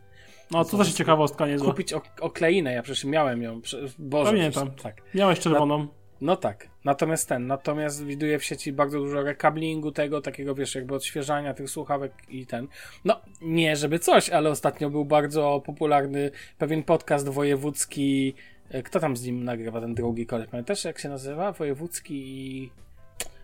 No 0.52 0.64
to 0.64 0.78
też 0.78 0.92
ciekawostka 0.92 1.46
niezła. 1.46 1.70
Kupić 1.70 1.92
ok- 1.92 2.20
okleinę, 2.20 2.72
ja 2.72 2.82
przecież 2.82 3.04
miałem 3.04 3.42
ją. 3.42 3.60
Boże, 3.98 4.30
Pamiętam. 4.30 4.70
tak. 4.70 5.02
Miałeś 5.14 5.40
czerwoną. 5.40 5.86
No 6.20 6.36
tak. 6.36 6.68
Natomiast 6.84 7.28
ten, 7.28 7.46
natomiast 7.46 8.04
widuję 8.04 8.38
w 8.38 8.44
sieci 8.44 8.72
bardzo 8.72 8.98
dużo 8.98 9.22
rekablingu 9.22 9.92
tego, 9.92 10.20
takiego 10.20 10.54
wiesz, 10.54 10.74
jakby 10.74 10.94
odświeżania 10.94 11.54
tych 11.54 11.70
słuchawek 11.70 12.12
i 12.28 12.46
ten. 12.46 12.68
No, 13.04 13.20
nie 13.40 13.76
żeby 13.76 13.98
coś, 13.98 14.30
ale 14.30 14.50
ostatnio 14.50 14.90
był 14.90 15.04
bardzo 15.04 15.62
popularny 15.66 16.30
pewien 16.58 16.82
podcast 16.82 17.28
wojewódzki. 17.28 18.34
e, 18.70 18.82
Kto 18.82 19.00
tam 19.00 19.16
z 19.16 19.26
nim 19.26 19.44
nagrywa, 19.44 19.80
ten 19.80 19.94
drugi 19.94 20.26
koleś? 20.26 20.48
Pamiętasz 20.48 20.84
jak 20.84 20.98
się 20.98 21.08
nazywa? 21.08 21.52
Wojewódzki 21.52 22.14
i... 22.14 22.70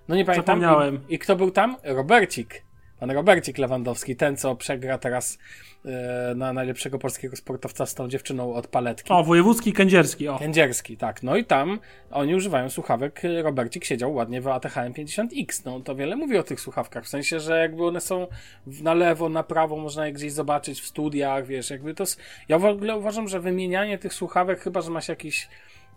No 0.08 0.16
nie 0.16 0.24
pamiętam. 0.24 0.60
I, 1.08 1.14
I 1.14 1.18
kto 1.18 1.36
był 1.36 1.50
tam? 1.50 1.76
Robercik. 1.84 2.62
Pan 3.00 3.10
Robercik 3.10 3.58
Lewandowski, 3.58 4.16
ten 4.16 4.36
co 4.36 4.56
przegra 4.56 4.98
teraz 4.98 5.38
e, 5.84 6.34
na 6.34 6.52
najlepszego 6.52 6.98
polskiego 6.98 7.36
sportowca 7.36 7.86
z 7.86 7.94
tą 7.94 8.08
dziewczyną 8.08 8.54
od 8.54 8.66
paletki. 8.66 9.12
O, 9.12 9.24
wojewódzki 9.24 9.72
kędzierski. 9.72 10.28
O. 10.28 10.38
Kędzierski, 10.38 10.96
tak. 10.96 11.22
No 11.22 11.36
i 11.36 11.44
tam 11.44 11.80
oni 12.10 12.34
używają 12.34 12.70
słuchawek. 12.70 13.20
Robercik 13.42 13.84
siedział 13.84 14.14
ładnie 14.14 14.40
w 14.40 14.48
ATHM 14.48 14.92
50X. 14.92 15.62
No 15.64 15.80
to 15.80 15.94
wiele 15.94 16.16
mówi 16.16 16.38
o 16.38 16.42
tych 16.42 16.60
słuchawkach. 16.60 17.04
W 17.04 17.08
sensie, 17.08 17.40
że 17.40 17.58
jakby 17.58 17.86
one 17.86 18.00
są 18.00 18.26
na 18.66 18.94
lewo, 18.94 19.28
na 19.28 19.42
prawo, 19.42 19.76
można 19.76 20.06
je 20.06 20.12
gdzieś 20.12 20.32
zobaczyć 20.32 20.80
w 20.80 20.86
studiach, 20.86 21.46
wiesz, 21.46 21.70
jakby 21.70 21.94
to. 21.94 22.02
s- 22.04 22.16
Ja 22.48 22.58
w 22.58 22.64
ogóle 22.64 22.96
uważam, 22.96 23.28
że 23.28 23.40
wymienianie 23.40 23.98
tych 23.98 24.14
słuchawek, 24.14 24.60
chyba 24.60 24.80
że 24.80 24.90
masz 24.90 25.08
jakiś. 25.08 25.48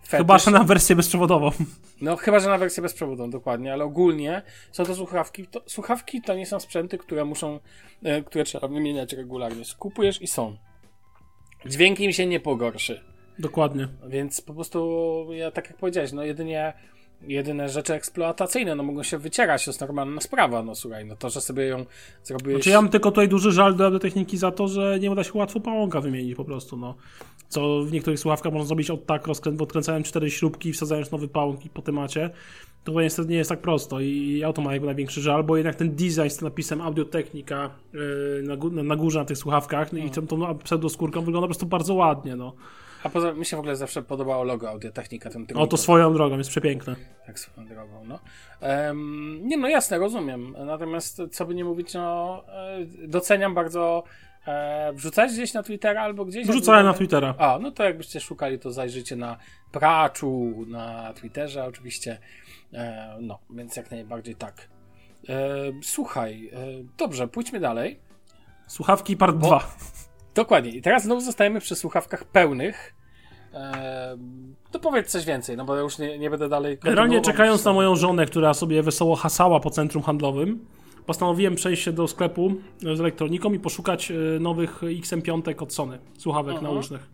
Fetysz, 0.03 0.17
Chyba, 0.17 0.37
że 0.37 0.51
na 0.51 0.63
wersję 0.63 0.95
bezprzewodową. 0.95 1.51
No, 2.01 2.15
chyba, 2.15 2.39
że 2.39 2.49
na 2.49 2.57
wersję 2.57 2.83
bezprzewodową, 2.83 3.29
dokładnie, 3.29 3.73
ale 3.73 3.83
ogólnie 3.83 4.41
są 4.71 4.85
to 4.85 4.95
słuchawki. 4.95 5.47
To, 5.47 5.61
słuchawki 5.65 6.21
to 6.21 6.35
nie 6.35 6.45
są 6.45 6.59
sprzęty, 6.59 6.97
które 6.97 7.25
muszą, 7.25 7.59
e, 8.03 8.21
które 8.21 8.43
trzeba 8.43 8.67
wymieniać 8.67 9.13
regularnie. 9.13 9.63
Kupujesz 9.79 10.21
i 10.21 10.27
są. 10.27 10.57
Dźwięk 11.65 11.99
im 11.99 12.11
się 12.11 12.25
nie 12.25 12.39
pogorszy. 12.39 13.01
Dokładnie. 13.39 13.87
Więc 14.07 14.41
po 14.41 14.53
prostu, 14.53 15.27
ja 15.31 15.51
tak 15.51 15.67
jak 15.67 15.77
powiedziałeś, 15.77 16.11
no 16.11 16.23
jedynie 16.23 16.73
jedyne 17.27 17.69
rzeczy 17.69 17.93
eksploatacyjne, 17.93 18.75
no 18.75 18.83
mogą 18.83 19.03
się 19.03 19.17
wycierać, 19.17 19.65
to 19.65 19.71
jest 19.71 19.81
normalna 19.81 20.21
sprawa, 20.21 20.63
no 20.63 20.75
słuchaj, 20.75 21.05
no 21.05 21.15
to, 21.15 21.29
że 21.29 21.41
sobie 21.41 21.65
ją 21.65 21.85
zrobiłeś... 22.23 22.55
Znaczy 22.55 22.69
ja 22.69 22.81
mam 22.81 22.91
tylko 22.91 23.11
tutaj 23.11 23.27
duży 23.27 23.51
żal 23.51 23.75
do 23.75 23.99
techniki 23.99 24.37
za 24.37 24.51
to, 24.51 24.67
że 24.67 24.99
nie 24.99 25.11
uda 25.11 25.23
się 25.23 25.33
łatwo 25.33 25.59
pałąka 25.59 26.01
wymienić 26.01 26.35
po 26.35 26.45
prostu, 26.45 26.77
no. 26.77 26.95
Co 27.47 27.83
w 27.83 27.91
niektórych 27.91 28.19
słuchawkach 28.19 28.53
można 28.53 28.67
zrobić 28.67 28.89
od 28.89 29.05
tak, 29.05 29.27
rozkrę- 29.27 29.61
odkręcając 29.61 30.07
cztery 30.07 30.31
śrubki 30.31 30.69
i 30.69 30.73
wsadzając 30.73 31.11
nowy 31.11 31.27
pałąk 31.27 31.65
i 31.65 31.69
po 31.69 31.81
temacie. 31.81 32.29
To 32.83 33.01
niestety 33.01 33.29
nie 33.29 33.37
jest 33.37 33.49
tak 33.49 33.61
prosto 33.61 33.99
i 33.99 34.37
ja 34.37 34.53
to 34.53 34.61
mam 34.61 34.73
jakby 34.73 34.85
największy 34.85 35.21
żal, 35.21 35.43
bo 35.43 35.57
jednak 35.57 35.75
ten 35.75 35.95
design 35.95 36.29
z 36.29 36.37
tym 36.37 36.47
napisem 36.47 36.81
Audiotechnika 36.81 37.69
yy, 37.93 38.43
na, 38.71 38.83
na 38.83 38.95
górze 38.95 39.19
na 39.19 39.25
tych 39.25 39.37
słuchawkach 39.37 39.93
no 39.93 39.99
i 39.99 40.09
tą, 40.09 40.27
tą 40.27 40.57
pseudoskórką 40.57 41.21
wygląda 41.21 41.41
po 41.41 41.47
prostu 41.47 41.65
bardzo 41.65 41.93
ładnie, 41.93 42.35
no. 42.35 42.53
A 43.03 43.09
poza 43.09 43.33
mi 43.33 43.45
się 43.45 43.57
w 43.57 43.59
ogóle 43.59 43.75
zawsze 43.75 44.01
podobało 44.01 44.43
logo 44.43 44.69
Audiotechnika, 44.69 45.29
ten 45.29 45.41
O, 45.41 45.45
trójkąt. 45.45 45.71
to 45.71 45.77
swoją 45.77 46.13
drogą, 46.13 46.37
jest 46.37 46.49
przepiękne. 46.49 46.95
Tak 47.25 47.39
swoją 47.39 47.67
drogą, 47.67 48.05
no. 48.05 48.19
Em, 48.61 49.39
nie, 49.47 49.57
no 49.57 49.67
jasne, 49.67 49.97
rozumiem. 49.97 50.55
Natomiast 50.65 51.21
co 51.31 51.45
by 51.45 51.55
nie 51.55 51.65
mówić, 51.65 51.93
no 51.93 52.43
e, 52.47 53.07
doceniam 53.07 53.53
bardzo 53.53 54.03
e, 54.47 54.93
wrzucać 54.93 55.31
gdzieś 55.33 55.53
na 55.53 55.63
Twittera 55.63 56.01
albo 56.01 56.25
gdzieś? 56.25 56.47
Wrzucałem 56.47 56.85
na 56.85 56.93
Twittera. 56.93 57.35
A, 57.37 57.59
no 57.61 57.71
to 57.71 57.83
jakbyście 57.83 58.19
szukali, 58.19 58.59
to 58.59 58.71
zajrzyjcie 58.71 59.15
na 59.15 59.37
Praczu, 59.71 60.53
na 60.67 61.13
Twitterze 61.13 61.65
oczywiście. 61.65 62.17
E, 62.73 63.17
no, 63.21 63.39
więc 63.49 63.75
jak 63.75 63.91
najbardziej 63.91 64.35
tak. 64.35 64.67
E, 65.29 65.35
słuchaj, 65.83 66.49
e, 66.53 66.57
dobrze, 66.97 67.27
pójdźmy 67.27 67.59
dalej. 67.59 67.99
Słuchawki 68.67 69.17
part 69.17 69.35
Bo- 69.37 69.47
2. 69.47 69.75
Dokładnie. 70.35 70.71
I 70.71 70.81
teraz 70.81 71.03
znowu 71.03 71.21
zostajemy 71.21 71.59
przy 71.59 71.75
słuchawkach 71.75 72.23
pełnych. 72.25 72.93
E, 73.53 74.17
to 74.71 74.79
powiedz 74.79 75.07
coś 75.11 75.25
więcej, 75.25 75.57
no 75.57 75.65
bo 75.65 75.75
ja 75.75 75.81
już 75.81 75.97
nie, 75.97 76.17
nie 76.19 76.29
będę 76.29 76.49
dalej. 76.49 76.77
Generalnie 76.77 77.21
czekając 77.21 77.65
na 77.65 77.73
moją 77.73 77.95
żonę, 77.95 78.25
która 78.25 78.53
sobie 78.53 78.83
wesoło 78.83 79.15
hasała 79.15 79.59
po 79.59 79.69
centrum 79.69 80.03
handlowym, 80.03 80.65
postanowiłem 81.05 81.55
przejść 81.55 81.83
się 81.83 81.91
do 81.91 82.07
sklepu 82.07 82.53
z 82.95 82.99
elektroniką 82.99 83.53
i 83.53 83.59
poszukać 83.59 84.11
e, 84.11 84.13
nowych 84.39 84.81
XM5 84.81 85.63
od 85.63 85.73
Sony, 85.73 85.99
słuchawek 86.17 86.55
Mhm. 86.55 86.73
naucznych. 86.73 87.07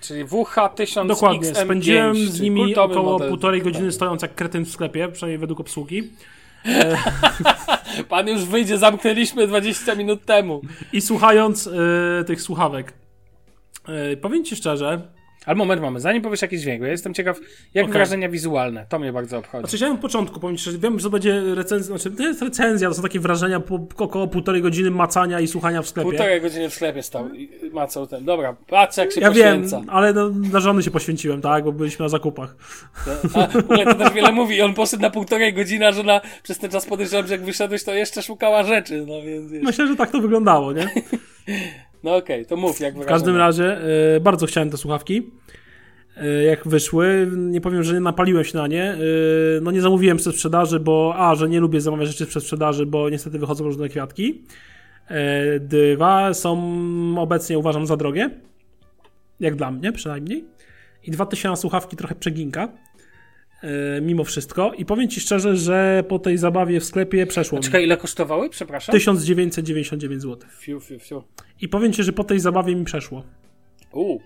Czyli 0.00 0.24
WH1000 0.24 1.06
Dokładnie, 1.06 1.40
XM5, 1.52 1.64
spędziłem 1.64 2.16
z 2.16 2.40
nimi 2.40 2.76
około 2.76 3.12
model. 3.12 3.28
półtorej 3.28 3.62
godziny 3.62 3.92
stojąc 3.92 4.22
jak 4.22 4.34
kretyn 4.34 4.64
w 4.64 4.70
sklepie, 4.70 5.08
przynajmniej 5.08 5.38
według 5.38 5.60
obsługi. 5.60 6.10
Pan 8.08 8.28
już 8.28 8.44
wyjdzie, 8.44 8.78
zamknęliśmy 8.78 9.46
20 9.46 9.94
minut 9.94 10.24
temu. 10.24 10.60
I 10.92 11.00
słuchając 11.00 11.66
e, 11.66 12.24
tych 12.24 12.42
słuchawek. 12.42 12.92
E, 13.88 14.16
powiem 14.16 14.44
Ci 14.44 14.56
szczerze, 14.56 15.08
Ale 15.46 15.56
moment, 15.56 15.82
moment, 15.82 16.02
zanim 16.02 16.22
powiesz 16.22 16.42
jakiś 16.42 16.60
dźwięk, 16.60 16.82
ja 16.82 16.88
jestem 16.88 17.14
ciekaw, 17.14 17.40
jak 17.74 17.84
Okej. 17.84 17.92
wrażenia 17.92 18.28
wizualne, 18.28 18.86
to 18.88 18.98
mnie 18.98 19.12
bardzo 19.12 19.38
obchodzi. 19.38 19.62
Znaczy, 19.62 19.76
chciałem 19.76 19.94
na 19.96 20.02
początku 20.02 20.40
powiedzieć, 20.40 20.64
że 20.64 20.78
wiem, 20.78 20.98
że 20.98 21.04
to 21.04 21.10
będzie 21.10 21.42
recenzja, 21.54 21.98
znaczy, 21.98 22.16
to 22.16 22.22
jest 22.22 22.42
recenzja, 22.42 22.88
to 22.88 22.94
są 22.94 23.02
takie 23.02 23.20
wrażenia 23.20 23.60
po 23.60 23.86
około 23.98 24.26
półtorej 24.26 24.62
godziny 24.62 24.90
macania 24.90 25.40
i 25.40 25.48
słuchania 25.48 25.82
w 25.82 25.88
sklepie. 25.88 26.08
Półtorej 26.10 26.40
godziny 26.40 26.70
w 26.70 26.74
sklepie 26.74 27.02
stał 27.02 27.34
i 27.34 27.70
macał 27.72 28.06
ten. 28.06 28.24
Dobra, 28.24 28.56
patrz 28.68 28.96
jak 28.96 29.12
się 29.12 29.20
Ja 29.20 29.30
wiem, 29.30 29.62
poświęca. 29.62 29.92
ale 29.92 30.12
no, 30.12 30.30
dla 30.30 30.60
żony 30.60 30.82
się 30.82 30.90
poświęciłem, 30.90 31.40
tak, 31.40 31.64
bo 31.64 31.72
byliśmy 31.72 32.02
na 32.02 32.08
zakupach. 32.08 32.56
A, 33.34 33.46
w 33.46 33.56
ogóle 33.56 33.84
to 33.84 33.94
też 33.94 34.12
wiele 34.12 34.32
mówi. 34.42 34.62
On 34.62 34.74
poszedł 34.74 35.02
na 35.02 35.10
półtorej 35.10 35.54
godziny, 35.54 35.86
a 35.86 35.92
żona 35.92 36.20
przez 36.42 36.58
ten 36.58 36.70
czas 36.70 36.86
podejrzewam, 36.86 37.26
że 37.26 37.34
jak 37.34 37.44
wyszedłeś, 37.44 37.84
to 37.84 37.94
jeszcze 37.94 38.22
szukała 38.22 38.62
rzeczy, 38.62 39.04
no 39.08 39.22
więc 39.22 39.50
wiesz. 39.50 39.62
Myślę, 39.62 39.86
że 39.86 39.96
tak 39.96 40.10
to 40.10 40.20
wyglądało, 40.20 40.72
nie? 40.72 40.88
No 42.02 42.16
okej, 42.16 42.46
to 42.46 42.56
mów 42.56 42.80
jak 42.80 42.94
W 42.94 43.04
każdym 43.04 43.36
razie 43.36 43.78
e, 44.16 44.20
bardzo 44.20 44.46
chciałem 44.46 44.70
te 44.70 44.76
słuchawki. 44.76 45.30
E, 46.16 46.42
jak 46.42 46.68
wyszły, 46.68 47.28
nie 47.36 47.60
powiem, 47.60 47.82
że 47.82 47.94
nie 47.94 48.00
napaliłem 48.00 48.44
się 48.44 48.58
na 48.58 48.66
nie. 48.66 48.84
E, 48.84 48.96
no 49.62 49.70
nie 49.70 49.80
zamówiłem 49.80 50.16
przez 50.16 50.34
sprzedaży, 50.34 50.80
bo 50.80 51.14
a, 51.16 51.34
że 51.34 51.48
nie 51.48 51.60
lubię 51.60 51.80
zamawiać 51.80 52.08
rzeczy 52.08 52.26
przez 52.26 52.42
sprzedaży, 52.42 52.86
bo 52.86 53.10
niestety 53.10 53.38
wychodzą 53.38 53.64
różne 53.64 53.88
kwiatki. 53.88 54.42
Dwa 55.60 56.34
są 56.34 56.74
obecnie 57.18 57.58
uważam 57.58 57.86
za 57.86 57.96
drogie. 57.96 58.30
Jak 59.40 59.56
dla 59.56 59.70
mnie 59.70 59.92
przynajmniej. 59.92 60.44
I 61.04 61.10
dwa 61.10 61.26
tysiące 61.26 61.48
na 61.48 61.56
słuchawki 61.56 61.96
trochę 61.96 62.14
przeginka. 62.14 62.68
E, 63.62 64.00
mimo 64.00 64.24
wszystko. 64.24 64.72
I 64.72 64.84
powiem 64.84 65.08
Ci 65.08 65.20
szczerze, 65.20 65.56
że 65.56 66.04
po 66.08 66.18
tej 66.18 66.38
zabawie 66.38 66.80
w 66.80 66.84
sklepie 66.84 67.26
przeszło 67.26 67.58
mi. 67.58 67.64
Czekaj, 67.64 67.84
ile 67.84 67.96
kosztowały? 67.96 68.50
Przepraszam. 68.50 68.92
1999 68.92 70.22
zł. 70.22 70.48
Fiu, 70.58 70.80
fiu, 70.80 70.98
fiu. 70.98 71.22
I 71.60 71.68
powiem 71.68 71.92
Ci, 71.92 72.02
że 72.02 72.12
po 72.12 72.24
tej 72.24 72.40
zabawie 72.40 72.74
mi 72.76 72.84
przeszło. 72.84 73.22
U. 73.92 74.18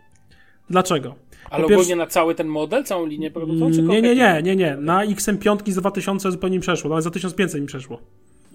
Dlaczego? 0.70 1.14
Ale 1.50 1.62
Po 1.62 1.68
pierwsze- 1.68 1.82
ogólnie 1.82 1.96
na 1.96 2.06
cały 2.06 2.34
ten 2.34 2.46
model, 2.46 2.84
całą 2.84 3.06
linię 3.06 3.30
produktową, 3.30 3.72
czy 3.72 3.82
Nie, 3.82 4.02
nie, 4.02 4.14
nie, 4.14 4.40
nie, 4.42 4.56
nie. 4.56 4.76
Na 4.76 5.06
XM5 5.06 5.72
z 5.72 5.76
2000 5.76 6.30
zupełnie 6.32 6.56
mi 6.56 6.62
przeszło, 6.62 6.90
nawet 6.90 7.04
za 7.04 7.10
1500 7.10 7.60
mi 7.60 7.66
przeszło. 7.66 8.00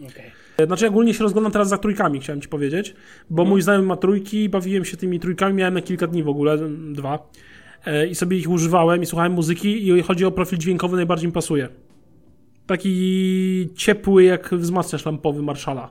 Okej. 0.09 0.32
Znaczy, 0.67 0.88
ogólnie 0.88 1.13
się 1.13 1.23
rozglądam 1.23 1.51
teraz 1.51 1.69
za 1.69 1.77
trójkami, 1.77 2.19
chciałem 2.19 2.41
ci 2.41 2.47
powiedzieć, 2.47 2.95
bo 3.29 3.45
mój 3.45 3.61
znajomy 3.61 3.86
ma 3.86 3.97
trójki, 3.97 4.49
bawiłem 4.49 4.86
się 4.86 4.97
tymi 4.97 5.19
trójkami, 5.19 5.53
miałem 5.55 5.73
na 5.73 5.82
kilka 5.82 6.07
dni 6.07 6.23
w 6.23 6.29
ogóle, 6.29 6.57
dwa. 6.91 7.19
E, 7.86 8.07
I 8.07 8.15
sobie 8.15 8.38
ich 8.38 8.49
używałem 8.49 9.03
i 9.03 9.05
słuchałem 9.05 9.32
muzyki 9.32 9.88
i 9.88 10.01
chodzi 10.01 10.25
o 10.25 10.32
profil 10.32 10.57
dźwiękowy, 10.57 10.95
najbardziej 10.95 11.27
mi 11.27 11.34
pasuje. 11.34 11.69
Taki 12.67 13.69
ciepły, 13.75 14.23
jak 14.23 14.53
wzmacniacz 14.53 15.05
lampowy 15.05 15.43
Marszala. 15.43 15.89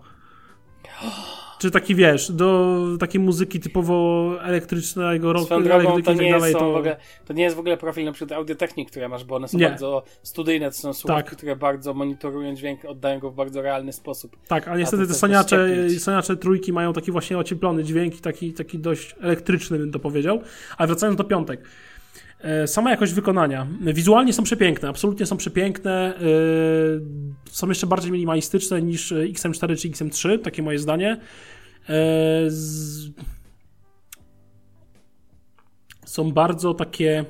Czy 1.60 1.70
taki, 1.70 1.94
wiesz, 1.94 2.32
do 2.32 2.78
takiej 3.00 3.20
muzyki 3.20 3.60
typowo 3.60 4.34
elektrycznego, 4.42 5.32
drogą, 5.32 5.56
elektryki 5.56 5.92
to 5.92 5.98
i 5.98 6.02
tak 6.02 6.18
nie, 6.18 6.26
jest, 6.26 6.38
dalej, 6.38 6.52
są 6.52 6.58
to... 6.58 6.72
w 6.72 6.76
ogóle, 6.76 6.96
to 7.24 7.32
nie 7.32 7.42
jest 7.42 7.56
w 7.56 7.58
ogóle 7.58 7.76
profil 7.76 8.04
na 8.04 8.12
przykład 8.12 8.38
audiotechnik, 8.38 8.90
które 8.90 9.08
masz, 9.08 9.24
bo 9.24 9.36
one 9.36 9.48
są 9.48 9.58
Nie. 9.58 9.68
bardzo 9.68 10.02
studyjne, 10.22 10.70
to 10.70 10.76
są 10.76 10.92
słuchawki, 10.92 11.30
Tak. 11.30 11.36
które 11.36 11.56
bardzo 11.56 11.94
monitorują 11.94 12.54
dźwięk, 12.54 12.84
oddają 12.84 13.20
go 13.20 13.30
w 13.30 13.34
bardzo 13.34 13.62
realny 13.62 13.92
sposób. 13.92 14.36
Tak, 14.48 14.68
ale 14.68 14.78
niestety 14.78 15.02
te 15.02 15.08
chcesz 15.08 15.16
soniacze, 15.16 15.56
rozścieplić. 15.66 16.02
soniacze 16.02 16.36
trójki 16.36 16.72
mają 16.72 16.92
taki 16.92 17.12
właśnie 17.12 17.38
ocieplony 17.38 17.84
dźwięk 17.84 18.16
i 18.18 18.20
taki, 18.20 18.52
taki 18.52 18.78
dość 18.78 19.16
elektryczny, 19.20 19.78
bym 19.78 19.92
to 19.92 19.98
powiedział. 19.98 20.40
Ale 20.78 20.86
wracając 20.86 21.18
do 21.18 21.24
piątek. 21.24 21.60
E, 22.42 22.66
Sama 22.66 22.90
jakość 22.90 23.12
wykonania. 23.12 23.66
Wizualnie 23.80 24.32
są 24.32 24.42
przepiękne, 24.42 24.88
absolutnie 24.88 25.26
są 25.26 25.36
przepiękne. 25.36 26.14
e, 26.16 26.20
Są 27.50 27.68
jeszcze 27.68 27.86
bardziej 27.86 28.12
minimalistyczne 28.12 28.82
niż 28.82 29.12
XM4 29.12 29.76
czy 29.76 29.88
XM3, 29.90 30.38
takie 30.38 30.62
moje 30.62 30.78
zdanie. 30.78 31.20
E, 31.88 32.50
Są 36.04 36.32
bardzo 36.32 36.74
takie 36.74 37.24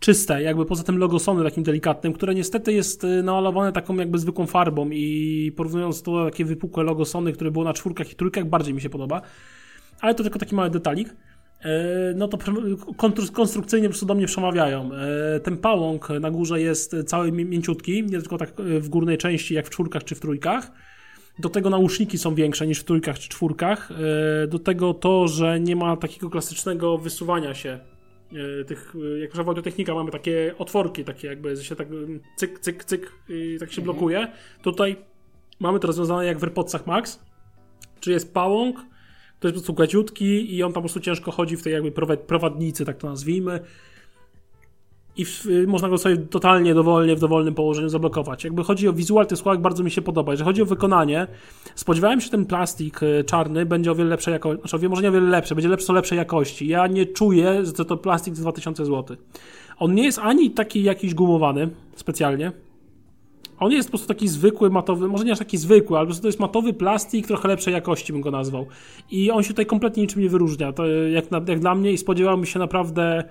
czyste, 0.00 0.42
jakby 0.42 0.66
poza 0.66 0.82
tym 0.82 0.98
logo 0.98 1.18
Sony 1.18 1.44
takim 1.44 1.62
delikatnym, 1.62 2.12
które 2.12 2.34
niestety 2.34 2.72
jest 2.72 3.06
namalowane 3.22 3.72
taką 3.72 3.96
jakby 3.96 4.18
zwykłą 4.18 4.46
farbą 4.46 4.90
i 4.90 5.52
porównując 5.56 6.02
to 6.02 6.24
takie 6.24 6.44
wypukłe 6.44 6.84
logo 6.84 7.04
Sony, 7.04 7.32
które 7.32 7.50
było 7.50 7.64
na 7.64 7.72
czwórkach 7.72 8.12
i 8.12 8.14
trójkach, 8.14 8.44
bardziej 8.44 8.74
mi 8.74 8.80
się 8.80 8.90
podoba. 8.90 9.22
Ale 10.00 10.14
to 10.14 10.22
tylko 10.22 10.38
taki 10.38 10.54
mały 10.54 10.70
detalik. 10.70 11.14
E, 11.64 12.14
No 12.14 12.28
to 12.28 12.38
konstrukcyjnie 13.32 13.88
po 13.88 13.90
prostu 13.90 14.06
do 14.06 14.14
mnie 14.14 14.26
przemawiają. 14.26 14.90
E, 14.94 15.40
Ten 15.40 15.56
pałąk 15.56 16.08
na 16.08 16.30
górze 16.30 16.60
jest 16.60 16.96
cały 17.06 17.32
mi- 17.32 17.44
mięciutki, 17.44 18.02
nie 18.02 18.18
tylko 18.20 18.38
tak 18.38 18.48
e, 18.60 18.80
w 18.80 18.88
górnej 18.88 19.18
części 19.18 19.54
jak 19.54 19.66
w 19.66 19.70
czwórkach 19.70 20.04
czy 20.04 20.14
w 20.14 20.20
trójkach. 20.20 20.72
Do 21.38 21.48
tego 21.48 21.70
nauszniki 21.70 22.18
są 22.18 22.34
większe 22.34 22.66
niż 22.66 22.78
w 22.80 22.84
trójkach 22.84 23.18
czy 23.18 23.28
czwórkach. 23.28 23.88
Do 24.48 24.58
tego 24.58 24.94
to, 24.94 25.28
że 25.28 25.60
nie 25.60 25.76
ma 25.76 25.96
takiego 25.96 26.30
klasycznego 26.30 26.98
wysuwania 26.98 27.54
się 27.54 27.78
tych, 28.66 28.94
jak 29.20 29.32
w 29.34 29.48
audiotechnika 29.48 29.94
mamy 29.94 30.10
takie 30.10 30.54
otworki, 30.58 31.04
takie 31.04 31.28
jakby 31.28 31.56
się 31.56 31.76
tak 31.76 31.88
mm, 31.88 32.20
cyk, 32.36 32.58
cyk, 32.58 32.84
cyk 32.84 33.12
i 33.28 33.56
tak 33.60 33.72
się 33.72 33.82
blokuje. 33.82 34.28
Tutaj 34.62 34.96
mamy 35.60 35.78
to 35.80 35.86
rozwiązane 35.86 36.26
jak 36.26 36.38
w 36.38 36.44
AirPodsach 36.44 36.86
Max, 36.86 37.20
czy 38.00 38.10
jest 38.10 38.34
pałąk, 38.34 38.76
to 39.42 39.48
jest 39.48 39.54
po 39.54 39.60
prostu 39.60 39.74
gadziutki 39.74 40.56
i 40.56 40.62
on 40.62 40.72
tam 40.72 40.74
po 40.74 40.80
prostu 40.80 41.00
ciężko 41.00 41.30
chodzi 41.30 41.56
w 41.56 41.62
tej 41.62 41.72
jakby 41.72 41.90
prowa- 41.90 42.16
prowadnicy, 42.16 42.84
tak 42.84 42.98
to 42.98 43.08
nazwijmy. 43.08 43.60
I 45.16 45.24
w, 45.24 45.46
y, 45.46 45.66
można 45.66 45.88
go 45.88 45.98
sobie 45.98 46.16
totalnie 46.16 46.74
dowolnie, 46.74 47.16
w 47.16 47.20
dowolnym 47.20 47.54
położeniu 47.54 47.88
zablokować. 47.88 48.44
Jakby 48.44 48.64
chodzi 48.64 48.88
o 48.88 48.92
wizual 48.92 49.26
tych 49.26 49.38
słuchawek, 49.38 49.60
bardzo 49.60 49.84
mi 49.84 49.90
się 49.90 50.02
podoba. 50.02 50.32
Jeżeli 50.32 50.46
chodzi 50.46 50.62
o 50.62 50.66
wykonanie, 50.66 51.26
spodziewałem 51.74 52.20
się, 52.20 52.24
że 52.24 52.30
ten 52.30 52.46
plastik 52.46 53.02
y, 53.02 53.24
czarny 53.24 53.66
będzie 53.66 53.92
o 53.92 53.94
wiele 53.94 54.10
lepszej 54.10 54.32
jakości. 54.32 54.68
Znaczy, 54.68 54.86
o 54.86 54.90
może 54.90 55.02
nie 55.02 55.08
o 55.08 55.12
wiele 55.12 55.28
lepszy, 55.28 55.54
będzie 55.54 55.68
lepszy, 55.68 55.92
lepszej 55.92 56.18
jakości. 56.18 56.68
Ja 56.68 56.86
nie 56.86 57.06
czuję, 57.06 57.66
że 57.66 57.72
to 57.72 57.96
plastik 57.96 58.36
z 58.36 58.40
2000 58.40 58.84
zł. 58.84 59.16
On 59.78 59.94
nie 59.94 60.04
jest 60.04 60.18
ani 60.18 60.50
taki 60.50 60.82
jakiś 60.82 61.14
gumowany 61.14 61.70
specjalnie. 61.96 62.52
On 63.62 63.72
jest 63.72 63.88
po 63.88 63.90
prostu 63.90 64.08
taki 64.08 64.28
zwykły, 64.28 64.70
matowy, 64.70 65.08
może 65.08 65.24
nie 65.24 65.32
aż 65.32 65.38
taki 65.38 65.58
zwykły, 65.58 65.96
ale 65.96 66.06
po 66.06 66.08
prostu 66.08 66.22
to 66.22 66.28
jest 66.28 66.40
matowy 66.40 66.72
plastik 66.72 67.26
trochę 67.26 67.48
lepszej 67.48 67.74
jakości, 67.74 68.12
bym 68.12 68.22
go 68.22 68.30
nazwał. 68.30 68.66
I 69.10 69.30
on 69.30 69.42
się 69.42 69.48
tutaj 69.48 69.66
kompletnie 69.66 70.02
niczym 70.02 70.22
nie 70.22 70.28
wyróżnia, 70.28 70.72
to 70.72 70.86
jak, 70.86 71.30
na, 71.30 71.40
jak 71.48 71.58
dla 71.58 71.74
mnie 71.74 71.92
i 71.92 71.98
spodziewałem 71.98 72.46
się 72.46 72.58
naprawdę, 72.58 73.24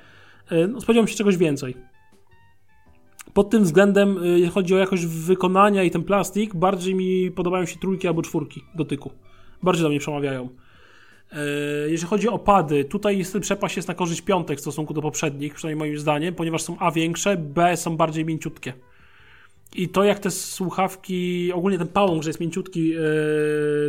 e, 0.49 0.67
no, 0.67 0.81
spodziewałem 0.81 1.07
się 1.07 1.15
czegoś 1.15 1.37
więcej. 1.37 1.75
Pod 3.33 3.49
tym 3.49 3.63
względem, 3.63 4.17
e, 4.23 4.27
jeśli 4.27 4.49
chodzi 4.49 4.75
o 4.75 4.77
jakość 4.77 5.05
wykonania 5.05 5.83
i 5.83 5.91
ten 5.91 6.03
plastik, 6.03 6.55
bardziej 6.55 6.95
mi 6.95 7.31
podobają 7.31 7.65
się 7.65 7.79
trójki 7.79 8.07
albo 8.07 8.21
czwórki 8.21 8.61
dotyku. 8.75 9.11
Bardziej 9.63 9.83
do 9.83 9.89
mnie 9.89 9.99
przemawiają. 9.99 10.49
E, 11.31 11.37
Jeżeli 11.89 12.09
chodzi 12.09 12.29
o 12.29 12.39
pady, 12.39 12.85
tutaj 12.85 13.17
jest 13.17 13.39
przepaść 13.39 13.75
jest 13.75 13.87
na 13.87 13.93
korzyść 13.93 14.21
piątek 14.21 14.57
w 14.57 14.61
stosunku 14.61 14.93
do 14.93 15.01
poprzednich, 15.01 15.53
przynajmniej 15.53 15.89
moim 15.89 15.99
zdaniem, 15.99 16.35
ponieważ 16.35 16.61
są 16.61 16.77
A 16.79 16.91
większe, 16.91 17.37
B 17.37 17.77
są 17.77 17.97
bardziej 17.97 18.25
mięciutkie. 18.25 18.73
I 19.75 19.89
to 19.89 20.03
jak 20.03 20.19
te 20.19 20.31
słuchawki, 20.31 21.51
ogólnie 21.53 21.77
ten 21.77 21.87
pałąk, 21.87 22.23
że 22.23 22.29
jest 22.29 22.39
mięciutki 22.39 22.87
yy, 22.87 22.99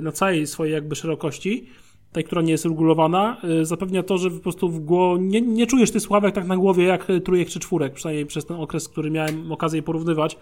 na 0.03 0.13
całej 0.13 0.47
swojej 0.47 0.75
jakby 0.75 0.97
szerokości, 0.97 1.67
tej, 2.13 2.25
która 2.25 2.43
nie 2.43 2.53
jest 2.53 2.65
regulowana, 2.65 3.37
yy, 3.43 3.67
zapewnia 3.67 4.03
to, 4.03 4.19
że 4.19 4.31
po 4.31 4.41
prostu 4.41 4.69
w 4.69 4.81
gło... 4.81 5.17
nie, 5.21 5.41
nie 5.41 5.67
czujesz 5.67 5.91
tych 5.91 6.03
słuchawek 6.03 6.35
tak 6.35 6.47
na 6.47 6.57
głowie 6.57 6.85
jak 6.85 7.11
y, 7.11 7.21
trójek 7.21 7.49
czy 7.49 7.61
czwórek, 7.61 7.93
przynajmniej 7.93 8.27
przez 8.27 8.47
ten 8.47 8.57
okres, 8.57 8.89
który 8.89 9.11
miałem 9.11 9.53
okazję 9.53 9.79
je 9.79 9.83
porównywać. 9.83 10.39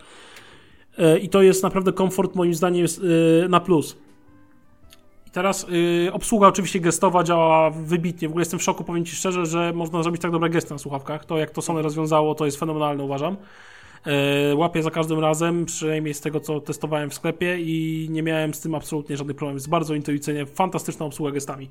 I 1.22 1.28
to 1.28 1.42
jest 1.42 1.62
naprawdę 1.62 1.92
komfort 1.92 2.34
moim 2.34 2.54
zdaniem 2.54 2.82
jest, 2.82 3.00
na 3.48 3.60
plus. 3.60 3.96
I 5.26 5.30
teraz 5.30 5.66
obsługa 6.12 6.48
oczywiście 6.48 6.80
gestowa 6.80 7.24
działa 7.24 7.70
wybitnie. 7.70 8.28
W 8.28 8.30
ogóle 8.30 8.42
jestem 8.42 8.58
w 8.58 8.62
szoku, 8.62 8.84
powiem 8.84 9.04
Ci 9.04 9.16
szczerze, 9.16 9.46
że 9.46 9.72
można 9.72 10.02
zrobić 10.02 10.22
tak 10.22 10.30
dobre 10.30 10.50
gesty 10.50 10.72
na 10.72 10.78
słuchawkach. 10.78 11.24
To 11.24 11.38
jak 11.38 11.50
to 11.50 11.62
Sony 11.62 11.82
rozwiązało, 11.82 12.34
to 12.34 12.46
jest 12.46 12.58
fenomenalne 12.58 13.04
uważam. 13.04 13.36
E, 14.06 14.54
Łapię 14.54 14.82
za 14.82 14.90
każdym 14.90 15.18
razem, 15.18 15.64
przynajmniej 15.66 16.14
z 16.14 16.20
tego, 16.20 16.40
co 16.40 16.60
testowałem 16.60 17.10
w 17.10 17.14
sklepie 17.14 17.60
i 17.60 18.06
nie 18.10 18.22
miałem 18.22 18.54
z 18.54 18.60
tym 18.60 18.74
absolutnie 18.74 19.16
żadnych 19.16 19.36
problemów. 19.36 19.60
Jest 19.60 19.68
bardzo 19.68 19.94
intuicyjnie, 19.94 20.46
fantastyczna 20.46 21.06
obsługa 21.06 21.30
gestami. 21.30 21.68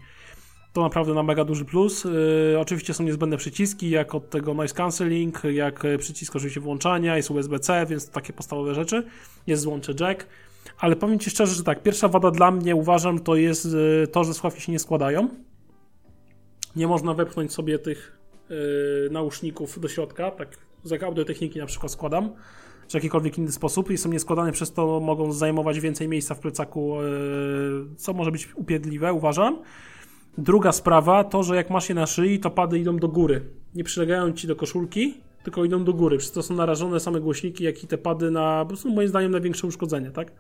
To 0.73 0.82
naprawdę 0.82 1.13
na 1.13 1.23
mega 1.23 1.45
duży 1.45 1.65
plus. 1.65 2.05
E, 2.05 2.59
oczywiście 2.59 2.93
są 2.93 3.03
niezbędne 3.03 3.38
przyciski, 3.38 3.89
jak 3.89 4.15
od 4.15 4.30
tego 4.30 4.53
noise 4.53 4.75
cancelling, 4.75 5.43
jak 5.43 5.84
przycisk 5.97 6.36
oczywiście 6.36 6.59
włączania, 6.59 7.17
jest 7.17 7.32
USB-C, 7.32 7.86
więc 7.86 8.09
takie 8.09 8.34
podstawowe 8.34 8.75
rzeczy. 8.75 9.03
Jest 9.47 9.63
złącze 9.63 9.93
jack. 9.99 10.25
Ale 10.80 10.95
powiem 10.95 11.19
Ci 11.19 11.30
szczerze, 11.30 11.53
że 11.55 11.63
tak, 11.63 11.84
pierwsza 11.84 12.07
wada 12.07 12.32
dla 12.32 12.51
mnie 12.51 12.75
uważam 12.75 13.19
to 13.19 13.36
jest 13.36 13.67
e, 14.03 14.07
to, 14.07 14.23
że 14.23 14.34
słuchawki 14.34 14.61
się 14.61 14.71
nie 14.71 14.80
składają. 14.80 15.30
Nie 16.75 16.88
można 16.88 17.13
wepchnąć 17.13 17.53
sobie 17.53 17.80
tych 17.80 18.17
e, 18.49 19.09
nauszników 19.09 19.80
do 19.80 19.88
środka, 19.88 20.32
tak 20.32 20.68
jak 20.86 21.03
audiotechniki 21.03 21.59
na 21.59 21.65
przykład 21.65 21.91
składam, 21.91 22.30
czy 22.88 22.97
jakikolwiek 22.97 23.38
inny 23.38 23.51
sposób 23.51 23.91
i 23.91 23.97
są 23.97 24.09
nieskładane, 24.09 24.51
przez 24.51 24.73
to 24.73 24.99
mogą 24.99 25.32
zajmować 25.32 25.80
więcej 25.80 26.07
miejsca 26.07 26.36
w 26.36 26.39
plecaku, 26.39 27.01
e, 27.01 27.05
co 27.97 28.13
może 28.13 28.32
być 28.32 28.55
upierdliwe, 28.55 29.13
uważam. 29.13 29.61
Druga 30.38 30.71
sprawa, 30.71 31.23
to, 31.23 31.43
że 31.43 31.55
jak 31.55 31.69
masz 31.69 31.89
je 31.89 31.95
na 31.95 32.05
szyi, 32.05 32.39
to 32.39 32.49
pady 32.49 32.80
idą 32.80 32.97
do 32.97 33.07
góry. 33.07 33.41
Nie 33.75 33.84
przylegają 33.84 34.34
ci 34.34 34.47
do 34.47 34.55
koszulki, 34.55 35.13
tylko 35.43 35.65
idą 35.65 35.84
do 35.84 35.93
góry. 35.93 36.17
Przez 36.17 36.32
to 36.32 36.43
są 36.43 36.55
narażone 36.55 36.99
same 36.99 37.19
głośniki, 37.19 37.63
jak 37.63 37.84
i 37.84 37.88
te 37.88 37.97
pady 37.97 38.32
na, 38.32 38.59
po 38.61 38.67
prostu 38.67 38.89
moim 38.89 39.07
zdaniem, 39.07 39.32
największe 39.32 39.67
uszkodzenie, 39.67 40.11
tak? 40.11 40.32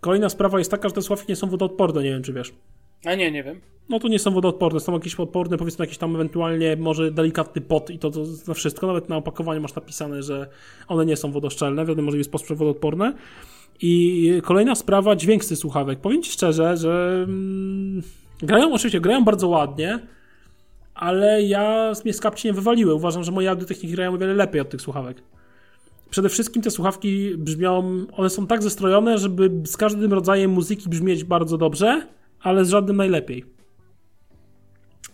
Kolejna 0.00 0.28
sprawa 0.28 0.58
jest 0.58 0.70
taka, 0.70 0.88
że 0.88 0.94
te 0.94 1.02
słuchawki 1.02 1.32
nie 1.32 1.36
są 1.36 1.48
wodoodporne, 1.48 2.02
nie 2.02 2.10
wiem 2.10 2.22
czy 2.22 2.32
wiesz. 2.32 2.52
A 3.04 3.14
nie, 3.14 3.30
nie 3.30 3.44
wiem. 3.44 3.60
No 3.88 3.98
to 3.98 4.08
nie 4.08 4.18
są 4.18 4.30
wodoodporne, 4.30 4.80
są 4.80 4.92
jakieś 4.92 5.14
odporne, 5.14 5.58
powiedzmy 5.58 5.82
jakiś 5.82 5.98
tam 5.98 6.14
ewentualnie 6.14 6.76
może 6.76 7.10
delikatny 7.10 7.62
pot 7.62 7.90
i 7.90 7.98
to, 7.98 8.10
to 8.10 8.24
na 8.48 8.54
wszystko. 8.54 8.86
Nawet 8.86 9.08
na 9.08 9.16
opakowaniu 9.16 9.60
masz 9.60 9.74
napisane, 9.74 10.22
że 10.22 10.48
one 10.88 11.06
nie 11.06 11.16
są 11.16 11.32
wodoszczelne, 11.32 11.84
w 11.84 11.88
żaden 11.88 12.04
możliwy 12.04 12.24
sposób 12.24 12.58
wodoodporne. 12.58 13.14
I 13.80 14.32
kolejna 14.44 14.74
sprawa, 14.74 15.16
dźwięk 15.16 15.44
z 15.44 15.48
tych 15.48 15.58
słuchawek. 15.58 16.00
Powiem 16.00 16.22
Ci 16.22 16.32
szczerze, 16.32 16.76
że 16.76 17.24
mm, 17.28 18.02
grają, 18.42 18.72
oczywiście 18.72 19.00
grają 19.00 19.24
bardzo 19.24 19.48
ładnie, 19.48 19.98
ale 20.94 21.42
ja 21.42 21.92
mnie 22.04 22.12
z 22.12 22.20
kapci 22.20 22.48
nie 22.48 22.52
wywaliły. 22.52 22.94
Uważam, 22.94 23.24
że 23.24 23.32
moje 23.32 23.50
audiotechniki 23.50 23.94
grają 23.94 24.14
o 24.14 24.18
wiele 24.18 24.34
lepiej 24.34 24.60
od 24.60 24.70
tych 24.70 24.80
słuchawek. 24.80 25.22
Przede 26.10 26.28
wszystkim 26.28 26.62
te 26.62 26.70
słuchawki 26.70 27.36
brzmią, 27.36 28.06
one 28.12 28.30
są 28.30 28.46
tak 28.46 28.62
zestrojone, 28.62 29.18
żeby 29.18 29.50
z 29.64 29.76
każdym 29.76 30.12
rodzajem 30.12 30.50
muzyki 30.50 30.88
brzmieć 30.88 31.24
bardzo 31.24 31.58
dobrze, 31.58 32.06
ale 32.40 32.64
z 32.64 32.70
żadnym 32.70 32.96
najlepiej. 32.96 33.44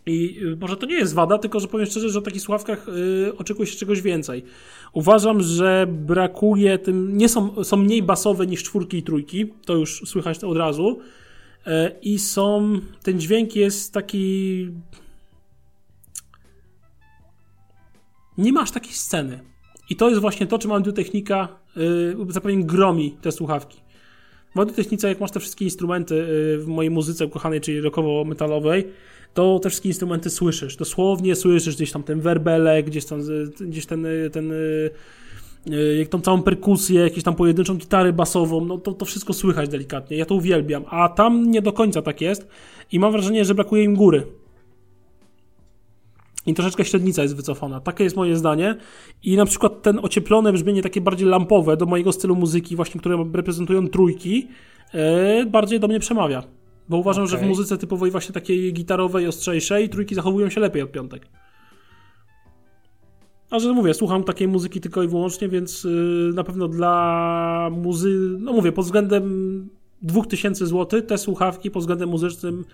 I 0.06 0.38
y, 0.42 0.56
może 0.56 0.76
to 0.76 0.86
nie 0.86 0.94
jest 0.94 1.14
wada, 1.14 1.38
tylko 1.38 1.60
że 1.60 1.68
powiem 1.68 1.86
szczerze, 1.86 2.08
że 2.08 2.18
o 2.18 2.22
takich 2.22 2.42
słuchawkach 2.42 2.88
y, 2.88 3.36
oczekuje 3.38 3.66
się 3.66 3.78
czegoś 3.78 4.02
więcej. 4.02 4.44
Uważam, 4.92 5.42
że 5.42 5.86
brakuje 5.88 6.78
tym, 6.78 7.18
nie 7.18 7.28
są, 7.28 7.64
są 7.64 7.76
mniej 7.76 8.02
basowe 8.02 8.46
niż 8.46 8.62
czwórki 8.62 8.96
i 8.96 9.02
trójki, 9.02 9.46
to 9.64 9.74
już 9.74 10.02
słychać 10.06 10.44
od 10.44 10.56
razu. 10.56 10.98
Y, 11.66 11.70
I 12.02 12.18
są, 12.18 12.80
ten 13.02 13.20
dźwięk 13.20 13.56
jest 13.56 13.92
taki. 13.92 14.68
Nie 18.38 18.52
masz 18.52 18.70
takiej 18.70 18.92
sceny. 18.92 19.40
I 19.90 19.96
to 19.96 20.08
jest 20.08 20.20
właśnie 20.20 20.46
to, 20.46 20.58
czym 20.58 20.72
audiotechnika 20.72 21.48
yy, 21.76 22.16
zapewne 22.28 22.62
gromi 22.62 23.16
te 23.22 23.32
słuchawki. 23.32 23.83
W 24.54 24.60
audiotechnice, 24.60 25.08
jak 25.08 25.20
masz 25.20 25.30
te 25.30 25.40
wszystkie 25.40 25.64
instrumenty 25.64 26.14
yy, 26.14 26.58
w 26.58 26.66
mojej 26.66 26.90
muzyce 26.90 27.26
ukochanej, 27.26 27.60
czyli 27.60 27.80
rockowo-metalowej, 27.80 28.84
to 29.34 29.58
te 29.58 29.70
wszystkie 29.70 29.88
instrumenty 29.88 30.30
słyszysz. 30.30 30.76
Dosłownie 30.76 31.34
słyszysz 31.36 31.76
gdzieś 31.76 31.92
tam 31.92 32.02
ten 32.02 32.20
werbelek, 32.20 32.86
gdzieś 32.86 33.04
tam 33.04 33.20
gdzieś 33.60 33.86
ten, 33.86 34.06
ten 34.32 34.52
jak 35.98 36.08
tą 36.08 36.20
całą 36.20 36.42
perkusję, 36.42 37.00
jakieś 37.00 37.24
tam 37.24 37.34
pojedynczą 37.34 37.74
gitarę 37.74 38.12
basową, 38.12 38.64
no 38.64 38.78
to, 38.78 38.92
to 38.92 39.04
wszystko 39.04 39.32
słychać 39.32 39.68
delikatnie. 39.68 40.16
Ja 40.16 40.24
to 40.24 40.34
uwielbiam, 40.34 40.84
a 40.90 41.08
tam 41.08 41.50
nie 41.50 41.62
do 41.62 41.72
końca 41.72 42.02
tak 42.02 42.20
jest 42.20 42.48
i 42.92 42.98
mam 42.98 43.12
wrażenie, 43.12 43.44
że 43.44 43.54
brakuje 43.54 43.84
im 43.84 43.94
góry. 43.94 44.22
I 46.46 46.54
troszeczkę 46.54 46.84
średnica 46.84 47.22
jest 47.22 47.36
wycofana. 47.36 47.80
Takie 47.80 48.04
jest 48.04 48.16
moje 48.16 48.36
zdanie. 48.36 48.76
I 49.22 49.36
na 49.36 49.46
przykład 49.46 49.82
ten 49.82 49.98
ocieplone 50.02 50.52
brzmienie, 50.52 50.82
takie 50.82 51.00
bardziej 51.00 51.28
lampowe 51.28 51.76
do 51.76 51.86
mojego 51.86 52.12
stylu 52.12 52.36
muzyki, 52.36 52.76
właśnie 52.76 53.00
które 53.00 53.24
reprezentują 53.34 53.88
trójki, 53.88 54.48
yy, 54.94 55.46
bardziej 55.46 55.80
do 55.80 55.88
mnie 55.88 56.00
przemawia. 56.00 56.42
Bo 56.88 56.96
uważam, 56.96 57.24
okay. 57.24 57.38
że 57.38 57.44
w 57.44 57.48
muzyce 57.48 57.78
typowej 57.78 58.10
właśnie 58.10 58.32
takiej 58.32 58.72
gitarowej, 58.72 59.26
ostrzejszej, 59.26 59.88
trójki 59.88 60.14
zachowują 60.14 60.50
się 60.50 60.60
lepiej 60.60 60.82
od 60.82 60.92
piątek. 60.92 61.26
A 63.50 63.58
że 63.58 63.72
mówię, 63.72 63.94
słucham 63.94 64.24
takiej 64.24 64.48
muzyki 64.48 64.80
tylko 64.80 65.02
i 65.02 65.08
wyłącznie, 65.08 65.48
więc 65.48 65.84
yy, 65.84 66.30
na 66.34 66.44
pewno 66.44 66.68
dla 66.68 67.70
muzy... 67.72 68.36
No 68.40 68.52
mówię, 68.52 68.72
pod 68.72 68.84
względem 68.84 69.68
2000 70.02 70.66
zł 70.66 71.02
te 71.02 71.18
słuchawki 71.18 71.70
pod 71.70 71.82
względem 71.82 72.08
muzycznym 72.08 72.64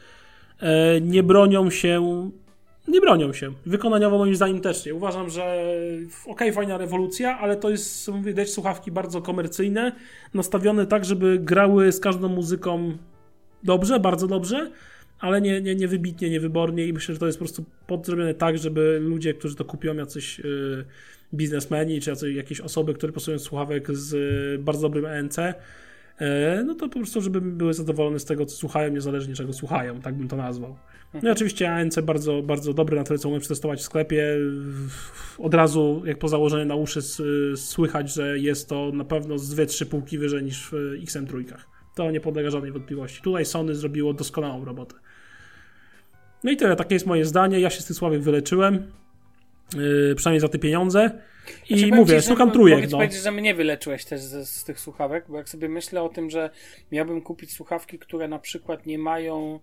yy, 0.63 0.69
nie 1.01 1.23
bronią 1.23 1.71
się 1.71 2.31
nie 2.91 3.01
bronią 3.01 3.33
się. 3.33 3.53
Wykonaniowo 3.67 4.19
moim 4.19 4.35
zdaniem 4.35 4.61
też 4.61 4.87
nie. 4.87 4.95
Uważam, 4.95 5.31
że 5.31 5.43
okej, 6.23 6.33
okay, 6.33 6.53
fajna 6.53 6.79
rewolucja, 6.79 7.39
ale 7.39 7.57
to 7.57 7.71
jest, 7.71 8.11
widać, 8.23 8.51
słuchawki 8.51 8.91
bardzo 8.91 9.23
komercyjne, 9.23 9.93
nastawione 10.35 10.87
tak, 10.87 11.05
żeby 11.05 11.39
grały 11.39 11.93
z 11.93 12.01
każdą 12.01 12.29
muzyką 12.29 12.97
dobrze, 13.63 14.01
bardzo 14.01 14.27
dobrze, 14.27 14.71
ale 15.21 15.41
nie, 15.41 15.61
nie, 15.61 15.75
nie 15.75 15.89
wybitnie, 15.89 16.31
nie 16.31 16.41
wybornie 16.41 16.87
i 16.87 16.93
myślę, 16.93 17.15
że 17.15 17.19
to 17.19 17.27
jest 17.27 17.39
po 17.39 17.45
prostu 17.45 17.65
podrobione 17.87 18.35
tak, 18.35 18.59
żeby 18.59 18.99
ludzie, 19.03 19.35
którzy 19.35 19.57
to 19.57 19.65
kupią, 19.65 19.95
jacyś 19.95 20.39
yy, 20.39 20.85
biznesmeni, 21.35 22.01
czy 22.01 22.11
jacyś, 22.11 22.37
jakieś 22.37 22.61
osoby, 22.61 22.95
które 22.95 23.13
posują 23.13 23.39
słuchawek 23.39 23.97
z 23.97 24.13
yy, 24.13 24.59
bardzo 24.59 24.83
dobrym 24.83 25.07
ENC, 25.07 25.37
no 26.65 26.75
to 26.75 26.89
po 26.89 26.99
prostu, 26.99 27.21
żeby 27.21 27.41
były 27.41 27.75
zadowolone 27.75 28.19
z 28.19 28.25
tego, 28.25 28.47
co 28.47 28.57
słuchają, 28.57 28.93
niezależnie 28.93 29.35
czego 29.35 29.53
słuchają, 29.53 30.01
tak 30.01 30.15
bym 30.15 30.29
to 30.29 30.37
nazwał. 30.37 30.77
No 31.23 31.29
i 31.29 31.33
oczywiście 31.33 31.73
ANC 31.73 32.01
bardzo, 32.01 32.43
bardzo 32.43 32.75
dobre 32.75 32.97
na 32.97 33.05
tyle, 33.05 33.19
co 33.19 33.29
umiem 33.29 33.41
przetestować 33.41 33.81
w 33.81 33.83
sklepie. 33.83 34.37
Od 35.39 35.55
razu, 35.55 36.03
jak 36.05 36.19
po 36.19 36.29
założeniu 36.29 36.65
na 36.65 36.75
uszy, 36.75 37.01
słychać, 37.57 38.15
że 38.15 38.39
jest 38.39 38.69
to 38.69 38.93
na 38.95 39.05
pewno 39.05 39.39
z 39.39 39.55
2-3 39.55 39.87
półki 39.87 40.19
wyżej 40.19 40.43
niż 40.43 40.69
w 40.73 40.73
XM3. 41.05 41.45
To 41.95 42.11
nie 42.11 42.21
podlega 42.21 42.51
żadnej 42.51 42.73
wątpliwości. 42.73 43.23
Tutaj 43.23 43.45
Sony 43.45 43.75
zrobiło 43.75 44.15
doskonałą 44.15 44.65
robotę. 44.65 44.95
No 46.45 46.51
i 46.51 46.57
tyle, 46.57 46.77
takie 46.77 46.95
jest 46.95 47.07
moje 47.07 47.25
zdanie. 47.25 47.61
Ja 47.61 47.71
się 47.71 47.81
z 47.81 47.85
tych 47.85 47.97
sławek 47.97 48.23
wyleczyłem. 48.23 48.87
Yy, 49.77 50.15
przynajmniej 50.15 50.41
za 50.41 50.49
te 50.49 50.59
pieniądze. 50.59 51.11
I 51.69 51.79
znaczy, 51.79 51.95
mówię, 51.95 52.23
ci, 52.23 52.29
szukam 52.29 52.51
trójek. 52.51 52.79
Mogę 52.79 52.89
no. 52.91 52.97
powiedzieć, 52.97 53.23
że 53.23 53.33
mnie 53.33 53.55
wyleczyłeś 53.55 54.05
też 54.05 54.21
z, 54.21 54.49
z, 54.49 54.65
tych 54.65 54.81
słuchawek, 54.81 55.25
bo 55.29 55.37
jak 55.37 55.49
sobie 55.49 55.69
myślę 55.69 56.03
o 56.03 56.09
tym, 56.09 56.31
że 56.31 56.51
miałbym 56.93 57.23
kupić 57.23 57.53
słuchawki, 57.53 57.99
które 57.99 58.29
na 58.29 58.39
przykład 58.39 58.87
nie 58.87 58.99
mają 58.99 59.61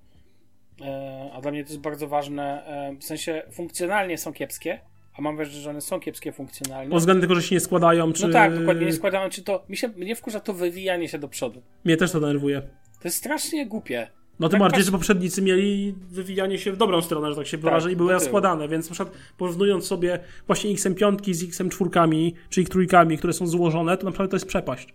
E, 0.81 1.31
a 1.33 1.41
dla 1.41 1.51
mnie 1.51 1.63
to 1.63 1.69
jest 1.69 1.81
bardzo 1.81 2.07
ważne, 2.07 2.65
e, 2.65 2.95
w 2.99 3.03
sensie 3.03 3.43
funkcjonalnie 3.51 4.17
są 4.17 4.33
kiepskie, 4.33 4.79
a 5.17 5.21
mam 5.21 5.35
wrażenie, 5.35 5.61
że 5.61 5.69
one 5.69 5.81
są 5.81 5.99
kiepskie 5.99 6.31
funkcjonalnie. 6.31 6.89
Pod 6.89 6.99
względem 6.99 7.21
tego, 7.21 7.35
że 7.35 7.41
się 7.41 7.55
nie 7.55 7.59
składają, 7.59 8.13
czy... 8.13 8.27
No 8.27 8.33
tak, 8.33 8.59
dokładnie, 8.59 8.85
nie 8.85 8.93
składają, 8.93 9.29
czy 9.29 9.43
to... 9.43 9.65
Mi 9.69 9.77
się, 9.77 9.87
mnie 9.87 10.15
wkurza 10.15 10.39
to 10.39 10.53
wywijanie 10.53 11.09
się 11.09 11.19
do 11.19 11.27
przodu. 11.27 11.61
Mnie 11.85 11.97
też 11.97 12.11
to 12.11 12.19
denerwuje. 12.19 12.61
To 13.01 13.07
jest 13.07 13.17
strasznie 13.17 13.65
głupie. 13.65 14.07
No 14.39 14.49
tym 14.49 14.59
tak 14.59 14.69
bardziej, 14.69 14.85
że 14.85 14.91
poprzednicy 14.91 15.41
mieli 15.41 15.95
wywijanie 16.11 16.57
się 16.57 16.71
w 16.71 16.77
dobrą 16.77 17.01
stronę, 17.01 17.29
że 17.29 17.35
tak 17.35 17.47
się 17.47 17.57
wyrażę, 17.57 17.85
tak, 17.85 17.93
i 17.93 17.95
były 17.95 18.19
składane, 18.19 18.67
więc 18.67 18.89
na 18.89 18.93
przykład 18.93 19.17
porównując 19.37 19.85
sobie 19.85 20.19
właśnie 20.47 20.75
XM5 20.75 21.33
z 21.33 21.43
XM4, 21.43 22.31
czy 22.49 22.61
ich 22.61 22.69
trójkami, 22.69 23.17
które 23.17 23.33
są 23.33 23.47
złożone, 23.47 23.97
to 23.97 24.05
naprawdę 24.05 24.31
to 24.31 24.35
jest 24.35 24.45
przepaść. 24.45 24.93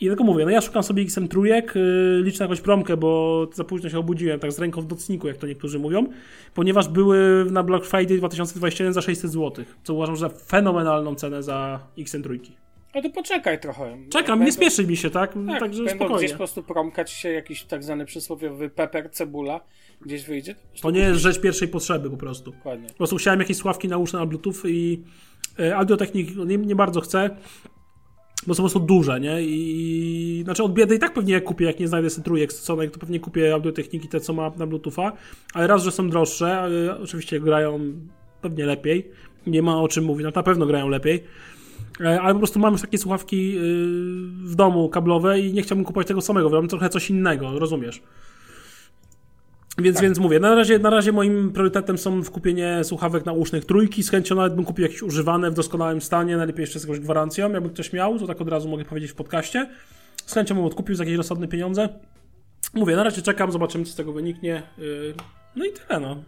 I 0.00 0.06
tylko 0.06 0.24
mówię, 0.24 0.44
no 0.44 0.50
ja 0.50 0.60
szukam 0.60 0.82
sobie 0.82 1.04
XM3, 1.04 1.44
yy, 1.44 2.22
liczę 2.22 2.38
na 2.38 2.44
jakąś 2.44 2.60
promkę, 2.60 2.96
bo 2.96 3.46
za 3.52 3.64
późno 3.64 3.90
się 3.90 3.98
obudziłem, 3.98 4.40
tak 4.40 4.52
z 4.52 4.58
ręką 4.58 4.80
w 4.80 4.86
docniku, 4.86 5.28
jak 5.28 5.36
to 5.36 5.46
niektórzy 5.46 5.78
mówią, 5.78 6.06
ponieważ 6.54 6.88
były 6.88 7.46
na 7.50 7.62
Black 7.62 7.86
Friday 7.86 8.18
2021 8.18 8.92
za 8.92 9.02
600 9.02 9.30
zł, 9.30 9.64
co 9.84 9.94
uważam 9.94 10.16
za 10.16 10.28
fenomenalną 10.28 11.14
cenę 11.14 11.42
za 11.42 11.80
XM3. 11.98 12.38
No 12.94 13.02
to 13.02 13.10
poczekaj 13.10 13.60
trochę. 13.60 13.98
Czekam, 14.10 14.44
nie 14.44 14.52
spieszy 14.52 14.86
mi 14.86 14.96
się, 14.96 15.10
tak? 15.10 15.34
tak 15.46 15.60
Także 15.60 15.84
będą 15.84 15.96
spokojnie. 15.96 16.18
gdzieś 16.18 16.32
po 16.32 16.38
prostu 16.38 16.62
promkać 16.62 17.10
się 17.10 17.28
jakiś 17.28 17.64
tak 17.64 17.84
zwany 17.84 18.04
przysłowiowy 18.04 18.70
pepper, 18.70 19.10
cebula, 19.10 19.60
gdzieś 20.00 20.24
wyjdzie. 20.24 20.54
To, 20.54 20.82
to 20.82 20.90
nie 20.90 21.00
jest 21.00 21.20
rzecz 21.20 21.40
pierwszej 21.40 21.68
potrzeby 21.68 22.10
po 22.10 22.16
prostu. 22.16 22.50
Dokładnie. 22.52 22.88
Po 22.88 22.94
prostu 22.94 23.16
chciałem 23.16 23.40
jakieś 23.40 23.56
sławki 23.56 23.88
nauszne 23.88 24.18
na 24.18 24.26
Bluetooth 24.26 24.54
i 24.64 25.02
e, 25.58 25.76
audiotechnik 25.76 26.36
nie, 26.36 26.58
nie 26.58 26.76
bardzo 26.76 27.00
chcę 27.00 27.30
bo 28.46 28.54
są 28.54 28.56
po 28.56 28.62
prostu 28.62 28.80
duże, 28.80 29.20
nie? 29.20 29.42
I 29.42 30.40
znaczy 30.44 30.62
od 30.62 30.72
biedy 30.72 30.94
i 30.94 30.98
tak 30.98 31.14
pewnie 31.14 31.40
kupię, 31.40 31.64
jak 31.64 31.80
nie 31.80 31.88
znajdę 31.88 32.10
sobie 32.10 32.24
trójek 32.24 32.52
stosowanych, 32.52 32.90
to 32.90 32.98
pewnie 32.98 33.20
kupię 33.20 33.54
audiotechniki 33.54 34.08
te, 34.08 34.20
co 34.20 34.32
ma 34.32 34.52
na 34.56 34.66
Bluetootha, 34.66 35.12
ale 35.54 35.66
raz, 35.66 35.82
że 35.82 35.90
są 35.90 36.10
droższe, 36.10 36.70
oczywiście 37.02 37.40
grają 37.40 37.80
pewnie 38.42 38.66
lepiej, 38.66 39.10
nie 39.46 39.62
ma 39.62 39.82
o 39.82 39.88
czym 39.88 40.04
mówić, 40.04 40.24
no 40.24 40.30
na 40.34 40.42
pewno 40.42 40.66
grają 40.66 40.88
lepiej, 40.88 41.16
e, 41.16 41.20
ale 42.00 42.32
po 42.32 42.38
prostu 42.38 42.58
mam 42.58 42.72
już 42.72 42.80
takie 42.80 42.98
słuchawki 42.98 43.58
y, 43.58 43.60
w 44.44 44.54
domu 44.54 44.88
kablowe 44.88 45.40
i 45.40 45.52
nie 45.52 45.62
chciałbym 45.62 45.84
kupować 45.84 46.06
tego 46.06 46.20
samego, 46.20 46.50
mam 46.50 46.68
trochę 46.68 46.88
coś 46.88 47.10
innego, 47.10 47.58
rozumiesz? 47.58 48.02
Więc, 49.78 49.96
tak. 49.96 50.02
więc 50.02 50.18
mówię, 50.18 50.40
na 50.40 50.54
razie, 50.54 50.78
na 50.78 50.90
razie 50.90 51.12
moim 51.12 51.52
priorytetem 51.52 51.98
są 51.98 52.24
kupienie 52.24 52.80
słuchawek 52.84 53.26
nausznych 53.26 53.64
trójki. 53.64 54.02
Z 54.02 54.10
chęcią 54.10 54.34
nawet 54.34 54.54
bym 54.54 54.64
kupił 54.64 54.82
jakieś 54.82 55.02
używane 55.02 55.50
w 55.50 55.54
doskonałym 55.54 56.00
stanie, 56.00 56.36
najlepiej 56.36 56.60
jeszcze 56.60 56.78
z 56.78 56.82
jakąś 56.82 57.00
gwarancją. 57.00 57.52
Jakby 57.52 57.70
ktoś 57.70 57.92
miał, 57.92 58.18
to 58.18 58.26
tak 58.26 58.40
od 58.40 58.48
razu 58.48 58.68
mogę 58.68 58.84
powiedzieć 58.84 59.10
w 59.10 59.14
podcaście. 59.14 59.70
Z 60.26 60.34
chęcią 60.34 60.54
bym 60.54 60.64
odkupił 60.64 60.94
za 60.94 61.04
jakieś 61.04 61.16
rozsądne 61.16 61.48
pieniądze. 61.48 61.88
Mówię, 62.74 62.96
na 62.96 63.02
razie 63.02 63.22
czekam, 63.22 63.52
zobaczymy, 63.52 63.84
co 63.84 63.92
z 63.92 63.94
tego 63.94 64.12
wyniknie. 64.12 64.62
Yy, 64.78 65.14
no 65.56 65.64
i 65.64 65.72
tyle, 65.72 66.00
no. 66.00 66.22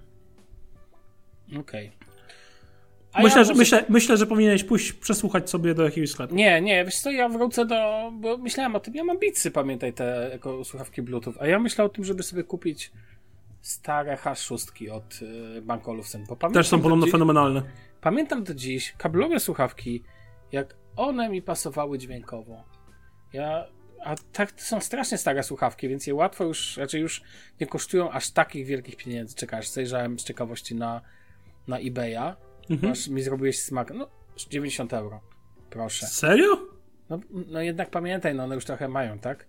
Okej. 1.61 1.89
Okay. 1.89 2.10
Myślę, 3.19 3.39
ja 3.39 3.45
że, 3.45 3.55
myślę, 3.55 3.85
myślę, 3.89 4.17
że 4.17 4.27
powinieneś 4.27 4.65
pójść 4.65 4.93
przesłuchać 4.93 5.51
sobie 5.51 5.75
do 5.75 5.85
jakiegoś 5.85 6.11
sklepu. 6.11 6.35
Nie, 6.35 6.61
nie, 6.61 6.85
wiesz 6.85 7.01
co, 7.01 7.11
ja 7.11 7.29
wrócę 7.29 7.67
do... 7.67 8.11
bo 8.13 8.39
myślałem 8.39 8.77
o 8.77 8.81
tym, 8.81 8.95
ja 8.95 9.05
mam 9.05 9.19
Beatsy, 9.19 9.51
pamiętaj, 9.51 9.93
te 9.93 10.31
jako 10.33 10.65
słuchawki 10.65 11.03
Bluetooth, 11.03 11.35
a 11.41 11.47
ja 11.47 11.59
myślałem 11.59 11.91
o 11.91 11.95
tym, 11.95 12.05
żeby 12.05 12.23
sobie 12.23 12.45
kupić 12.45 12.93
stare 13.61 14.17
H6 14.17 14.91
od 14.91 15.21
y, 15.23 15.63
Bank 15.63 15.89
Olufsen. 15.89 16.27
Też 16.53 16.69
są 16.69 16.83
podobno 16.83 17.05
dziś, 17.05 17.13
fenomenalne. 17.13 17.63
Pamiętam 18.01 18.45
do 18.45 18.55
dziś 18.55 18.95
kablowe 18.99 19.41
słuchawki, 19.41 20.03
jak 20.53 20.77
one 20.97 21.29
mi 21.29 21.43
pasowały 21.43 21.99
dźwiękowo. 21.99 22.65
Ja, 23.33 23.67
a 24.05 24.15
tak 24.33 24.53
to 24.53 24.63
są 24.63 24.81
strasznie 24.81 25.19
stare 25.19 25.43
słuchawki, 25.43 25.89
więc 25.89 26.07
je 26.07 26.15
łatwo 26.15 26.45
już, 26.45 26.77
raczej 26.77 27.01
już 27.01 27.23
nie 27.61 27.67
kosztują 27.67 28.11
aż 28.11 28.31
takich 28.31 28.67
wielkich 28.67 28.97
pieniędzy. 28.97 29.37
Czekasz, 29.37 29.69
zajrzałem 29.69 30.19
z 30.19 30.25
ciekawości 30.25 30.75
na, 30.75 31.01
na 31.69 31.79
eBaya. 31.79 32.37
Mhm. 32.71 32.89
Masz, 32.89 33.09
mi 33.09 33.23
zrobiłeś 33.23 33.61
smak, 33.61 33.93
no 33.95 34.09
90 34.49 34.93
euro. 34.93 35.21
Proszę. 35.71 36.07
Serio? 36.07 36.47
No, 37.11 37.21
no 37.31 37.63
jednak 37.63 37.91
pamiętaj, 37.91 38.35
no 38.35 38.45
one 38.45 38.55
już 38.55 38.65
trochę 38.65 38.89
mają, 38.89 39.19
tak? 39.19 39.47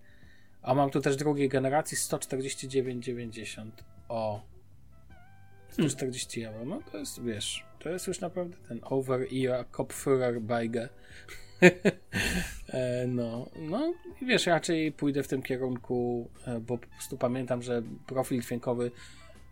A 0.61 0.74
mam 0.74 0.89
tu 0.89 1.01
też 1.01 1.15
drugiej 1.15 1.49
generacji 1.49 1.97
149,90. 1.97 3.72
O. 4.09 4.41
140 5.69 6.43
euro. 6.43 6.65
No 6.65 6.80
to 6.91 6.97
jest, 6.97 7.24
wiesz, 7.24 7.65
to 7.80 7.89
jest 7.89 8.07
już 8.07 8.19
naprawdę 8.19 8.57
ten 8.67 8.80
over-ear 8.84 9.65
Kopfhörer 9.72 10.39
Beige. 10.41 10.89
E, 12.74 13.07
no, 13.07 13.49
no 13.55 13.93
i 14.22 14.26
wiesz, 14.26 14.45
raczej 14.45 14.91
pójdę 14.91 15.24
w 15.24 15.28
tym 15.28 15.41
kierunku, 15.41 16.30
e, 16.47 16.59
bo 16.59 16.78
po 16.78 16.88
prostu 16.88 17.17
pamiętam, 17.17 17.61
że 17.61 17.82
profil 18.07 18.41
dźwiękowy 18.41 18.91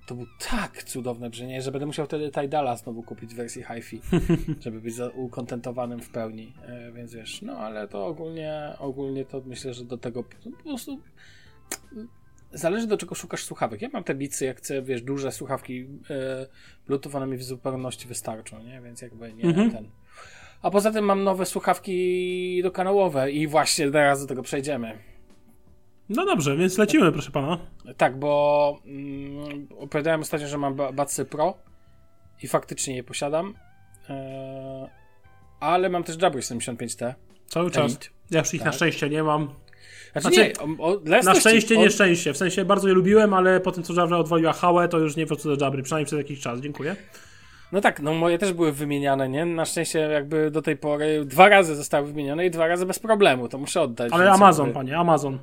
to 0.09 0.15
był 0.15 0.25
tak 0.49 0.83
cudowne 0.83 1.29
brzmienie, 1.29 1.61
że 1.61 1.71
będę 1.71 1.85
musiał 1.85 2.05
wtedy 2.05 2.31
Tidala 2.31 2.75
znowu 2.75 3.03
kupić 3.03 3.33
w 3.33 3.37
wersji 3.37 3.63
hi-fi, 3.63 4.01
żeby 4.63 4.81
być 4.81 4.95
ukontentowanym 5.13 6.01
w 6.01 6.09
pełni. 6.09 6.53
E, 6.65 6.91
więc 6.91 7.13
wiesz, 7.13 7.41
no 7.41 7.57
ale 7.57 7.87
to 7.87 8.05
ogólnie, 8.05 8.73
ogólnie 8.79 9.25
to 9.25 9.41
myślę, 9.45 9.73
że 9.73 9.85
do 9.85 9.97
tego 9.97 10.23
po 10.23 10.63
prostu 10.63 10.99
zależy 12.51 12.87
do 12.87 12.97
czego 12.97 13.15
szukasz 13.15 13.43
słuchawek. 13.43 13.81
Ja 13.81 13.89
mam 13.93 14.03
te 14.03 14.15
bicy, 14.15 14.45
jak 14.45 14.57
chcę, 14.57 14.81
wiesz, 14.81 15.01
duże 15.01 15.31
słuchawki 15.31 15.87
e, 16.09 16.47
Bluetooth, 16.87 17.15
one 17.15 17.27
mi 17.27 17.37
w 17.37 17.43
zupełności 17.43 18.07
wystarczą, 18.07 18.63
nie? 18.63 18.81
Więc 18.81 19.01
jakby 19.01 19.33
nie 19.33 19.43
Mhm. 19.43 19.71
ten. 19.71 19.89
A 20.61 20.71
poza 20.71 20.91
tym 20.91 21.05
mam 21.05 21.23
nowe 21.23 21.45
słuchawki 21.45 22.59
dokanałowe 22.63 23.31
i 23.31 23.47
właśnie 23.47 23.91
teraz 23.91 24.21
do 24.21 24.27
tego 24.27 24.43
przejdziemy. 24.43 25.08
No 26.09 26.25
dobrze, 26.25 26.57
więc 26.57 26.77
lecimy, 26.77 27.11
proszę 27.11 27.31
pana. 27.31 27.57
Tak, 27.97 28.19
bo 28.19 28.79
mm, 28.85 29.67
opowiadałem 29.79 30.21
ostatnio, 30.21 30.47
że 30.47 30.57
mam 30.57 30.75
ba- 30.75 30.91
Batsy 30.91 31.25
Pro 31.25 31.53
i 32.43 32.47
faktycznie 32.47 32.95
je 32.95 33.03
posiadam. 33.03 33.53
E, 34.09 34.89
ale 35.59 35.89
mam 35.89 36.03
też 36.03 36.21
Jabry 36.21 36.41
75T. 36.41 37.13
Cały 37.47 37.71
czas. 37.71 37.85
Elite. 37.85 38.07
Ja 38.31 38.39
już 38.39 38.53
ich 38.53 38.59
na 38.61 38.65
Tak. 38.65 38.73
szczęście 38.73 39.09
nie 39.09 39.23
mam. 39.23 39.53
Znaczy, 40.11 40.35
Znaczy, 40.35 40.53
nie, 40.67 40.77
o, 40.83 40.91
o, 40.93 40.99
Na 41.23 41.35
szczęście, 41.35 41.77
nieszczęście. 41.77 42.33
W 42.33 42.37
sensie 42.37 42.65
bardzo 42.65 42.87
je 42.87 42.93
lubiłem, 42.93 43.33
ale 43.33 43.59
po 43.59 43.71
tym, 43.71 43.83
co 43.83 43.93
Jabra 43.93 44.17
odwaliła 44.17 44.53
hałę, 44.53 44.87
to 44.87 44.99
już 44.99 45.15
nie 45.15 45.25
wrócę 45.25 45.55
do 45.55 45.65
Jabry, 45.65 45.83
przynajmniej 45.83 46.05
przez 46.05 46.17
jakiś 46.17 46.39
czas. 46.39 46.59
Dziękuję. 46.59 46.95
No 47.71 47.81
tak, 47.81 47.99
no 47.99 48.13
moje 48.13 48.37
też 48.37 48.53
były 48.53 48.71
wymieniane, 48.71 49.29
nie? 49.29 49.45
Na 49.45 49.65
szczęście 49.65 49.99
jakby 49.99 50.51
do 50.51 50.61
tej 50.61 50.77
pory 50.77 51.25
dwa 51.25 51.49
razy 51.49 51.75
zostały 51.75 52.07
wymienione 52.07 52.45
i 52.45 52.51
dwa 52.51 52.67
razy 52.67 52.85
bez 52.85 52.99
problemu, 52.99 53.49
to 53.49 53.57
muszę 53.57 53.81
oddać. 53.81 54.13
Ale 54.13 54.31
Amazon, 54.31 54.65
jakby- 54.65 54.79
panie, 54.79 54.97
Amazon. 54.97 55.39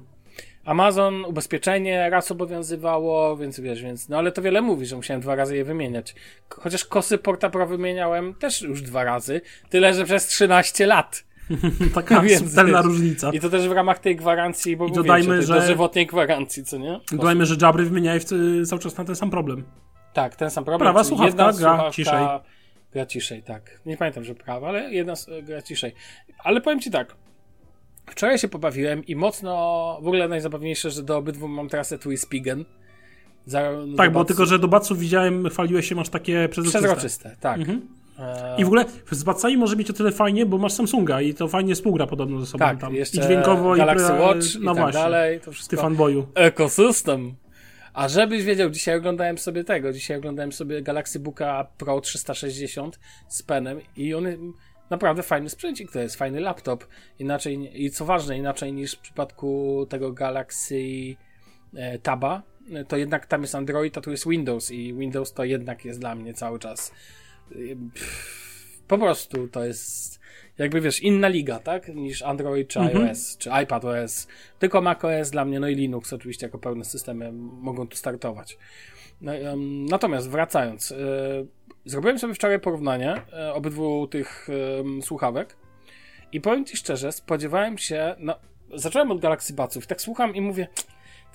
Amazon, 0.67 1.25
ubezpieczenie 1.25 2.11
raz 2.11 2.31
obowiązywało, 2.31 3.37
więc 3.37 3.61
wiesz, 3.61 3.83
więc, 3.83 4.09
no 4.09 4.19
ale 4.19 4.33
to 4.33 4.43
wiele 4.43 4.63
mówi, 4.63 4.87
że 4.87 4.97
musiałem 4.97 5.21
dwa 5.21 5.35
razy 5.35 5.57
je 5.57 5.65
wymieniać. 5.65 6.15
Chociaż 6.49 6.85
kosy 6.85 7.19
Porta 7.19 7.51
Pro 7.51 7.67
wymieniałem 7.67 8.35
też 8.35 8.63
już 8.63 8.83
dwa 8.83 9.05
razy, 9.05 9.41
tyle 9.71 9.95
że 9.95 10.05
przez 10.05 10.27
13 10.27 10.87
lat. 10.87 11.25
Taka 11.95 12.21
Więc 12.23 12.43
subtelna 12.45 12.79
wiesz. 12.79 12.87
różnica. 12.87 13.31
I 13.33 13.41
to 13.41 13.51
też 13.51 13.69
w 13.69 13.73
ramach 13.73 13.99
tej 13.99 14.17
gwarancji, 14.17 14.77
bo 14.77 14.85
I 14.87 14.89
mówię, 14.89 15.03
dodajmy, 15.03 15.37
tej 15.39 15.47
że- 15.47 15.55
dożywotniej 15.55 16.07
gwarancji, 16.07 16.65
co 16.65 16.79
nie? 16.79 17.01
I 17.13 17.17
Dodajmy, 17.17 17.47
że 17.47 17.57
Jabry 17.63 17.85
wymieniają 17.85 18.21
w- 18.21 18.67
cały 18.69 18.83
czas 18.83 18.97
na 18.97 19.05
ten 19.05 19.17
sam 19.17 19.31
problem. 19.31 19.65
Tak, 20.13 20.37
ten 20.37 20.51
sam 20.51 20.65
problem. 20.65 20.87
Prawa 20.87 21.05
słuchawka 21.05 21.29
jedna 21.29 21.45
gra 21.45 21.53
słuchawka 21.53 21.91
ciszej. 21.91 22.27
Gra 22.93 23.07
ciszej, 23.07 23.43
tak. 23.43 23.81
Nie 23.87 23.97
pamiętam, 23.97 24.25
że 24.25 24.35
prawa, 24.35 24.69
ale 24.69 24.93
jedna 24.95 25.15
gra 25.43 25.63
ciszej. 25.63 25.95
Ale 26.39 26.61
powiem 26.61 26.81
ci 26.81 26.91
tak. 26.91 27.15
Wczoraj 28.07 28.39
się 28.39 28.49
pobawiłem 28.49 29.07
i 29.07 29.17
mocno, 29.17 29.53
w 30.03 30.07
ogóle 30.07 30.29
najzabawniejsze, 30.29 30.91
że 30.91 31.03
do 31.03 31.17
obydwu 31.17 31.49
mam 31.49 31.69
teraz 31.69 31.93
etui 31.93 32.17
Spigen. 32.17 32.65
Za, 33.47 33.71
Tak, 33.97 34.13
bo 34.13 34.25
tylko, 34.25 34.47
że 34.47 34.59
do 34.59 34.69
Batsów 34.69 34.99
widziałem, 34.99 35.49
chwaliłeś 35.49 35.89
się, 35.89 35.95
masz 35.95 36.09
takie 36.09 36.49
przezroczyste. 36.49 36.79
Przezroczyste, 36.79 37.37
tak. 37.41 37.59
Mhm. 37.59 37.89
E, 38.19 38.57
I 38.59 38.65
w 38.65 38.67
ogóle 38.67 38.85
z 39.11 39.25
Batsami 39.25 39.57
może 39.57 39.77
być 39.77 39.91
o 39.91 39.93
tyle 39.93 40.13
fajnie, 40.13 40.47
bo 40.47 40.59
masz 40.59 40.73
Samsunga 40.73 41.21
i 41.21 41.35
to 41.35 41.49
fajnie 41.49 41.75
współgra 41.75 42.07
podobno 42.07 42.41
ze 42.41 42.47
sobą 42.47 42.65
tak, 42.65 42.81
tam. 42.81 42.95
jeszcze 42.95 43.21
I 43.21 43.25
dźwiękowo, 43.25 43.75
Galaxy 43.75 44.13
i 44.13 44.21
Watch 44.21 44.47
no 44.61 44.73
i 44.73 44.75
tak 44.75 44.77
właśnie. 44.85 45.01
dalej. 45.01 45.39
To 45.41 45.45
Ty 45.45 45.53
wszystko. 45.53 45.77
fanboyu. 45.77 46.27
Ekosystem. 46.35 47.35
A 47.95 48.09
żebyś 48.09 48.45
wiedział, 48.45 48.71
dzisiaj 48.71 48.97
oglądałem 48.97 49.39
sobie 49.39 49.65
tego, 49.65 49.93
dzisiaj 49.93 50.17
oglądałem 50.19 50.53
sobie 50.53 50.83
Galaxy 50.83 51.21
Booka 51.21 51.67
Pro 51.79 52.01
360 52.01 52.99
z 53.29 53.43
penem 53.43 53.81
i 53.97 54.15
on 54.15 54.25
naprawdę 54.91 55.23
fajny 55.23 55.51
sprzęcik 55.51 55.93
to 55.93 56.01
jest, 56.01 56.17
fajny 56.17 56.41
laptop. 56.41 56.87
Inaczej, 57.19 57.83
i 57.85 57.91
co 57.91 58.05
ważne, 58.05 58.39
inaczej 58.39 58.73
niż 58.73 58.93
w 58.95 59.01
przypadku 59.01 59.87
tego 59.89 60.13
Galaxy 60.13 61.17
e, 61.75 61.99
Taba, 61.99 62.43
e, 62.73 62.85
to 62.85 62.97
jednak 62.97 63.27
tam 63.27 63.43
jest 63.43 63.55
Android, 63.55 63.99
a 63.99 64.01
tu 64.01 64.11
jest 64.11 64.29
Windows 64.29 64.71
i 64.71 64.95
Windows 64.95 65.33
to 65.33 65.45
jednak 65.45 65.85
jest 65.85 66.01
dla 66.01 66.15
mnie 66.15 66.35
cały 66.35 66.59
czas 66.59 66.93
e, 67.53 67.55
pff, 67.95 68.83
po 68.89 68.99
prostu 68.99 69.49
to 69.49 69.65
jest 69.65 70.21
jakby 70.59 70.81
wiesz, 70.81 71.01
inna 71.03 71.29
liga, 71.29 71.59
tak? 71.59 71.89
Niż 71.89 72.23
Android 72.23 72.69
czy 72.69 72.81
Mhm. 72.81 73.07
iOS, 73.07 73.37
czy 73.37 73.51
iPadOS. 73.63 74.27
Tylko 74.59 74.83
macOS 74.83 75.31
dla 75.31 75.45
mnie, 75.45 75.61
no 75.61 75.69
i 75.69 75.75
Linux 75.75 76.13
oczywiście 76.13 76.47
jako 76.47 76.59
pełne 76.59 76.85
systemy 76.85 77.33
mogą 77.33 77.89
tu 77.89 77.97
startować. 77.97 78.59
Natomiast 79.91 80.31
wracając, 80.31 80.93
e, 80.93 80.97
zrobiłem 81.85 82.19
sobie 82.19 82.35
wczoraj 82.35 82.61
porównanie 82.61 83.23
e, 83.33 83.55
obydwu 83.55 84.07
tych 84.07 84.49
słuchawek 85.03 85.57
i 86.33 86.41
powiem 86.41 86.65
Ci 86.65 86.77
szczerze, 86.77 87.13
spodziewałem 87.13 87.79
się, 87.79 88.15
no, 88.19 88.35
zacząłem 88.75 89.11
od 89.11 89.21
Galaxy 89.21 89.53
Budsów, 89.53 89.87
tak 89.87 90.01
słucham 90.01 90.35
i 90.35 90.41
mówię, 90.41 90.69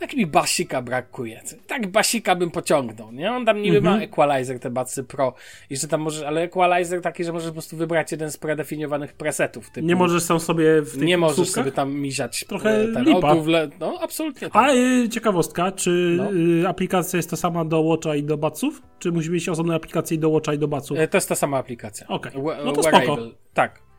tak 0.02 0.14
mi 0.14 0.26
basika 0.26 0.82
brakuje. 0.82 1.42
Tak 1.68 1.88
basika 1.88 2.36
bym 2.36 2.52
pociągnął, 2.52 3.12
nie? 3.12 3.32
On 3.32 3.46
tam 3.46 3.62
niby 3.62 3.78
Mhm. 3.78 3.96
ma 3.98 4.02
equalizer, 4.04 4.60
te 4.60 4.70
Budsy 4.70 5.04
Pro 5.04 5.34
i 5.70 5.78
że 5.78 5.88
tam 5.88 6.02
możesz, 6.02 6.24
ale 6.24 6.42
equalizer 6.42 7.02
taki, 7.02 7.24
że 7.24 7.34
możesz 7.34 7.48
po 7.48 7.54
prostu 7.54 7.78
wybrać 7.78 8.12
jeden 8.12 8.32
z 8.32 8.38
predefiniowanych 8.38 9.14
presetów. 9.14 9.70
Typu, 9.70 9.88
Nie 9.88 9.96
możesz 9.96 10.24
sam 10.24 10.40
sobie 10.40 10.82
w 10.82 10.92
tych 10.94 11.02
nie 11.04 11.18
możesz 11.18 11.36
słupkach? 11.36 11.54
sobie 11.56 11.72
tam 11.72 11.94
miziać 11.94 12.46
Trochę 12.48 12.82
e, 12.84 12.88
ten 12.88 13.04
lipa. 13.06 13.36
No, 13.80 13.98
absolutnie 14.02 14.50
tak. 14.50 14.64
A 14.64 14.74
y, 14.74 15.10
ciekawostka, 15.10 15.72
czy 15.72 16.16
No. 16.18 16.32
y, 16.64 16.68
aplikacja 16.68 17.18
jest 17.18 17.30
ta 17.30 17.36
sama 17.36 17.66
do 17.66 17.82
Watcha 17.82 18.16
i 18.16 18.24
do 18.24 18.38
Batsów? 18.38 18.82
Czy 19.00 19.12
musi 19.12 19.30
być 19.30 19.50
osobna 19.50 19.76
aplikacja 19.76 20.16
i 20.16 20.20
do 20.20 20.30
Watcha 20.30 20.54
i 20.54 20.58
do 20.58 20.68
Batsów? 20.68 20.98
E, 21.00 21.08
To 21.08 21.18
jest 21.18 21.30
ta 21.30 21.36
sama 21.36 21.58
aplikacja. 21.58 22.08
Okej. 22.08 22.32
We- 22.32 22.58
No 22.66 22.72
to 22.72 22.84
spoko. 22.84 23.18
Tak. 23.54 23.91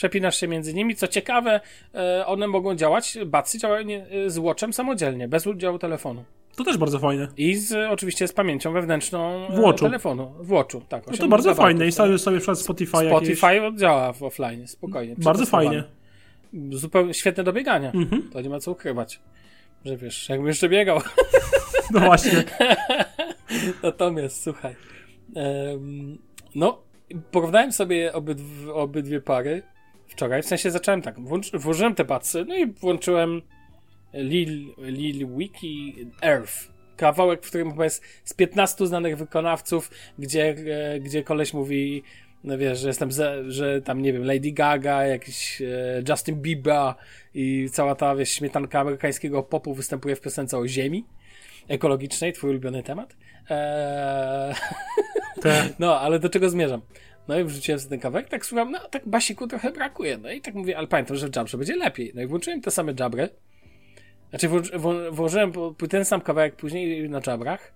Przepinasz 0.00 0.40
się 0.40 0.48
między 0.48 0.74
nimi. 0.74 0.94
Co 0.96 1.08
ciekawe, 1.08 1.60
e, 1.94 2.26
one 2.26 2.46
mogą 2.46 2.74
działać, 2.74 3.18
bacy 3.26 3.58
działają 3.58 3.86
e, 3.88 4.30
z 4.30 4.38
Watchem 4.38 4.72
samodzielnie, 4.72 5.28
bez 5.28 5.46
udziału 5.46 5.78
telefonu. 5.78 6.24
To 6.56 6.64
też 6.64 6.78
bardzo 6.78 6.98
fajne. 6.98 7.28
I 7.36 7.54
z, 7.54 7.90
oczywiście 7.90 8.28
z 8.28 8.32
pamięcią 8.32 8.72
wewnętrzną 8.72 9.46
e, 9.46 9.72
W 9.72 9.80
telefonu. 9.80 10.34
W 10.38 10.48
Watchu, 10.48 10.82
tak. 10.88 11.06
No 11.06 11.12
to 11.12 11.18
8 11.18 11.30
bardzo 11.30 11.54
fajne. 11.54 11.86
I 11.86 11.92
sobie 11.92 12.18
sobie 12.18 12.36
przykład 12.36 12.58
Spotify, 12.58 12.96
Spotify 13.08 13.54
jakieś... 13.54 13.80
działa 13.80 14.12
w 14.12 14.22
offline, 14.22 14.66
spokojnie. 14.66 15.14
Bardzo 15.18 15.46
fajnie. 15.46 15.84
Zupełnie 16.70 17.14
świetne 17.14 17.44
do 17.44 17.52
biegania. 17.52 17.90
Mhm. 17.90 18.30
To 18.32 18.40
nie 18.40 18.50
ma 18.50 18.60
co 18.60 18.70
ukrywać. 18.70 19.20
Że 19.84 19.96
wiesz, 19.96 20.28
jakbym 20.28 20.48
jeszcze 20.48 20.68
biegał. 20.68 21.00
No 21.90 22.00
właśnie. 22.00 22.44
Natomiast 23.82 24.42
słuchaj. 24.42 24.74
em, 25.36 26.18
no, 26.54 26.82
porównałem 27.30 27.72
sobie 27.72 28.12
obydw- 28.12 28.70
obydwie 28.74 29.20
pary 29.20 29.62
wczoraj. 30.10 30.42
W 30.42 30.46
sensie 30.46 30.70
zacząłem 30.70 31.02
tak. 31.02 31.20
Włącz, 31.20 31.52
włożyłem 31.52 31.94
te 31.94 32.04
patsy, 32.04 32.44
no 32.48 32.56
i 32.56 32.66
włączyłem 32.66 33.42
Lil, 34.14 34.74
Lil 34.78 35.36
Wiki 35.36 36.06
Earth. 36.22 36.70
Kawałek, 36.96 37.42
w 37.42 37.48
którym 37.48 37.70
chyba 37.70 37.84
jest 37.84 38.04
z 38.24 38.34
15 38.34 38.86
znanych 38.86 39.16
wykonawców, 39.16 39.90
gdzie, 40.18 40.56
e, 40.94 41.00
gdzie 41.00 41.24
koleś 41.24 41.54
mówi, 41.54 42.02
no 42.44 42.58
wiesz, 42.58 42.78
że 42.78 42.88
jestem, 42.88 43.12
ze, 43.12 43.50
że 43.50 43.82
tam, 43.82 44.02
nie 44.02 44.12
wiem, 44.12 44.24
Lady 44.24 44.52
Gaga, 44.52 45.06
jakiś 45.06 45.62
e, 45.62 46.02
Justin 46.08 46.42
Bieber 46.42 46.94
i 47.34 47.68
cała 47.72 47.94
ta, 47.94 48.16
wiesz, 48.16 48.30
śmietanka 48.30 48.80
amerykańskiego 48.80 49.42
popu 49.42 49.74
występuje 49.74 50.16
w 50.16 50.20
piosence 50.20 50.58
o 50.58 50.68
ziemi 50.68 51.04
ekologicznej, 51.68 52.32
twój 52.32 52.50
ulubiony 52.50 52.82
temat. 52.82 53.16
Eee, 53.50 54.54
no, 55.78 56.00
ale 56.00 56.18
do 56.18 56.28
czego 56.28 56.50
zmierzam? 56.50 56.80
No 57.30 57.38
i 57.38 57.44
wrzuciłem 57.44 57.80
sobie 57.80 57.90
ten 57.90 58.00
kawałek, 58.00 58.28
tak 58.28 58.46
słucham, 58.46 58.70
no 58.70 58.78
tak 58.90 59.08
basiku 59.08 59.46
trochę 59.46 59.70
brakuje. 59.72 60.18
No 60.18 60.30
i 60.30 60.40
tak 60.40 60.54
mówię, 60.54 60.78
ale 60.78 60.86
pamiętam, 60.86 61.16
że 61.16 61.28
w 61.28 61.36
Jabrze 61.36 61.58
będzie 61.58 61.76
lepiej. 61.76 62.12
No 62.14 62.22
i 62.22 62.26
włączyłem 62.26 62.60
te 62.60 62.70
same 62.70 62.94
Jabry. 63.00 63.28
Znaczy 64.30 64.48
włożyłem 65.10 65.52
ten 65.90 66.04
sam 66.04 66.20
kawałek 66.20 66.56
później 66.56 67.08
na 67.08 67.20
Jabrach. 67.26 67.72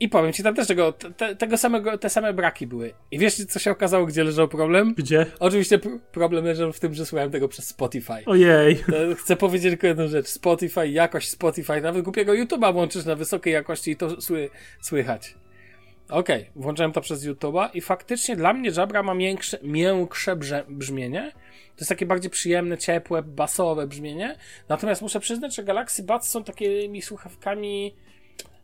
I 0.00 0.08
powiem 0.08 0.32
ci, 0.32 0.42
tam 0.42 0.54
też 0.54 0.68
tego, 0.68 0.92
te, 0.92 1.36
tego 1.36 1.56
samego, 1.56 1.98
te 1.98 2.10
same 2.10 2.32
braki 2.34 2.66
były. 2.66 2.92
I 3.10 3.18
wiesz, 3.18 3.34
co 3.34 3.58
się 3.58 3.70
okazało, 3.70 4.06
gdzie 4.06 4.24
leżał 4.24 4.48
problem? 4.48 4.94
gdzie? 4.98 5.26
Oczywiście 5.40 5.78
pr- 5.78 5.98
problem 6.12 6.44
leżał 6.44 6.72
w 6.72 6.80
tym, 6.80 6.94
że 6.94 7.06
słuchałem 7.06 7.30
tego 7.30 7.48
przez 7.48 7.66
Spotify. 7.68 8.24
Ojej. 8.26 8.76
To 8.76 9.14
Chcę 9.16 9.36
powiedzieć 9.36 9.70
tylko 9.70 9.86
jedną 9.86 10.08
rzecz. 10.08 10.26
Spotify, 10.26 10.88
jakość 10.88 11.28
Spotify, 11.30 11.80
nawet 11.80 12.04
głupiego 12.04 12.32
YouTube'a 12.32 12.72
włączysz 12.72 13.04
na 13.04 13.14
wysokiej 13.14 13.52
jakości 13.52 13.90
i 13.90 13.96
to 13.96 14.20
sły, 14.20 14.50
słychać. 14.80 15.34
Okej, 16.10 16.50
włączyłem 16.56 16.92
to 16.92 17.00
przez 17.00 17.24
YouTube'a 17.26 17.68
i 17.74 17.80
faktycznie 17.80 18.36
dla 18.36 18.52
mnie 18.52 18.70
Jabra 18.76 19.02
ma 19.02 19.14
miększe, 19.14 19.58
miększe 19.62 20.36
brzmienie. 20.68 21.32
To 21.76 21.82
jest 21.82 21.88
takie 21.88 22.06
bardziej 22.06 22.30
przyjemne, 22.30 22.78
ciepłe, 22.78 23.22
basowe 23.22 23.86
brzmienie. 23.86 24.36
Natomiast 24.68 25.02
muszę 25.02 25.20
przyznać, 25.20 25.54
że 25.54 25.64
Galaxy 25.64 26.02
Buds 26.02 26.28
są 26.28 26.44
takimi 26.44 27.02
słuchawkami, 27.02 27.94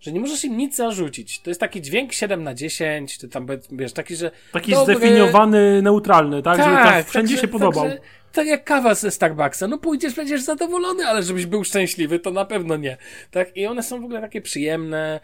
że 0.00 0.12
nie 0.12 0.20
możesz 0.20 0.44
im 0.44 0.56
nic 0.56 0.76
zarzucić. 0.76 1.40
To 1.40 1.50
jest 1.50 1.60
taki 1.60 1.82
dźwięk 1.82 2.12
7 2.12 2.42
na 2.44 2.54
10, 2.54 3.18
czy 3.18 3.28
tam, 3.28 3.46
wiesz, 3.72 3.92
taki, 3.92 4.16
że 4.16 4.30
Taki 4.52 4.72
dobry- 4.72 4.84
zdefiniowany, 4.96 5.82
neutralny, 5.82 6.42
tak? 6.42 6.58
Żeby 6.58 6.76
tak 6.76 7.08
wszędzie 7.08 7.34
także- 7.34 7.46
się 7.46 7.52
podobał. 7.52 7.84
Także, 7.84 7.98
tak 8.32 8.46
jak 8.46 8.64
kawa 8.64 8.94
ze 8.94 9.10
Starbucksa. 9.10 9.68
No 9.68 9.78
pójdziesz, 9.78 10.14
będziesz 10.14 10.42
zadowolony, 10.42 11.06
ale 11.06 11.22
żebyś 11.22 11.46
był 11.46 11.64
szczęśliwy, 11.64 12.18
to 12.18 12.30
na 12.30 12.44
pewno 12.44 12.76
nie. 12.76 12.96
Tak? 13.30 13.56
I 13.56 13.66
one 13.66 13.82
są 13.82 14.00
w 14.00 14.04
ogóle 14.04 14.20
takie 14.20 14.40
przyjemne. 14.42 15.20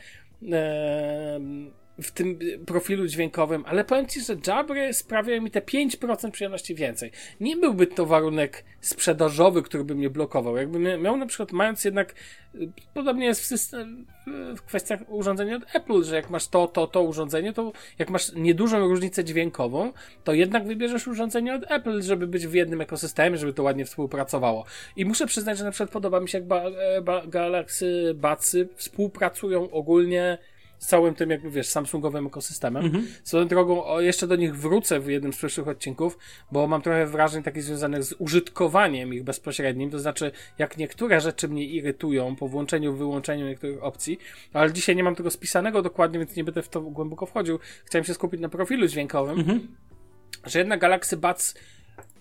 E, 0.52 1.40
w 2.02 2.10
tym 2.10 2.38
profilu 2.66 3.06
dźwiękowym, 3.06 3.64
ale 3.66 3.84
powiem 3.84 4.06
Ci, 4.06 4.20
że 4.20 4.36
Jabry 4.46 4.92
sprawiają 4.92 5.42
mi 5.42 5.50
te 5.50 5.60
5% 5.60 6.30
przyjemności 6.30 6.74
więcej. 6.74 7.10
Nie 7.40 7.56
byłby 7.56 7.86
to 7.86 8.06
warunek 8.06 8.64
sprzedażowy, 8.80 9.62
który 9.62 9.84
by 9.84 9.94
mnie 9.94 10.10
blokował. 10.10 10.56
Jakby 10.56 10.98
miał 10.98 11.16
na 11.16 11.26
przykład, 11.26 11.52
mając 11.52 11.84
jednak, 11.84 12.14
podobnie 12.94 13.26
jest 13.26 13.40
w, 13.40 13.44
system, 13.44 14.06
w 14.56 14.62
kwestiach 14.62 15.00
urządzenia 15.08 15.56
od 15.56 15.62
Apple, 15.74 16.04
że 16.04 16.16
jak 16.16 16.30
masz 16.30 16.48
to, 16.48 16.66
to, 16.66 16.86
to 16.86 17.02
urządzenie, 17.02 17.52
to 17.52 17.72
jak 17.98 18.10
masz 18.10 18.32
niedużą 18.32 18.88
różnicę 18.88 19.24
dźwiękową, 19.24 19.92
to 20.24 20.32
jednak 20.32 20.66
wybierzesz 20.66 21.06
urządzenie 21.06 21.54
od 21.54 21.70
Apple, 21.70 22.02
żeby 22.02 22.26
być 22.26 22.46
w 22.46 22.54
jednym 22.54 22.80
ekosystemie, 22.80 23.38
żeby 23.38 23.52
to 23.52 23.62
ładnie 23.62 23.84
współpracowało. 23.84 24.64
I 24.96 25.04
muszę 25.04 25.26
przyznać, 25.26 25.58
że 25.58 25.64
na 25.64 25.70
przykład 25.70 25.90
podoba 25.90 26.20
mi 26.20 26.28
się, 26.28 26.38
jak 26.38 26.46
ba 26.46 26.62
ba 27.02 27.26
Galaxy 27.26 28.14
Batsy 28.14 28.68
współpracują 28.76 29.70
ogólnie 29.70 30.38
całym 30.86 31.14
tym, 31.14 31.30
jakby 31.30 31.50
wiesz, 31.50 31.68
Samsungowym 31.68 32.26
ekosystemem. 32.26 32.84
Mhm. 32.84 33.06
Swoją 33.24 33.48
drogą, 33.48 33.84
o, 33.84 34.00
jeszcze 34.00 34.26
do 34.26 34.36
nich 34.36 34.56
wrócę 34.56 35.00
w 35.00 35.08
jednym 35.08 35.32
z 35.32 35.36
przyszłych 35.36 35.68
odcinków, 35.68 36.18
bo 36.52 36.66
mam 36.66 36.82
trochę 36.82 37.06
wrażeń 37.06 37.42
takich 37.42 37.62
związanych 37.62 38.04
z 38.04 38.14
użytkowaniem 38.18 39.14
ich 39.14 39.24
bezpośrednim, 39.24 39.90
to 39.90 39.98
znaczy, 39.98 40.32
jak 40.58 40.76
niektóre 40.76 41.20
rzeczy 41.20 41.48
mnie 41.48 41.64
irytują 41.64 42.36
po 42.36 42.48
włączeniu, 42.48 42.96
wyłączeniu 42.96 43.46
niektórych 43.46 43.82
opcji, 43.82 44.18
ale 44.52 44.72
dzisiaj 44.72 44.96
nie 44.96 45.04
mam 45.04 45.14
tego 45.14 45.30
spisanego 45.30 45.82
dokładnie, 45.82 46.18
więc 46.18 46.36
nie 46.36 46.44
będę 46.44 46.62
w 46.62 46.68
to 46.68 46.80
głęboko 46.80 47.26
wchodził. 47.26 47.58
Chciałem 47.84 48.04
się 48.04 48.14
skupić 48.14 48.40
na 48.40 48.48
profilu 48.48 48.86
dźwiękowym, 48.86 49.38
mhm. 49.38 49.68
że 50.46 50.58
jednak 50.58 50.80
Galaxy 50.80 51.16
Buds 51.16 51.54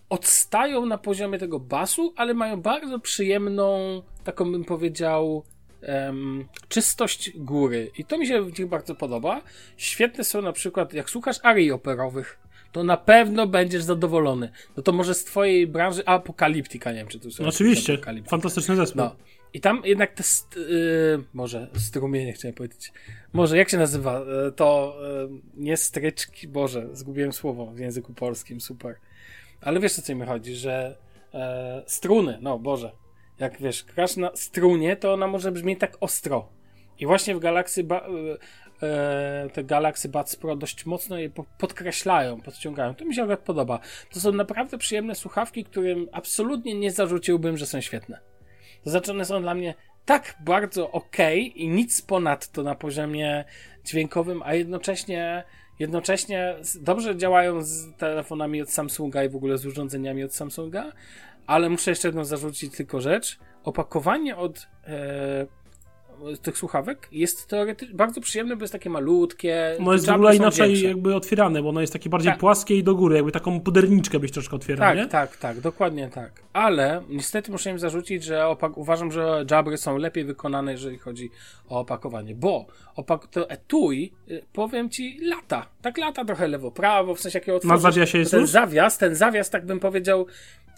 odstają 0.10 0.86
na 0.86 0.98
poziomie 0.98 1.40
tego 1.40 1.60
basu, 1.60 2.14
ale 2.16 2.34
mają 2.34 2.62
bardzo 2.62 3.00
przyjemną, 3.00 4.02
taką 4.24 4.52
bym 4.52 4.66
powiedział, 4.66 5.44
um, 5.88 6.48
czystość 6.70 7.32
góry. 7.38 7.92
I 7.98 8.06
to 8.06 8.18
mi 8.18 8.28
się 8.28 8.42
w 8.42 8.60
nich 8.60 8.68
bardzo 8.68 8.96
podoba. 8.96 9.42
Świetne 9.78 10.24
są 10.24 10.42
na 10.42 10.54
przykład, 10.54 10.94
jak 10.94 11.10
słuchasz 11.10 11.38
arii 11.44 11.72
operowych, 11.72 12.40
to 12.72 12.84
na 12.84 12.98
pewno 12.98 13.48
będziesz 13.48 13.84
zadowolony. 13.84 14.52
No 14.78 14.84
to 14.84 14.92
może 14.92 15.14
z 15.14 15.24
twojej 15.24 15.68
branży 15.68 16.06
Apokaliptika, 16.06 16.92
nie 16.92 16.98
wiem, 16.98 17.08
czy 17.08 17.20
tu 17.20 17.32
są. 17.32 17.46
Oczywiście, 17.46 17.98
fantastyczny 18.28 18.76
zespół. 18.76 19.02
No. 19.02 19.16
I 19.54 19.62
tam 19.62 19.82
jednak 19.86 20.14
te, 20.14 20.24
st- 20.24 20.56
yy, 20.56 21.24
może 21.34 21.68
strumienie 21.78 22.34
chciałem 22.34 22.56
powiedzieć. 22.56 22.94
Może, 23.34 23.58
jak 23.58 23.70
się 23.70 23.78
nazywa? 23.78 24.20
Yy, 24.20 24.52
to 24.52 24.98
yy, 25.30 25.42
nie 25.56 25.78
stryczki, 25.78 26.48
Boże, 26.48 26.88
zgubiłem 26.94 27.34
słowo 27.34 27.66
w 27.66 27.80
języku 27.80 28.14
polskim, 28.14 28.62
super. 28.62 28.96
Ale 29.62 29.80
wiesz 29.80 30.00
o 30.00 30.02
co 30.02 30.16
mi 30.16 30.26
chodzi, 30.26 30.56
że 30.56 30.98
e, 31.34 31.84
struny, 31.88 32.38
no 32.42 32.60
Boże, 32.60 32.92
jak 33.42 33.62
wiesz, 33.62 33.84
grasz 33.96 34.18
na 34.18 34.32
strunie, 34.36 34.96
to 34.96 35.14
ona 35.14 35.28
może 35.28 35.52
brzmieć 35.52 35.80
tak 35.80 35.98
ostro. 36.00 36.50
I 37.00 37.06
właśnie 37.06 37.36
w 37.36 37.40
Galaxy 37.40 37.84
ba 37.84 38.08
e, 38.82 38.88
e 38.88 39.50
te 39.50 39.64
Galaxy 39.64 40.10
Buds 40.10 40.36
Pro 40.36 40.56
dość 40.56 40.86
mocno 40.86 41.18
je 41.18 41.30
podkreślają, 41.58 42.42
podciągają. 42.42 42.96
To 42.96 43.06
mi 43.06 43.16
się 43.16 43.22
akurat 43.22 43.40
podoba. 43.40 43.80
To 44.14 44.20
są 44.20 44.32
naprawdę 44.32 44.78
przyjemne 44.78 45.16
słuchawki, 45.16 45.64
którym 45.64 46.08
absolutnie 46.12 46.74
nie 46.74 46.92
zarzuciłbym, 46.92 47.58
że 47.58 47.66
są 47.66 47.82
świetne. 47.82 48.20
To 48.84 48.90
znaczy 48.90 49.12
one 49.12 49.26
są 49.26 49.42
dla 49.42 49.54
mnie 49.54 49.76
tak 50.06 50.36
bardzo 50.40 50.92
ok 50.92 51.18
i 51.56 51.70
nic 51.70 52.02
ponadto 52.02 52.64
na 52.64 52.76
poziomie 52.76 53.46
dźwiękowym, 53.86 54.42
a 54.46 54.54
jednocześnie 54.54 55.44
jednocześnie 55.80 56.56
dobrze 56.82 57.18
działają 57.18 57.62
z 57.62 57.98
telefonami 57.98 58.62
od 58.62 58.70
Samsunga 58.70 59.24
i 59.24 59.30
w 59.30 59.36
ogóle 59.36 59.58
z 59.58 59.66
urządzeniami 59.66 60.24
od 60.24 60.36
Samsunga, 60.36 60.92
ale 61.48 61.70
muszę 61.70 61.92
jeszcze 61.92 62.08
jedną 62.08 62.26
zarzucić 62.26 62.76
tylko 62.78 63.02
rzecz. 63.02 63.40
Opakowanie 63.64 64.38
od 64.38 64.68
e, 64.88 65.48
tych 66.42 66.58
słuchawek 66.58 67.08
jest 67.12 67.48
teoretycznie 67.48 67.96
bardzo 67.96 68.22
przyjemne, 68.22 68.56
bo 68.56 68.64
jest 68.64 68.74
takie 68.74 68.90
malutkie. 68.90 69.78
No 69.80 69.94
jest 69.94 70.06
w 70.06 70.10
ogóle 70.10 70.36
inaczej 70.36 70.68
większe. 70.68 70.88
jakby 70.88 71.16
otwierane, 71.16 71.62
bo 71.64 71.70
ono 71.70 71.82
jest 71.82 71.94
takie 71.94 72.10
bardziej 72.10 72.32
tak. 72.32 72.40
płaskie 72.40 72.76
i 72.76 72.84
do 72.84 72.96
góry, 72.96 73.16
jakby 73.16 73.32
taką 73.32 73.60
puderniczkę 73.62 74.20
byś 74.20 74.32
troszkę 74.32 74.56
otwierał, 74.56 74.88
tak, 74.88 74.98
nie? 74.98 75.08
Tak, 75.08 75.38
tak, 75.38 75.60
dokładnie 75.60 76.10
tak. 76.10 76.32
Ale 76.54 77.02
niestety 77.10 77.52
muszę 77.52 77.70
im 77.70 77.80
zarzucić, 77.80 78.24
że 78.24 78.44
opak- 78.46 78.78
uważam, 78.78 79.12
że 79.12 79.46
jabry 79.52 79.78
są 79.78 79.98
lepiej 79.98 80.26
wykonane, 80.26 80.72
jeżeli 80.72 80.98
chodzi 80.98 81.30
o 81.70 81.80
opakowanie, 81.80 82.36
bo 82.36 82.66
opak- 82.96 83.28
to 83.28 83.50
etui, 83.50 84.14
y, 84.32 84.44
powiem 84.54 84.90
ci, 84.90 85.20
lata. 85.22 85.66
Tak 85.82 85.98
lata 85.98 86.26
trochę 86.26 86.48
lewo-prawo, 86.48 87.16
w 87.16 87.20
sensie 87.22 87.40
jakiego 87.40 87.58
otworzysz. 87.58 88.14
Jest 88.14 88.32
ten 88.32 88.48
zawias, 88.48 88.98
ten 88.98 89.16
zawias, 89.16 89.50
tak 89.50 89.66
bym 89.66 89.80
powiedział, 89.80 90.26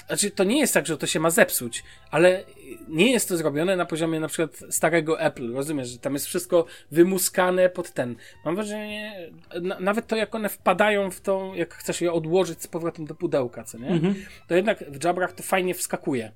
znaczy, 0.08 0.32
to 0.32 0.44
nie 0.44 0.60
jest 0.60 0.74
tak, 0.74 0.88
że 0.88 0.98
to 0.98 1.08
się 1.08 1.20
ma 1.20 1.30
zepsuć, 1.30 1.84
ale 2.12 2.44
nie 2.88 3.12
jest 3.12 3.30
to 3.30 3.38
zrobione 3.38 3.76
na 3.76 3.86
poziomie 3.86 4.20
na 4.20 4.28
przykład 4.28 4.74
starego 4.76 5.22
Apple. 5.22 5.54
Rozumiesz, 5.54 5.90
że 5.90 5.98
tam 5.98 6.14
jest 6.14 6.26
wszystko 6.26 6.66
wymuskane 6.92 7.70
pod 7.70 7.92
ten. 7.92 8.16
Mam 8.46 8.56
wrażenie, 8.56 9.30
na, 9.62 9.80
nawet 9.80 10.08
to, 10.08 10.16
jak 10.16 10.36
one 10.36 10.50
wpadają 10.50 11.12
w 11.12 11.22
tą, 11.22 11.54
jak 11.54 11.74
chcesz 11.74 12.02
je 12.02 12.12
odłożyć 12.12 12.62
z 12.62 12.68
powrotem 12.68 13.06
do 13.06 13.16
pudełka, 13.16 13.64
co 13.64 13.78
nie? 13.78 13.88
Mhm. 13.88 14.16
To 14.48 14.56
jednak 14.56 14.80
w 14.80 15.04
Jabrach 15.04 15.34
to 15.34 15.44
fajnie 15.44 15.74
wskakuje. 15.74 16.32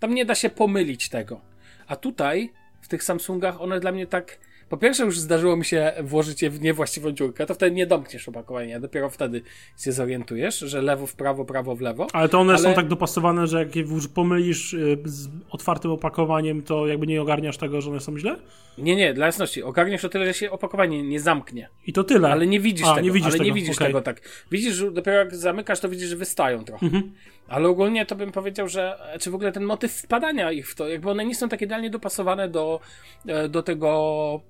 Tam 0.00 0.14
nie 0.14 0.24
da 0.24 0.34
się 0.34 0.50
pomylić 0.50 1.08
tego. 1.08 1.40
A 1.86 1.96
tutaj, 1.96 2.52
w 2.80 2.88
tych 2.88 3.02
Samsungach, 3.02 3.60
one 3.60 3.80
dla 3.80 3.92
mnie 3.92 4.06
tak 4.06 4.38
po 4.68 4.76
pierwsze 4.76 5.04
już 5.04 5.18
zdarzyło 5.18 5.56
mi 5.56 5.64
się 5.64 5.92
włożyć 6.02 6.42
je 6.42 6.50
w 6.50 6.60
niewłaściwą 6.60 7.12
dziurkę, 7.12 7.46
to 7.46 7.54
wtedy 7.54 7.76
nie 7.76 7.86
domkniesz 7.86 8.28
opakowania, 8.28 8.80
dopiero 8.80 9.10
wtedy 9.10 9.42
się 9.78 9.92
zorientujesz, 9.92 10.58
że 10.58 10.82
lewo 10.82 11.06
w 11.06 11.14
prawo, 11.14 11.44
prawo 11.44 11.76
w 11.76 11.80
lewo. 11.80 12.06
Ale 12.12 12.28
to 12.28 12.40
one 12.40 12.52
ale... 12.52 12.62
są 12.62 12.74
tak 12.74 12.88
dopasowane, 12.88 13.46
że 13.46 13.58
jak 13.58 13.76
je 13.76 13.84
pomylisz 14.14 14.74
y, 14.74 14.98
z 15.04 15.28
otwartym 15.50 15.90
opakowaniem, 15.90 16.62
to 16.62 16.86
jakby 16.86 17.06
nie 17.06 17.22
ogarniasz 17.22 17.56
tego, 17.56 17.80
że 17.80 17.90
one 17.90 18.00
są 18.00 18.18
źle? 18.18 18.36
Nie, 18.78 18.96
nie, 18.96 19.14
dla 19.14 19.26
jasności. 19.26 19.62
Ogarniesz 19.62 20.04
o 20.04 20.08
tyle, 20.08 20.26
że 20.26 20.34
się 20.34 20.50
opakowanie 20.50 21.02
nie 21.02 21.20
zamknie. 21.20 21.68
I 21.86 21.92
to 21.92 22.04
tyle. 22.04 22.28
Ale 22.28 22.46
nie 22.46 22.60
widzisz 22.60 22.86
A, 22.86 22.94
tego. 22.94 23.04
Nie 23.04 23.12
widzisz 23.12 23.26
ale 23.26 23.32
tego. 23.32 23.44
nie 23.44 23.52
widzisz 23.52 23.76
okay. 23.76 23.86
tego 23.86 24.00
tak. 24.02 24.20
Widzisz, 24.50 24.74
że 24.74 24.90
dopiero 24.90 25.18
jak 25.18 25.36
zamykasz, 25.36 25.80
to 25.80 25.88
widzisz, 25.88 26.08
że 26.08 26.16
wystają 26.16 26.64
trochę. 26.64 26.86
Mhm. 26.86 27.12
Ale 27.48 27.68
ogólnie 27.68 28.06
to 28.06 28.16
bym 28.16 28.32
powiedział, 28.32 28.68
że 28.68 28.98
czy 29.20 29.30
w 29.30 29.34
ogóle 29.34 29.52
ten 29.52 29.64
motyw 29.64 29.92
wpadania 29.92 30.52
ich 30.52 30.70
w 30.70 30.74
to, 30.74 30.88
jakby 30.88 31.10
one 31.10 31.24
nie 31.24 31.34
są 31.34 31.48
tak 31.48 31.62
idealnie 31.62 31.90
dopasowane 31.90 32.48
do, 32.48 32.80
e, 33.26 33.48
do 33.48 33.62
tego 33.62 34.40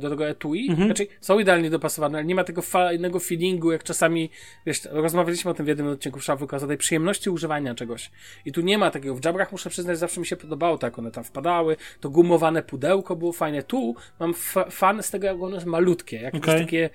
do 0.00 0.10
tego 0.10 0.28
etui. 0.28 0.70
Mhm. 0.70 0.88
Znaczy, 0.88 1.06
są 1.20 1.38
idealnie 1.38 1.70
dopasowane, 1.70 2.18
ale 2.18 2.24
nie 2.24 2.34
ma 2.34 2.44
tego 2.44 2.62
fajnego 2.62 3.20
feelingu, 3.20 3.72
jak 3.72 3.82
czasami, 3.82 4.30
wiesz, 4.66 4.88
rozmawialiśmy 4.90 5.50
o 5.50 5.54
tym 5.54 5.66
w 5.66 5.68
jednym 5.68 5.86
odcinku 5.86 6.20
w 6.20 6.24
Szafyka, 6.24 6.56
o 6.56 6.66
tej 6.66 6.76
przyjemności 6.76 7.30
używania 7.30 7.74
czegoś. 7.74 8.10
I 8.44 8.52
tu 8.52 8.60
nie 8.60 8.78
ma 8.78 8.90
takiego. 8.90 9.14
W 9.14 9.24
Jabrach 9.24 9.52
muszę 9.52 9.70
przyznać, 9.70 9.98
zawsze 9.98 10.20
mi 10.20 10.26
się 10.26 10.36
podobało 10.36 10.78
tak, 10.78 10.98
one 10.98 11.10
tam 11.10 11.24
wpadały, 11.24 11.76
to 12.00 12.10
gumowane 12.10 12.62
pudełko 12.62 13.16
było 13.16 13.32
fajne. 13.32 13.62
Tu 13.62 13.94
mam 14.20 14.34
fan 14.70 15.02
z 15.02 15.10
tego, 15.10 15.26
jak 15.26 15.42
ono 15.42 15.54
jest 15.54 15.66
malutkie, 15.66 16.16
jak 16.16 16.34
okay. 16.34 16.60
takie 16.60 16.90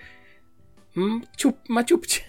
mm, 0.97 1.21
ciup, 1.37 1.57
maciupcie. 1.69 2.28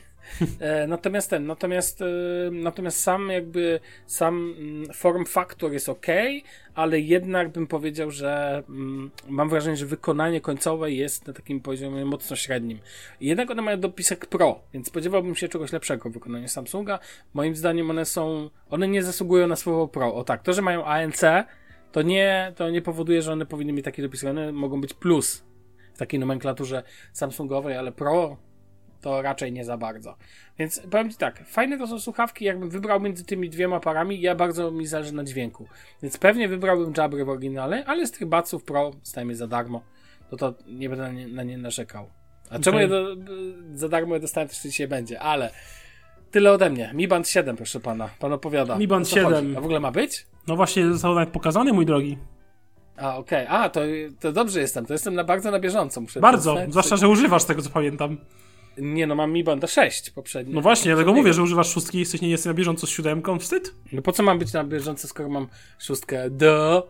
E, 0.60 0.86
natomiast 0.86 1.30
ten, 1.30 1.46
natomiast, 1.46 2.02
e, 2.02 2.06
natomiast 2.50 3.00
sam 3.00 3.28
jakby, 3.28 3.80
sam 4.06 4.54
mm, 4.58 4.92
form 4.94 5.24
factor 5.24 5.72
jest 5.72 5.88
ok, 5.88 6.06
ale 6.74 7.00
jednak 7.00 7.48
bym 7.48 7.66
powiedział, 7.66 8.10
że 8.10 8.62
mm, 8.68 9.10
mam 9.28 9.48
wrażenie, 9.48 9.76
że 9.76 9.86
wykonanie 9.86 10.40
końcowe 10.40 10.92
jest 10.92 11.26
na 11.26 11.32
takim 11.32 11.60
poziomie 11.60 12.04
mocno 12.04 12.36
średnim. 12.36 12.78
Jednak 13.20 13.50
one 13.50 13.62
mają 13.62 13.80
dopisek 13.80 14.26
Pro, 14.26 14.60
więc 14.74 14.86
spodziewałbym 14.86 15.34
się 15.34 15.48
czegoś 15.48 15.72
lepszego 15.72 16.10
w 16.10 16.12
wykonaniu 16.12 16.48
Samsunga. 16.48 16.98
Moim 17.34 17.56
zdaniem 17.56 17.90
one 17.90 18.04
są, 18.04 18.50
one 18.70 18.88
nie 18.88 19.02
zasługują 19.02 19.46
na 19.46 19.56
słowo 19.56 19.88
Pro. 19.88 20.14
O 20.14 20.24
tak, 20.24 20.42
to, 20.42 20.52
że 20.52 20.62
mają 20.62 20.84
ANC, 20.84 21.20
to 21.92 22.02
nie, 22.02 22.52
to 22.56 22.70
nie 22.70 22.82
powoduje, 22.82 23.22
że 23.22 23.32
one 23.32 23.46
powinny 23.46 23.72
mieć 23.72 23.84
takie 23.84 24.02
dopisy. 24.02 24.30
One 24.30 24.52
mogą 24.52 24.80
być 24.80 24.94
plus 24.94 25.44
w 25.94 25.98
takiej 25.98 26.20
nomenklaturze 26.20 26.82
Samsungowej, 27.12 27.76
ale 27.76 27.92
Pro 27.92 28.36
to 29.00 29.22
raczej 29.22 29.52
nie 29.52 29.64
za 29.64 29.76
bardzo. 29.76 30.16
Więc 30.58 30.82
powiem 30.90 31.10
Ci 31.10 31.16
tak, 31.16 31.46
fajne 31.46 31.78
to 31.78 31.86
są 31.86 32.00
słuchawki, 32.00 32.44
jakbym 32.44 32.70
wybrał 32.70 33.00
między 33.00 33.24
tymi 33.24 33.50
dwiema 33.50 33.80
parami, 33.80 34.20
ja 34.20 34.34
bardzo 34.34 34.70
mi 34.70 34.86
zależy 34.86 35.14
na 35.14 35.24
dźwięku. 35.24 35.66
Więc 36.02 36.18
pewnie 36.18 36.48
wybrałbym 36.48 36.92
Jabry 36.96 37.24
w 37.24 37.28
oryginale, 37.28 37.84
ale 37.86 38.06
z 38.06 38.10
tych 38.10 38.28
Batsów 38.28 38.64
Pro 38.64 38.90
stajemy 39.02 39.36
za 39.36 39.46
darmo, 39.46 39.82
to 40.30 40.36
to 40.36 40.54
nie 40.66 40.88
będę 40.88 41.04
na 41.04 41.12
nie, 41.12 41.28
na 41.28 41.42
nie 41.42 41.58
narzekał. 41.58 42.06
A 42.44 42.48
okay. 42.48 42.60
czemu 42.60 42.78
je 42.78 42.88
do, 42.88 43.16
za 43.74 43.88
darmo 43.88 44.14
je 44.14 44.20
dostałem, 44.20 44.48
też 44.48 44.62
dzisiaj 44.62 44.88
będzie, 44.88 45.20
ale 45.20 45.50
tyle 46.30 46.52
ode 46.52 46.70
mnie. 46.70 46.90
Mi 46.94 47.08
Band 47.08 47.28
7, 47.28 47.56
proszę 47.56 47.80
pana, 47.80 48.08
pan 48.18 48.32
opowiada. 48.32 48.78
Mi 48.78 48.88
Band 48.88 49.08
7. 49.08 49.32
Chodzi? 49.32 49.56
A 49.56 49.60
w 49.60 49.64
ogóle 49.64 49.80
ma 49.80 49.90
być? 49.90 50.26
No 50.46 50.56
właśnie, 50.56 50.92
został 50.92 51.14
nawet 51.14 51.30
pokazany, 51.30 51.72
mój 51.72 51.86
drogi. 51.86 52.18
A, 52.96 53.16
okej. 53.16 53.46
Okay. 53.46 53.58
A, 53.58 53.68
to, 53.68 53.80
to 54.20 54.32
dobrze 54.32 54.60
jestem. 54.60 54.86
To 54.86 54.92
jestem 54.92 55.14
na 55.14 55.24
bardzo 55.24 55.50
na 55.50 55.60
bieżąco. 55.60 56.00
Muszę 56.00 56.20
bardzo, 56.20 56.56
zwłaszcza, 56.68 56.96
że 56.96 57.08
używasz 57.08 57.44
tego, 57.44 57.62
co 57.62 57.70
pamiętam. 57.70 58.16
Nie, 58.78 59.06
no 59.06 59.14
mam 59.14 59.32
Mi 59.32 59.44
Banda 59.44 59.66
6 59.66 60.10
poprzednio. 60.10 60.54
No 60.54 60.60
właśnie, 60.60 60.90
dlatego 60.90 61.12
mówię, 61.12 61.32
że 61.32 61.42
używasz 61.42 61.72
szóstki 61.72 61.96
i 61.96 62.00
jesteś 62.00 62.20
nie 62.20 62.30
jesteś 62.30 62.46
na 62.46 62.54
bieżąco 62.54 62.86
z 62.86 62.90
siódemką. 62.90 63.38
Wstyd? 63.38 63.74
No 63.92 64.02
po 64.02 64.12
co 64.12 64.22
mam 64.22 64.38
być 64.38 64.52
na 64.52 64.64
bieżąco, 64.64 65.08
skoro 65.08 65.28
mam 65.28 65.46
szóstkę? 65.78 66.30
Do. 66.30 66.88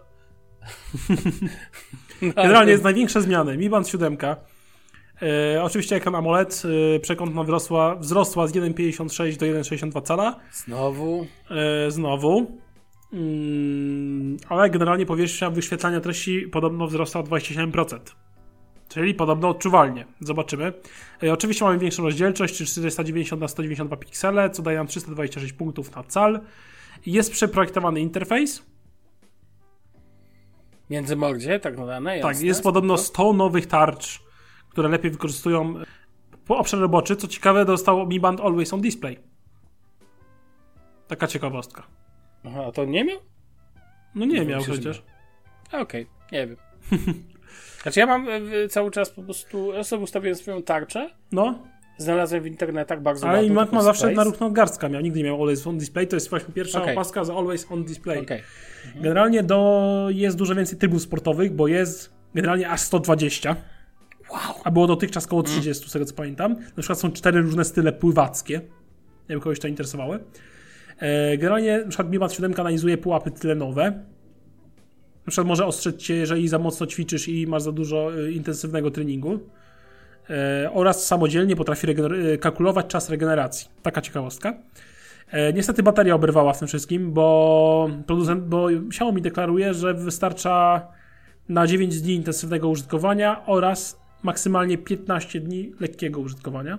no, 2.23 2.33
Generalnie 2.33 2.73
jest 2.73 2.85
największa 2.85 3.21
zmiana. 3.21 3.57
Mi 3.57 3.71
Band 3.71 3.89
7 3.89 4.17
E, 5.23 5.63
oczywiście 5.63 5.97
ekran 5.97 6.15
AMOLED, 6.15 6.63
e, 6.97 7.01
przekątna 7.01 7.43
wzrosła, 7.45 7.97
wzrosła 7.97 8.47
z 8.47 8.53
1,56 8.53 9.37
do 9.37 9.47
1,62 9.47 10.03
cala. 10.03 10.37
Znowu. 10.53 11.27
E, 11.51 11.91
znowu. 11.91 12.59
Mm, 13.13 14.37
ale 14.49 14.71
generalnie 14.71 15.07
powierzchnia 15.07 15.51
wyświetlania 15.51 16.01
treści 16.01 16.49
podobno 16.53 16.87
wzrosła 16.87 17.21
o 17.21 17.25
27%. 17.25 17.99
Czyli 18.91 19.15
podobno 19.15 19.49
odczuwalnie. 19.49 20.07
Zobaczymy. 20.21 20.73
E, 21.23 21.33
oczywiście 21.33 21.65
mamy 21.65 21.79
większą 21.79 22.03
rozdzielczość, 22.03 22.57
czyli 22.57 22.71
490 22.71 23.41
na 23.41 23.49
192 23.49 23.97
piksele, 23.97 24.51
co 24.51 24.63
daje 24.63 24.79
nam 24.79 24.87
326 24.87 25.53
punktów 25.53 25.97
na 25.97 26.03
cal. 26.03 26.41
Jest 27.07 27.33
przeprojektowany 27.33 28.01
interfejs. 28.01 28.63
Międzymordzie, 30.91 31.61
tak 31.61 31.79
nadane. 31.79 32.21
Tak, 32.21 32.41
jest 32.41 32.63
podobno 32.63 32.99
spoko. 32.99 33.15
100 33.15 33.33
nowych 33.33 33.67
tarcz, 33.67 34.23
które 34.69 34.89
lepiej 34.89 35.11
wykorzystują 35.11 35.75
po 36.47 36.59
obszar 36.59 36.81
roboczy. 36.81 37.17
Co 37.17 37.29
ciekawe, 37.29 37.65
dostał 37.65 38.07
Mi 38.07 38.21
Band 38.21 38.41
Always 38.41 38.73
on 38.73 38.81
Display. 38.81 39.19
Taka 41.09 41.27
ciekawostka. 41.27 41.83
Aha, 42.45 42.65
a 42.69 42.73
to 42.73 42.85
nie 42.85 43.05
miał? 43.05 43.19
No 44.15 44.27
nie 44.27 44.41
Nie 44.41 44.47
miał 44.47 44.63
przecież. 44.63 45.03
Okej, 45.73 46.07
nie 46.33 46.47
wiem. 46.47 46.57
Znaczy 47.83 48.01
ja 48.01 48.07
mam 48.07 48.29
e, 48.29 48.69
cały 48.69 48.91
czas 48.91 49.11
po 49.11 49.23
prostu, 49.23 49.73
ja 49.73 49.85
sobie 49.85 50.03
ustawiłem 50.03 50.37
swoją 50.37 50.63
tarczę, 50.63 51.11
No, 51.33 51.59
znalazłem 51.99 52.43
w 52.43 52.47
internetach 52.47 53.03
bardzo 53.03 53.29
ale 53.29 53.39
ładną 53.39 53.55
Mac 53.55 53.73
ma 53.73 53.83
zawsze 53.83 54.11
na 54.11 54.25
ruch 54.25 54.41
nadgarstka 54.41 54.89
miał, 54.89 55.03
nigdy 55.03 55.19
nie 55.19 55.25
miał 55.25 55.41
Always 55.41 55.67
on 55.67 55.79
Display, 55.79 56.07
to 56.07 56.17
jest 56.17 56.31
właśnie 56.31 56.55
pierwsza 56.55 56.83
Okej. 56.83 56.95
opaska 56.95 57.25
za 57.25 57.35
Always 57.35 57.67
on 57.71 57.85
Display. 57.85 58.19
Okej. 58.19 58.43
Generalnie 58.95 59.43
do, 59.43 60.09
jest 60.11 60.37
dużo 60.37 60.55
więcej 60.55 60.79
trybów 60.79 61.03
sportowych, 61.03 61.53
bo 61.53 61.69
jest 61.69 62.13
generalnie 62.35 62.69
aż 62.69 62.81
120. 62.81 63.57
Wow. 64.31 64.41
A 64.65 64.71
było 64.71 64.87
dotychczas 64.87 65.27
około 65.27 65.43
30, 65.43 65.89
z 65.89 65.93
tego 65.93 66.05
co 66.05 66.15
pamiętam. 66.15 66.53
Na 66.53 66.83
przykład 66.83 66.99
są 66.99 67.13
cztery 67.13 67.41
różne 67.43 67.65
style 67.65 67.93
pływackie. 67.93 68.61
Wiem, 69.29 69.41
kogoś 69.41 69.61
to 69.61 69.69
interesowały. 69.69 70.19
E, 70.99 71.37
generalnie 71.39 71.79
na 71.79 71.89
przykład 71.89 72.17
Band 72.17 72.33
7 72.33 72.55
analizuje 72.59 72.99
pułapy 72.99 73.31
tlenowe. 73.31 74.05
Na 75.31 75.33
przykład 75.33 75.49
może 75.49 75.67
ostrzec 75.67 75.97
cię, 75.97 76.15
jeżeli 76.15 76.49
za 76.49 76.59
mocno 76.59 76.87
ćwiczysz 76.87 77.29
i 77.29 77.47
masz 77.47 77.63
za 77.63 77.73
dużo 77.73 78.11
e, 78.15 78.31
intensywnego 78.31 78.91
treningu. 78.91 79.41
E, 80.31 80.71
oraz 80.73 81.07
samodzielnie 81.07 81.57
potrafi 81.57 81.87
e, 81.91 82.39
kalkulować 82.39 82.87
czas 82.87 83.11
regeneracji. 83.11 83.69
Taka 83.83 84.01
ciekawostka. 84.01 84.55
E, 85.31 85.53
niestety 85.53 85.83
bateria 85.83 86.15
oberwała 86.15 86.53
w 86.53 86.59
tym 86.59 86.69
wszystkim, 86.69 87.13
bo 87.13 87.91
producent, 88.07 88.45
bo 88.45 88.73
Xiaomi 88.73 89.23
deklaruje, 89.23 89.75
że 89.75 89.95
wystarcza 89.95 90.87
na 91.49 91.67
9 91.67 92.01
dni 92.01 92.15
intensywnego 92.15 92.69
użytkowania 92.69 93.47
oraz 93.47 94.01
maksymalnie 94.23 94.79
15 94.79 95.41
dni 95.41 95.73
lekkiego 95.81 96.21
użytkowania. 96.21 96.79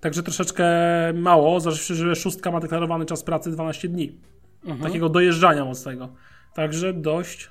Także 0.00 0.22
troszeczkę 0.22 0.66
mało, 1.14 1.60
zważywszy, 1.60 1.94
że 1.94 2.16
szóstka 2.16 2.50
ma 2.50 2.60
deklarowany 2.60 3.04
czas 3.04 3.22
pracy 3.22 3.50
12 3.50 3.88
dni. 3.88 4.35
Mhm. 4.64 4.80
Takiego 4.82 5.08
dojeżdżania 5.08 5.64
mocnego. 5.64 6.08
Także 6.54 6.92
dość 6.92 7.50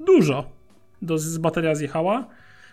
dużo. 0.00 0.44
Do, 1.02 1.18
z 1.18 1.38
bateria 1.38 1.74
zjechała. 1.74 2.26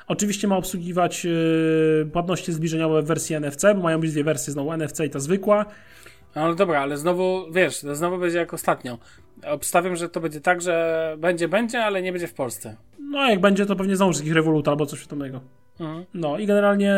Oczywiście 0.08 0.48
ma 0.48 0.58
obsługiwać 0.58 1.26
yy, 1.26 2.10
płatności 2.14 2.54
zbliżeniowe 2.54 3.02
w 3.02 3.06
wersji 3.06 3.36
NFC, 3.36 3.64
bo 3.76 3.82
mają 3.82 4.00
być 4.00 4.12
dwie 4.12 4.24
wersje, 4.24 4.54
znowu 4.54 4.74
NFC 4.74 5.06
i 5.06 5.10
ta 5.10 5.20
zwykła. 5.20 5.66
No 6.36 6.56
dobra, 6.56 6.82
ale 6.82 6.98
znowu, 6.98 7.52
wiesz, 7.52 7.82
to 7.82 7.96
znowu 7.96 8.18
będzie 8.18 8.38
jak 8.38 8.54
ostatnio. 8.54 8.98
Obstawiam, 9.46 9.96
że 9.96 10.10
to 10.10 10.22
będzie 10.22 10.42
tak, 10.42 10.62
że 10.62 11.16
będzie, 11.20 11.48
będzie, 11.48 11.84
ale 11.84 12.02
nie 12.02 12.12
będzie 12.12 12.28
w 12.28 12.34
Polsce. 12.34 12.76
No 13.00 13.20
a 13.20 13.30
jak 13.30 13.40
będzie, 13.40 13.66
to 13.66 13.76
pewnie 13.76 13.96
znowu 13.96 14.12
jakiś 14.12 14.32
Revolut 14.32 14.68
albo 14.68 14.86
coś 14.86 15.02
podobnego. 15.02 15.42
Mhm. 15.80 16.06
No 16.14 16.38
i 16.38 16.46
generalnie 16.46 16.94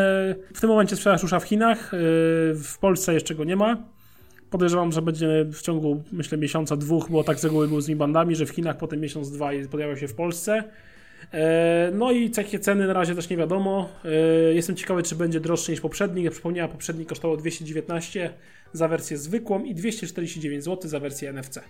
w 0.54 0.60
tym 0.60 0.70
momencie 0.70 0.96
sprzedaż 0.96 1.22
rusza 1.22 1.40
w 1.40 1.44
Chinach, 1.44 1.92
yy, 1.92 1.98
w 2.54 2.76
Polsce 2.80 3.14
jeszcze 3.14 3.34
go 3.34 3.44
nie 3.44 3.56
ma. 3.56 3.76
Podejrzewam, 4.52 4.92
że 4.92 5.02
będzie 5.02 5.44
w 5.52 5.62
ciągu, 5.62 6.02
myślę, 6.12 6.38
miesiąca, 6.38 6.76
dwóch, 6.76 7.10
bo 7.10 7.24
tak 7.24 7.38
z 7.38 7.44
reguły 7.44 7.68
był 7.68 7.80
z 7.80 7.88
Mi 7.88 7.96
bandami, 7.96 8.36
że 8.36 8.46
w 8.46 8.50
Chinach 8.50 8.76
potem 8.76 9.00
miesiąc, 9.00 9.30
dwa 9.30 9.50
pojawiał 9.70 9.96
się 9.96 10.08
w 10.08 10.14
Polsce. 10.14 10.64
E, 11.32 11.90
No 11.94 12.12
i 12.12 12.30
takie 12.30 12.58
ceny 12.58 12.86
na 12.86 12.92
razie 12.92 13.14
też 13.14 13.30
nie 13.30 13.36
wiadomo. 13.36 13.88
E, 14.04 14.54
Jestem 14.54 14.76
ciekawy, 14.76 15.02
czy 15.02 15.16
będzie 15.16 15.40
droższy 15.40 15.72
niż 15.72 15.80
poprzedni. 15.80 16.22
Jak 16.22 16.32
przypomniałem, 16.32 16.70
poprzedni 16.70 17.06
kosztował 17.06 17.36
219 17.36 18.30
za 18.72 18.88
wersję 18.88 19.18
zwykłą 19.18 19.64
i 19.64 19.74
249 19.74 20.64
zł 20.64 20.90
za 20.90 21.00
wersję 21.00 21.30
NFC. 21.30 21.60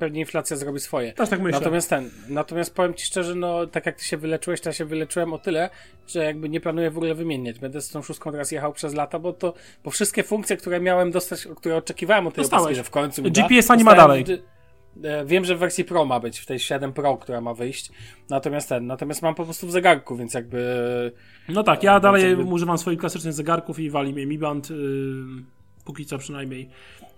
Pewnie 0.00 0.20
inflacja 0.20 0.56
zrobi 0.56 0.80
swoje. 0.80 1.12
Też 1.12 1.28
tak 1.28 1.40
myślę. 1.40 1.58
Natomiast 1.60 1.90
ten, 1.90 2.10
natomiast 2.28 2.74
powiem 2.74 2.94
ci 2.94 3.06
szczerze, 3.06 3.34
no 3.34 3.66
tak 3.66 3.86
jak 3.86 3.96
ty 3.96 4.04
się 4.04 4.16
wyleczyłeś, 4.16 4.60
to 4.60 4.68
ja 4.68 4.72
się 4.72 4.84
wyleczyłem 4.84 5.32
o 5.32 5.38
tyle, 5.38 5.70
że 6.06 6.24
jakby 6.24 6.48
nie 6.48 6.60
planuję 6.60 6.90
w 6.90 6.96
ogóle 6.96 7.14
wymieniać. 7.14 7.58
Będę 7.58 7.80
z 7.80 7.88
tą 7.88 8.02
szóstką 8.02 8.32
teraz 8.32 8.52
jechał 8.52 8.72
przez 8.72 8.94
lata, 8.94 9.18
bo 9.18 9.32
to, 9.32 9.54
bo 9.84 9.90
wszystkie 9.90 10.22
funkcje, 10.22 10.56
które 10.56 10.80
miałem 10.80 11.10
dostać, 11.10 11.48
które 11.56 11.76
oczekiwałem 11.76 12.26
od 12.26 12.34
tej 12.34 12.44
opaski, 12.44 12.74
że 12.74 12.84
w 12.84 12.90
końcu 12.90 13.22
mi 13.22 13.30
da, 13.32 13.42
GPS-a 13.42 13.76
nie 13.76 13.84
ma 13.84 13.94
dalej. 13.94 14.24
e, 15.04 15.24
Wiem, 15.24 15.44
że 15.44 15.56
w 15.56 15.58
wersji 15.58 15.84
Pro 15.84 16.04
ma 16.04 16.20
być, 16.20 16.38
w 16.38 16.46
tej 16.46 16.58
7 16.58 16.92
Pro, 16.92 17.16
która 17.16 17.40
ma 17.40 17.54
wyjść. 17.54 17.90
Natomiast 18.30 18.68
ten, 18.68 18.86
natomiast 18.86 19.22
mam 19.22 19.34
po 19.34 19.44
prostu 19.44 19.66
w 19.66 19.70
zegarku, 19.72 20.16
więc 20.16 20.34
jakby. 20.34 21.12
No 21.48 21.62
tak, 21.62 21.82
ja 21.82 21.92
Więc 21.92 22.02
dalej 22.02 22.28
jakby- 22.28 22.44
używam 22.44 22.78
swoich 22.78 22.98
klasycznych 22.98 23.32
zegarków 23.32 23.78
i 23.78 23.90
wali 23.90 24.12
mnie 24.12 24.26
Mi 24.26 24.38
Band, 24.38 24.70
yy, 24.70 24.76
póki 25.84 26.06
co 26.06 26.18
przynajmniej. 26.18 26.68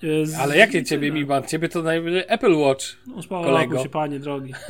Yy, 0.03 0.27
z- 0.27 0.35
Ale 0.35 0.57
jakie 0.57 0.85
ciebie 0.85 1.13
mi 1.13 1.25
band? 1.25 1.47
Ciebie 1.47 1.69
to 1.69 1.83
najwyżej 1.83 2.25
Apple 2.29 2.55
Watch. 2.57 2.85
No, 3.07 3.23
spoko, 3.23 3.45
kolego? 3.45 3.83
się, 3.83 3.89
panie 3.89 4.21
drogi. 4.21 4.53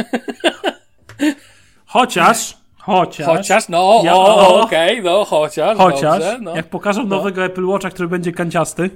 Chociaż, 1.87 2.57
chociaż, 2.79 3.27
Chociaż, 3.27 3.69
no, 3.69 4.01
Ja- 4.05 4.15
o, 4.15 4.61
okej, 4.61 5.03
no, 5.03 5.25
chociaż. 5.25 5.79
chociaż 5.79 6.01
dobrze, 6.23 6.39
no. 6.43 6.57
jak 6.57 6.71
pokażą 6.71 7.03
No. 7.03 7.17
nowego 7.17 7.45
Apple 7.45 7.65
Watcha, 7.67 7.91
który 7.91 8.09
będzie 8.09 8.33
kanciasty, 8.33 8.91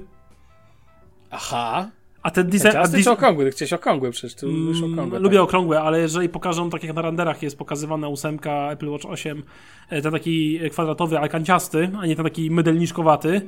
Aha. 1.31 1.89
a 2.23 2.31
ten 2.31 2.47
design... 2.51 2.69
a 2.69 2.73
Ciasty 2.73 2.97
dis- 2.97 3.05
czy 3.05 3.11
okrągły? 3.11 3.45
Ty 3.45 3.51
chciałeś 3.51 3.73
okrągły 3.73 4.11
przecież, 4.11 4.35
ty 4.35 4.47
lubisz 4.47 4.79
Mm, 4.79 4.93
okrągłe. 4.93 5.17
tak. 5.19 5.23
Lubię 5.23 5.43
okrągłe, 5.43 5.81
ale 5.81 6.01
jeżeli 6.01 6.29
pokażą, 6.29 6.71
tak 6.71 6.85
jak 6.85 6.95
na 6.97 7.03
renderach 7.03 7.43
jest 7.43 7.59
pokazywana 7.59 8.09
ósemka 8.09 8.71
Apple 8.71 8.89
Watch 8.89 9.05
8, 9.07 9.43
e, 9.91 10.03
ten 10.03 10.13
taki 10.13 10.61
kwadratowy, 10.71 11.19
ale 11.19 11.29
kanciasty, 11.29 11.91
a 12.01 12.07
nie 12.07 12.17
ten 12.17 12.25
taki 12.25 12.51
mydelniczkowaty, 12.51 13.41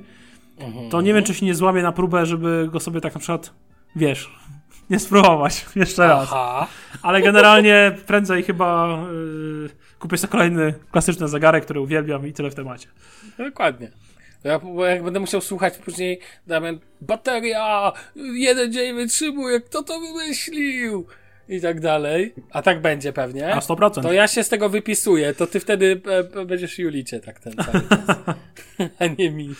Mhm. 0.59 0.91
to 0.91 1.01
nie 1.01 1.15
wiem, 1.15 1.25
czy 1.25 1.35
się 1.35 1.47
nie 1.47 1.55
złamie 1.55 1.83
na 1.83 1.93
próbę, 1.93 2.27
żeby 2.27 2.69
go 2.73 2.81
sobie 2.81 3.01
tak 3.01 3.15
na 3.15 3.21
przykład, 3.21 3.53
wiesz, 3.97 4.31
nie 4.91 4.99
spróbować 4.99 5.67
jeszcze 5.77 6.09
raz. 6.09 6.29
Aha. 6.33 6.67
Ale 7.03 7.23
generalnie 7.23 7.97
prędzej 8.07 8.43
chyba 8.43 8.99
yy, 9.13 9.71
kupię 9.99 10.17
sobie 10.17 10.31
kolejny 10.31 10.75
klasyczny 10.91 11.29
zegarek, 11.29 11.65
który 11.65 11.81
uwielbiam 11.81 12.27
i 12.27 12.33
tyle 12.33 12.51
w 12.51 12.55
temacie. 12.55 12.89
Dokładnie. 13.39 13.91
Ja, 14.45 14.59
bo 14.59 14.87
jak 14.87 15.05
będę 15.05 15.21
musiał 15.21 15.41
słuchać 15.41 15.79
później, 15.79 16.21
Damian, 16.47 16.79
bateria, 17.01 17.93
jeden 18.17 18.73
dzień 18.73 18.97
wytrzymuje, 18.97 19.61
kto 19.61 19.83
to 19.83 20.01
wymyślił? 20.01 21.07
I 21.53 21.61
tak 21.61 21.81
dalej. 21.81 22.35
A 22.51 22.63
tak 22.63 22.81
będzie 22.81 23.13
pewnie. 23.13 23.41
Na 23.41 23.61
100%. 23.61 24.03
To 24.03 24.13
ja 24.13 24.29
się 24.29 24.45
z 24.45 24.49
tego 24.49 24.69
wypisuję, 24.69 25.35
to 25.35 25.47
ty 25.47 25.61
wtedy 25.61 26.01
e, 26.35 26.41
e, 26.41 26.45
będziesz 26.45 26.79
Julicie 26.79 27.21
tak 27.21 27.41
ten 27.41 27.53
cały 27.53 27.81
czas. 27.89 28.17
A 29.01 29.07
nie 29.19 29.31
mi. 29.31 29.51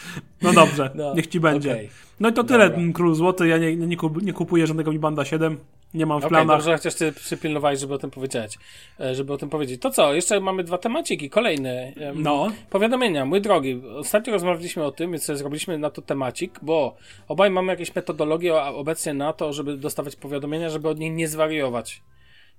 No 0.43 0.53
dobrze, 0.53 0.91
No, 0.95 1.15
niech 1.15 1.27
ci 1.27 1.41
będzie. 1.41 1.73
okej. 1.73 1.89
No 2.21 2.29
i 2.29 2.33
to 2.33 2.45
tyle, 2.45 2.65
Dobra. 2.69 2.83
m, 2.83 2.93
Król 2.93 3.15
Złoty. 3.15 3.49
Ja 3.49 3.59
nie, 3.59 3.77
nie 4.23 4.33
kupuję 4.33 4.67
żadnego 4.67 4.93
Mi 4.93 4.99
Banda 4.99 5.25
7. 5.25 5.59
Nie 5.95 6.07
mam 6.07 6.21
w 6.21 6.25
Okej, 6.25 6.31
planach. 6.31 6.57
dobrze, 6.57 6.73
chociaż 6.73 6.95
ty 6.95 7.13
przypilnowałeś, 7.13 7.81
żeby 7.81 7.95
o 7.95 7.99
tym 7.99 8.11
powiedzieć. 8.11 8.59
E, 9.01 9.15
Żeby 9.15 9.33
o 9.33 9.37
tym 9.37 9.49
powiedzieć. 9.51 9.81
To 9.83 9.91
co, 9.91 10.15
jeszcze 10.15 10.41
mamy 10.41 10.65
dwa 10.65 10.79
temaciki, 10.79 11.31
kolejne. 11.31 11.93
No. 12.15 12.49
Powiadomienia, 12.71 13.25
mój 13.25 13.41
drogi. 13.41 13.83
Ostatnio 13.97 14.33
rozmawialiśmy 14.33 14.85
o 14.85 14.93
tym, 14.93 15.11
więc 15.11 15.27
zrobiliśmy 15.27 15.79
na 15.79 15.91
to 15.91 16.03
temacik, 16.03 16.59
bo 16.63 16.97
obaj 17.29 17.51
mamy 17.51 17.73
jakieś 17.73 17.95
metodologie 17.95 18.55
obecnie 18.63 19.15
na 19.15 19.33
to, 19.33 19.53
żeby 19.53 19.77
dostawać 19.77 20.17
powiadomienia, 20.17 20.71
żeby 20.71 20.89
od 20.89 20.99
nich 20.99 21.13
nie 21.13 21.29
zwariować. 21.29 22.03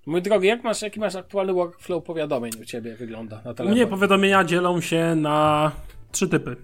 Mój 0.05 0.21
drogi, 0.21 0.47
jak 0.47 0.63
masz, 0.63 0.81
jaki 0.81 0.99
masz 0.99 1.15
aktualny 1.15 1.53
workflow 1.53 2.03
powiadomień 2.03 2.51
u 2.61 2.65
ciebie 2.65 2.95
wygląda 2.95 3.41
na 3.45 3.51
U 3.51 3.53
telefonie? 3.53 3.81
mnie 3.81 3.87
powiadomienia 3.91 4.43
dzielą 4.43 4.81
się 4.81 5.15
na 5.15 5.71
trzy 6.11 6.27
typy. 6.27 6.55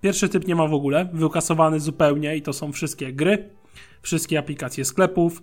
Pierwszy 0.00 0.28
typ 0.28 0.46
nie 0.46 0.54
ma 0.54 0.66
w 0.66 0.74
ogóle, 0.74 1.08
wykasowany 1.12 1.80
zupełnie 1.80 2.36
i 2.36 2.42
to 2.42 2.52
są 2.52 2.72
wszystkie 2.72 3.12
gry, 3.12 3.48
wszystkie 4.02 4.38
aplikacje 4.38 4.84
sklepów, 4.84 5.42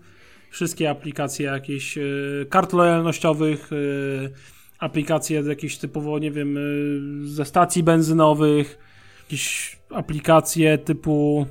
wszystkie 0.54 0.89
aplikacje 0.89 1.45
jakichś 1.45 1.97
y, 1.97 2.45
kart 2.49 2.74
lojalnościowych, 2.74 3.72
y, 3.74 4.34
aplikacje 4.80 5.41
jakieś 5.41 5.78
typowo, 5.78 6.20
nie 6.20 6.32
wiem, 6.32 6.58
y, 6.58 7.28
ze 7.28 7.45
stacji 7.45 7.84
benzynowych, 7.84 8.78
jakieś 9.24 9.78
aplikacje 9.89 10.78
typu 10.78 11.45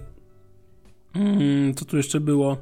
mm, 1.14 1.74
co 1.74 1.84
tu 1.84 1.96
jeszcze 1.96 2.20
było? 2.20 2.56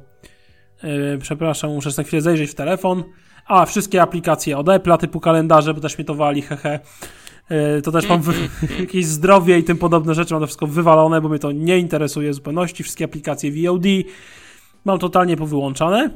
Przepraszam, 1.21 1.71
muszę 1.71 1.89
na 1.97 2.03
chwilę 2.03 2.21
zejrzeć 2.21 2.51
w 2.51 2.55
telefon. 2.55 3.03
A, 3.45 3.65
wszystkie 3.65 4.01
aplikacje 4.01 4.57
od 4.57 4.67
Apple'a 4.67 4.97
typu 4.97 5.19
kalendarze, 5.19 5.73
bo 5.73 5.81
też 5.81 5.97
mnie 5.97 6.05
to 6.05 6.15
wali, 6.15 6.41
hehe. 6.41 6.79
To 7.83 7.91
też 7.91 8.09
mam 8.09 8.21
jakieś 8.79 9.05
zdrowie 9.05 9.59
i 9.59 9.63
tym 9.63 9.77
podobne 9.77 10.15
rzeczy, 10.15 10.33
mam 10.33 10.41
to 10.41 10.47
wszystko 10.47 10.67
wywalone, 10.67 11.21
bo 11.21 11.29
mnie 11.29 11.39
to 11.39 11.51
nie 11.51 11.77
interesuje 11.77 12.31
w 12.31 12.33
zupełności. 12.33 12.83
Wszystkie 12.83 13.05
aplikacje 13.05 13.51
VOD 13.51 13.85
mam 14.85 14.99
totalnie 14.99 15.37
powyłączane. 15.37 16.09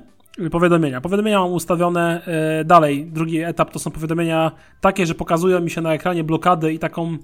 Powiadomienia. 0.51 1.01
Powiadomienia 1.01 1.39
mam 1.39 1.53
ustawione 1.53 2.25
e, 2.25 2.65
dalej. 2.65 3.05
Drugi 3.05 3.39
etap 3.39 3.71
to 3.71 3.79
są 3.79 3.91
powiadomienia 3.91 4.51
takie, 4.81 5.05
że 5.05 5.15
pokazują 5.15 5.61
mi 5.61 5.71
się 5.71 5.81
na 5.81 5.93
ekranie 5.93 6.23
blokady 6.23 6.73
i 6.73 6.79
taką 6.79 7.17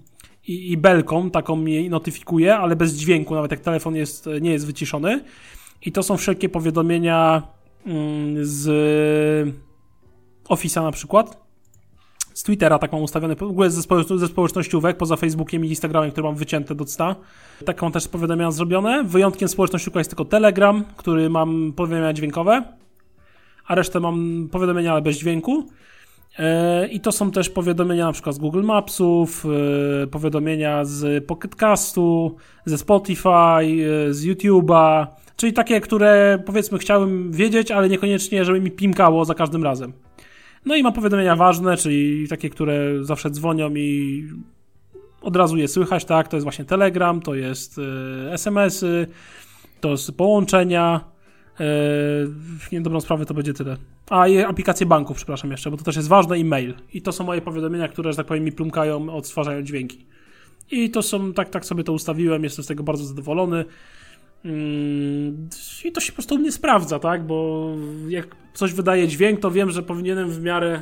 i, 0.48 0.72
i 0.72 0.78
belką, 0.78 1.32
taką 1.32 1.56
mnie 1.56 1.90
notyfikuje, 1.90 2.58
ale 2.58 2.76
bez 2.76 2.94
dźwięku, 2.94 3.36
nawet 3.36 3.52
jak 3.52 3.60
telefon 3.60 3.96
jest, 3.96 4.30
nie 4.42 4.52
jest 4.52 4.66
wyciszony. 4.66 5.24
I 5.82 5.92
to 5.92 6.04
są 6.04 6.18
wszelkie 6.18 6.50
powiadomienia 6.50 7.42
mm, 7.86 8.46
z 8.46 8.68
Office'a 10.50 10.84
na 10.84 10.92
przykład. 10.92 11.42
Z 12.34 12.44
Twittera 12.44 12.80
tak 12.80 12.92
mam 12.92 13.02
ustawione, 13.02 13.36
w 13.36 13.44
ogóle 13.44 13.72
ze, 13.72 13.82
społeczno 13.82 14.18
ze 14.18 14.28
społecznościówek, 14.28 14.98
poza 14.98 15.16
Facebookiem 15.16 15.66
i 15.66 15.70
Instagramem, 15.70 16.12
które 16.12 16.28
mam 16.28 16.36
wycięte 16.36 16.76
do 16.76 16.86
cna. 16.86 17.16
Tak 17.66 17.82
mam 17.82 17.92
też 17.92 18.08
powiadomienia 18.08 18.52
zrobione. 18.52 19.04
Wyjątkiem 19.04 19.48
społecznościówka 19.48 20.00
jest 20.00 20.10
tylko 20.10 20.26
Telegram, 20.26 20.86
który 20.98 21.30
mam 21.30 21.74
powiadomienia 21.76 22.14
dźwiękowe, 22.14 22.64
a 23.68 23.76
resztę 23.76 24.00
mam 24.00 24.48
powiadomienia, 24.52 24.92
ale 24.92 25.02
bez 25.02 25.18
dźwięku. 25.18 25.68
E, 26.40 26.88
I 26.88 27.00
to 27.00 27.12
są 27.12 27.32
też 27.32 27.50
powiadomienia 27.50 28.06
na 28.06 28.12
przykład 28.12 28.36
z 28.36 28.40
Google 28.40 28.64
Mapsów, 28.64 29.46
e, 30.04 30.08
powiadomienia 30.08 30.86
z 30.86 31.26
Pocketcastu, 31.26 32.36
ze 32.66 32.78
Spotify, 32.78 33.30
e, 33.30 34.14
z 34.14 34.26
YouTube'a, 34.26 35.08
czyli 35.36 35.54
takie, 35.54 35.82
które 35.82 36.44
powiedzmy 36.46 36.78
chciałem 36.80 37.32
wiedzieć, 37.32 37.72
ale 37.72 37.90
niekoniecznie, 37.90 38.46
żeby 38.46 38.62
mi 38.62 38.72
pimkało 38.72 39.26
za 39.26 39.34
każdym 39.34 39.64
razem. 39.64 39.94
No 40.66 40.76
i 40.76 40.84
mam 40.84 40.94
powiadomienia 40.94 41.36
ważne, 41.36 41.78
czyli 41.78 42.28
takie, 42.28 42.50
które 42.50 43.04
zawsze 43.06 43.30
dzwonią 43.30 43.76
i 43.76 44.24
od 45.22 45.36
razu 45.36 45.58
je 45.58 45.68
słychać, 45.68 46.06
tak? 46.06 46.28
To 46.28 46.38
jest 46.38 46.46
właśnie 46.46 46.66
Telegram, 46.66 47.22
to 47.22 47.36
jest 47.36 47.80
SMS-y, 48.32 49.08
to 49.82 49.90
jest 49.90 50.18
połączenia, 50.18 51.11
Nie 52.72 52.82
dobrą 52.82 53.02
sprawę 53.02 53.26
to 53.26 53.34
będzie 53.34 53.54
tyle. 53.54 53.78
A 54.10 54.28
i 54.28 54.38
aplikacje 54.38 54.86
banków, 54.86 55.18
przepraszam 55.18 55.52
jeszcze, 55.52 55.72
bo 55.72 55.78
to 55.78 55.84
też 55.84 55.96
jest 55.96 56.08
ważne 56.08 56.40
i 56.40 56.46
mail. 56.46 56.74
I 56.94 57.02
to 57.02 57.12
są 57.12 57.24
moje 57.24 57.42
powiadomienia, 57.42 57.88
które, 57.88 58.12
że 58.12 58.18
tak 58.18 58.26
powiem, 58.26 58.44
mi 58.44 58.52
plumkają, 58.52 59.10
odtwarzają 59.10 59.62
dźwięki. 59.62 60.06
I 60.72 60.90
to 60.90 61.02
są, 61.02 61.34
tak, 61.34 61.50
tak 61.50 61.66
sobie 61.66 61.84
to 61.84 61.94
ustawiłem, 61.94 62.44
jestem 62.44 62.66
z 62.66 62.68
tego 62.68 62.84
bardzo 62.84 63.06
zadowolony. 63.06 63.66
Yy, 64.44 64.52
I 65.86 65.92
to 65.92 66.02
się 66.02 66.12
po 66.12 66.16
prostu 66.16 66.36
u 66.36 66.38
mnie 66.38 66.52
sprawdza, 66.52 67.00
tak? 67.00 67.26
Bo 67.26 67.68
jak 68.08 68.36
coś 68.54 68.74
wydaje 68.74 69.08
dźwięk, 69.08 69.40
to 69.40 69.52
wiem, 69.52 69.72
że 69.72 69.84
powinienem 69.84 70.30
w 70.30 70.42
miarę 70.42 70.82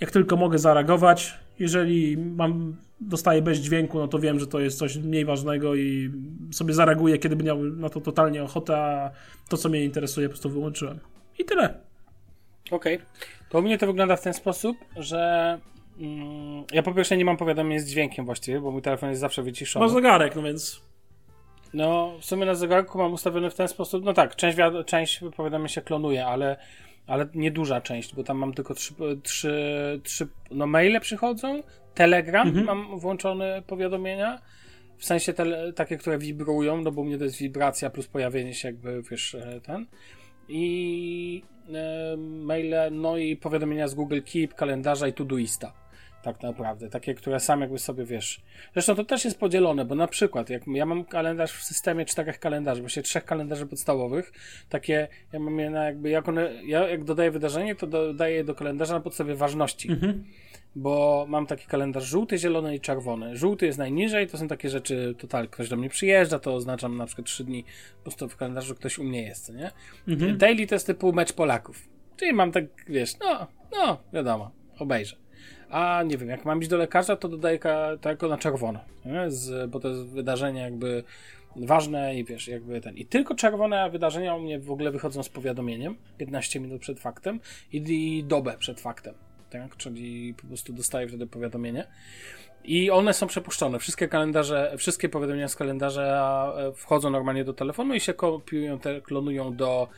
jak 0.00 0.10
tylko 0.10 0.36
mogę 0.36 0.58
zareagować. 0.58 1.34
Jeżeli 1.58 2.16
mam, 2.16 2.76
dostaję 3.00 3.42
bez 3.42 3.58
dźwięku, 3.58 3.98
no 3.98 4.08
to 4.08 4.18
wiem, 4.18 4.40
że 4.40 4.46
to 4.46 4.60
jest 4.60 4.78
coś 4.78 4.96
mniej 4.96 5.24
ważnego 5.24 5.74
i 5.74 6.10
sobie 6.52 6.74
zareaguję, 6.74 7.18
kiedy 7.18 7.36
będę 7.36 7.54
miał 7.54 7.64
na 7.64 7.88
to 7.88 8.00
totalnie 8.00 8.42
ochotę, 8.42 8.76
a 8.76 9.10
to, 9.48 9.56
co 9.56 9.68
mnie 9.68 9.84
interesuje, 9.84 10.28
po 10.28 10.30
prostu 10.30 10.50
wyłączyłem. 10.50 10.98
I 11.38 11.44
tyle. 11.44 11.80
Okej. 12.70 12.94
Okay. 12.96 13.06
To 13.48 13.58
u 13.58 13.62
mnie 13.62 13.78
to 13.78 13.86
wygląda 13.86 14.16
w 14.16 14.22
ten 14.22 14.34
sposób, 14.34 14.76
że 14.96 15.58
mm, 16.00 16.64
ja 16.72 16.82
po 16.82 16.94
pierwsze 16.94 17.16
nie 17.16 17.24
mam 17.24 17.36
powiadomień 17.36 17.78
z 17.78 17.86
dźwiękiem 17.86 18.24
właściwie, 18.24 18.60
bo 18.60 18.70
mój 18.70 18.82
telefon 18.82 19.08
jest 19.08 19.20
zawsze 19.20 19.42
wyciszony. 19.42 19.84
Masz 19.84 19.92
zegarek, 19.92 20.36
no 20.36 20.42
więc... 20.42 20.80
No, 21.74 22.12
w 22.20 22.24
sumie 22.24 22.46
na 22.46 22.54
zegarku 22.54 22.98
mam 22.98 23.12
ustawiony 23.12 23.50
w 23.50 23.54
ten 23.54 23.68
sposób, 23.68 24.04
no 24.04 24.12
tak, 24.12 24.36
część, 24.36 24.58
część 24.86 25.20
powiadomień 25.36 25.68
się 25.68 25.82
klonuje, 25.82 26.26
ale 26.26 26.56
ale 27.10 27.26
nieduża 27.34 27.80
część, 27.80 28.14
bo 28.14 28.24
tam 28.24 28.38
mam 28.38 28.54
tylko 28.54 28.74
trzy, 28.74 28.94
trzy, 29.22 30.00
trzy 30.04 30.28
no 30.50 30.66
maile 30.66 31.00
przychodzą, 31.00 31.62
Telegram 31.94 32.48
mhm. 32.48 32.66
mam 32.66 32.98
włączone 32.98 33.62
powiadomienia, 33.66 34.40
w 34.98 35.04
sensie 35.04 35.32
te, 35.32 35.72
takie, 35.72 35.96
które 35.96 36.18
wibrują, 36.18 36.80
no 36.80 36.92
bo 36.92 37.00
u 37.00 37.04
mnie 37.04 37.18
to 37.18 37.24
jest 37.24 37.38
wibracja 37.38 37.90
plus 37.90 38.06
pojawienie 38.06 38.54
się 38.54 38.68
jakby, 38.68 39.02
wiesz, 39.10 39.34
e, 39.34 39.60
ten 39.60 39.86
i 40.48 41.42
e, 41.74 42.16
maile, 42.16 42.90
no 42.92 43.16
i 43.16 43.36
powiadomienia 43.36 43.88
z 43.88 43.94
Google 43.94 44.20
Keep, 44.32 44.54
kalendarza 44.54 45.08
i 45.08 45.12
Todoista 45.12 45.72
tak 46.22 46.42
naprawdę. 46.42 46.88
Takie, 46.88 47.14
które 47.14 47.40
sam 47.40 47.60
jakby 47.60 47.78
sobie 47.78 48.04
wiesz. 48.04 48.40
Zresztą 48.72 48.94
to 48.94 49.04
też 49.04 49.24
jest 49.24 49.38
podzielone, 49.38 49.84
bo 49.84 49.94
na 49.94 50.06
przykład, 50.06 50.50
jak 50.50 50.62
ja 50.66 50.86
mam 50.86 51.04
kalendarz 51.04 51.52
w 51.52 51.62
systemie 51.62 52.04
czterech 52.04 52.38
kalendarzy, 52.38 52.80
właściwie 52.80 53.04
trzech 53.04 53.24
kalendarzy 53.24 53.66
podstawowych, 53.66 54.32
takie, 54.68 55.08
ja 55.32 55.40
mam 55.40 55.58
je 55.58 55.70
na 55.70 55.84
jakby, 55.84 56.10
jak 56.10 56.28
one, 56.28 56.64
ja 56.64 56.88
jak 56.88 57.04
dodaję 57.04 57.30
wydarzenie, 57.30 57.74
to 57.74 57.86
dodaję 57.86 58.34
je 58.34 58.44
do 58.44 58.54
kalendarza 58.54 58.94
na 58.94 59.00
podstawie 59.00 59.34
ważności. 59.34 59.92
Mhm. 59.92 60.24
Bo 60.76 61.26
mam 61.28 61.46
taki 61.46 61.66
kalendarz 61.66 62.04
żółty, 62.04 62.38
zielony 62.38 62.74
i 62.74 62.80
czerwony. 62.80 63.36
Żółty 63.36 63.66
jest 63.66 63.78
najniżej, 63.78 64.26
to 64.26 64.38
są 64.38 64.48
takie 64.48 64.70
rzeczy, 64.70 65.14
total, 65.18 65.48
ktoś 65.48 65.68
do 65.68 65.76
mnie 65.76 65.88
przyjeżdża, 65.88 66.38
to 66.38 66.54
oznaczam 66.54 66.96
na 66.96 67.06
przykład 67.06 67.26
trzy 67.26 67.44
dni, 67.44 67.64
po 67.96 68.02
prostu 68.02 68.28
w 68.28 68.36
kalendarzu 68.36 68.74
ktoś 68.74 68.98
u 68.98 69.04
mnie 69.04 69.22
jest, 69.22 69.54
nie? 69.54 69.70
Mhm. 70.08 70.38
Daily 70.38 70.66
to 70.66 70.74
jest 70.74 70.86
typu 70.86 71.12
mecz 71.12 71.32
Polaków. 71.32 71.88
Czyli 72.16 72.32
mam 72.32 72.52
tak, 72.52 72.64
wiesz, 72.88 73.18
no, 73.20 73.46
no, 73.72 73.98
wiadomo, 74.12 74.50
obejrzę. 74.78 75.16
A 75.70 76.02
nie 76.02 76.18
wiem, 76.18 76.28
jak 76.28 76.44
mam 76.44 76.60
iść 76.60 76.70
do 76.70 76.76
lekarza, 76.76 77.16
to 77.16 77.28
dodaję 77.28 77.58
tylko 78.00 78.28
na 78.28 78.38
czerwono, 78.38 78.80
Z, 79.28 79.70
bo 79.70 79.80
to 79.80 79.88
jest 79.88 80.02
wydarzenie 80.02 80.60
jakby 80.60 81.04
ważne 81.56 82.14
i 82.14 82.24
wiesz, 82.24 82.48
jakby 82.48 82.80
ten. 82.80 82.96
I 82.96 83.06
tylko 83.06 83.34
czerwone 83.34 83.90
wydarzenia 83.90 84.34
u 84.34 84.40
mnie 84.40 84.58
w 84.58 84.70
ogóle 84.70 84.90
wychodzą 84.90 85.22
z 85.22 85.28
powiadomieniem 85.28 85.96
15 86.18 86.60
minut 86.60 86.80
przed 86.80 87.00
faktem 87.00 87.40
i, 87.72 87.76
i 87.76 88.24
dobę 88.24 88.56
przed 88.58 88.80
faktem. 88.80 89.14
Tak? 89.50 89.76
Czyli 89.76 90.34
po 90.34 90.46
prostu 90.46 90.72
dostaję 90.72 91.08
wtedy 91.08 91.26
powiadomienie. 91.26 91.86
I 92.64 92.90
one 92.90 93.14
są 93.14 93.26
przepuszczone. 93.26 93.78
Wszystkie 93.78 94.08
kalendarze, 94.08 94.74
wszystkie 94.78 95.08
powiadomienia 95.08 95.48
z 95.48 95.56
kalendarza 95.56 96.52
e, 96.56 96.72
wchodzą 96.72 97.10
normalnie 97.10 97.44
do 97.44 97.52
telefonu 97.52 97.94
i 97.94 98.00
się 98.00 98.14
kopiują, 98.14 98.78
te, 98.78 99.00
klonują 99.00 99.56
do, 99.56 99.88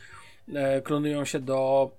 e, 0.53 0.81
klonują 0.81 1.25
się 1.25 1.39
do 1.39 1.91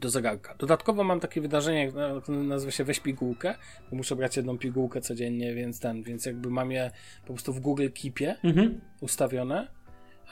do 0.00 0.10
zegarka. 0.10 0.54
Dodatkowo 0.58 1.04
mam 1.04 1.20
takie 1.20 1.40
wydarzenie, 1.40 1.92
nazywa 2.28 2.72
się 2.72 2.84
weź 2.84 3.00
pigułkę, 3.00 3.54
bo 3.90 3.96
muszę 3.96 4.16
brać 4.16 4.36
jedną 4.36 4.58
pigułkę 4.58 5.00
codziennie, 5.00 5.54
więc 5.54 5.80
ten, 5.80 6.02
więc 6.02 6.26
jakby 6.26 6.50
mam 6.50 6.72
je 6.72 6.90
po 7.26 7.32
prostu 7.32 7.52
w 7.52 7.60
Google 7.60 7.88
Keepie 8.02 8.36
mhm. 8.44 8.80
ustawione. 9.00 9.68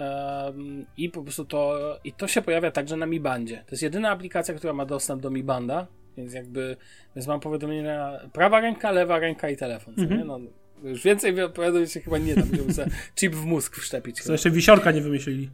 Um, 0.00 0.86
I 0.96 1.10
po 1.10 1.22
prostu 1.22 1.44
to, 1.44 1.78
i 2.04 2.12
to 2.12 2.28
się 2.28 2.42
pojawia 2.42 2.70
także 2.70 2.96
na 2.96 3.06
Mi 3.06 3.20
Bandzie. 3.20 3.56
To 3.56 3.70
jest 3.70 3.82
jedyna 3.82 4.10
aplikacja, 4.10 4.54
która 4.54 4.72
ma 4.72 4.86
dostęp 4.86 5.22
do 5.22 5.30
Mi 5.30 5.42
Banda, 5.44 5.86
więc 6.16 6.34
jakby, 6.34 6.76
więc 7.16 7.26
mam 7.26 7.40
powiadomienia 7.40 8.20
prawa 8.32 8.60
ręka, 8.60 8.90
lewa 8.90 9.18
ręka 9.18 9.50
i 9.50 9.56
telefon, 9.56 9.94
mhm. 9.98 10.26
No, 10.26 10.40
już 10.82 11.02
więcej 11.02 11.34
powiadomień 11.54 11.88
się 11.88 12.00
chyba 12.00 12.18
nie 12.18 12.34
da, 12.34 12.42
będziemy 12.42 12.72
sobie 12.74 12.90
chip 13.16 13.34
w 13.34 13.44
mózg 13.44 13.76
wszczepić. 13.76 14.22
Co 14.22 14.32
jeszcze 14.32 14.50
wisiorka 14.50 14.90
nie 14.90 15.00
wymyślili. 15.00 15.50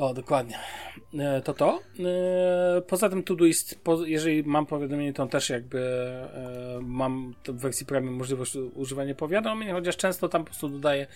O, 0.00 0.14
dokładnie. 0.14 0.58
E, 1.18 1.40
to 1.40 1.54
to. 1.54 1.80
E, 2.00 2.82
poza 2.82 3.08
tym 3.08 3.22
Todoist, 3.22 3.80
jeżeli 4.04 4.42
mam 4.42 4.66
powiadomienie, 4.66 5.12
to 5.12 5.26
też 5.26 5.50
jakby 5.50 5.78
e, 5.78 6.78
mam 6.82 7.34
w 7.48 7.60
wersji 7.60 7.86
premium 7.86 8.14
możliwość 8.14 8.56
używania 8.74 9.14
powiadomień, 9.14 9.72
chociaż 9.72 9.96
często 9.96 10.28
tam 10.28 10.42
po 10.42 10.46
prostu 10.46 10.68
dodaję 10.68 11.06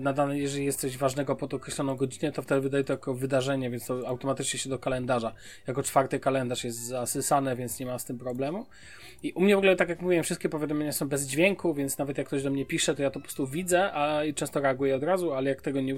nadane, 0.00 0.38
jeżeli 0.38 0.64
jest 0.64 0.80
coś 0.80 0.98
ważnego 0.98 1.36
pod 1.36 1.54
określoną 1.54 1.96
godzinę, 1.96 2.32
to 2.32 2.42
wtedy 2.42 2.60
wydaje 2.60 2.84
to 2.84 2.92
jako 2.92 3.14
wydarzenie, 3.14 3.70
więc 3.70 3.86
to 3.86 4.08
automatycznie 4.08 4.58
się 4.58 4.70
do 4.70 4.78
kalendarza. 4.78 5.32
Jako 5.66 5.82
czwarty 5.82 6.20
kalendarz 6.20 6.64
jest 6.64 6.78
zasysane, 6.78 7.56
więc 7.56 7.80
nie 7.80 7.86
ma 7.86 7.98
z 7.98 8.04
tym 8.04 8.18
problemu. 8.18 8.66
I 9.22 9.32
u 9.32 9.40
mnie 9.40 9.54
w 9.54 9.58
ogóle, 9.58 9.76
tak 9.76 9.88
jak 9.88 10.02
mówiłem, 10.02 10.24
wszystkie 10.24 10.48
powiadomienia 10.48 10.92
są 10.92 11.08
bez 11.08 11.26
dźwięku, 11.26 11.74
więc 11.74 11.98
nawet 11.98 12.18
jak 12.18 12.26
ktoś 12.26 12.42
do 12.42 12.50
mnie 12.50 12.66
pisze, 12.66 12.94
to 12.94 13.02
ja 13.02 13.10
to 13.10 13.20
po 13.20 13.24
prostu 13.24 13.46
widzę, 13.46 13.92
a 13.92 14.24
i 14.24 14.34
często 14.34 14.60
reaguję 14.60 14.96
od 14.96 15.02
razu, 15.02 15.32
ale 15.32 15.50
jak 15.50 15.62
tego 15.62 15.80
nie, 15.80 15.94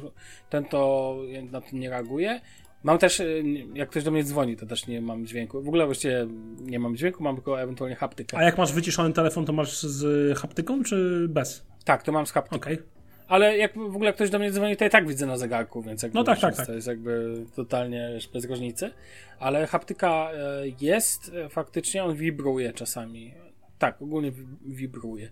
ten 0.50 0.64
to 0.64 1.16
na 1.52 1.60
to 1.60 1.66
nie 1.72 1.90
reaguje. 1.90 2.40
Mam 2.82 2.98
też, 2.98 3.20
y, 3.20 3.44
jak 3.74 3.90
ktoś 3.90 4.04
do 4.04 4.10
mnie 4.10 4.24
dzwoni, 4.24 4.56
to 4.56 4.66
też 4.66 4.86
nie 4.86 5.00
mam 5.00 5.26
dźwięku. 5.26 5.62
W 5.62 5.68
ogóle 5.68 5.86
właściwie 5.86 6.26
nie 6.60 6.78
mam 6.78 6.96
dźwięku, 6.96 7.22
mam 7.22 7.34
tylko 7.34 7.60
ewentualnie 7.60 7.96
haptykę. 7.96 8.38
A 8.38 8.42
jak 8.42 8.58
masz 8.58 8.72
wyciszony 8.72 9.12
telefon, 9.12 9.44
to 9.44 9.52
masz 9.52 9.82
z 9.82 10.38
haptyką, 10.38 10.82
czy 10.82 11.26
bez? 11.28 11.66
Tak, 11.84 12.02
to 12.02 12.12
mam 12.12 12.26
z 12.26 12.32
haptyką. 12.32 12.56
Okay. 12.56 13.01
Ale 13.32 13.58
jak 13.58 13.74
w 13.74 13.96
ogóle 13.96 14.12
ktoś 14.12 14.30
do 14.30 14.38
mnie 14.38 14.50
dzwoni, 14.50 14.76
to 14.76 14.84
i 14.84 14.90
tak 14.90 15.08
widzę 15.08 15.26
na 15.26 15.36
zegarku, 15.36 15.82
więc 15.82 16.02
jakby 16.02 16.18
no 16.18 16.24
tak, 16.24 16.40
tak, 16.40 16.56
tak. 16.56 16.66
to 16.66 16.72
jest 16.72 16.86
jakby 16.86 17.44
totalnie 17.56 18.10
bez 18.32 18.44
różnicy. 18.44 18.90
Ale 19.38 19.66
haptyka 19.66 20.30
e, 20.32 20.36
jest, 20.80 21.32
e, 21.34 21.48
faktycznie 21.48 22.04
on 22.04 22.14
wibruje 22.14 22.72
czasami. 22.72 23.34
Tak, 23.78 24.02
ogólnie 24.02 24.32
wibruje. 24.66 25.30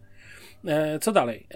E, 0.67 0.99
co 0.99 1.13
dalej? 1.13 1.47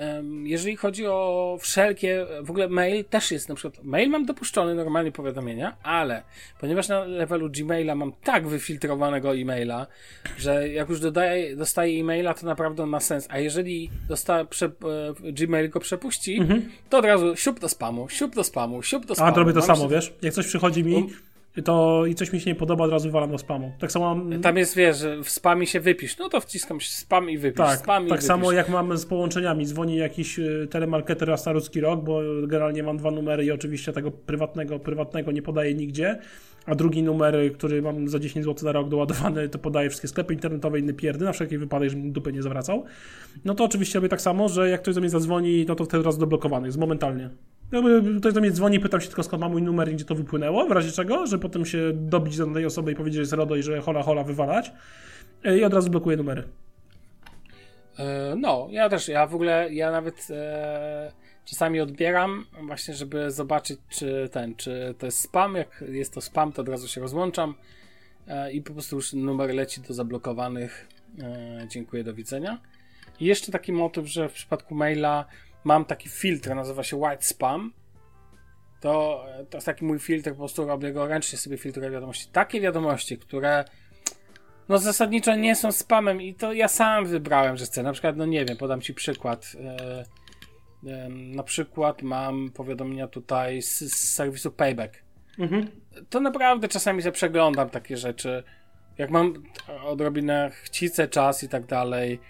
Jeżeli 0.44 0.76
chodzi 0.76 1.06
o 1.06 1.59
wszelkie, 1.60 2.26
w 2.43 2.51
ogóle 2.51 2.68
mail 2.68 3.05
też 3.05 3.31
jest 3.31 3.48
na 3.48 3.55
przykład, 3.55 3.85
mail 3.85 4.10
mam 4.10 4.26
dopuszczony 4.26 4.74
normalnie 4.74 5.12
powiadomienia, 5.12 5.76
ale 5.82 6.22
ponieważ 6.60 6.89
na 6.89 7.05
levelu 7.05 7.51
Gmaila 7.51 7.94
mam 7.94 8.12
tak 8.24 8.48
wyfiltrowanego 8.48 9.36
e-maila, 9.36 9.86
że 10.39 10.68
jak 10.68 10.89
już 10.89 11.01
dodaję, 11.01 11.56
dostaję 11.56 12.01
e-maila, 12.01 12.35
to 12.35 12.47
naprawdę 12.47 12.86
ma 12.86 13.01
sens. 13.01 13.26
A 13.31 13.39
jeżeli 13.39 13.90
dosta, 14.09 14.44
prze, 14.44 14.66
e, 14.66 15.32
Gmail 15.32 15.70
go 15.70 15.81
przepuści, 15.81 16.36
mhm. 16.36 16.70
to 16.90 16.98
od 16.98 17.05
razu 17.05 17.36
siup 17.36 17.60
do 17.60 17.68
spamu, 17.68 18.09
siup 18.09 18.35
do 18.35 18.44
spamu, 18.44 18.82
siup 18.82 19.06
do 19.06 19.14
spamu. 19.14 19.35
A 19.35 19.39
robię 19.39 19.52
to 19.52 19.59
mam 19.59 19.66
samo, 19.66 19.82
się... 19.82 19.89
wiesz? 19.89 20.12
Jak 20.22 20.35
coś 20.35 20.47
przychodzi 20.47 20.85
mi, 20.85 20.94
um, 20.94 21.09
to 21.62 22.06
i 22.06 22.14
coś 22.14 22.32
mi 22.32 22.40
się 22.40 22.51
nie 22.51 22.55
podoba, 22.55 22.85
od 22.85 22.90
razu 22.90 23.10
walam 23.10 23.31
do 23.31 23.39
spamu. 23.39 23.72
Tak 23.78 23.93
samo 23.93 24.14
mam... 24.14 24.40
Tam 24.43 24.56
jest, 24.56 24.76
wiesz, 24.76 24.97
w 25.24 25.31
spamie 25.31 25.66
się 25.66 25.81
wypisz, 25.81 26.18
no 26.18 26.28
to 26.28 26.40
wciskam 26.40 26.81
spam 26.81 27.31
i 27.31 27.39
wypisz, 27.39 27.56
tak, 27.56 27.78
spam 27.78 28.06
i 28.06 28.09
Tak 28.09 28.18
wypisz. 28.18 28.26
samo 28.28 28.52
jak 28.52 28.68
mamy 28.68 28.97
z 28.97 29.06
połączeniami, 29.06 29.66
dzwoni 29.66 29.97
jakiś 29.97 30.39
y, 30.39 30.68
telemarketer 30.70 31.28
na 31.28 31.36
starucki 31.36 31.81
rok, 31.81 32.05
bo 32.05 32.20
generalnie 32.47 32.82
mam 32.82 32.97
dwa 32.97 33.10
numery 33.10 33.44
i 33.44 33.51
oczywiście 33.51 33.93
tego 33.93 34.10
prywatnego, 34.10 34.78
prywatnego 34.78 35.32
nie 35.32 35.43
podaję 35.43 35.74
nigdzie, 35.74 36.18
a 36.66 36.74
drugi 36.74 37.03
numer, 37.03 37.53
który 37.55 37.82
mam 37.82 38.09
za 38.09 38.19
10 38.19 38.45
zł 38.45 38.65
na 38.65 38.73
rok 38.73 38.89
doładowany, 38.89 39.49
to 39.49 39.59
podaję 39.59 39.89
wszystkie 39.89 40.09
sklepy 40.09 40.35
internetowe, 40.35 40.78
inne 40.78 40.93
pierdy, 40.93 41.24
na 41.24 41.32
wszelki 41.32 41.59
wypadek, 41.59 41.91
żebym 41.91 42.12
dupy 42.12 42.32
nie 42.32 42.43
zawracał. 42.43 42.85
No 43.45 43.55
to 43.55 43.65
oczywiście 43.65 43.99
robię 43.99 44.09
tak 44.09 44.20
samo, 44.20 44.49
że 44.49 44.70
jak 44.70 44.82
ktoś 44.82 44.95
do 44.95 45.01
mnie 45.01 45.11
zadzwoni, 45.11 45.65
no 45.69 45.74
to 45.74 45.85
wtedy 45.85 46.05
raz 46.05 46.19
doblokowany 46.19 46.69
jest 46.69 46.78
momentalnie. 46.78 47.31
No, 47.73 47.82
ktoś 48.20 48.32
do 48.32 48.41
mnie 48.41 48.51
dzwoni, 48.51 48.81
pytam 48.81 49.01
się 49.01 49.07
tylko 49.07 49.23
skąd 49.23 49.41
ma 49.41 49.49
mój 49.49 49.62
numer 49.62 49.93
i 49.93 49.95
gdzie 49.95 50.05
to 50.05 50.15
wypłynęło, 50.15 50.66
w 50.66 50.70
razie 50.70 50.93
czego, 50.93 51.27
że 51.27 51.39
potem 51.39 51.66
się 51.66 51.93
dobić 51.95 52.36
do 52.36 52.47
tej 52.47 52.66
osoby 52.66 52.93
i 52.93 52.95
powiedzieć, 52.95 53.15
że 53.15 53.20
jest 53.20 53.32
RODO 53.32 53.57
i 53.57 53.62
że 53.62 53.81
hola 53.81 54.03
hola 54.03 54.24
wywalać 54.24 54.73
e, 55.45 55.59
i 55.59 55.65
od 55.65 55.74
razu 55.74 55.91
blokuję 55.91 56.16
numery. 56.16 56.43
E, 57.99 58.35
no, 58.36 58.69
ja 58.70 58.89
też, 58.89 59.09
ja 59.09 59.27
w 59.27 59.35
ogóle, 59.35 59.69
ja 59.73 59.91
nawet 59.91 60.28
e, 60.31 61.12
czasami 61.45 61.81
odbieram 61.81 62.47
właśnie, 62.62 62.95
żeby 62.95 63.31
zobaczyć, 63.31 63.81
czy 63.89 64.29
ten, 64.33 64.57
czy 64.57 64.95
to 64.99 65.07
jest 65.07 65.21
spam, 65.21 65.55
jak 65.55 65.85
jest 65.89 66.15
to 66.15 66.21
spam, 66.21 66.53
to 66.53 66.62
od 66.62 66.69
razu 66.69 66.89
się 66.89 67.01
rozłączam 67.01 67.55
e, 68.29 68.53
i 68.53 68.62
po 68.62 68.73
prostu 68.73 68.97
już 68.97 69.12
numer 69.12 69.55
leci 69.55 69.81
do 69.81 69.95
zablokowanych. 69.95 70.89
E, 71.23 71.66
dziękuję, 71.69 72.05
do 72.05 72.15
widzenia. 72.15 72.59
I 73.21 73.25
jeszcze 73.25 73.53
taki 73.53 73.73
motyw, 73.73 74.07
że 74.07 74.29
w 74.29 74.33
przypadku 74.33 74.75
maila 74.75 75.25
mam 75.65 75.85
taki 75.85 76.09
filtr, 76.09 76.55
nazywa 76.55 76.83
się 76.83 76.97
white 76.97 77.23
spam. 77.23 77.73
To, 78.81 79.27
to 79.51 79.57
jest 79.57 79.66
taki 79.66 79.85
mój 79.85 79.99
filtr, 79.99 80.31
po 80.31 80.37
prostu 80.37 80.66
robię 80.66 80.93
go 80.93 81.07
ręcznie 81.07 81.39
sobie 81.39 81.59
filtruję 81.59 81.91
wiadomości. 81.91 82.29
Takie 82.33 82.61
wiadomości, 82.61 83.19
które 83.19 83.65
no 84.69 84.79
zasadniczo 84.79 85.37
nie 85.37 85.57
są 85.57 85.73
spamem 85.73 86.23
i 86.23 86.35
to 86.35 86.53
ja 86.53 86.69
sam 86.69 87.07
wybrałem, 87.07 87.57
że 87.57 87.65
chcę. 87.65 87.83
Na 87.83 87.93
przykład, 87.93 88.16
no 88.16 88.27
nie 88.27 88.45
wiem, 88.45 88.57
podam 88.57 88.81
ci 88.81 88.95
przykład. 88.95 89.53
E, 89.65 89.81
e, 90.01 90.05
na 91.11 91.43
przykład 91.43 92.02
mam 92.02 92.51
powiadomienia 92.51 93.09
tutaj 93.09 93.62
z, 93.62 93.78
z 93.78 94.15
serwisu 94.15 94.51
Payback. 94.51 94.94
Mhm. 95.39 95.66
To 96.11 96.20
naprawdę 96.20 96.69
czasami 96.69 97.02
sobie 97.02 97.12
przeglądam 97.12 97.70
takie 97.70 97.97
rzeczy. 97.97 98.43
Jak 98.98 99.11
mam 99.11 99.43
odrobinę 99.85 100.51
chcicę 100.51 101.09
czas 101.09 101.43
i 101.43 101.48
tak 101.48 101.66
dalej, 101.66 102.20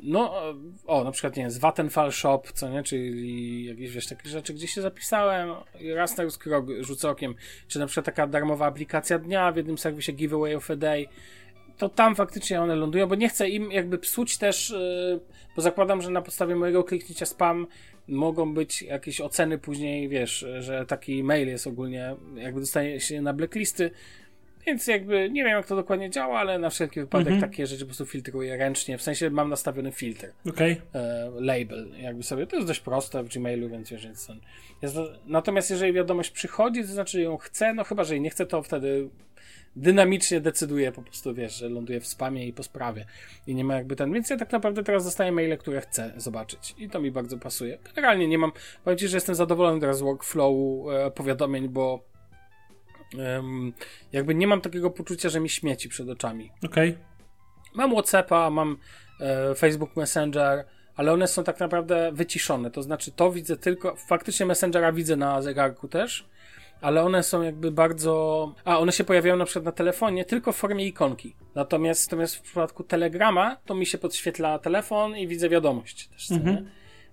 no, 0.00 0.42
o, 0.86 1.04
na 1.04 1.10
przykład, 1.10 1.36
nie 1.36 1.42
wiem, 1.42 1.50
z 1.50 1.58
Vattenfall 1.58 2.12
Shop, 2.12 2.42
co 2.54 2.68
nie, 2.68 2.82
czyli 2.82 3.64
jakieś, 3.64 3.90
wiesz, 3.90 4.06
takie 4.06 4.28
rzeczy, 4.28 4.54
gdzie 4.54 4.68
się 4.68 4.82
zapisałem 4.82 5.48
i 5.80 5.92
raz 5.92 6.16
na 6.16 6.24
ruski 6.24 6.50
rok 6.50 6.66
rzucę 6.80 7.10
okiem, 7.10 7.34
czy 7.68 7.78
na 7.78 7.86
przykład 7.86 8.06
taka 8.06 8.26
darmowa 8.26 8.66
aplikacja 8.66 9.18
dnia 9.18 9.52
w 9.52 9.56
jednym 9.56 9.78
serwisie 9.78 10.14
Giveaway 10.14 10.54
of 10.54 10.70
a 10.70 10.76
Day, 10.76 11.06
to 11.78 11.88
tam 11.88 12.16
faktycznie 12.16 12.62
one 12.62 12.76
lądują, 12.76 13.06
bo 13.06 13.14
nie 13.14 13.28
chcę 13.28 13.48
im 13.48 13.72
jakby 13.72 13.98
psuć 13.98 14.38
też, 14.38 14.70
yy, 14.70 15.20
bo 15.56 15.62
zakładam, 15.62 16.02
że 16.02 16.10
na 16.10 16.22
podstawie 16.22 16.56
mojego 16.56 16.84
kliknięcia 16.84 17.26
spam 17.26 17.66
mogą 18.08 18.54
być 18.54 18.82
jakieś 18.82 19.20
oceny 19.20 19.58
później, 19.58 20.08
wiesz, 20.08 20.46
że 20.58 20.86
taki 20.86 21.24
mail 21.24 21.48
jest 21.48 21.66
ogólnie, 21.66 22.14
jakby 22.34 22.60
dostaje 22.60 23.00
się 23.00 23.22
na 23.22 23.32
blacklisty, 23.32 23.90
więc 24.68 24.86
jakby 24.86 25.30
nie 25.30 25.44
wiem, 25.44 25.52
jak 25.52 25.66
to 25.66 25.76
dokładnie 25.76 26.10
działa, 26.10 26.38
ale 26.38 26.58
na 26.58 26.70
wszelki 26.70 27.00
wypadek 27.00 27.32
mhm. 27.32 27.50
takie 27.50 27.66
rzeczy 27.66 27.80
po 27.80 27.86
prostu 27.86 28.06
filtruję 28.06 28.56
ręcznie. 28.56 28.98
W 28.98 29.02
sensie 29.02 29.30
mam 29.30 29.48
nastawiony 29.48 29.92
filtr. 29.92 30.26
Okay. 30.48 30.76
E, 30.94 31.30
label, 31.34 31.88
jakby 32.00 32.22
sobie. 32.22 32.46
To 32.46 32.56
jest 32.56 32.68
dość 32.68 32.80
proste 32.80 33.22
w 33.22 33.28
Gmailu, 33.28 33.68
więc 33.68 33.90
jeżeli 33.90 34.14
ten. 34.26 34.40
Jest, 34.82 34.96
natomiast 35.26 35.70
jeżeli 35.70 35.92
wiadomość 35.92 36.30
przychodzi, 36.30 36.80
to 36.82 36.86
znaczy 36.86 37.20
ją 37.20 37.36
chcę, 37.36 37.74
no 37.74 37.84
chyba, 37.84 38.04
że 38.04 38.14
jej 38.14 38.20
nie 38.20 38.30
chcę, 38.30 38.46
to 38.46 38.62
wtedy 38.62 39.08
dynamicznie 39.76 40.40
decyduję 40.40 40.92
po 40.92 41.02
prostu, 41.02 41.34
wiesz, 41.34 41.56
że 41.56 41.68
ląduje 41.68 42.00
w 42.00 42.06
spamie 42.06 42.46
i 42.46 42.52
po 42.52 42.62
sprawie. 42.62 43.04
I 43.46 43.54
nie 43.54 43.64
ma 43.64 43.74
jakby 43.74 43.96
ten. 43.96 44.12
Więc 44.12 44.30
ja 44.30 44.36
tak 44.36 44.52
naprawdę 44.52 44.82
teraz 44.82 45.04
dostaję 45.04 45.32
maile, 45.32 45.58
które 45.58 45.80
chcę 45.80 46.12
zobaczyć. 46.16 46.74
I 46.78 46.90
to 46.90 47.00
mi 47.00 47.10
bardzo 47.10 47.38
pasuje. 47.38 47.78
Generalnie 47.94 48.28
nie 48.28 48.38
mam. 48.38 48.52
Powiem 48.84 48.98
Ci, 48.98 49.08
że 49.08 49.16
jestem 49.16 49.34
zadowolony 49.34 49.80
teraz 49.80 49.98
z 49.98 50.00
workflow 50.00 50.54
e, 50.92 51.10
powiadomień, 51.10 51.68
bo 51.68 52.04
um, 53.18 53.72
jakby 54.12 54.34
nie 54.34 54.46
mam 54.46 54.60
takiego 54.60 54.90
poczucia, 54.90 55.28
że 55.28 55.40
mi 55.40 55.48
śmieci 55.48 55.88
przed 55.88 56.08
oczami. 56.08 56.50
Okej. 56.64 56.90
Okay. 56.90 57.02
Mam 57.74 57.92
Whatsappa, 57.92 58.50
mam 58.50 58.76
e, 59.20 59.54
Facebook 59.54 59.96
Messenger, 59.96 60.64
ale 60.96 61.12
one 61.12 61.26
są 61.26 61.44
tak 61.44 61.60
naprawdę 61.60 62.12
wyciszone. 62.12 62.70
To 62.70 62.82
znaczy, 62.82 63.12
to 63.12 63.32
widzę 63.32 63.56
tylko. 63.56 63.96
Faktycznie 63.96 64.46
Messengera 64.46 64.92
widzę 64.92 65.16
na 65.16 65.42
zegarku 65.42 65.88
też, 65.88 66.28
ale 66.80 67.02
one 67.02 67.22
są 67.22 67.42
jakby 67.42 67.70
bardzo. 67.70 68.54
A, 68.64 68.78
one 68.78 68.92
się 68.92 69.04
pojawiają 69.04 69.36
na 69.36 69.44
przykład 69.44 69.64
na 69.64 69.72
telefonie 69.72 70.24
tylko 70.24 70.52
w 70.52 70.56
formie 70.56 70.86
ikonki. 70.86 71.34
Natomiast, 71.54 72.06
natomiast 72.06 72.36
w 72.36 72.42
przypadku 72.42 72.84
Telegrama 72.84 73.56
to 73.64 73.74
mi 73.74 73.86
się 73.86 73.98
podświetla 73.98 74.58
telefon 74.58 75.16
i 75.16 75.28
widzę 75.28 75.48
wiadomość 75.48 76.08
też. 76.08 76.30
Mhm 76.30 76.68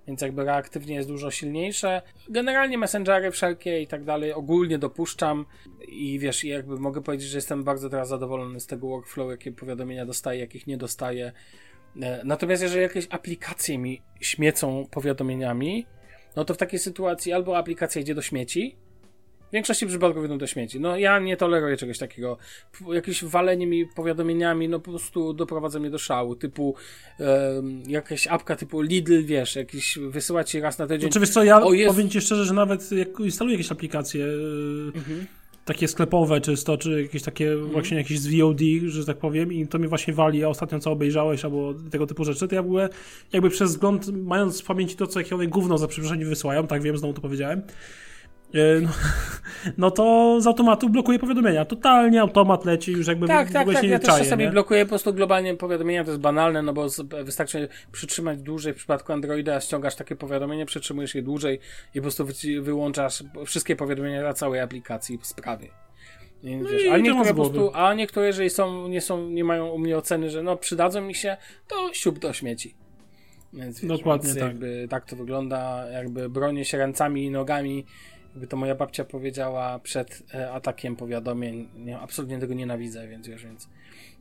więc 0.07 0.21
jakby 0.21 0.43
reaktywnie 0.43 0.95
jest 0.95 1.07
dużo 1.07 1.31
silniejsze. 1.31 2.01
Generalnie 2.29 2.77
messengery 2.77 3.31
wszelkie 3.31 3.81
i 3.81 3.87
tak 3.87 4.03
dalej 4.03 4.33
ogólnie 4.33 4.77
dopuszczam 4.77 5.45
i 5.87 6.19
wiesz, 6.19 6.43
jakby 6.43 6.79
mogę 6.79 7.01
powiedzieć, 7.01 7.29
że 7.29 7.37
jestem 7.37 7.63
bardzo 7.63 7.89
teraz 7.89 8.07
zadowolony 8.07 8.59
z 8.59 8.67
tego 8.67 8.87
workflow, 8.87 9.31
jakie 9.31 9.51
powiadomienia 9.51 10.05
dostaję, 10.05 10.39
jakich 10.39 10.67
nie 10.67 10.77
dostaję. 10.77 11.31
E, 12.01 12.21
natomiast 12.25 12.63
jeżeli 12.63 12.81
jakieś 12.81 13.07
aplikacje 13.09 13.77
mi 13.77 14.01
śmiecą 14.21 14.87
powiadomieniami, 14.91 15.85
no 16.35 16.45
to 16.45 16.53
w 16.53 16.57
takiej 16.57 16.79
sytuacji 16.79 17.33
albo 17.33 17.57
aplikacja 17.57 18.01
idzie 18.01 18.15
do 18.15 18.21
śmieci, 18.21 18.75
w 19.49 19.51
większości 19.53 19.87
przypadków 19.87 20.25
idą 20.25 20.37
do 20.37 20.47
śmieci. 20.47 20.79
No 20.79 20.97
ja 20.97 21.19
nie 21.19 21.37
toleruję 21.37 21.77
czegoś 21.77 21.97
takiego. 21.97 22.37
Jakieś 22.93 23.23
walenie 23.23 23.67
mi 23.67 23.85
powiadomieniami, 23.95 24.69
no 24.69 24.79
po 24.79 24.91
prostu 24.91 25.33
doprowadza 25.33 25.79
mnie 25.79 25.89
do 25.89 25.97
szału. 25.97 26.35
Typu 26.35 26.75
um, 27.19 27.83
jakaś 27.87 28.27
apka 28.27 28.55
typu 28.55 28.81
Lidl, 28.81 29.23
wiesz, 29.23 29.55
jakiś 29.55 29.99
wysyłać 30.09 30.49
ci 30.49 30.59
raz 30.59 30.77
na 30.77 30.87
tydzień. 30.87 31.09
Oczywiście 31.09 31.33
co, 31.33 31.43
ja 31.43 31.63
o, 31.63 31.73
jest... 31.73 31.95
powiem 31.95 32.09
ci 32.09 32.21
szczerze, 32.21 32.45
że 32.45 32.53
nawet 32.53 32.91
jak 32.91 33.19
instaluję 33.19 33.57
jakieś 33.57 33.71
aplikacje, 33.71 34.25
mhm. 34.95 35.25
takie 35.65 35.87
sklepowe 35.87 36.41
czysto, 36.41 36.77
czy 36.77 37.01
jakieś 37.01 37.23
takie 37.23 37.51
mhm. 37.51 37.71
właśnie 37.71 37.97
jakieś 37.97 38.19
z 38.19 38.27
VOD, 38.27 38.61
że 38.85 39.05
tak 39.05 39.17
powiem, 39.17 39.53
i 39.53 39.67
to 39.67 39.79
mi 39.79 39.87
właśnie 39.87 40.13
wali, 40.13 40.43
a 40.43 40.49
ostatnio 40.49 40.79
co 40.79 40.91
obejrzałeś, 40.91 41.45
albo 41.45 41.73
tego 41.91 42.07
typu 42.07 42.25
rzeczy, 42.25 42.47
to 42.47 42.55
ja 42.55 42.63
byłem 42.63 42.89
jakby 43.33 43.49
przez 43.49 43.71
wzgląd, 43.71 44.07
mając 44.07 44.61
w 44.61 44.65
pamięci 44.65 44.95
to, 44.95 45.07
co 45.07 45.19
jakie 45.19 45.35
one 45.35 45.47
gówno 45.47 45.77
za 45.77 45.87
przeproszeniem 45.87 46.29
wysyłają, 46.29 46.67
tak 46.67 46.81
wiem, 46.81 46.97
znowu 46.97 47.13
to 47.13 47.21
powiedziałem, 47.21 47.61
E, 47.61 48.14
no, 48.81 48.89
no, 49.77 49.91
to 49.91 50.37
z 50.41 50.47
automatu 50.47 50.89
blokuje 50.89 51.19
powiadomienia. 51.19 51.65
Totalnie 51.65 52.21
automat 52.21 52.65
leci, 52.65 52.91
już 52.91 53.07
jakby 53.07 53.27
tak, 53.27 53.49
w 53.49 53.53
tak, 53.53 53.61
ogóle 53.61 53.75
tak, 53.75 53.83
się 53.83 53.89
ja 53.89 53.97
nie 53.97 54.03
czaje. 54.03 54.17
też 54.17 54.23
czasami 54.27 54.43
nie? 54.43 54.51
blokuję 54.51 54.85
po 54.85 54.89
prostu 54.89 55.13
globalnie 55.13 55.55
powiadomienia, 55.55 56.03
to 56.03 56.11
jest 56.11 56.21
banalne, 56.21 56.61
no 56.61 56.73
bo 56.73 56.87
wystarczy 57.23 57.67
przytrzymać 57.91 58.41
dłużej 58.41 58.73
w 58.73 58.75
przypadku 58.75 59.13
Androida, 59.13 59.61
ściągasz 59.61 59.95
takie 59.95 60.15
powiadomienie, 60.15 60.65
przytrzymujesz 60.65 61.15
je 61.15 61.21
dłużej 61.21 61.59
i 61.95 61.97
po 61.97 62.01
prostu 62.01 62.27
wyłączasz 62.61 63.23
wszystkie 63.45 63.75
powiadomienia 63.75 64.23
na 64.23 64.33
całej 64.33 64.59
aplikacji 64.59 65.17
w 65.17 65.25
sprawie. 65.25 65.67
No 66.43 66.69
a 66.91 66.97
niektóre 66.97 67.29
po 67.29 67.35
prostu, 67.35 67.71
a 67.73 67.93
niektóre, 67.93 68.27
jeżeli 68.27 68.49
są, 68.49 68.87
nie 68.87 69.01
są, 69.01 69.29
nie 69.29 69.43
mają 69.43 69.67
u 69.67 69.77
mnie 69.77 69.97
oceny, 69.97 70.29
że 70.29 70.43
no 70.43 70.57
przydadzą 70.57 71.01
mi 71.01 71.15
się, 71.15 71.37
to 71.67 71.93
siup 71.93 72.19
do 72.19 72.33
śmieci. 72.33 72.75
Więc, 73.53 73.79
wiesz, 73.79 73.97
Dokładnie 73.97 74.27
więc 74.27 74.39
tak. 74.39 74.47
Jakby 74.47 74.87
tak 74.89 75.05
to 75.05 75.15
wygląda, 75.15 75.89
jakby 75.89 76.29
bronię 76.29 76.65
się 76.65 76.77
ręcami 76.77 77.25
i 77.25 77.31
nogami 77.31 77.85
jakby 78.35 78.47
to 78.47 78.57
moja 78.57 78.75
babcia 78.75 79.05
powiedziała 79.05 79.79
przed 79.79 80.23
e, 80.33 80.51
atakiem 80.51 80.95
powiadomień, 80.95 81.69
nie, 81.77 81.99
absolutnie 81.99 82.39
tego 82.39 82.53
nienawidzę, 82.53 83.07
więc 83.07 83.27
wiesz, 83.27 83.43
więc 83.43 83.69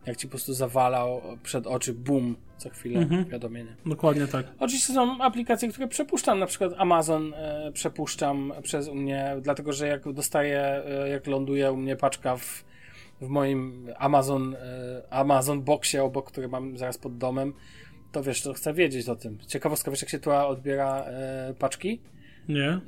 jak 0.06 0.16
ci 0.16 0.26
po 0.26 0.30
prostu 0.30 0.54
zawalał 0.54 1.22
przed 1.42 1.66
oczy, 1.66 1.92
boom, 1.94 2.36
co 2.56 2.70
chwilę 2.70 3.00
mhm. 3.00 3.24
powiadomienie. 3.24 3.76
Dokładnie 3.86 4.26
tak. 4.26 4.46
Oczywiście 4.58 4.92
są 4.92 5.22
aplikacje, 5.22 5.68
które 5.68 5.88
przepuszczam, 5.88 6.38
na 6.38 6.46
przykład 6.46 6.72
Amazon 6.76 7.34
e, 7.34 7.72
przepuszczam 7.72 8.52
przez 8.62 8.88
mnie, 8.88 9.36
dlatego 9.42 9.72
że 9.72 9.88
jak 9.88 10.12
dostaję, 10.12 10.60
e, 10.60 11.08
jak 11.08 11.26
ląduje 11.26 11.72
u 11.72 11.76
mnie 11.76 11.96
paczka 11.96 12.36
w, 12.36 12.64
w 13.20 13.28
moim 13.28 13.88
Amazon, 13.98 14.54
e, 14.54 14.58
Amazon 15.10 15.62
Boxie 15.62 16.04
obok, 16.04 16.30
który 16.30 16.48
mam 16.48 16.78
zaraz 16.78 16.98
pod 16.98 17.18
domem, 17.18 17.52
to 18.12 18.22
wiesz, 18.22 18.42
to 18.42 18.52
chcę 18.52 18.74
wiedzieć 18.74 19.08
o 19.08 19.16
tym. 19.16 19.38
Ciekawostka, 19.46 19.90
wiesz 19.90 20.02
jak 20.02 20.10
się 20.10 20.18
tu 20.18 20.30
odbiera 20.30 21.04
e, 21.04 21.54
paczki? 21.58 22.00
Nie. 22.48 22.80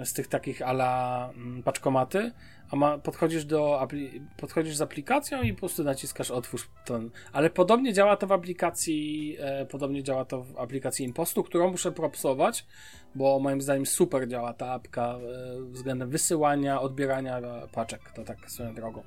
E, 0.00 0.06
z 0.06 0.12
tych 0.12 0.28
takich 0.28 0.62
ala 0.62 1.30
mm, 1.36 1.62
paczkomaty, 1.62 2.32
a 2.70 2.76
ma, 2.76 2.98
podchodzisz 2.98 3.44
do 3.44 3.88
podchodzisz 4.36 4.76
z 4.76 4.80
aplikacją 4.80 5.42
i 5.42 5.52
po 5.52 5.58
prostu 5.58 5.84
naciskasz 5.84 6.30
otwórz 6.30 6.70
ten. 6.84 7.10
Ale 7.32 7.50
podobnie 7.50 7.92
działa 7.92 8.16
to 8.16 8.26
w 8.26 8.32
aplikacji, 8.32 9.36
e, 9.40 9.66
podobnie 9.66 10.02
działa 10.02 10.24
to 10.24 10.42
w 10.42 10.58
aplikacji 10.58 11.06
Impostu, 11.06 11.42
którą 11.42 11.70
muszę 11.70 11.92
propsować, 11.92 12.66
bo 13.14 13.38
moim 13.38 13.60
zdaniem 13.60 13.86
super 13.86 14.28
działa 14.28 14.52
ta 14.52 14.72
apka 14.72 15.18
e, 15.18 15.62
względem 15.62 16.10
wysyłania, 16.10 16.80
odbierania 16.80 17.40
paczek. 17.72 18.12
To 18.14 18.24
tak 18.24 18.50
swoją 18.50 18.74
drogą. 18.74 19.02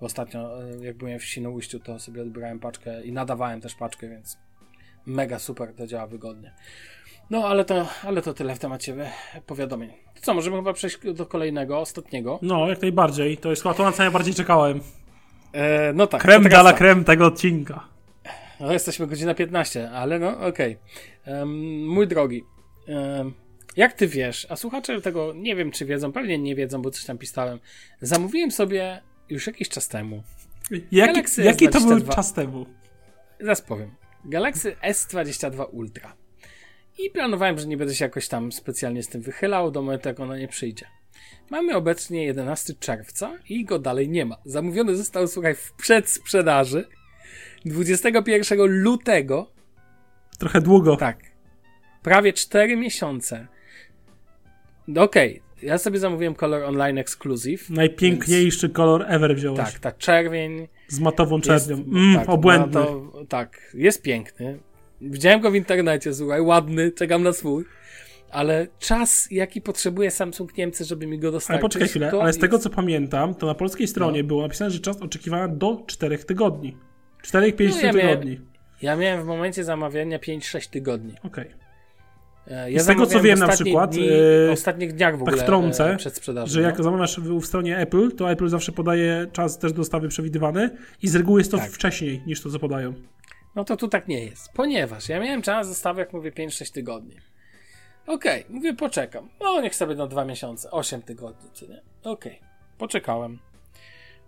Bo 0.00 0.06
ostatnio, 0.06 0.64
e, 0.64 0.84
jak 0.84 0.96
byłem 0.96 1.18
w 1.18 1.24
Świnoujściu, 1.24 1.80
to 1.80 1.98
sobie 1.98 2.22
odbierałem 2.22 2.58
paczkę 2.58 3.02
i 3.02 3.12
nadawałem 3.12 3.60
też 3.60 3.74
paczkę, 3.74 4.08
więc 4.08 4.38
mega 5.06 5.38
super 5.38 5.74
to 5.74 5.86
działa 5.86 6.06
wygodnie. 6.06 6.52
No, 7.30 7.48
ale 7.48 7.64
to, 7.64 7.88
ale 8.04 8.22
to 8.22 8.34
tyle 8.34 8.54
w 8.54 8.58
temacie 8.58 8.96
powiadomień. 9.46 9.90
To 10.14 10.20
co, 10.20 10.34
możemy 10.34 10.56
chyba 10.56 10.72
przejść 10.72 10.98
do 11.14 11.26
kolejnego, 11.26 11.78
ostatniego. 11.78 12.38
No, 12.42 12.68
jak 12.68 12.82
najbardziej. 12.82 13.36
To 13.36 13.50
jest 13.50 13.62
chyba 13.62 13.74
to, 13.74 13.84
na 13.84 13.92
co 13.92 14.02
najbardziej 14.02 14.34
czekałem. 14.34 14.80
E, 15.52 15.92
no 15.92 16.06
tak. 16.06 16.22
Krem 16.22 16.48
dala 16.48 16.72
krem 16.72 17.04
tego 17.04 17.26
odcinka. 17.26 17.88
No, 18.60 18.72
jesteśmy 18.72 19.06
godzina 19.06 19.34
15, 19.34 19.90
ale 19.90 20.18
no, 20.18 20.40
okej. 20.40 20.78
Okay. 21.22 21.38
Um, 21.38 21.86
mój 21.86 22.08
drogi, 22.08 22.44
um, 22.88 23.34
jak 23.76 23.92
ty 23.92 24.08
wiesz, 24.08 24.46
a 24.50 24.56
słuchacze 24.56 25.00
tego 25.00 25.32
nie 25.36 25.56
wiem, 25.56 25.70
czy 25.70 25.84
wiedzą, 25.84 26.12
pewnie 26.12 26.38
nie 26.38 26.54
wiedzą, 26.54 26.82
bo 26.82 26.90
coś 26.90 27.04
tam 27.04 27.18
pisałem. 27.18 27.58
Zamówiłem 28.00 28.50
sobie 28.50 29.02
już 29.28 29.46
jakiś 29.46 29.68
czas 29.68 29.88
temu. 29.88 30.22
Jaki, 30.92 31.20
jaki 31.44 31.68
to 31.68 31.80
był 31.80 31.98
S22. 31.98 32.14
czas 32.14 32.32
temu? 32.32 32.66
Zaraz 33.40 33.62
powiem. 33.62 33.90
Galaxy 34.24 34.76
S22 34.82 35.66
Ultra. 35.72 36.19
I 37.06 37.10
planowałem, 37.10 37.58
że 37.58 37.66
nie 37.66 37.76
będę 37.76 37.94
się 37.94 38.04
jakoś 38.04 38.28
tam 38.28 38.52
specjalnie 38.52 39.02
z 39.02 39.08
tym 39.08 39.22
wychylał 39.22 39.70
do 39.70 39.82
momentu, 39.82 40.08
jak 40.08 40.20
ona 40.20 40.38
nie 40.38 40.48
przyjdzie. 40.48 40.86
Mamy 41.50 41.76
obecnie 41.76 42.24
11 42.24 42.74
czerwca 42.80 43.38
i 43.48 43.64
go 43.64 43.78
dalej 43.78 44.08
nie 44.08 44.24
ma. 44.24 44.36
Zamówiony 44.44 44.96
został, 44.96 45.28
słuchaj, 45.28 45.54
w 45.54 45.72
przedsprzedaży 45.72 46.88
21 47.64 48.82
lutego 48.82 49.52
Trochę 50.38 50.60
długo. 50.60 50.96
Tak. 50.96 51.18
Prawie 52.02 52.32
4 52.32 52.76
miesiące. 52.76 53.46
No 54.88 55.02
Okej, 55.02 55.42
ja 55.62 55.78
sobie 55.78 55.98
zamówiłem 55.98 56.34
kolor 56.34 56.62
online 56.62 56.98
exclusive. 56.98 57.70
Najpiękniejszy 57.70 58.68
kolor 58.68 59.04
ever 59.08 59.36
wziąłeś. 59.36 59.58
Tak, 59.58 59.78
ta 59.78 59.92
czerwień. 59.92 60.68
Z 60.88 61.00
matową 61.00 61.36
Jest, 61.36 61.46
czernią. 61.46 61.84
Mm, 61.84 62.14
tak, 62.14 62.28
obłędny. 62.28 62.80
no 62.80 62.86
to, 62.86 63.24
tak, 63.28 63.70
jest 63.74 64.02
piękny. 64.02 64.58
Widziałem 65.00 65.40
go 65.40 65.50
w 65.50 65.54
internecie, 65.54 66.14
słuchaj, 66.14 66.40
ładny, 66.40 66.92
czekam 66.92 67.22
na 67.22 67.32
swój. 67.32 67.64
Ale 68.30 68.66
czas, 68.78 69.28
jaki 69.30 69.60
potrzebuje 69.60 70.10
Samsung 70.10 70.56
Niemcy, 70.56 70.84
żeby 70.84 71.06
mi 71.06 71.18
go 71.18 71.28
Ale 71.28 71.32
dostarczyć. 71.32 71.62
poczekaj 71.62 71.88
chwilę, 71.88 72.12
ale 72.22 72.32
z 72.32 72.38
tego 72.38 72.56
jest- 72.56 72.64
co 72.64 72.70
pamiętam, 72.70 73.34
to 73.34 73.46
na 73.46 73.54
polskiej 73.54 73.86
stronie 73.88 74.22
No. 74.22 74.28
było 74.28 74.42
napisane, 74.42 74.70
że 74.70 74.78
czas 74.78 75.02
oczekiwania 75.02 75.48
do 75.48 75.82
4 75.86 76.18
tygodni. 76.18 76.76
4-5 77.22 77.74
No, 77.82 77.86
ja 77.86 77.92
miałem- 77.92 78.08
tygodni. 78.10 78.40
Ja 78.82 78.96
miałem 78.96 79.22
w 79.22 79.26
momencie 79.26 79.64
zamawiania 79.64 80.18
5-6 80.18 80.68
tygodni. 80.70 81.14
Okej. 81.22 81.50
E, 82.48 82.72
Ja 82.72 82.82
Z 82.82 82.86
tego, 82.86 83.06
co 83.06 83.20
wiem 83.20 83.38
na 83.38 83.48
przykład, 83.48 83.94
Dni, 83.94 84.08
e, 84.48 84.52
ostatnich 84.52 84.92
dniach 84.92 85.18
w 85.18 85.22
ogóle 85.22 85.36
tak 85.36 85.44
wtrącę, 85.46 85.96
e. 86.38 86.46
Że 86.46 86.60
no. 86.60 86.66
jak 86.66 86.82
zamawiasz 86.82 87.20
w, 87.20 87.40
w 87.40 87.46
stronie 87.46 87.78
Apple, 87.78 88.10
to 88.10 88.30
Apple 88.30 88.48
zawsze 88.48 88.72
podaje 88.72 89.26
czas 89.32 89.58
też 89.58 89.72
dostawy 89.72 90.08
przewidywany 90.08 90.70
i 91.02 91.08
z 91.08 91.16
reguły 91.16 91.40
jest 91.40 91.50
to 91.50 91.58
Tak. 91.58 91.70
wcześniej 91.70 92.22
niż 92.26 92.40
to, 92.42 92.50
co 92.50 92.58
podają. 92.58 92.94
No 93.54 93.64
to 93.64 93.76
tu 93.76 93.88
tak 93.88 94.08
nie 94.08 94.24
jest, 94.24 94.52
ponieważ 94.52 95.08
ja 95.08 95.20
miałem 95.20 95.42
czas 95.42 95.68
dostawy, 95.68 96.00
jak 96.00 96.12
mówię, 96.12 96.32
5-6 96.32 96.72
tygodni. 96.72 97.16
Okej, 98.06 98.44
mówię, 98.48 98.74
poczekam. 98.74 99.28
No, 99.40 99.60
niech 99.60 99.74
sobie 99.74 99.94
na 99.94 100.06
dwa 100.06 100.24
miesiące, 100.24 100.70
8 100.70 101.02
tygodni, 101.02 101.50
czy 101.52 101.68
nie? 101.68 101.82
Okej, 102.04 102.40
poczekałem. 102.78 103.38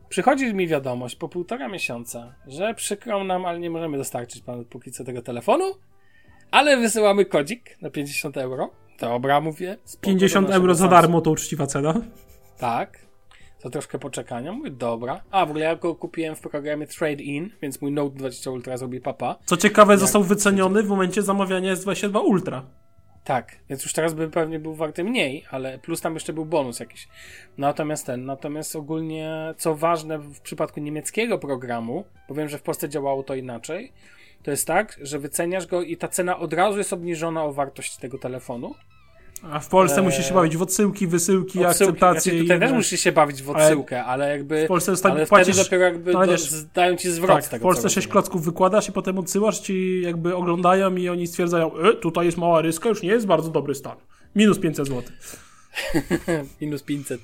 Przychodzi 0.09 0.55
mi 0.55 0.69
wiadomość 0.69 1.17
po 1.17 1.29
półtora 1.29 1.69
miesiąca, 1.69 2.35
że 2.47 2.75
przykro 2.75 3.25
nam, 3.25 3.45
ale 3.45 3.59
nie 3.59 3.71
możemy 3.71 3.99
dostarczyć 3.99 4.43
panu 4.43 4.65
póki 4.65 4.93
co 4.93 5.05
tego 5.05 5.23
telefonu, 5.23 5.65
ale 6.51 6.77
wysyłamy 6.77 7.25
kodzik 7.25 7.79
na 7.83 7.91
50 7.91 8.37
euro. 8.37 8.71
Dobra, 9.01 9.41
mówię. 9.41 9.77
spoko, 9.85 10.07
50 10.07 10.49
do 10.49 10.55
euro 10.55 10.75
za 10.75 10.89
darmo 10.89 11.21
to 11.21 11.31
uczciwa 11.31 11.67
cena. 11.67 12.01
Tak. 12.59 12.99
To 13.63 13.71
troszkę 13.71 13.99
poczekania. 13.99 14.53
Mówię, 14.53 14.71
dobra. 14.71 15.21
A, 15.31 15.47
w 15.47 15.51
ogóle 15.51 15.65
ja 15.65 15.77
go 15.77 15.95
kupiłem 15.95 16.37
w 16.37 16.41
programie 16.41 16.87
Trade 16.87 17.23
In, 17.23 17.51
więc 17.63 17.81
mój 17.81 17.93
Note 17.93 18.17
20 18.17 18.51
Ultra 18.51 18.77
zrobi 18.77 19.01
papa. 19.01 19.37
Co 19.45 19.57
ciekawe, 19.57 19.99
został 19.99 20.23
wyceniony 20.23 20.83
w 20.83 20.89
momencie 20.89 21.23
zamawiania 21.23 21.75
S22 21.75 22.21
Ultra. 22.25 22.63
Tak, 23.25 23.57
więc 23.69 23.83
już 23.83 23.93
teraz 23.93 24.15
by 24.15 24.31
pewnie 24.31 24.59
był 24.59 24.75
warty 24.75 25.05
mniej, 25.05 25.45
ale 25.51 25.79
plus 25.79 26.01
tam 26.01 26.15
jeszcze 26.15 26.33
był 26.33 26.45
bonus 26.45 26.81
jakiś. 26.81 27.09
Natomiast 27.59 28.07
ten, 28.07 28.25
natomiast 28.25 28.77
ogólnie, 28.77 29.55
co 29.57 29.75
ważne 29.75 30.19
w 30.19 30.41
przypadku 30.41 30.81
niemieckiego 30.81 31.39
programu, 31.39 32.05
bo 32.29 32.35
wiem, 32.35 32.49
że 32.49 32.59
w 32.59 32.63
Polsce 32.63 32.89
działało 32.89 33.23
to 33.23 33.35
inaczej, 33.35 33.93
to 34.43 34.51
jest 34.51 34.67
tak, 34.67 34.99
że 35.03 35.19
wyceniasz 35.19 35.67
go 35.67 35.83
i 35.83 35.97
ta 35.97 36.09
cena 36.09 36.39
od 36.39 36.53
razu 36.53 36.79
jest 36.79 36.93
obniżona 36.93 37.45
o 37.45 37.53
wartość 37.53 37.97
tego 37.97 38.19
telefonu. 38.19 38.75
A 39.51 39.61
w 39.61 39.69
Polsce 39.69 39.97
Eee, 39.99 40.05
musisz 40.05 40.29
się 40.29 40.35
bawić 40.35 40.57
w 40.57 40.63
odsyłki, 40.63 41.07
wysyłki, 41.07 41.47
Odsyłki, 41.65 41.65
akceptacje 41.65 42.33
znaczy, 42.33 42.43
tutaj 42.45 42.61
też 42.61 42.73
musisz 42.73 43.01
się 43.01 43.13
bawić 43.13 43.43
w 43.43 43.51
odsyłkę, 43.51 44.05
ale, 44.05 44.31
jakby. 44.31 44.65
w 44.65 44.69
Polsce 44.69 44.93
dostań- 44.93 45.11
ale 45.13 45.27
płacisz- 45.27 45.43
wtedy 45.53 45.65
dopiero 45.65 45.85
jakby 45.85 46.13
no, 46.13 46.19
ale 46.19 46.27
do, 46.27 46.33
wiesz, 46.33 46.65
dają 46.75 46.97
ci 46.97 47.11
zwrot 47.11 47.31
Tak, 47.37 47.45
z 47.45 47.47
w 47.47 47.51
tego. 47.51 47.63
Polsce 47.63 47.83
co 47.83 47.89
6 47.89 47.97
rozumiem. 47.97 48.13
klocków 48.13 48.45
wykładasz 48.45 48.89
i 48.89 48.93
potem 48.93 49.19
odsyłasz 49.19 49.61
ci 49.61 50.01
jakby 50.05 50.37
oglądają 50.37 50.97
i 50.97 51.09
oni 51.09 51.27
stwierdzają, 51.27 51.77
e, 51.79 51.95
tutaj 51.95 52.27
jest 52.27 52.39
mała 52.39 52.63
ryska, 52.63 52.89
już 52.89 53.03
nie 53.03 53.09
jest 53.11 53.27
bardzo 53.27 53.51
dobry 53.51 53.75
stan. 53.75 53.97
Minus 54.37 54.59
500 54.59 54.87
zł. 54.89 55.03
Minus 56.61 56.83
500. 56.83 57.21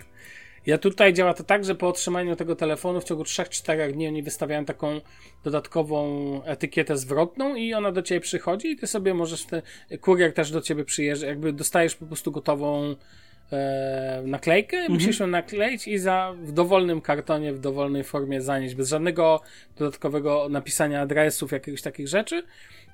Ja 0.68 0.78
tutaj 0.78 1.12
działa 1.12 1.34
to 1.34 1.44
tak, 1.44 1.64
że 1.64 1.74
po 1.74 1.88
otrzymaniu 1.88 2.36
tego 2.36 2.56
telefonu 2.56 3.00
w 3.00 3.04
ciągu 3.04 3.22
3-4 3.22 3.92
dni 3.92 4.08
oni 4.08 4.22
wystawiają 4.22 4.64
taką 4.64 5.00
dodatkową 5.44 6.04
etykietę 6.44 6.96
zwrotną 6.96 7.54
i 7.54 7.74
ona 7.74 7.92
do 7.92 8.02
ciebie 8.02 8.20
przychodzi 8.20 8.68
i 8.68 8.76
ty 8.76 8.86
sobie 8.86 9.14
możesz, 9.14 9.44
te, 9.44 9.62
kurier 10.00 10.34
też 10.34 10.50
do 10.50 10.60
ciebie 10.60 10.84
przyjeżdża, 10.84 11.26
jakby 11.26 11.52
dostajesz 11.52 11.94
po 11.94 12.06
prostu 12.06 12.32
gotową 12.32 12.96
e, 13.52 14.22
naklejkę, 14.24 14.88
musisz 14.88 15.20
ją 15.20 15.26
nakleić 15.26 15.88
i 15.88 15.98
za, 15.98 16.34
w 16.42 16.52
dowolnym 16.52 17.00
kartonie, 17.00 17.52
w 17.52 17.58
dowolnej 17.58 18.04
formie 18.04 18.40
zanieść, 18.40 18.74
bez 18.74 18.88
żadnego 18.88 19.40
dodatkowego 19.76 20.48
napisania 20.50 21.00
adresów, 21.00 21.52
jakichś 21.52 21.82
takich 21.82 22.08
rzeczy. 22.08 22.42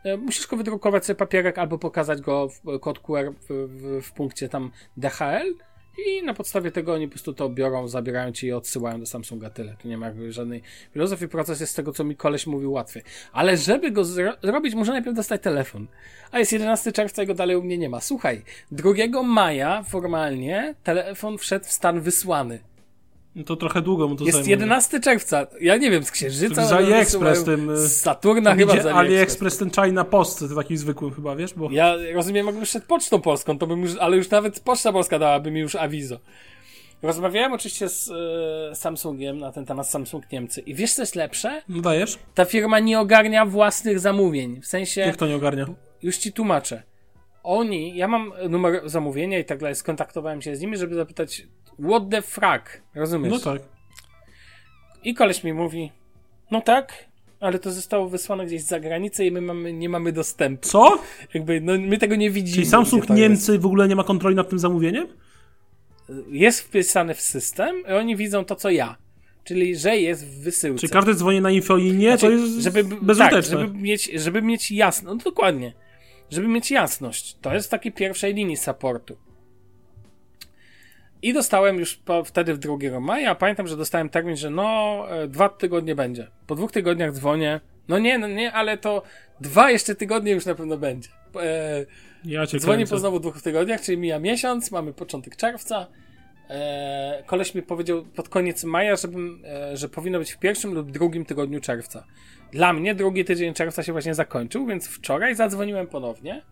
E, 0.04 0.16
Musisz 0.16 0.46
go 0.46 0.56
wydrukować 0.56 1.06
sobie 1.06 1.16
papierek 1.16 1.58
albo 1.58 1.78
pokazać 1.78 2.20
go 2.20 2.48
w 2.48 2.78
kod 2.80 2.98
QR 2.98 3.32
w, 3.40 3.68
w, 3.68 4.02
w 4.02 4.12
punkcie 4.12 4.48
tam 4.48 4.70
DHL 4.96 5.54
i 5.98 6.22
na 6.22 6.34
podstawie 6.34 6.70
tego 6.70 6.92
oni 6.92 7.06
po 7.06 7.12
prostu 7.12 7.32
to 7.32 7.48
biorą, 7.48 7.88
zabierają 7.88 8.32
ci 8.32 8.46
i 8.46 8.52
odsyłają 8.52 9.00
do 9.00 9.06
Samsunga 9.06 9.50
tyle. 9.50 9.76
Tu 9.82 9.88
nie 9.88 9.98
ma 9.98 10.10
żadnej 10.28 10.62
filozofii. 10.92 11.28
Proces 11.28 11.60
jest 11.60 11.72
z 11.72 11.76
tego, 11.76 11.92
co 11.92 12.04
mi 12.04 12.16
koleś 12.16 12.46
mówił 12.46 12.72
łatwy. 12.72 13.02
Ale 13.32 13.56
żeby 13.56 13.90
go 13.90 14.02
zro- 14.02 14.36
zrobić, 14.42 14.74
muszę 14.74 14.92
najpierw 14.92 15.16
dostać 15.16 15.42
telefon. 15.42 15.86
A 16.30 16.38
jest 16.38 16.52
11 16.52 16.92
czerwca 16.92 17.22
i 17.22 17.26
go 17.26 17.34
dalej 17.34 17.56
u 17.56 17.62
mnie 17.62 17.78
nie 17.78 17.88
ma. 17.88 18.00
Słuchaj, 18.00 18.42
2 18.70 19.22
maja 19.22 19.82
formalnie 19.82 20.74
telefon 20.84 21.38
wszedł 21.38 21.64
w 21.64 21.72
stan 21.72 22.00
wysłany. 22.00 22.58
No 23.36 23.44
to 23.44 23.56
trochę 23.56 23.82
długo 23.82 24.08
mu 24.08 24.16
to 24.16 24.24
Jest 24.24 24.34
zajmuje. 24.36 24.50
11 24.50 25.00
czerwca. 25.00 25.46
Ja 25.60 25.76
nie 25.76 25.90
wiem, 25.90 26.04
z 26.04 26.10
Księżyca. 26.10 26.66
Z 26.66 26.72
AliExpress 26.72 27.44
tym, 27.44 27.70
y, 27.70 27.76
Z 27.88 28.00
Saturna 28.00 28.50
Tam 28.50 28.58
chyba 28.58 28.72
z 28.72 28.76
AliExpress. 28.76 28.96
AliExpress, 28.96 29.58
ten 29.58 29.70
China 29.70 30.04
Post, 30.04 30.38
to 30.38 30.54
takim 30.54 30.76
zwykłym 30.76 31.12
chyba, 31.14 31.36
wiesz, 31.36 31.54
bo... 31.54 31.68
Ja 31.70 31.94
rozumiem, 32.14 32.46
jakby 32.46 32.66
szedł 32.66 32.86
pocztą 32.86 33.20
polską, 33.20 33.58
to 33.58 33.66
bym 33.66 33.82
już, 33.82 33.96
ale 33.96 34.16
już 34.16 34.30
nawet 34.30 34.60
Poczta 34.60 34.92
Polska 34.92 35.18
dałaby 35.18 35.50
mi 35.50 35.60
już 35.60 35.74
awizo. 35.74 36.18
Rozmawiałem 37.02 37.52
oczywiście 37.52 37.88
z 37.88 38.10
e, 38.10 38.74
Samsungiem 38.74 39.38
na 39.38 39.52
ten 39.52 39.66
temat 39.66 39.88
Samsung 39.88 40.32
Niemcy 40.32 40.60
i 40.60 40.74
wiesz 40.74 40.92
co 40.92 41.02
jest 41.02 41.14
lepsze? 41.14 41.62
No 41.68 41.82
dajesz? 41.82 42.18
Ta 42.34 42.44
firma 42.44 42.78
nie 42.78 43.00
ogarnia 43.00 43.46
własnych 43.46 44.00
zamówień. 44.00 44.60
W 44.60 44.66
sensie, 44.66 45.00
Jak 45.00 45.16
to 45.16 45.26
nie 45.26 45.36
ogarnia? 45.36 45.66
już 46.02 46.16
ci 46.16 46.32
tłumaczę. 46.32 46.82
Oni, 47.44 47.96
ja 47.96 48.08
mam 48.08 48.32
numer 48.48 48.80
zamówienia 48.84 49.38
i 49.38 49.44
tak 49.44 49.58
dalej, 49.58 49.74
skontaktowałem 49.74 50.42
się 50.42 50.56
z 50.56 50.60
nimi, 50.60 50.76
żeby 50.76 50.94
zapytać 50.94 51.46
what 51.88 52.02
the 52.10 52.22
fuck, 52.22 52.82
rozumiesz? 52.94 53.32
No 53.32 53.38
tak. 53.38 53.62
I 55.04 55.14
koleś 55.14 55.44
mi 55.44 55.52
mówi, 55.52 55.92
no 56.50 56.60
tak, 56.60 56.92
ale 57.40 57.58
to 57.58 57.72
zostało 57.72 58.08
wysłane 58.08 58.46
gdzieś 58.46 58.62
za 58.62 58.80
granicę 58.80 59.26
i 59.26 59.30
my 59.30 59.40
mamy, 59.40 59.72
nie 59.72 59.88
mamy 59.88 60.12
dostępu. 60.12 60.68
Co? 60.68 60.98
Jakby, 61.34 61.60
no 61.60 61.72
my 61.78 61.98
tego 61.98 62.16
nie 62.16 62.30
widzimy. 62.30 62.54
Czyli 62.54 62.66
Samsung 62.66 63.06
to 63.06 63.12
jest. 63.14 63.20
Niemcy 63.20 63.58
w 63.58 63.66
ogóle 63.66 63.88
nie 63.88 63.96
ma 63.96 64.04
kontroli 64.04 64.36
nad 64.36 64.48
tym 64.48 64.58
zamówieniem? 64.58 65.06
jest 66.28 66.60
wpisany 66.60 67.14
w 67.14 67.20
system 67.20 67.82
i 67.88 67.92
oni 67.92 68.16
widzą 68.16 68.44
to, 68.44 68.56
co 68.56 68.70
ja. 68.70 68.96
Czyli, 69.44 69.76
że 69.76 69.96
jest 69.96 70.26
w 70.26 70.42
wysyłce. 70.42 70.86
Czy 70.86 70.92
każdy 70.92 71.14
dzwoni 71.14 71.40
na 71.40 71.50
infolinie, 71.50 72.12
to 72.12 72.18
Znaczy, 72.18 72.34
jest 72.34 72.54
żeby, 72.54 72.84
bezużyteczne. 72.84 73.56
Tak, 73.56 73.66
żeby 73.66 73.78
mieć, 73.78 74.10
żeby 74.14 74.42
mieć 74.42 74.70
jasność. 74.70 75.16
No 75.24 75.30
dokładnie. 75.30 75.72
Żeby 76.34 76.48
mieć 76.48 76.70
jasność. 76.70 77.36
To 77.40 77.54
jest 77.54 77.66
w 77.66 77.70
takiej 77.70 77.92
pierwszej 77.92 78.34
linii 78.34 78.56
supportu. 78.56 79.16
I 81.22 81.32
dostałem 81.32 81.78
już 81.78 81.96
po, 81.96 82.24
wtedy 82.24 82.54
w 82.54 82.58
2 82.58 83.00
maja. 83.00 83.34
Pamiętam, 83.34 83.66
że 83.66 83.76
dostałem 83.76 84.08
termin, 84.08 84.36
że 84.36 84.50
no, 84.50 85.04
e, 85.10 85.28
dwa 85.28 85.48
tygodnie 85.48 85.94
będzie. 85.94 86.30
Po 86.46 86.54
dwóch 86.54 86.72
tygodniach 86.72 87.12
dzwonię. 87.12 87.60
No 87.88 87.98
nie, 87.98 88.18
no 88.18 88.28
nie, 88.28 88.52
ale 88.52 88.78
to 88.78 89.02
dwa 89.40 89.70
jeszcze 89.70 89.94
tygodnie 89.94 90.32
już 90.32 90.46
na 90.46 90.54
pewno 90.54 90.76
będzie. 90.76 91.08
E, 91.36 91.86
Ja 92.24 92.46
cię 92.46 92.58
Dzwonię 92.58 92.86
po 92.86 92.98
znowu 92.98 93.20
dwóch 93.20 93.42
tygodniach, 93.42 93.80
czyli 93.80 93.98
mija 93.98 94.18
miesiąc, 94.18 94.70
mamy 94.70 94.92
początek 94.92 95.36
czerwca. 95.36 95.86
E, 96.50 97.22
koleś 97.26 97.54
mi 97.54 97.62
powiedział 97.62 98.04
pod 98.04 98.28
koniec 98.28 98.64
maja, 98.64 98.96
żebym, 98.96 99.42
e, 99.44 99.76
że 99.76 99.88
powinno 99.88 100.18
być 100.18 100.32
w 100.32 100.38
pierwszym 100.38 100.74
lub 100.74 100.90
drugim 100.90 101.24
tygodniu 101.24 101.60
czerwca. 101.60 102.04
Dla 102.54 102.72
mnie 102.72 102.94
drugi 102.94 103.24
tydzień 103.24 103.54
czerwca 103.54 103.82
się 103.82 103.92
właśnie 103.92 104.14
zakończył, 104.14 104.66
więc 104.66 104.88
wczoraj 104.88 105.34
zadzwoniłem 105.34 105.86
ponownie 105.86 106.42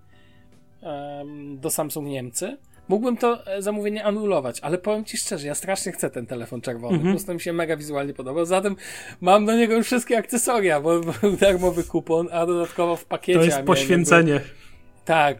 do 1.56 1.70
Samsung 1.70 2.08
Niemcy. 2.08 2.56
Mógłbym 2.88 3.16
to 3.16 3.46
e, 3.46 3.62
zamówienie 3.62 4.04
anulować, 4.04 4.60
ale 4.60 4.78
powiem 4.78 5.04
Ci 5.04 5.16
szczerze, 5.16 5.46
ja 5.46 5.54
strasznie 5.54 5.92
chcę 5.92 6.10
ten 6.10 6.26
telefon 6.26 6.60
czerwony. 6.60 6.94
Mhm. 6.94 7.12
Po 7.14 7.18
prostu 7.18 7.34
mi 7.34 7.40
się 7.40 7.52
mega 7.52 7.76
wizualnie 7.76 8.14
podobał. 8.14 8.44
Zatem 8.44 8.76
mam 9.20 9.46
do 9.46 9.56
niego 9.56 9.74
już 9.74 9.86
wszystkie 9.86 10.18
akcesoria, 10.18 10.80
bo 10.80 11.00
był 11.00 11.32
darmowy 11.36 11.84
kupon, 11.84 12.28
a 12.32 12.46
dodatkowo 12.46 12.96
w 12.96 13.04
pakiecie. 13.04 13.38
To 13.38 13.44
jest 13.44 13.60
poświęcenie. 13.60 14.32
jakby- 14.32 14.48
Tak. 15.04 15.38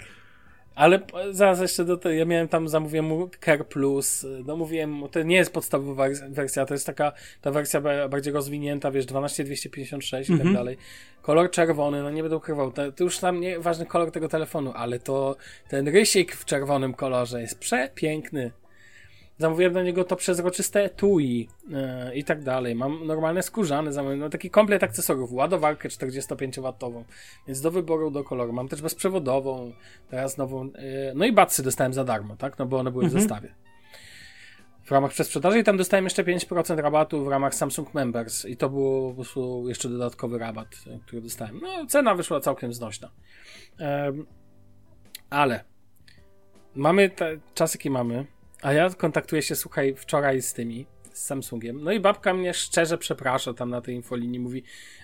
Ale 0.75 1.01
zaraz 1.31 1.61
jeszcze 1.61 1.85
do 1.85 1.97
tego, 1.97 2.15
ja 2.15 2.25
miałem 2.25 2.49
tam, 2.49 2.69
zamówiłem 2.69 3.05
mu 3.05 3.31
Care 3.45 3.67
Plus, 3.67 4.27
no 4.47 4.57
mówiłem 4.57 4.91
mu, 4.91 5.09
to 5.09 5.23
nie 5.23 5.37
jest 5.37 5.53
podstawowa 5.53 6.07
wersja, 6.29 6.67
to 6.67 6.75
jest 6.75 6.87
taka, 6.87 7.13
ta 7.41 7.51
wersja 7.51 7.81
bardziej 8.09 8.33
rozwinięta, 8.33 8.91
wiesz, 8.91 9.07
12256 9.07 10.31
i 10.31 10.33
tak 10.33 10.41
Mhm. 10.41 10.55
dalej. 10.57 10.77
Kolor 11.23 11.51
czerwony, 11.51 12.03
no 12.03 12.11
nie 12.11 12.23
będę 12.23 12.37
ukrywał, 12.37 12.73
to, 12.73 12.93
to 12.93 13.05
już 13.05 13.19
tam 13.19 13.41
nie 13.41 13.61
ważny 13.61 13.87
kolor 13.87 14.11
tego 14.11 14.29
telefonu, 14.29 14.73
ale 14.77 14.99
to 14.99 15.37
ten 15.69 15.89
rysik 15.89 16.35
w 16.37 16.45
czerwonym 16.45 16.95
kolorze 16.95 17.41
jest 17.41 17.59
przepiękny. 17.59 18.51
Zamówiłem 19.39 19.73
do 19.73 19.83
niego 19.83 20.05
to 20.05 20.17
przezroczyste 20.17 20.85
etui 20.85 21.49
yy, 21.69 22.15
i 22.15 22.25
tak 22.25 22.43
dalej. 22.43 22.75
Mam 22.75 23.07
normalne 23.07 23.43
skórzane, 23.43 23.93
zamówiłem 23.93 24.21
no, 24.21 24.29
taki 24.29 24.51
komplet 24.51 24.83
akcesoriów, 24.83 25.33
ładowarkę 25.33 25.89
45W, 25.89 27.05
więc 27.47 27.61
do 27.61 27.71
wyboru, 27.71 28.11
do 28.11 28.25
koloru. 28.25 28.53
Mam 28.53 28.69
też 28.69 28.83
bezprzewodową, 28.83 29.73
teraz 30.09 30.39
nową, 30.39 30.65
yy, 30.65 30.73
no 31.15 31.25
i 31.25 31.33
batsy 31.33 31.63
dostałem 31.63 31.93
za 31.93 32.05
darmo, 32.05 32.37
tak, 32.37 32.59
no 32.59 32.67
bo 32.67 32.79
one 32.79 32.91
były 32.91 33.09
w 33.09 33.11
zestawie. 33.11 33.55
W 34.85 34.91
ramach 34.91 35.11
przesprzedaży 35.11 35.59
i 35.59 35.65
tam 35.65 35.77
dostałem 35.77 36.05
jeszcze 36.05 36.25
5% 36.25 36.77
rabatu 36.77 37.25
w 37.25 37.29
ramach 37.29 37.55
Samsung 37.55 37.95
Members 37.95 38.45
i 38.45 38.57
to 38.57 38.71
był 38.71 39.09
po 39.09 39.15
prostu 39.15 39.69
jeszcze 39.69 39.89
dodatkowy 39.89 40.39
rabat, 40.39 40.87
yy, 40.87 41.01
który 41.07 41.23
dostałem. 41.23 41.61
No, 41.63 41.87
cena 41.87 42.15
wyszła 42.15 42.41
całkiem 42.41 42.73
znośna. 42.73 43.11
Ale 45.31 45.65
mamy 46.75 47.11
te 47.11 47.39
czas, 47.55 47.75
jaki 47.75 47.91
mamy. 47.91 48.27
A 48.63 48.73
ja 48.73 48.91
kontaktuję 48.91 49.43
się, 49.43 49.57
słuchaj, 49.57 49.95
wczoraj 49.95 50.43
z 50.43 50.53
tymi, 50.53 50.87
z 51.13 51.25
Samsungiem. 51.25 51.85
No 51.85 51.93
i 51.93 52.01
babka 52.01 52.35
mnie 52.35 52.55
szczerze 52.55 52.99
przeprasza 52.99 53.55
tam 53.55 53.71
na 53.71 53.81
tej 53.81 53.95
infolinii. 53.95 54.41
Mówi, 54.41 54.63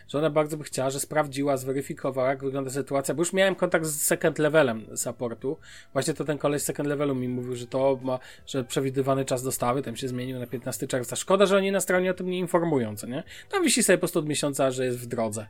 że 0.08 0.18
ona 0.18 0.30
bardzo 0.30 0.56
by 0.56 0.64
chciała, 0.64 0.90
że 0.90 1.00
sprawdziła, 1.00 1.56
zweryfikowała, 1.56 2.28
jak 2.28 2.44
wygląda 2.44 2.70
sytuacja. 2.70 3.14
Bo 3.14 3.22
już 3.22 3.32
miałem 3.32 3.54
kontakt 3.54 3.86
z 3.86 4.02
second 4.02 4.38
levelem 4.38 4.86
supportu. 4.96 5.56
Właśnie 5.92 6.14
to 6.14 6.24
ten 6.24 6.38
koleś 6.38 6.62
z 6.62 6.64
second 6.64 6.88
levelu 6.88 7.14
mi 7.14 7.28
mówił, 7.28 7.56
że 7.56 7.66
to 7.66 7.98
ma, 8.02 8.18
że 8.46 8.64
przewidywany 8.64 9.24
czas 9.24 9.42
dostawy 9.42 9.82
tam 9.82 9.96
się 9.96 10.08
zmienił 10.08 10.38
na 10.38 10.46
15 10.46 10.86
czerwca. 10.86 11.16
Szkoda, 11.16 11.46
że 11.46 11.56
oni 11.56 11.72
na 11.72 11.80
stronie 11.80 12.10
o 12.10 12.14
tym 12.14 12.30
nie 12.30 12.38
informują, 12.38 12.96
co 12.96 13.06
nie? 13.06 13.22
Tam 13.50 13.64
wisi 13.64 13.82
sobie 13.82 13.96
po 13.96 14.00
prostu 14.00 14.18
od 14.18 14.28
miesiąca, 14.28 14.70
że 14.70 14.84
jest 14.84 14.98
w 14.98 15.06
drodze. 15.06 15.46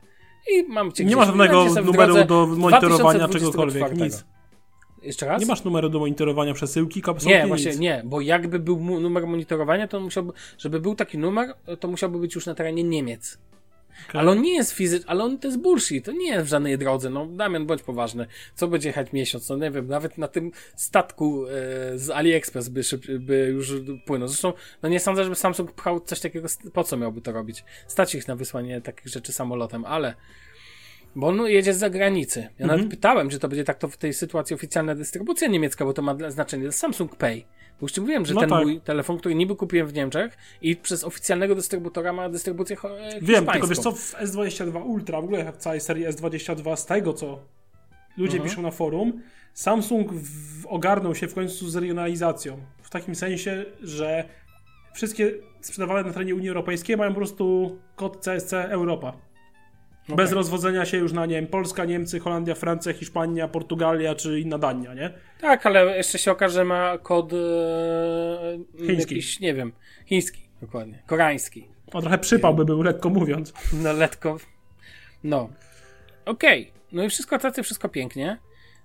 I 0.51 0.63
mam 0.63 0.91
cię 0.91 1.05
Nie 1.05 1.15
ma 1.15 1.25
żadnego 1.25 1.65
numeru 1.65 2.25
do 2.25 2.47
monitorowania 2.47 3.27
2024. 3.27 3.39
czegokolwiek, 3.39 3.97
nic. 3.97 4.25
Jeszcze 5.01 5.25
raz? 5.25 5.41
Nie 5.41 5.47
masz 5.47 5.63
numeru 5.63 5.89
do 5.89 5.99
monitorowania 5.99 6.53
przesyłki, 6.53 6.99
absolutnie 6.99 7.41
Nie, 7.41 7.47
właśnie 7.47 7.71
nic. 7.71 7.79
nie, 7.79 8.01
bo 8.05 8.21
jakby 8.21 8.59
był 8.59 8.99
numer 8.99 9.27
monitorowania, 9.27 9.87
to 9.87 9.99
musiałby, 9.99 10.33
żeby 10.57 10.79
był 10.79 10.95
taki 10.95 11.17
numer, 11.17 11.53
to 11.79 11.87
musiałby 11.87 12.19
być 12.19 12.35
już 12.35 12.45
na 12.45 12.55
terenie 12.55 12.83
Niemiec. 12.83 13.37
Okej. 14.09 14.21
Ale 14.21 14.31
on 14.31 14.41
nie 14.41 14.55
jest 14.55 14.71
fizyczny, 14.71 15.09
ale 15.09 15.23
on 15.23 15.39
to 15.39 15.47
jest 15.47 15.59
bullshit, 15.59 16.05
to 16.05 16.11
nie 16.11 16.27
jest 16.27 16.45
w 16.45 16.49
żadnej 16.49 16.77
drodze, 16.77 17.09
no 17.09 17.25
Damian, 17.25 17.65
bądź 17.65 17.83
poważny. 17.83 18.27
Co 18.55 18.67
będzie 18.67 18.89
jechać 18.89 19.13
miesiąc, 19.13 19.49
no 19.49 19.57
nie 19.57 19.71
wiem, 19.71 19.87
nawet 19.87 20.17
na 20.17 20.27
tym 20.27 20.51
statku 20.75 21.45
e, 21.47 21.49
z 21.97 22.09
AliExpress 22.09 22.69
by, 22.69 22.83
szyb, 22.83 23.05
by 23.19 23.47
już 23.53 23.73
płynął. 24.05 24.27
Zresztą, 24.27 24.53
no 24.83 24.89
nie 24.89 24.99
sądzę, 24.99 25.23
żeby 25.23 25.35
Samsung 25.35 25.71
pchał 25.71 25.99
coś 25.99 26.19
takiego, 26.19 26.47
po 26.73 26.83
co 26.83 26.97
miałby 26.97 27.21
to 27.21 27.31
robić? 27.31 27.63
Stać 27.87 28.15
ich 28.15 28.27
na 28.27 28.35
wysłanie 28.35 28.81
takich 28.81 29.07
rzeczy 29.07 29.33
samolotem, 29.33 29.85
ale 29.85 30.13
bo 31.19 31.27
on 31.27 31.39
jedzie 31.47 31.73
z 31.73 31.77
zagranicy. 31.77 32.39
Ja 32.41 32.47
Mhm. 32.65 32.67
nawet 32.79 32.91
pytałem, 32.91 33.29
czy 33.29 33.39
to 33.39 33.47
będzie 33.47 33.63
tak 33.63 33.77
to 33.77 33.87
w 33.87 33.97
tej 33.97 34.13
sytuacji 34.13 34.53
oficjalna 34.53 34.95
dystrybucja 34.95 35.47
niemiecka, 35.47 35.85
bo 35.85 35.93
to 35.93 36.01
ma 36.01 36.13
dla- 36.15 36.31
znaczenie 36.31 36.71
Samsung 36.71 37.15
Pay. 37.15 37.41
Bo 37.79 37.83
już 37.85 37.91
ci 37.91 38.01
mówiłem, 38.01 38.25
że 38.25 38.33
No 38.33 38.39
ten 38.41 38.49
tak. 38.49 38.63
mój 38.63 38.81
telefon, 38.81 39.17
który 39.17 39.35
niby 39.35 39.55
kupiłem 39.55 39.87
w 39.87 39.93
Niemczech 39.93 40.37
i 40.61 40.75
przez 40.75 41.03
oficjalnego 41.03 41.55
dystrybutora 41.55 42.13
ma 42.13 42.29
dystrybucję 42.29 42.75
e, 42.83 43.09
Wiem, 43.11 43.19
hiszpańską. 43.21 43.51
tylko 43.51 43.67
wiesz 43.67 43.79
co, 43.79 43.91
w 43.91 44.15
S22 44.15 44.83
Ultra, 44.85 45.21
w 45.21 45.23
ogóle 45.23 45.51
w 45.53 45.57
całej 45.57 45.79
serii 45.81 46.05
S22, 46.07 46.75
z 46.75 46.85
tego 46.85 47.13
co 47.13 47.39
ludzie 48.17 48.33
Mhm. 48.37 48.49
piszą 48.49 48.61
na 48.61 48.71
forum, 48.71 49.21
Samsung 49.53 50.13
w, 50.13 50.65
ogarnął 50.67 51.15
się 51.15 51.27
w 51.27 51.33
końcu 51.33 51.69
z 51.69 51.75
regionalizacją. 51.75 52.57
W 52.81 52.89
takim 52.89 53.15
sensie, 53.15 53.65
że 53.81 54.23
wszystkie 54.93 55.31
sprzedawane 55.61 56.03
na 56.07 56.13
terenie 56.13 56.35
Unii 56.35 56.49
Europejskiej 56.49 56.97
mają 56.97 57.11
po 57.11 57.17
prostu 57.17 57.77
kod 57.95 58.17
CSC 58.25 58.53
Europa. 58.53 59.13
Bez 60.15 60.25
Okej. 60.29 60.35
rozwodzenia 60.35 60.85
się 60.85 60.97
już 60.97 61.13
na, 61.13 61.25
nie 61.25 61.35
wiem, 61.35 61.47
Polska, 61.47 61.85
Niemcy, 61.85 62.19
Holandia, 62.19 62.55
Francja, 62.55 62.93
Hiszpania, 62.93 63.47
Portugalia 63.47 64.15
czy 64.15 64.39
inna 64.39 64.57
Dania, 64.57 64.93
nie? 64.93 65.13
Tak, 65.41 65.65
ale 65.65 65.97
jeszcze 65.97 66.17
się 66.17 66.31
okaże, 66.31 66.53
że 66.53 66.65
ma 66.65 66.97
kod 66.97 67.33
e, 67.33 67.37
Chiński. 68.77 69.15
jakiś, 69.15 69.39
nie 69.39 69.53
wiem, 69.53 69.71
chiński, 70.05 70.49
dokładnie, 70.61 71.03
koreański. 71.07 71.67
O, 71.93 72.01
trochę 72.01 72.17
przypał 72.17 72.55
by 72.55 72.65
był, 72.65 72.81
lekko 72.81 73.09
mówiąc. 73.09 73.53
No 73.83 73.93
letko. 73.93 74.37
No. 75.23 75.49
Okej. 76.25 76.71
No 76.91 77.03
i 77.03 77.09
wszystko 77.09 77.39
tacy, 77.39 77.63
wszystko 77.63 77.89
pięknie. 77.89 78.37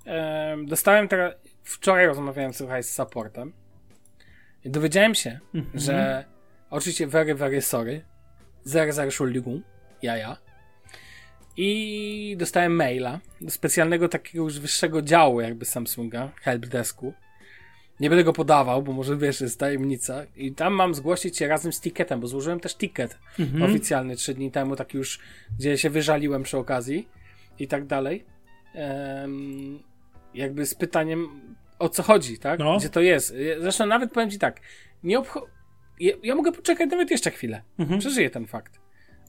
Em, 0.05 0.67
dostałem 0.67 1.09
teraz. 1.09 1.35
Wczoraj 1.63 2.07
rozmawiałem 2.07 2.55
słuchaj 2.55 2.83
z 2.83 2.95
supportem. 2.95 3.53
I 4.65 4.71
dowiedziałem 4.71 5.15
się, 5.15 5.39
Mhm. 5.55 5.79
że 5.79 6.25
oczywiście 6.71 7.07
very, 7.07 7.35
very 7.35 7.63
sorry. 7.63 8.05
Zer, 8.65 8.93
zer, 8.93 9.05
Entschuldigung. 9.05 9.63
Ja, 10.03 10.17
ja. 10.17 10.37
I 11.57 12.37
dostałem 12.39 12.77
maila 12.77 13.21
do 13.41 13.51
specjalnego 13.51 14.09
takiego 14.09 14.45
już 14.45 14.59
wyższego 14.61 15.03
działu 15.03 15.41
jakby 15.41 15.65
Samsunga, 15.65 16.33
helpdesku. 16.43 17.15
Nie 18.01 18.09
będę 18.11 18.25
go 18.25 18.33
podawał, 18.33 18.83
bo 18.83 18.93
może 18.93 19.17
wiesz, 19.17 19.41
jest 19.41 19.61
tajemnica. 19.61 20.25
I 20.37 20.53
tam 20.53 20.73
mam 20.73 20.95
zgłosić 20.95 21.39
się 21.39 21.49
razem 21.49 21.73
z 21.73 21.81
ticketem, 21.81 22.21
bo 22.21 22.27
złożyłem 22.27 22.61
też 22.61 22.77
ticket 22.77 23.19
oficjalny 23.65 24.17
trzy 24.17 24.35
dni 24.35 24.51
temu, 24.51 24.77
taki 24.77 24.99
już, 24.99 25.19
gdzie 25.59 25.79
się 25.79 25.91
wyżaliłem 25.91 26.43
przy 26.43 26.59
okazji 26.59 27.09
i 27.59 27.69
tak 27.69 27.87
dalej. 27.87 28.25
Jakby 30.35 30.67
z 30.67 30.75
pytaniem, 30.75 31.29
o 31.79 31.89
co 31.89 32.03
chodzi, 32.03 32.39
tak? 32.39 32.59
No. 32.59 32.77
Gdzie 32.79 32.89
to 32.89 33.01
jest. 33.01 33.35
Zresztą 33.61 33.87
nawet 33.87 34.13
powiem 34.13 34.31
ci 34.31 34.39
tak, 34.39 34.61
nie 35.03 35.19
obcho- 35.21 35.47
ja, 36.01 36.13
ja 36.23 36.35
mogę 36.35 36.53
poczekać 36.53 36.91
nawet 36.91 37.11
jeszcze 37.11 37.31
chwilę. 37.31 37.63
Mhm. 37.79 38.01
Przeżyję 38.01 38.31
ten 38.31 38.47
fakt. 38.47 38.81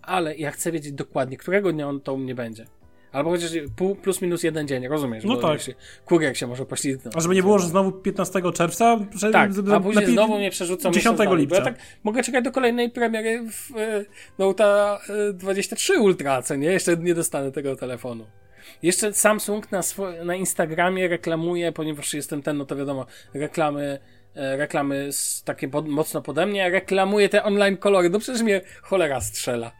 Ale 0.05 0.35
ja 0.35 0.51
chcę 0.51 0.71
wiedzieć 0.71 0.91
dokładnie, 0.93 1.37
którego 1.37 1.71
dnia 1.73 1.87
on 1.87 2.01
to 2.01 2.13
u 2.13 2.17
mnie 2.17 2.35
będzie. 2.35 2.65
Albo 3.11 3.29
chociaż 3.29 3.51
pół 3.75 3.95
plus 3.95 4.21
minus 4.21 4.43
jeden 4.43 4.67
dzień, 4.67 4.87
rozumiesz? 4.87 5.23
No 5.23 5.35
tak. 5.37 5.51
jak 5.51 5.61
się, 5.61 5.73
kurier 6.05 6.37
się 6.37 6.47
może 6.47 6.65
poślizgnąć. 6.65 7.15
A 7.17 7.19
żeby 7.19 7.35
nie 7.35 7.41
było, 7.43 7.59
że 7.59 7.67
znowu 7.67 7.91
15 7.91 8.51
czerwca, 8.53 8.99
że 9.15 9.31
Tak, 9.31 9.53
z- 9.53 9.69
a 9.69 9.79
później 9.79 10.05
znowu 10.05 10.37
mnie 10.37 10.51
przerzucą 10.51 10.91
10 10.91 10.95
miesiąc 10.95 11.17
dalej, 11.17 11.37
lipca. 11.39 11.55
Ja 11.55 11.61
tak 11.61 11.75
mogę 12.03 12.23
czekać 12.23 12.43
do 12.43 12.51
kolejnej 12.51 12.89
premiery 12.89 13.43
w 13.51 13.69
Note 14.37 14.65
e, 15.29 15.33
23 15.33 15.99
Ultra, 15.99 16.41
co 16.41 16.55
nie? 16.55 16.67
Jeszcze 16.67 16.97
nie 16.97 17.13
dostanę 17.15 17.51
tego 17.51 17.75
telefonu. 17.75 18.25
Jeszcze 18.83 19.13
Samsung 19.13 19.71
na, 19.71 19.81
swo- 19.81 20.25
na 20.25 20.35
Instagramie 20.35 21.07
reklamuje, 21.07 21.71
ponieważ 21.71 22.13
jestem 22.13 22.41
ten, 22.41 22.57
no 22.57 22.65
to 22.65 22.75
wiadomo, 22.75 23.05
reklamy, 23.33 23.99
e, 24.35 24.57
reklamy 24.57 25.11
z, 25.11 25.43
takie 25.43 25.67
pod, 25.67 25.87
mocno 25.87 26.21
pode 26.21 26.45
mnie, 26.45 26.69
reklamuje 26.69 27.29
te 27.29 27.43
online 27.43 27.77
kolory. 27.77 28.09
No 28.09 28.19
przecież 28.19 28.41
mnie 28.41 28.61
cholera 28.81 29.21
strzela. 29.21 29.71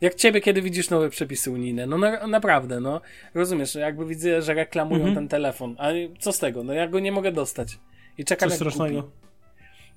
Jak 0.00 0.14
ciebie, 0.14 0.40
kiedy 0.40 0.62
widzisz 0.62 0.90
nowe 0.90 1.10
przepisy 1.10 1.50
unijne. 1.50 1.86
No 1.86 1.98
na, 1.98 2.26
naprawdę, 2.26 2.80
no. 2.80 3.00
Rozumiesz, 3.34 3.74
jakby 3.74 4.06
widzę, 4.06 4.42
że 4.42 4.54
reklamują 4.54 4.96
Mhm. 4.98 5.14
ten 5.14 5.28
telefon. 5.28 5.76
A 5.78 5.88
co 6.18 6.32
z 6.32 6.38
tego? 6.38 6.64
No 6.64 6.72
ja 6.72 6.88
go 6.88 7.00
nie 7.00 7.12
mogę 7.12 7.32
dostać. 7.32 7.78
I 8.18 8.24
czekam, 8.24 8.48
Coś 8.48 8.56
strasznego. 8.56 9.02
kupi. 9.02 9.14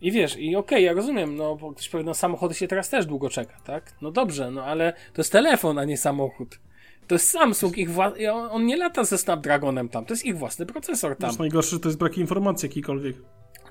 I 0.01 0.11
wiesz, 0.11 0.38
i 0.38 0.55
okej, 0.55 0.84
ja 0.84 0.93
rozumiem, 0.93 1.35
no 1.35 1.55
bo 1.55 1.71
ktoś 1.73 1.89
powie, 1.89 2.03
no 2.03 2.13
samochody 2.13 2.55
się 2.55 2.67
teraz 2.67 2.89
też 2.89 3.05
długo 3.05 3.30
czeka, 3.30 3.53
tak? 3.65 3.91
No 4.01 4.11
dobrze, 4.11 4.51
no 4.51 4.63
ale 4.65 4.93
to 5.13 5.21
jest 5.21 5.31
telefon, 5.31 5.80
a 5.80 5.85
nie 5.85 5.97
samochód. 5.97 6.59
To 7.07 7.15
jest 7.15 7.30
Samsung, 7.30 7.77
ich 7.77 7.89
wła- 7.89 8.30
on, 8.51 8.65
nie 8.65 8.77
lata 8.77 9.03
ze 9.03 9.17
Snapdragonem 9.17 9.89
tam, 9.89 10.05
to 10.05 10.13
jest 10.13 10.25
ich 10.25 10.38
własny 10.38 10.65
procesor 10.65 11.15
tam. 11.17 11.30
Też 11.30 11.39
najgorsze, 11.39 11.69
że 11.69 11.80
to 11.80 11.89
jest 11.89 11.99
brak 11.99 12.17
informacji 12.17 12.67
jakiejkolwiek. 12.69 13.15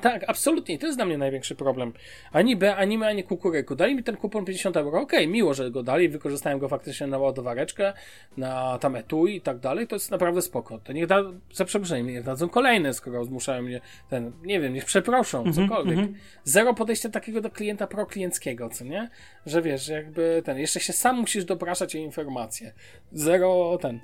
Tak, 0.02 0.24
absolutnie. 0.26 0.78
To 0.78 0.86
jest 0.86 0.98
dla 0.98 1.04
mnie 1.04 1.18
największy 1.18 1.54
problem. 1.54 1.92
Ani 2.32 2.56
B, 2.56 2.76
ani 2.76 2.98
my, 2.98 3.06
ani 3.06 3.24
kukuryku. 3.24 3.74
Dali 3.74 3.94
mi 3.94 4.02
ten 4.02 4.16
kupon 4.16 4.44
50 4.44 4.76
euro. 4.76 5.00
Okej, 5.00 5.28
miło, 5.28 5.54
że 5.54 5.70
go 5.70 5.82
dali. 5.82 6.08
Wykorzystałem 6.08 6.58
go 6.58 6.68
faktycznie 6.68 7.06
na 7.06 7.18
ładowareczkę, 7.18 7.92
na 8.36 8.78
tam 8.78 8.96
etui 8.96 9.36
i 9.36 9.40
tak 9.40 9.58
dalej. 9.58 9.86
To 9.86 9.96
jest 9.96 10.10
naprawdę 10.10 10.42
spoko. 10.42 10.78
To 10.78 10.92
niech 10.92 11.06
da, 11.06 11.22
za 11.52 11.64
przeproszeniem, 11.64 12.06
niech 12.06 12.24
dadzą 12.24 12.48
kolejne, 12.48 12.94
skoro 12.94 13.24
zmuszają 13.24 13.62
mnie 13.62 13.80
ten, 14.10 14.32
nie 14.42 14.60
wiem, 14.60 14.74
niech 14.74 14.84
przeproszą, 14.84 15.52
cokolwiek. 15.52 15.98
Zero 16.44 16.74
podejścia 16.74 17.08
takiego 17.08 17.40
do 17.40 17.50
klienta 17.50 17.86
proklienckiego, 17.86 18.68
co 18.68 18.84
nie? 18.84 19.10
Że 19.46 19.62
wiesz, 19.62 19.88
jakby 19.88 20.42
ten, 20.44 20.58
jeszcze 20.58 20.80
się 20.80 20.92
sam 20.92 21.20
musisz 21.20 21.44
dopraszać 21.44 21.96
o 21.96 21.98
informacje. 21.98 22.72
Zero 23.12 23.78
ten, 23.80 24.00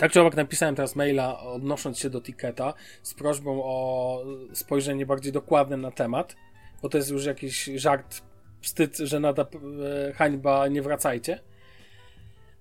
tak 0.00 0.12
czy 0.12 0.20
owak 0.20 0.36
napisałem 0.36 0.74
teraz 0.74 0.96
maila 0.96 1.40
odnosząc 1.40 1.98
się 1.98 2.10
do 2.10 2.20
Tiketa 2.20 2.74
z 3.02 3.14
prośbą 3.14 3.60
o 3.64 4.24
spojrzenie 4.52 5.06
bardziej 5.06 5.32
dokładne 5.32 5.76
na 5.76 5.90
temat, 5.90 6.36
bo 6.82 6.88
to 6.88 6.98
jest 6.98 7.10
już 7.10 7.24
jakiś 7.24 7.64
żart, 7.64 8.22
wstyd, 8.60 8.96
że 8.96 9.20
nada 9.20 9.42
e, 10.08 10.12
hańba, 10.12 10.68
nie 10.68 10.82
wracajcie. 10.82 11.40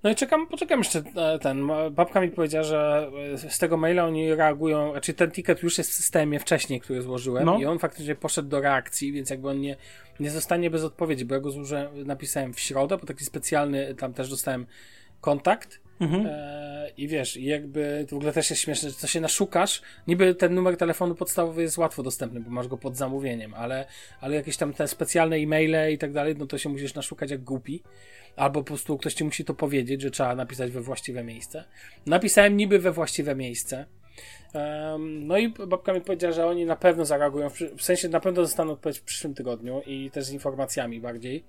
No 0.03 0.09
i 0.09 0.15
czekam, 0.15 0.47
poczekam 0.47 0.79
jeszcze 0.79 1.03
e, 1.15 1.39
ten. 1.39 1.67
Babka 1.91 2.21
mi 2.21 2.29
powiedziała, 2.29 2.63
że 2.63 3.11
e, 3.33 3.37
z 3.37 3.57
tego 3.57 3.77
maila 3.77 4.05
oni 4.05 4.35
reagują, 4.35 4.91
znaczy 4.91 5.13
ten 5.13 5.31
ticket 5.31 5.63
już 5.63 5.77
jest 5.77 5.91
w 5.91 5.93
systemie 5.93 6.39
wcześniej, 6.39 6.81
który 6.81 7.01
złożyłem 7.01 7.45
No. 7.45 7.57
i 7.57 7.65
on 7.65 7.79
faktycznie 7.79 8.15
poszedł 8.15 8.49
do 8.49 8.61
reakcji, 8.61 9.11
więc 9.11 9.29
jakby 9.29 9.49
on 9.49 9.61
nie, 9.61 9.75
nie 10.19 10.29
zostanie 10.29 10.69
bez 10.69 10.83
odpowiedzi, 10.83 11.25
bo 11.25 11.35
ja 11.35 11.41
go 11.41 11.49
napisałem 12.05 12.53
w 12.53 12.59
środę, 12.59 12.97
bo 12.97 13.05
taki 13.05 13.25
specjalny, 13.25 13.95
tam 13.95 14.13
też 14.13 14.29
dostałem 14.29 14.65
kontakt 15.21 15.88
Mhm. 15.99 16.26
e, 16.26 16.91
I 16.97 17.07
wiesz, 17.07 17.38
i 17.38 17.45
jakby 17.45 18.05
w 18.09 18.13
ogóle 18.13 18.34
też 18.34 18.49
jest 18.49 18.61
śmieszne, 18.61 18.89
że 18.89 18.95
co 18.95 19.07
się 19.07 19.21
naszukasz, 19.21 19.81
niby 20.07 20.35
ten 20.35 20.53
numer 20.55 20.77
telefonu 20.77 21.15
podstawowy 21.15 21.61
jest 21.61 21.77
łatwo 21.77 22.03
dostępny, 22.03 22.39
bo 22.39 22.49
masz 22.49 22.67
go 22.67 22.77
pod 22.77 22.97
zamówieniem, 22.97 23.53
ale, 23.53 23.85
ale 24.21 24.35
jakieś 24.35 24.57
tam 24.57 24.73
te 24.73 24.88
specjalne 24.88 25.35
e-maile 25.35 25.93
i 25.93 25.97
tak 25.97 26.11
dalej, 26.11 26.35
no 26.38 26.45
to 26.45 26.57
się 26.57 26.69
musisz 26.69 26.93
naszukać 26.93 27.31
jak 27.31 27.43
głupi. 27.43 27.84
Albo 28.35 28.59
po 28.59 28.67
prostu 28.67 28.97
ktoś 28.97 29.13
ci 29.13 29.23
musi 29.23 29.45
to 29.45 29.53
powiedzieć, 29.53 30.01
że 30.01 30.11
trzeba 30.11 30.35
napisać 30.35 30.71
we 30.71 30.81
właściwe 30.81 31.23
miejsce. 31.23 31.63
Napisałem 32.05 32.57
niby 32.57 32.80
we 32.80 32.91
właściwe 32.91 33.35
miejsce. 33.35 33.85
Um, 34.53 35.27
no 35.27 35.38
i 35.38 35.49
babka 35.49 35.93
mi 35.93 36.01
powiedziała, 36.01 36.34
że 36.34 36.47
oni 36.47 36.65
na 36.65 36.76
pewno 36.76 37.05
zareagują, 37.05 37.49
w, 37.49 37.59
w 37.77 37.81
sensie 37.81 38.09
na 38.09 38.19
pewno 38.19 38.41
dostaną 38.41 38.71
odpowiedź 38.71 38.99
w 38.99 39.03
przyszłym 39.03 39.34
tygodniu 39.34 39.81
i 39.85 40.11
też 40.11 40.26
z 40.26 40.31
informacjami 40.31 41.01
bardziej. 41.01 41.43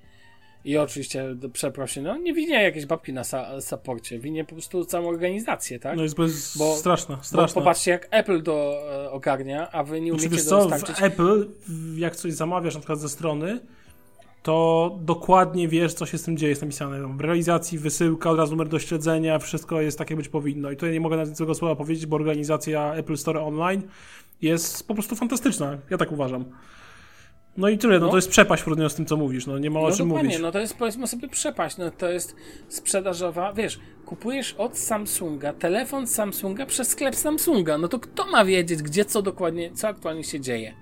I 0.65 0.77
oczywiście 0.79 1.37
przeprosin. 1.53 2.05
No 2.05 2.17
nie 2.17 2.35
winie 2.35 2.63
jakieś 2.63 2.87
babki 2.87 3.13
na 3.13 3.25
sa 3.25 3.61
saporcie, 3.61 4.19
winie 4.19 4.45
po 4.45 4.53
prostu 4.53 4.85
całą 4.85 5.09
organizację, 5.09 5.79
tak? 5.79 5.97
No 5.97 6.03
jest 6.03 6.17
bez... 6.17 6.57
bo, 6.57 6.77
straszne, 6.77 7.17
straszne. 7.23 7.55
Bo 7.55 7.61
popatrzcie 7.61 7.91
jak 7.91 8.09
Apple 8.11 8.43
to 8.43 8.83
e, 8.93 9.11
ogarnia, 9.11 9.71
a 9.71 9.85
wy 9.85 10.01
nie 10.01 10.11
znaczy, 10.11 10.27
umiecie 10.27 10.43
znaczy, 10.43 10.69
dostarczyć. 10.69 10.97
W 10.97 11.03
Apple, 11.03 11.49
jak 11.97 12.17
coś 12.17 12.33
zamawiasz 12.33 12.75
na 12.75 12.81
przykład 12.81 13.01
ze 13.01 13.09
strony, 13.09 13.61
to 14.43 14.99
dokładnie 15.03 15.69
wiesz, 15.69 15.95
co 15.95 16.07
się 16.07 16.19
z 16.19 16.23
tym 16.23 16.37
dzieje, 16.37 16.51
jest 16.51 16.63
napisane. 16.63 17.17
W 17.17 17.21
realizacji 17.21 17.79
wysyłka, 17.79 18.31
od 18.31 18.39
razu 18.39 18.53
numer 18.53 18.69
do 18.69 18.79
śledzenia, 18.79 19.39
wszystko 19.39 19.81
jest 19.81 19.99
tak, 19.99 20.11
jak 20.11 20.17
być 20.17 20.29
powinno. 20.29 20.71
I 20.71 20.77
tutaj 20.77 20.93
nie 20.93 21.01
mogę 21.01 21.17
nawet 21.17 21.39
tego 21.39 21.55
słowa 21.55 21.77
powiedzieć, 21.77 22.07
bo 22.07 22.17
organizacja 22.17 22.95
Apple 22.95 23.17
Store 23.17 23.43
Online 23.43 23.83
jest 24.43 24.89
po 24.89 24.95
prostu 24.95 25.17
fantastyczna. 25.17 25.79
Ja 25.91 25.99
tak 25.99 26.13
uważam. 26.13 26.45
No 27.57 27.69
i 27.69 27.79
tyle, 27.79 27.99
no, 27.99 28.07
no 28.07 28.11
to 28.11 28.17
jest 28.19 28.31
przepaść 28.31 28.63
porównaniu 28.63 28.91
z 28.91 28.95
tym, 28.95 29.07
co 29.07 29.17
mówisz, 29.17 29.47
no 29.47 29.59
nie 29.59 29.71
ma 29.71 29.81
o 29.81 29.89
no 29.89 29.97
czym 29.97 30.09
mówić. 30.09 30.39
no 30.39 30.53
to 30.53 30.59
jest 30.59 30.77
powiedzmy 30.77 31.07
sobie 31.07 31.29
przepaść, 31.29 31.77
no 31.77 31.91
to 31.91 32.11
jest 32.11 32.37
sprzedażowa, 32.69 33.53
wiesz, 33.53 33.81
kupujesz 34.07 34.55
od 34.55 34.79
Samsunga 34.79 35.53
telefon 35.53 36.07
Samsunga 36.07 36.67
przez 36.67 36.89
sklep 36.89 37.17
Samsunga, 37.17 37.79
no 37.79 37.89
to 37.89 37.99
kto 37.99 38.27
ma 38.27 38.45
wiedzieć, 38.45 38.83
gdzie 38.83 39.05
co 39.05 39.23
dokładnie, 39.23 39.73
co 39.73 39.89
aktualnie 39.89 40.25
się 40.25 40.41
dzieje? 40.41 40.75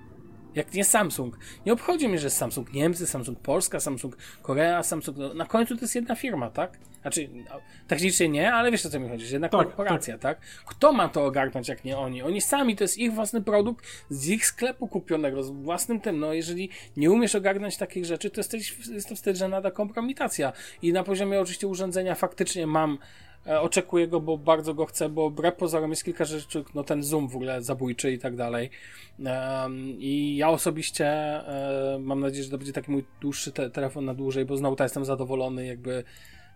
Jak 0.55 0.73
nie 0.73 0.83
Samsung. 0.83 1.37
Nie 1.65 1.73
obchodzi 1.73 2.07
mnie, 2.07 2.19
że 2.19 2.29
Samsung 2.29 2.73
Niemcy, 2.73 3.07
Samsung 3.07 3.39
Polska, 3.39 3.79
Samsung 3.79 4.17
Korea, 4.41 4.83
Samsung. 4.83 5.17
No, 5.17 5.33
na 5.33 5.45
końcu 5.45 5.75
to 5.75 5.81
jest 5.81 5.95
jedna 5.95 6.15
firma, 6.15 6.49
tak? 6.49 6.79
Znaczy, 7.13 7.29
no, 7.49 7.61
technicznie 7.87 8.29
nie, 8.29 8.53
ale 8.53 8.71
wiesz 8.71 8.85
o 8.85 8.89
co 8.89 8.99
mi 8.99 9.09
chodzi, 9.09 9.25
że 9.25 9.35
jedna 9.35 9.49
tak, 9.49 9.61
korporacja, 9.61 10.17
tak. 10.17 10.39
tak? 10.39 10.47
Kto 10.65 10.93
ma 10.93 11.09
to 11.09 11.25
ogarnąć, 11.25 11.67
jak 11.67 11.83
nie 11.83 11.97
oni? 11.97 12.21
Oni 12.21 12.41
sami, 12.41 12.75
to 12.75 12.83
jest 12.83 12.97
ich 12.97 13.13
własny 13.13 13.41
produkt 13.41 13.85
z 14.09 14.27
ich 14.27 14.45
sklepu 14.45 14.87
kupionego, 14.87 15.43
z 15.43 15.49
własnym 15.49 16.01
tym. 16.01 16.19
No, 16.19 16.33
jeżeli 16.33 16.69
nie 16.97 17.11
umiesz 17.11 17.35
ogarnąć 17.35 17.77
takich 17.77 18.05
rzeczy, 18.05 18.29
to 18.29 18.39
jesteś, 18.39 18.75
jest 18.91 19.09
to 19.09 19.15
wtedy 19.15 19.39
żenada 19.39 19.71
kompromitacja. 19.71 20.53
I 20.81 20.93
na 20.93 21.03
poziomie 21.03 21.41
oczywiście 21.41 21.67
urządzenia 21.67 22.15
faktycznie 22.15 22.67
mam 22.67 22.97
E, 23.47 23.61
oczekuję 23.61 24.07
go, 24.07 24.19
bo 24.19 24.37
bardzo 24.37 24.73
go 24.73 24.85
chcę, 24.85 25.09
bo 25.09 25.29
brak 25.29 25.57
pozorom 25.57 25.89
jest 25.89 26.03
kilka 26.03 26.25
rzeczy, 26.25 26.63
no 26.75 26.83
ten 26.83 27.03
zoom 27.03 27.27
w 27.27 27.35
ogóle 27.35 27.61
zabójczy 27.61 28.11
i 28.11 28.19
tak 28.19 28.35
dalej. 28.35 28.69
I 29.97 30.35
ja 30.37 30.49
osobiście 30.49 31.05
e, 31.07 31.97
mam 31.99 32.19
nadzieję, 32.19 32.43
że 32.43 32.49
to 32.49 32.57
będzie 32.57 32.73
taki 32.73 32.91
mój 32.91 33.05
dłuższy 33.21 33.51
te 33.51 33.69
telefon 33.69 34.05
na 34.05 34.13
dłużej, 34.13 34.45
bo 34.45 34.57
znowu 34.57 34.75
ta 34.75 34.83
jestem 34.83 35.05
zadowolony, 35.05 35.65
jakby 35.65 36.03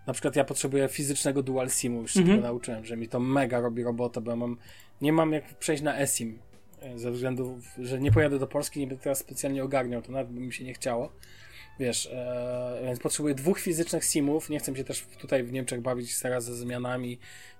na 0.06 0.12
przykład 0.12 0.36
ja 0.36 0.44
potrzebuję 0.44 0.88
fizycznego 0.88 1.42
dual 1.42 1.70
simu, 1.70 2.00
już 2.00 2.12
się 2.12 2.20
mm 2.20 2.32
-hmm. 2.32 2.36
tego 2.36 2.48
nauczyłem, 2.48 2.84
że 2.84 2.96
mi 2.96 3.08
to 3.08 3.20
mega 3.20 3.60
robi 3.60 3.82
robotę, 3.82 4.20
bo 4.20 4.30
ja 4.30 4.36
mam, 4.36 4.56
nie 5.00 5.12
mam 5.12 5.32
jak 5.32 5.58
przejść 5.58 5.82
na 5.82 6.00
eSIM, 6.00 6.38
e, 6.80 6.98
ze 6.98 7.10
względu, 7.10 7.58
że 7.78 8.00
nie 8.00 8.12
pojadę 8.12 8.38
do 8.38 8.46
Polski, 8.46 8.80
nie 8.80 8.86
będę 8.86 9.02
teraz 9.02 9.18
specjalnie 9.18 9.64
ogarniał, 9.64 10.02
to 10.02 10.12
nawet 10.12 10.32
by 10.32 10.40
mi 10.40 10.52
się 10.52 10.64
nie 10.64 10.74
chciało. 10.74 11.12
Wiesz, 11.78 12.08
e, 12.12 12.80
więc 12.84 13.00
potrzebuję 13.00 13.34
dwóch 13.34 13.60
fizycznych 13.60 14.04
simów. 14.04 14.50
Nie 14.50 14.58
chcę 14.58 14.76
się 14.76 14.84
też 14.84 15.06
tutaj 15.20 15.44
w 15.44 15.52
Niemczech 15.52 15.80
bawić 15.80 16.20
teraz 16.20 16.44
ze 16.44 16.56
zmianami. 16.56 17.18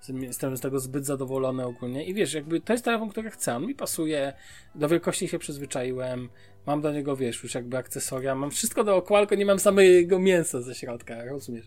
Jestem 0.08 0.56
z 0.56 0.60
tego 0.60 0.80
zbyt 0.80 1.06
zadowolony 1.06 1.66
ogólnie. 1.66 2.04
I 2.04 2.14
wiesz, 2.14 2.34
jakby 2.34 2.60
to 2.60 2.72
jest 2.72 2.84
telefon, 2.84 3.10
który 3.10 3.30
chcę. 3.30 3.56
On 3.56 3.66
mi 3.66 3.74
pasuje. 3.74 4.32
Do 4.74 4.88
wielkości 4.88 5.28
się 5.28 5.38
przyzwyczaiłem. 5.38 6.28
Mam 6.66 6.80
do 6.80 6.92
niego, 6.92 7.16
wiesz, 7.16 7.42
już 7.42 7.54
jakby 7.54 7.76
akcesoria. 7.76 8.34
Mam 8.34 8.50
wszystko 8.50 8.84
dookoła, 8.84 9.20
tylko 9.20 9.34
nie 9.34 9.46
mam 9.46 9.58
samego 9.58 10.18
mięsa 10.18 10.62
ze 10.62 10.74
środka, 10.74 11.24
rozumiesz? 11.24 11.66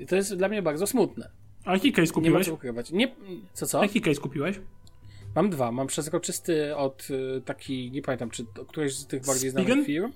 I 0.00 0.06
to 0.06 0.16
jest 0.16 0.34
dla 0.34 0.48
mnie 0.48 0.62
bardzo 0.62 0.86
smutne. 0.86 1.30
A 1.64 1.72
jaki 1.72 1.92
case 1.92 2.12
kupiłeś? 2.12 2.32
Nie 2.32 2.38
ma 2.38 2.44
co 2.44 2.54
ukrywać. 2.54 2.90
Nie, 2.90 3.14
co, 3.52 3.66
co? 3.66 3.82
Jaki 3.82 4.00
case 4.00 4.20
kupiłeś? 4.20 4.60
Mam 5.34 5.50
dwa. 5.50 5.72
Mam 5.72 5.86
przezroczysty 5.86 6.76
od 6.76 7.08
y, 7.10 7.42
taki, 7.44 7.90
nie 7.90 8.02
pamiętam, 8.02 8.30
czy 8.30 8.44
któryś 8.68 8.94
z 8.94 9.06
tych 9.06 9.26
bardziej 9.26 9.50
znanych 9.50 9.86
firm. 9.86 10.12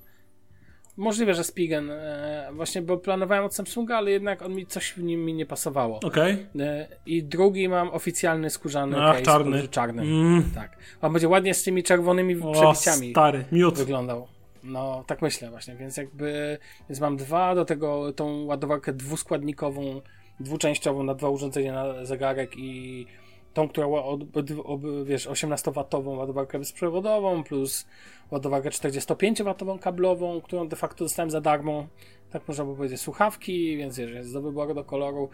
Możliwe, 0.96 1.34
że 1.34 1.44
Spigen, 1.44 1.90
e, 1.90 2.48
właśnie, 2.52 2.82
bo 2.82 2.98
planowałem 2.98 3.44
od 3.44 3.54
Samsunga, 3.54 3.96
ale 3.96 4.10
jednak 4.10 4.42
on 4.42 4.54
mi 4.54 4.66
coś 4.66 4.92
w 4.92 5.02
nim 5.02 5.24
mi 5.24 5.34
nie 5.34 5.46
pasowało. 5.46 6.00
Okej. 6.04 6.32
Okay. 6.32 6.66
E, 6.66 6.88
I 7.06 7.22
drugi 7.22 7.68
mam 7.68 7.88
oficjalny 7.88 8.50
skórzany 8.50 8.96
Ach, 9.00 9.12
case, 9.12 9.24
czarny. 9.24 9.68
czarny. 9.68 10.02
Mm. 10.02 10.50
Tak. 10.54 10.76
On 11.02 11.12
będzie 11.12 11.28
ładnie 11.28 11.54
z 11.54 11.62
tymi 11.62 11.82
czerwonymi 11.82 12.42
o, 12.42 12.52
przebiciami. 12.52 13.10
stary, 13.10 13.44
miód. 13.52 13.78
Wyglądał. 13.78 14.28
No, 14.64 15.04
tak 15.06 15.22
myślę 15.22 15.50
właśnie, 15.50 15.76
więc 15.76 15.96
jakby, 15.96 16.58
więc 16.88 17.00
mam 17.00 17.16
dwa, 17.16 17.54
do 17.54 17.64
tego 17.64 18.12
tą 18.12 18.44
ładowarkę 18.44 18.92
dwuskładnikową, 18.92 20.00
dwuczęściową 20.40 21.02
na 21.02 21.14
dwa 21.14 21.28
urządzenia 21.28 21.72
na 21.72 22.04
zegarek 22.04 22.50
i 22.56 23.06
tą, 23.55 23.68
która 23.68 23.86
od, 23.86 24.36
od, 24.36 24.51
od, 24.64 25.05
wiesz, 25.05 25.28
18-watową 25.28 26.16
ładowarkę 26.16 26.59
bezprzewodową 26.59 27.44
plus 27.44 27.86
ładowarkę 28.31 28.70
45W 28.70 29.78
kablową, 29.78 30.40
którą 30.40 30.68
de 30.68 30.77
facto 30.77 31.05
dostałem 31.05 31.31
za 31.31 31.40
darmo. 31.40 31.86
Tak 32.31 32.48
można 32.48 32.64
by 32.64 32.77
powiedzieć, 32.77 33.01
słuchawki, 33.01 33.77
więc 33.77 33.98
jest 33.98 34.32
do 34.32 34.43
wyboru, 34.43 34.74
do 34.74 34.85
koloru. 34.85 35.28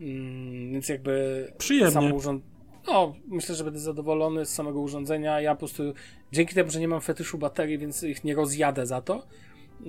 Mm, 0.00 0.72
więc 0.72 0.88
jakby 0.88 1.46
Przyjemnie. 1.58 2.14
urząd... 2.14 2.44
No, 2.86 3.14
myślę, 3.26 3.54
że 3.54 3.64
będę 3.64 3.78
zadowolony 3.78 4.46
z 4.46 4.54
samego 4.54 4.80
urządzenia. 4.80 5.40
Ja 5.40 5.54
po 5.54 5.58
prostu 5.58 5.82
dzięki 6.32 6.54
temu, 6.54 6.70
że 6.70 6.80
nie 6.80 6.88
mam 6.88 7.00
fetyszu 7.00 7.38
baterii, 7.38 7.78
więc 7.78 8.02
ich 8.02 8.24
nie 8.24 8.34
rozjadę 8.34 8.86
za 8.86 9.00
to. 9.02 9.26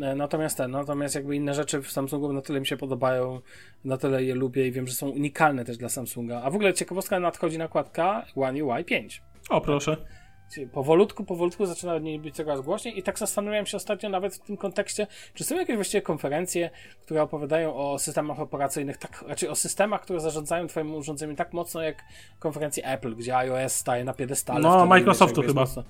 E, 0.01 0.15
natomiast 0.15 0.57
ten, 0.57 0.71
natomiast 0.71 1.15
jakby 1.15 1.35
inne 1.35 1.53
rzeczy 1.53 1.81
w 1.81 1.91
Samsungu 1.91 2.33
na 2.33 2.41
tyle 2.41 2.59
mi 2.59 2.67
się 2.67 2.77
podobają, 2.77 3.41
na 3.85 3.97
tyle 3.97 4.23
je 4.23 4.35
lubię 4.35 4.67
i 4.67 4.71
wiem, 4.71 4.87
że 4.87 4.93
są 4.93 5.09
unikalne 5.09 5.65
też 5.65 5.77
dla 5.77 5.89
Samsunga. 5.89 6.41
A 6.43 6.49
w 6.49 6.55
ogóle 6.55 6.73
ciekawostka 6.73 7.19
nadchodzi 7.19 7.57
nakładka 7.57 8.25
One 8.35 8.63
UI 8.63 8.83
5. 8.83 9.21
O, 9.49 9.61
proszę 9.61 10.22
powolutku, 10.71 11.23
powolutku 11.23 11.65
zaczyna 11.65 11.99
nie 11.99 12.19
być 12.19 12.35
coraz 12.35 12.61
głośniej 12.61 12.99
i 12.99 13.03
tak 13.03 13.19
zastanawiałem 13.19 13.65
się 13.65 13.77
ostatnio 13.77 14.09
nawet 14.09 14.35
w 14.35 14.39
tym 14.39 14.57
kontekście, 14.57 15.07
czy 15.33 15.43
są 15.43 15.55
jakieś 15.55 15.75
właściwie 15.75 16.01
konferencje, 16.01 16.69
które 17.01 17.21
opowiadają 17.21 17.75
o 17.75 17.99
systemach 17.99 18.39
operacyjnych, 18.39 18.97
tak, 18.97 19.23
raczej 19.27 19.49
o 19.49 19.55
systemach, 19.55 20.01
które 20.01 20.19
zarządzają 20.19 20.67
twoim 20.67 20.95
urządzeniem 20.95 21.35
tak 21.35 21.53
mocno 21.53 21.81
jak 21.81 22.03
konferencje 22.39 22.85
Apple, 22.85 23.15
gdzie 23.15 23.37
iOS 23.37 23.73
staje 23.73 24.03
na 24.03 24.13
piedestale. 24.13 24.59
No, 24.59 24.85
Microsoftu 24.85 25.41
chyba. 25.41 25.61
Mocno. 25.61 25.83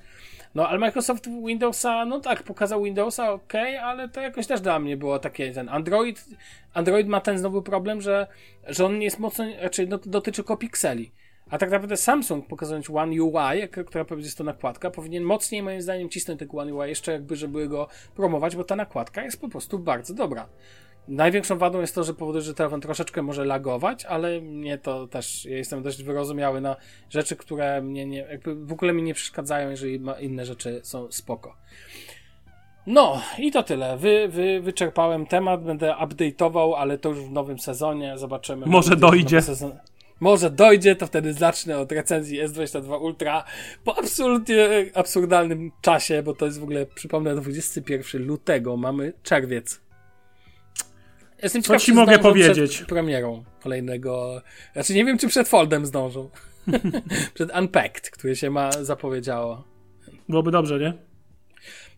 No, 0.56 0.70
ale 0.70 0.80
Microsoft 0.80 1.30
Windowsa, 1.46 2.06
no 2.06 2.20
tak, 2.20 2.44
pokazał 2.44 2.84
Windowsa, 2.84 3.32
ok, 3.32 3.54
ale 3.84 4.10
to 4.10 4.22
jakoś 4.22 4.48
też 4.48 4.62
dla 4.62 4.80
mnie 4.80 4.98
było 4.98 5.20
takie, 5.20 5.54
ten 5.54 5.70
Android, 5.70 6.26
Android 6.74 7.08
ma 7.08 7.22
ten 7.22 7.38
znowu 7.38 7.62
problem, 7.62 8.02
że, 8.02 8.28
że 8.68 8.86
on 8.86 9.00
nie 9.00 9.06
jest 9.06 9.20
mocno, 9.20 9.46
raczej 9.62 9.88
dotyczy 9.88 10.36
tylko 10.36 10.58
pikseli. 10.58 11.12
A 11.54 11.58
tak 11.58 11.72
naprawdę 11.72 11.98
Samsung, 11.98 12.48
pokazując 12.48 12.90
One 12.90 13.22
UI, 13.22 13.68
która 13.86 14.06
jest 14.18 14.38
to 14.38 14.44
nakładka, 14.44 14.92
powinien 14.92 15.24
mocniej 15.24 15.64
moim 15.64 15.82
zdaniem 15.82 16.10
cisnąć 16.10 16.40
tego 16.40 16.58
One 16.58 16.74
UI 16.74 16.90
jeszcze 16.90 17.12
jakby, 17.12 17.36
żeby 17.36 17.68
go 17.68 17.88
promować, 18.16 18.56
bo 18.56 18.64
ta 18.64 18.76
nakładka 18.76 19.24
jest 19.24 19.42
po 19.42 19.50
prostu 19.50 19.80
bardzo 19.80 20.14
dobra. 20.14 20.48
Największą 21.08 21.58
wadą 21.58 21.82
jest 21.82 21.96
to, 21.96 22.04
że 22.04 22.14
powoduje, 22.14 22.42
że 22.42 22.54
telefon 22.54 22.82
troszeczkę 22.82 23.22
może 23.22 23.46
lagować, 23.46 24.06
ale 24.06 24.42
mnie 24.42 24.78
to 24.78 25.08
też, 25.08 25.46
ja 25.46 25.58
jestem 25.58 25.84
dość 25.84 26.04
wyrozumiały 26.04 26.62
na 26.62 26.76
rzeczy, 27.10 27.36
które 27.36 27.82
mnie 27.82 28.06
nie, 28.06 28.18
jakby 28.18 28.66
w 28.66 28.72
ogóle 28.72 28.94
mi 28.94 29.04
nie 29.04 29.14
przeszkadzają, 29.14 29.70
jeżeli 29.70 30.02
inne 30.20 30.46
rzeczy 30.46 30.80
są 30.84 31.12
spoko. 31.12 31.56
No, 32.88 33.22
i 33.38 33.52
to 33.52 33.64
tyle. 33.64 33.98
Wy, 33.98 34.28
wy, 34.28 34.62
wyczerpałem 34.62 35.26
temat, 35.26 35.64
będę 35.64 35.96
update'ował, 36.02 36.74
ale 36.78 36.98
to 36.98 37.10
już 37.10 37.20
w 37.20 37.32
nowym 37.32 37.60
sezonie. 37.60 38.18
Zobaczymy. 38.18 38.66
Może 38.66 38.96
dojdzie. 38.96 39.42
Może 40.24 40.50
dojdzie, 40.50 40.96
to 40.96 41.08
wtedy 41.08 41.34
zacznę 41.34 41.80
od 41.80 41.92
recenzji 41.92 42.42
S22 42.42 43.02
Ultra 43.02 43.44
po 43.84 43.98
absolutnie 43.98 44.70
absurdalnym 44.94 45.72
czasie, 45.82 46.24
bo 46.24 46.34
to 46.34 46.46
jest 46.46 46.60
w 46.60 46.64
ogóle, 46.64 46.86
przypomnę, 46.86 47.36
21 47.36 48.26
lutego, 48.26 48.78
mamy 48.78 49.14
czerwiec. 49.24 49.82
Jestem 51.44 51.62
ciekaw, 51.62 51.82
Co 51.82 51.86
ci 51.86 51.94
mogę 51.94 52.20
powiedzieć? 52.20 52.76
Przed 52.76 52.88
premierą 52.88 53.44
kolejnego. 53.64 54.42
Znaczy, 54.74 54.94
nie 54.94 55.06
wiem, 55.06 55.18
czy 55.18 55.28
przed 55.28 55.48
Foldem 55.48 55.86
zdążą. 55.86 56.30
przed 57.34 57.56
Unpacked, 57.58 58.10
który 58.10 58.36
się 58.36 58.50
ma 58.50 58.72
zapowiedziało. 58.72 59.64
Byłoby 60.30 60.52
dobrze, 60.52 60.80
nie? 60.80 61.13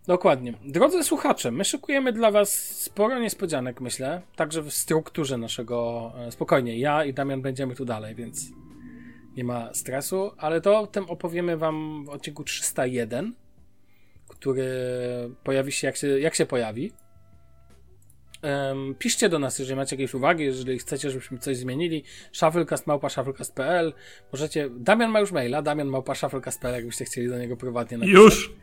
Dokładnie. 0.08 0.54
Drodzy 0.66 1.04
słuchacze, 1.04 1.52
my 1.52 1.66
szykujemy 1.66 2.14
dla 2.14 2.32
Was 2.32 2.54
sporo 2.82 3.20
niespodzianek, 3.20 3.82
myślę, 3.82 4.22
także 4.36 4.62
w 4.62 4.74
strukturze 4.74 5.38
naszego. 5.38 6.12
E, 6.18 6.32
spokojnie, 6.32 6.80
ja 6.80 7.06
i 7.06 7.14
Damian 7.14 7.42
będziemy 7.42 7.76
tu 7.76 7.86
dalej, 7.86 8.16
więc 8.16 8.46
nie 9.38 9.44
ma 9.44 9.74
stresu, 9.74 10.32
ale 10.38 10.62
to 10.62 10.80
o 10.80 10.88
tym 10.88 11.10
opowiemy 11.10 11.58
Wam 11.58 12.06
w 12.06 12.10
odcinku 12.10 12.44
301, 12.44 13.34
który 14.28 14.70
pojawi 15.44 15.72
się 15.72 15.88
jak 15.88 15.98
się, 15.98 16.20
jak 16.20 16.36
się 16.36 16.46
pojawi. 16.46 16.92
Piszcie 19.00 19.30
do 19.30 19.40
nas, 19.40 19.60
jeżeli 19.60 19.76
macie 19.76 19.96
jakieś 19.96 20.14
uwagi, 20.14 20.44
jeżeli 20.44 20.80
chcecie, 20.80 21.10
żebyśmy 21.10 21.38
coś 21.38 21.58
zmienili. 21.58 22.04
Shufflecast 22.32 22.88
małpa 22.88 23.10
shufflecast.pl 23.10 23.94
Możecie. 24.32 24.70
Damian 24.70 25.12
ma 25.12 25.20
już 25.20 25.32
maila, 25.32 25.62
Damian 25.62 25.88
małpa 25.88 26.16
shufflecast.pl, 26.16 26.76
jakbyście 26.76 27.06
chcieli 27.06 27.28
do 27.28 27.38
niego 27.38 27.58
prywatnie 27.58 27.98
napisać. 27.98 28.22
Już! 28.22 28.54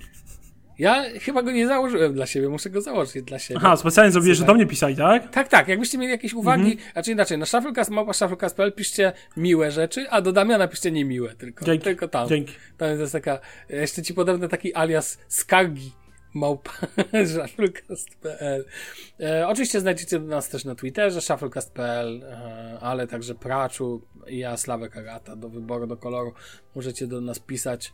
Ja 0.78 1.04
chyba 1.20 1.42
go 1.42 1.50
nie 1.50 1.66
założyłem 1.66 2.14
dla 2.14 2.26
siebie, 2.26 2.48
muszę 2.48 2.70
go 2.70 2.80
założyć 2.80 3.22
dla 3.22 3.38
siebie. 3.38 3.60
Aha, 3.62 3.76
specjalnie 3.76 4.12
zrobiłeś, 4.12 4.38
że 4.38 4.44
do 4.44 4.54
mnie 4.54 4.66
pisali, 4.66 4.96
tak? 4.96 5.30
Tak, 5.30 5.48
tak, 5.48 5.68
jakbyście 5.68 5.98
mieli 5.98 6.12
jakieś 6.12 6.34
uwagi, 6.34 6.76
a 6.94 7.02
czy 7.02 7.12
inaczej, 7.12 7.38
na 7.38 7.46
shufflecast 7.46 7.90
małpa 7.90 8.12
shufflecast.pl 8.12 8.72
piszcie 8.72 9.12
miłe 9.36 9.70
rzeczy, 9.70 10.10
a 10.10 10.20
do 10.20 10.32
Damiana 10.32 10.68
piszcie 10.68 10.90
niemiłe, 10.90 11.34
tylko, 11.34 11.64
Dzięki. 11.64 11.84
tylko 11.84 12.08
tam. 12.08 12.28
Dzięki. 12.28 12.52
Tam 12.76 13.00
jest 13.00 13.12
taka, 13.12 13.38
jeszcze 13.68 14.02
ci 14.02 14.14
podobny 14.14 14.48
taki 14.48 14.74
alias 14.74 15.18
skargi 15.28 15.92
małpa 16.34 16.72
shufflecast.pl 17.32 18.64
e, 19.20 19.48
Oczywiście 19.48 19.80
znajdziecie 19.80 20.18
nas 20.18 20.48
też 20.48 20.64
na 20.64 20.74
Twitterze 20.74 21.20
shufflecast.pl, 21.20 22.22
e, 22.22 22.78
ale 22.80 23.06
także 23.06 23.34
Praczu 23.34 24.02
i 24.26 24.38
ja, 24.38 24.56
Sławek 24.56 24.96
Agata, 24.96 25.36
do 25.36 25.48
wyboru, 25.48 25.86
do 25.86 25.96
koloru 25.96 26.32
możecie 26.74 27.06
do 27.06 27.20
nas 27.20 27.38
pisać. 27.38 27.92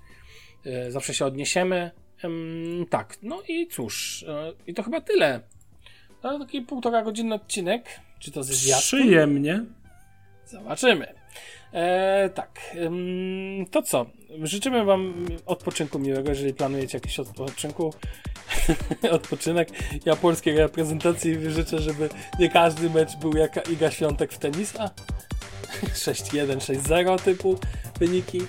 E, 0.66 0.90
zawsze 0.90 1.14
się 1.14 1.26
odniesiemy. 1.26 1.90
Tak, 2.90 3.18
no 3.22 3.42
i 3.48 3.66
cóż, 3.66 4.24
e, 4.28 4.52
i 4.66 4.74
to 4.74 4.82
chyba 4.82 5.00
tyle. 5.00 5.40
To 6.22 6.38
taki 6.38 6.62
półtora 6.62 7.02
godzinny 7.02 7.34
odcinek. 7.34 8.00
Czy 8.18 8.30
to 8.30 8.42
ze 8.42 8.54
zwiastun? 8.54 9.00
Przyjemnie. 9.00 9.64
Zobaczymy. 10.46 11.14
E, 11.72 12.30
tak, 12.34 12.60
ym, 12.76 13.66
to 13.70 13.82
co? 13.82 14.06
Życzymy 14.42 14.84
Wam 14.84 15.26
odpoczynku 15.46 15.98
miłego, 15.98 16.28
jeżeli 16.28 16.54
planujecie 16.54 16.98
jakiś 16.98 17.20
odpoczynku. 17.20 17.94
Odpoczynek. 19.10 19.68
Ja 20.06 20.16
polskiej 20.16 20.58
reprezentacji 20.58 21.50
życzę, 21.50 21.78
żeby 21.78 22.08
nie 22.38 22.48
każdy 22.48 22.90
mecz 22.90 23.16
był 23.16 23.36
jak 23.36 23.70
Iga 23.70 23.90
Świątek 23.90 24.32
w 24.32 24.38
tenisa. 24.38 24.90
6-1, 25.94 26.56
6-0 26.56 27.22
typu 27.22 27.58
wyniki. 27.98 28.42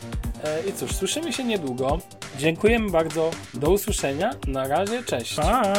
E, 0.44 0.70
I 0.70 0.74
cóż, 0.74 0.96
słyszymy 0.96 1.34
się 1.34 1.44
niedługo. 1.44 2.00
Dziękujemy 2.38 2.90
bardzo. 2.90 3.32
Do 3.54 3.70
usłyszenia. 3.70 4.32
Na 4.48 4.68
razie, 4.68 5.04
cześć. 5.04 5.36
Pa! 5.36 5.74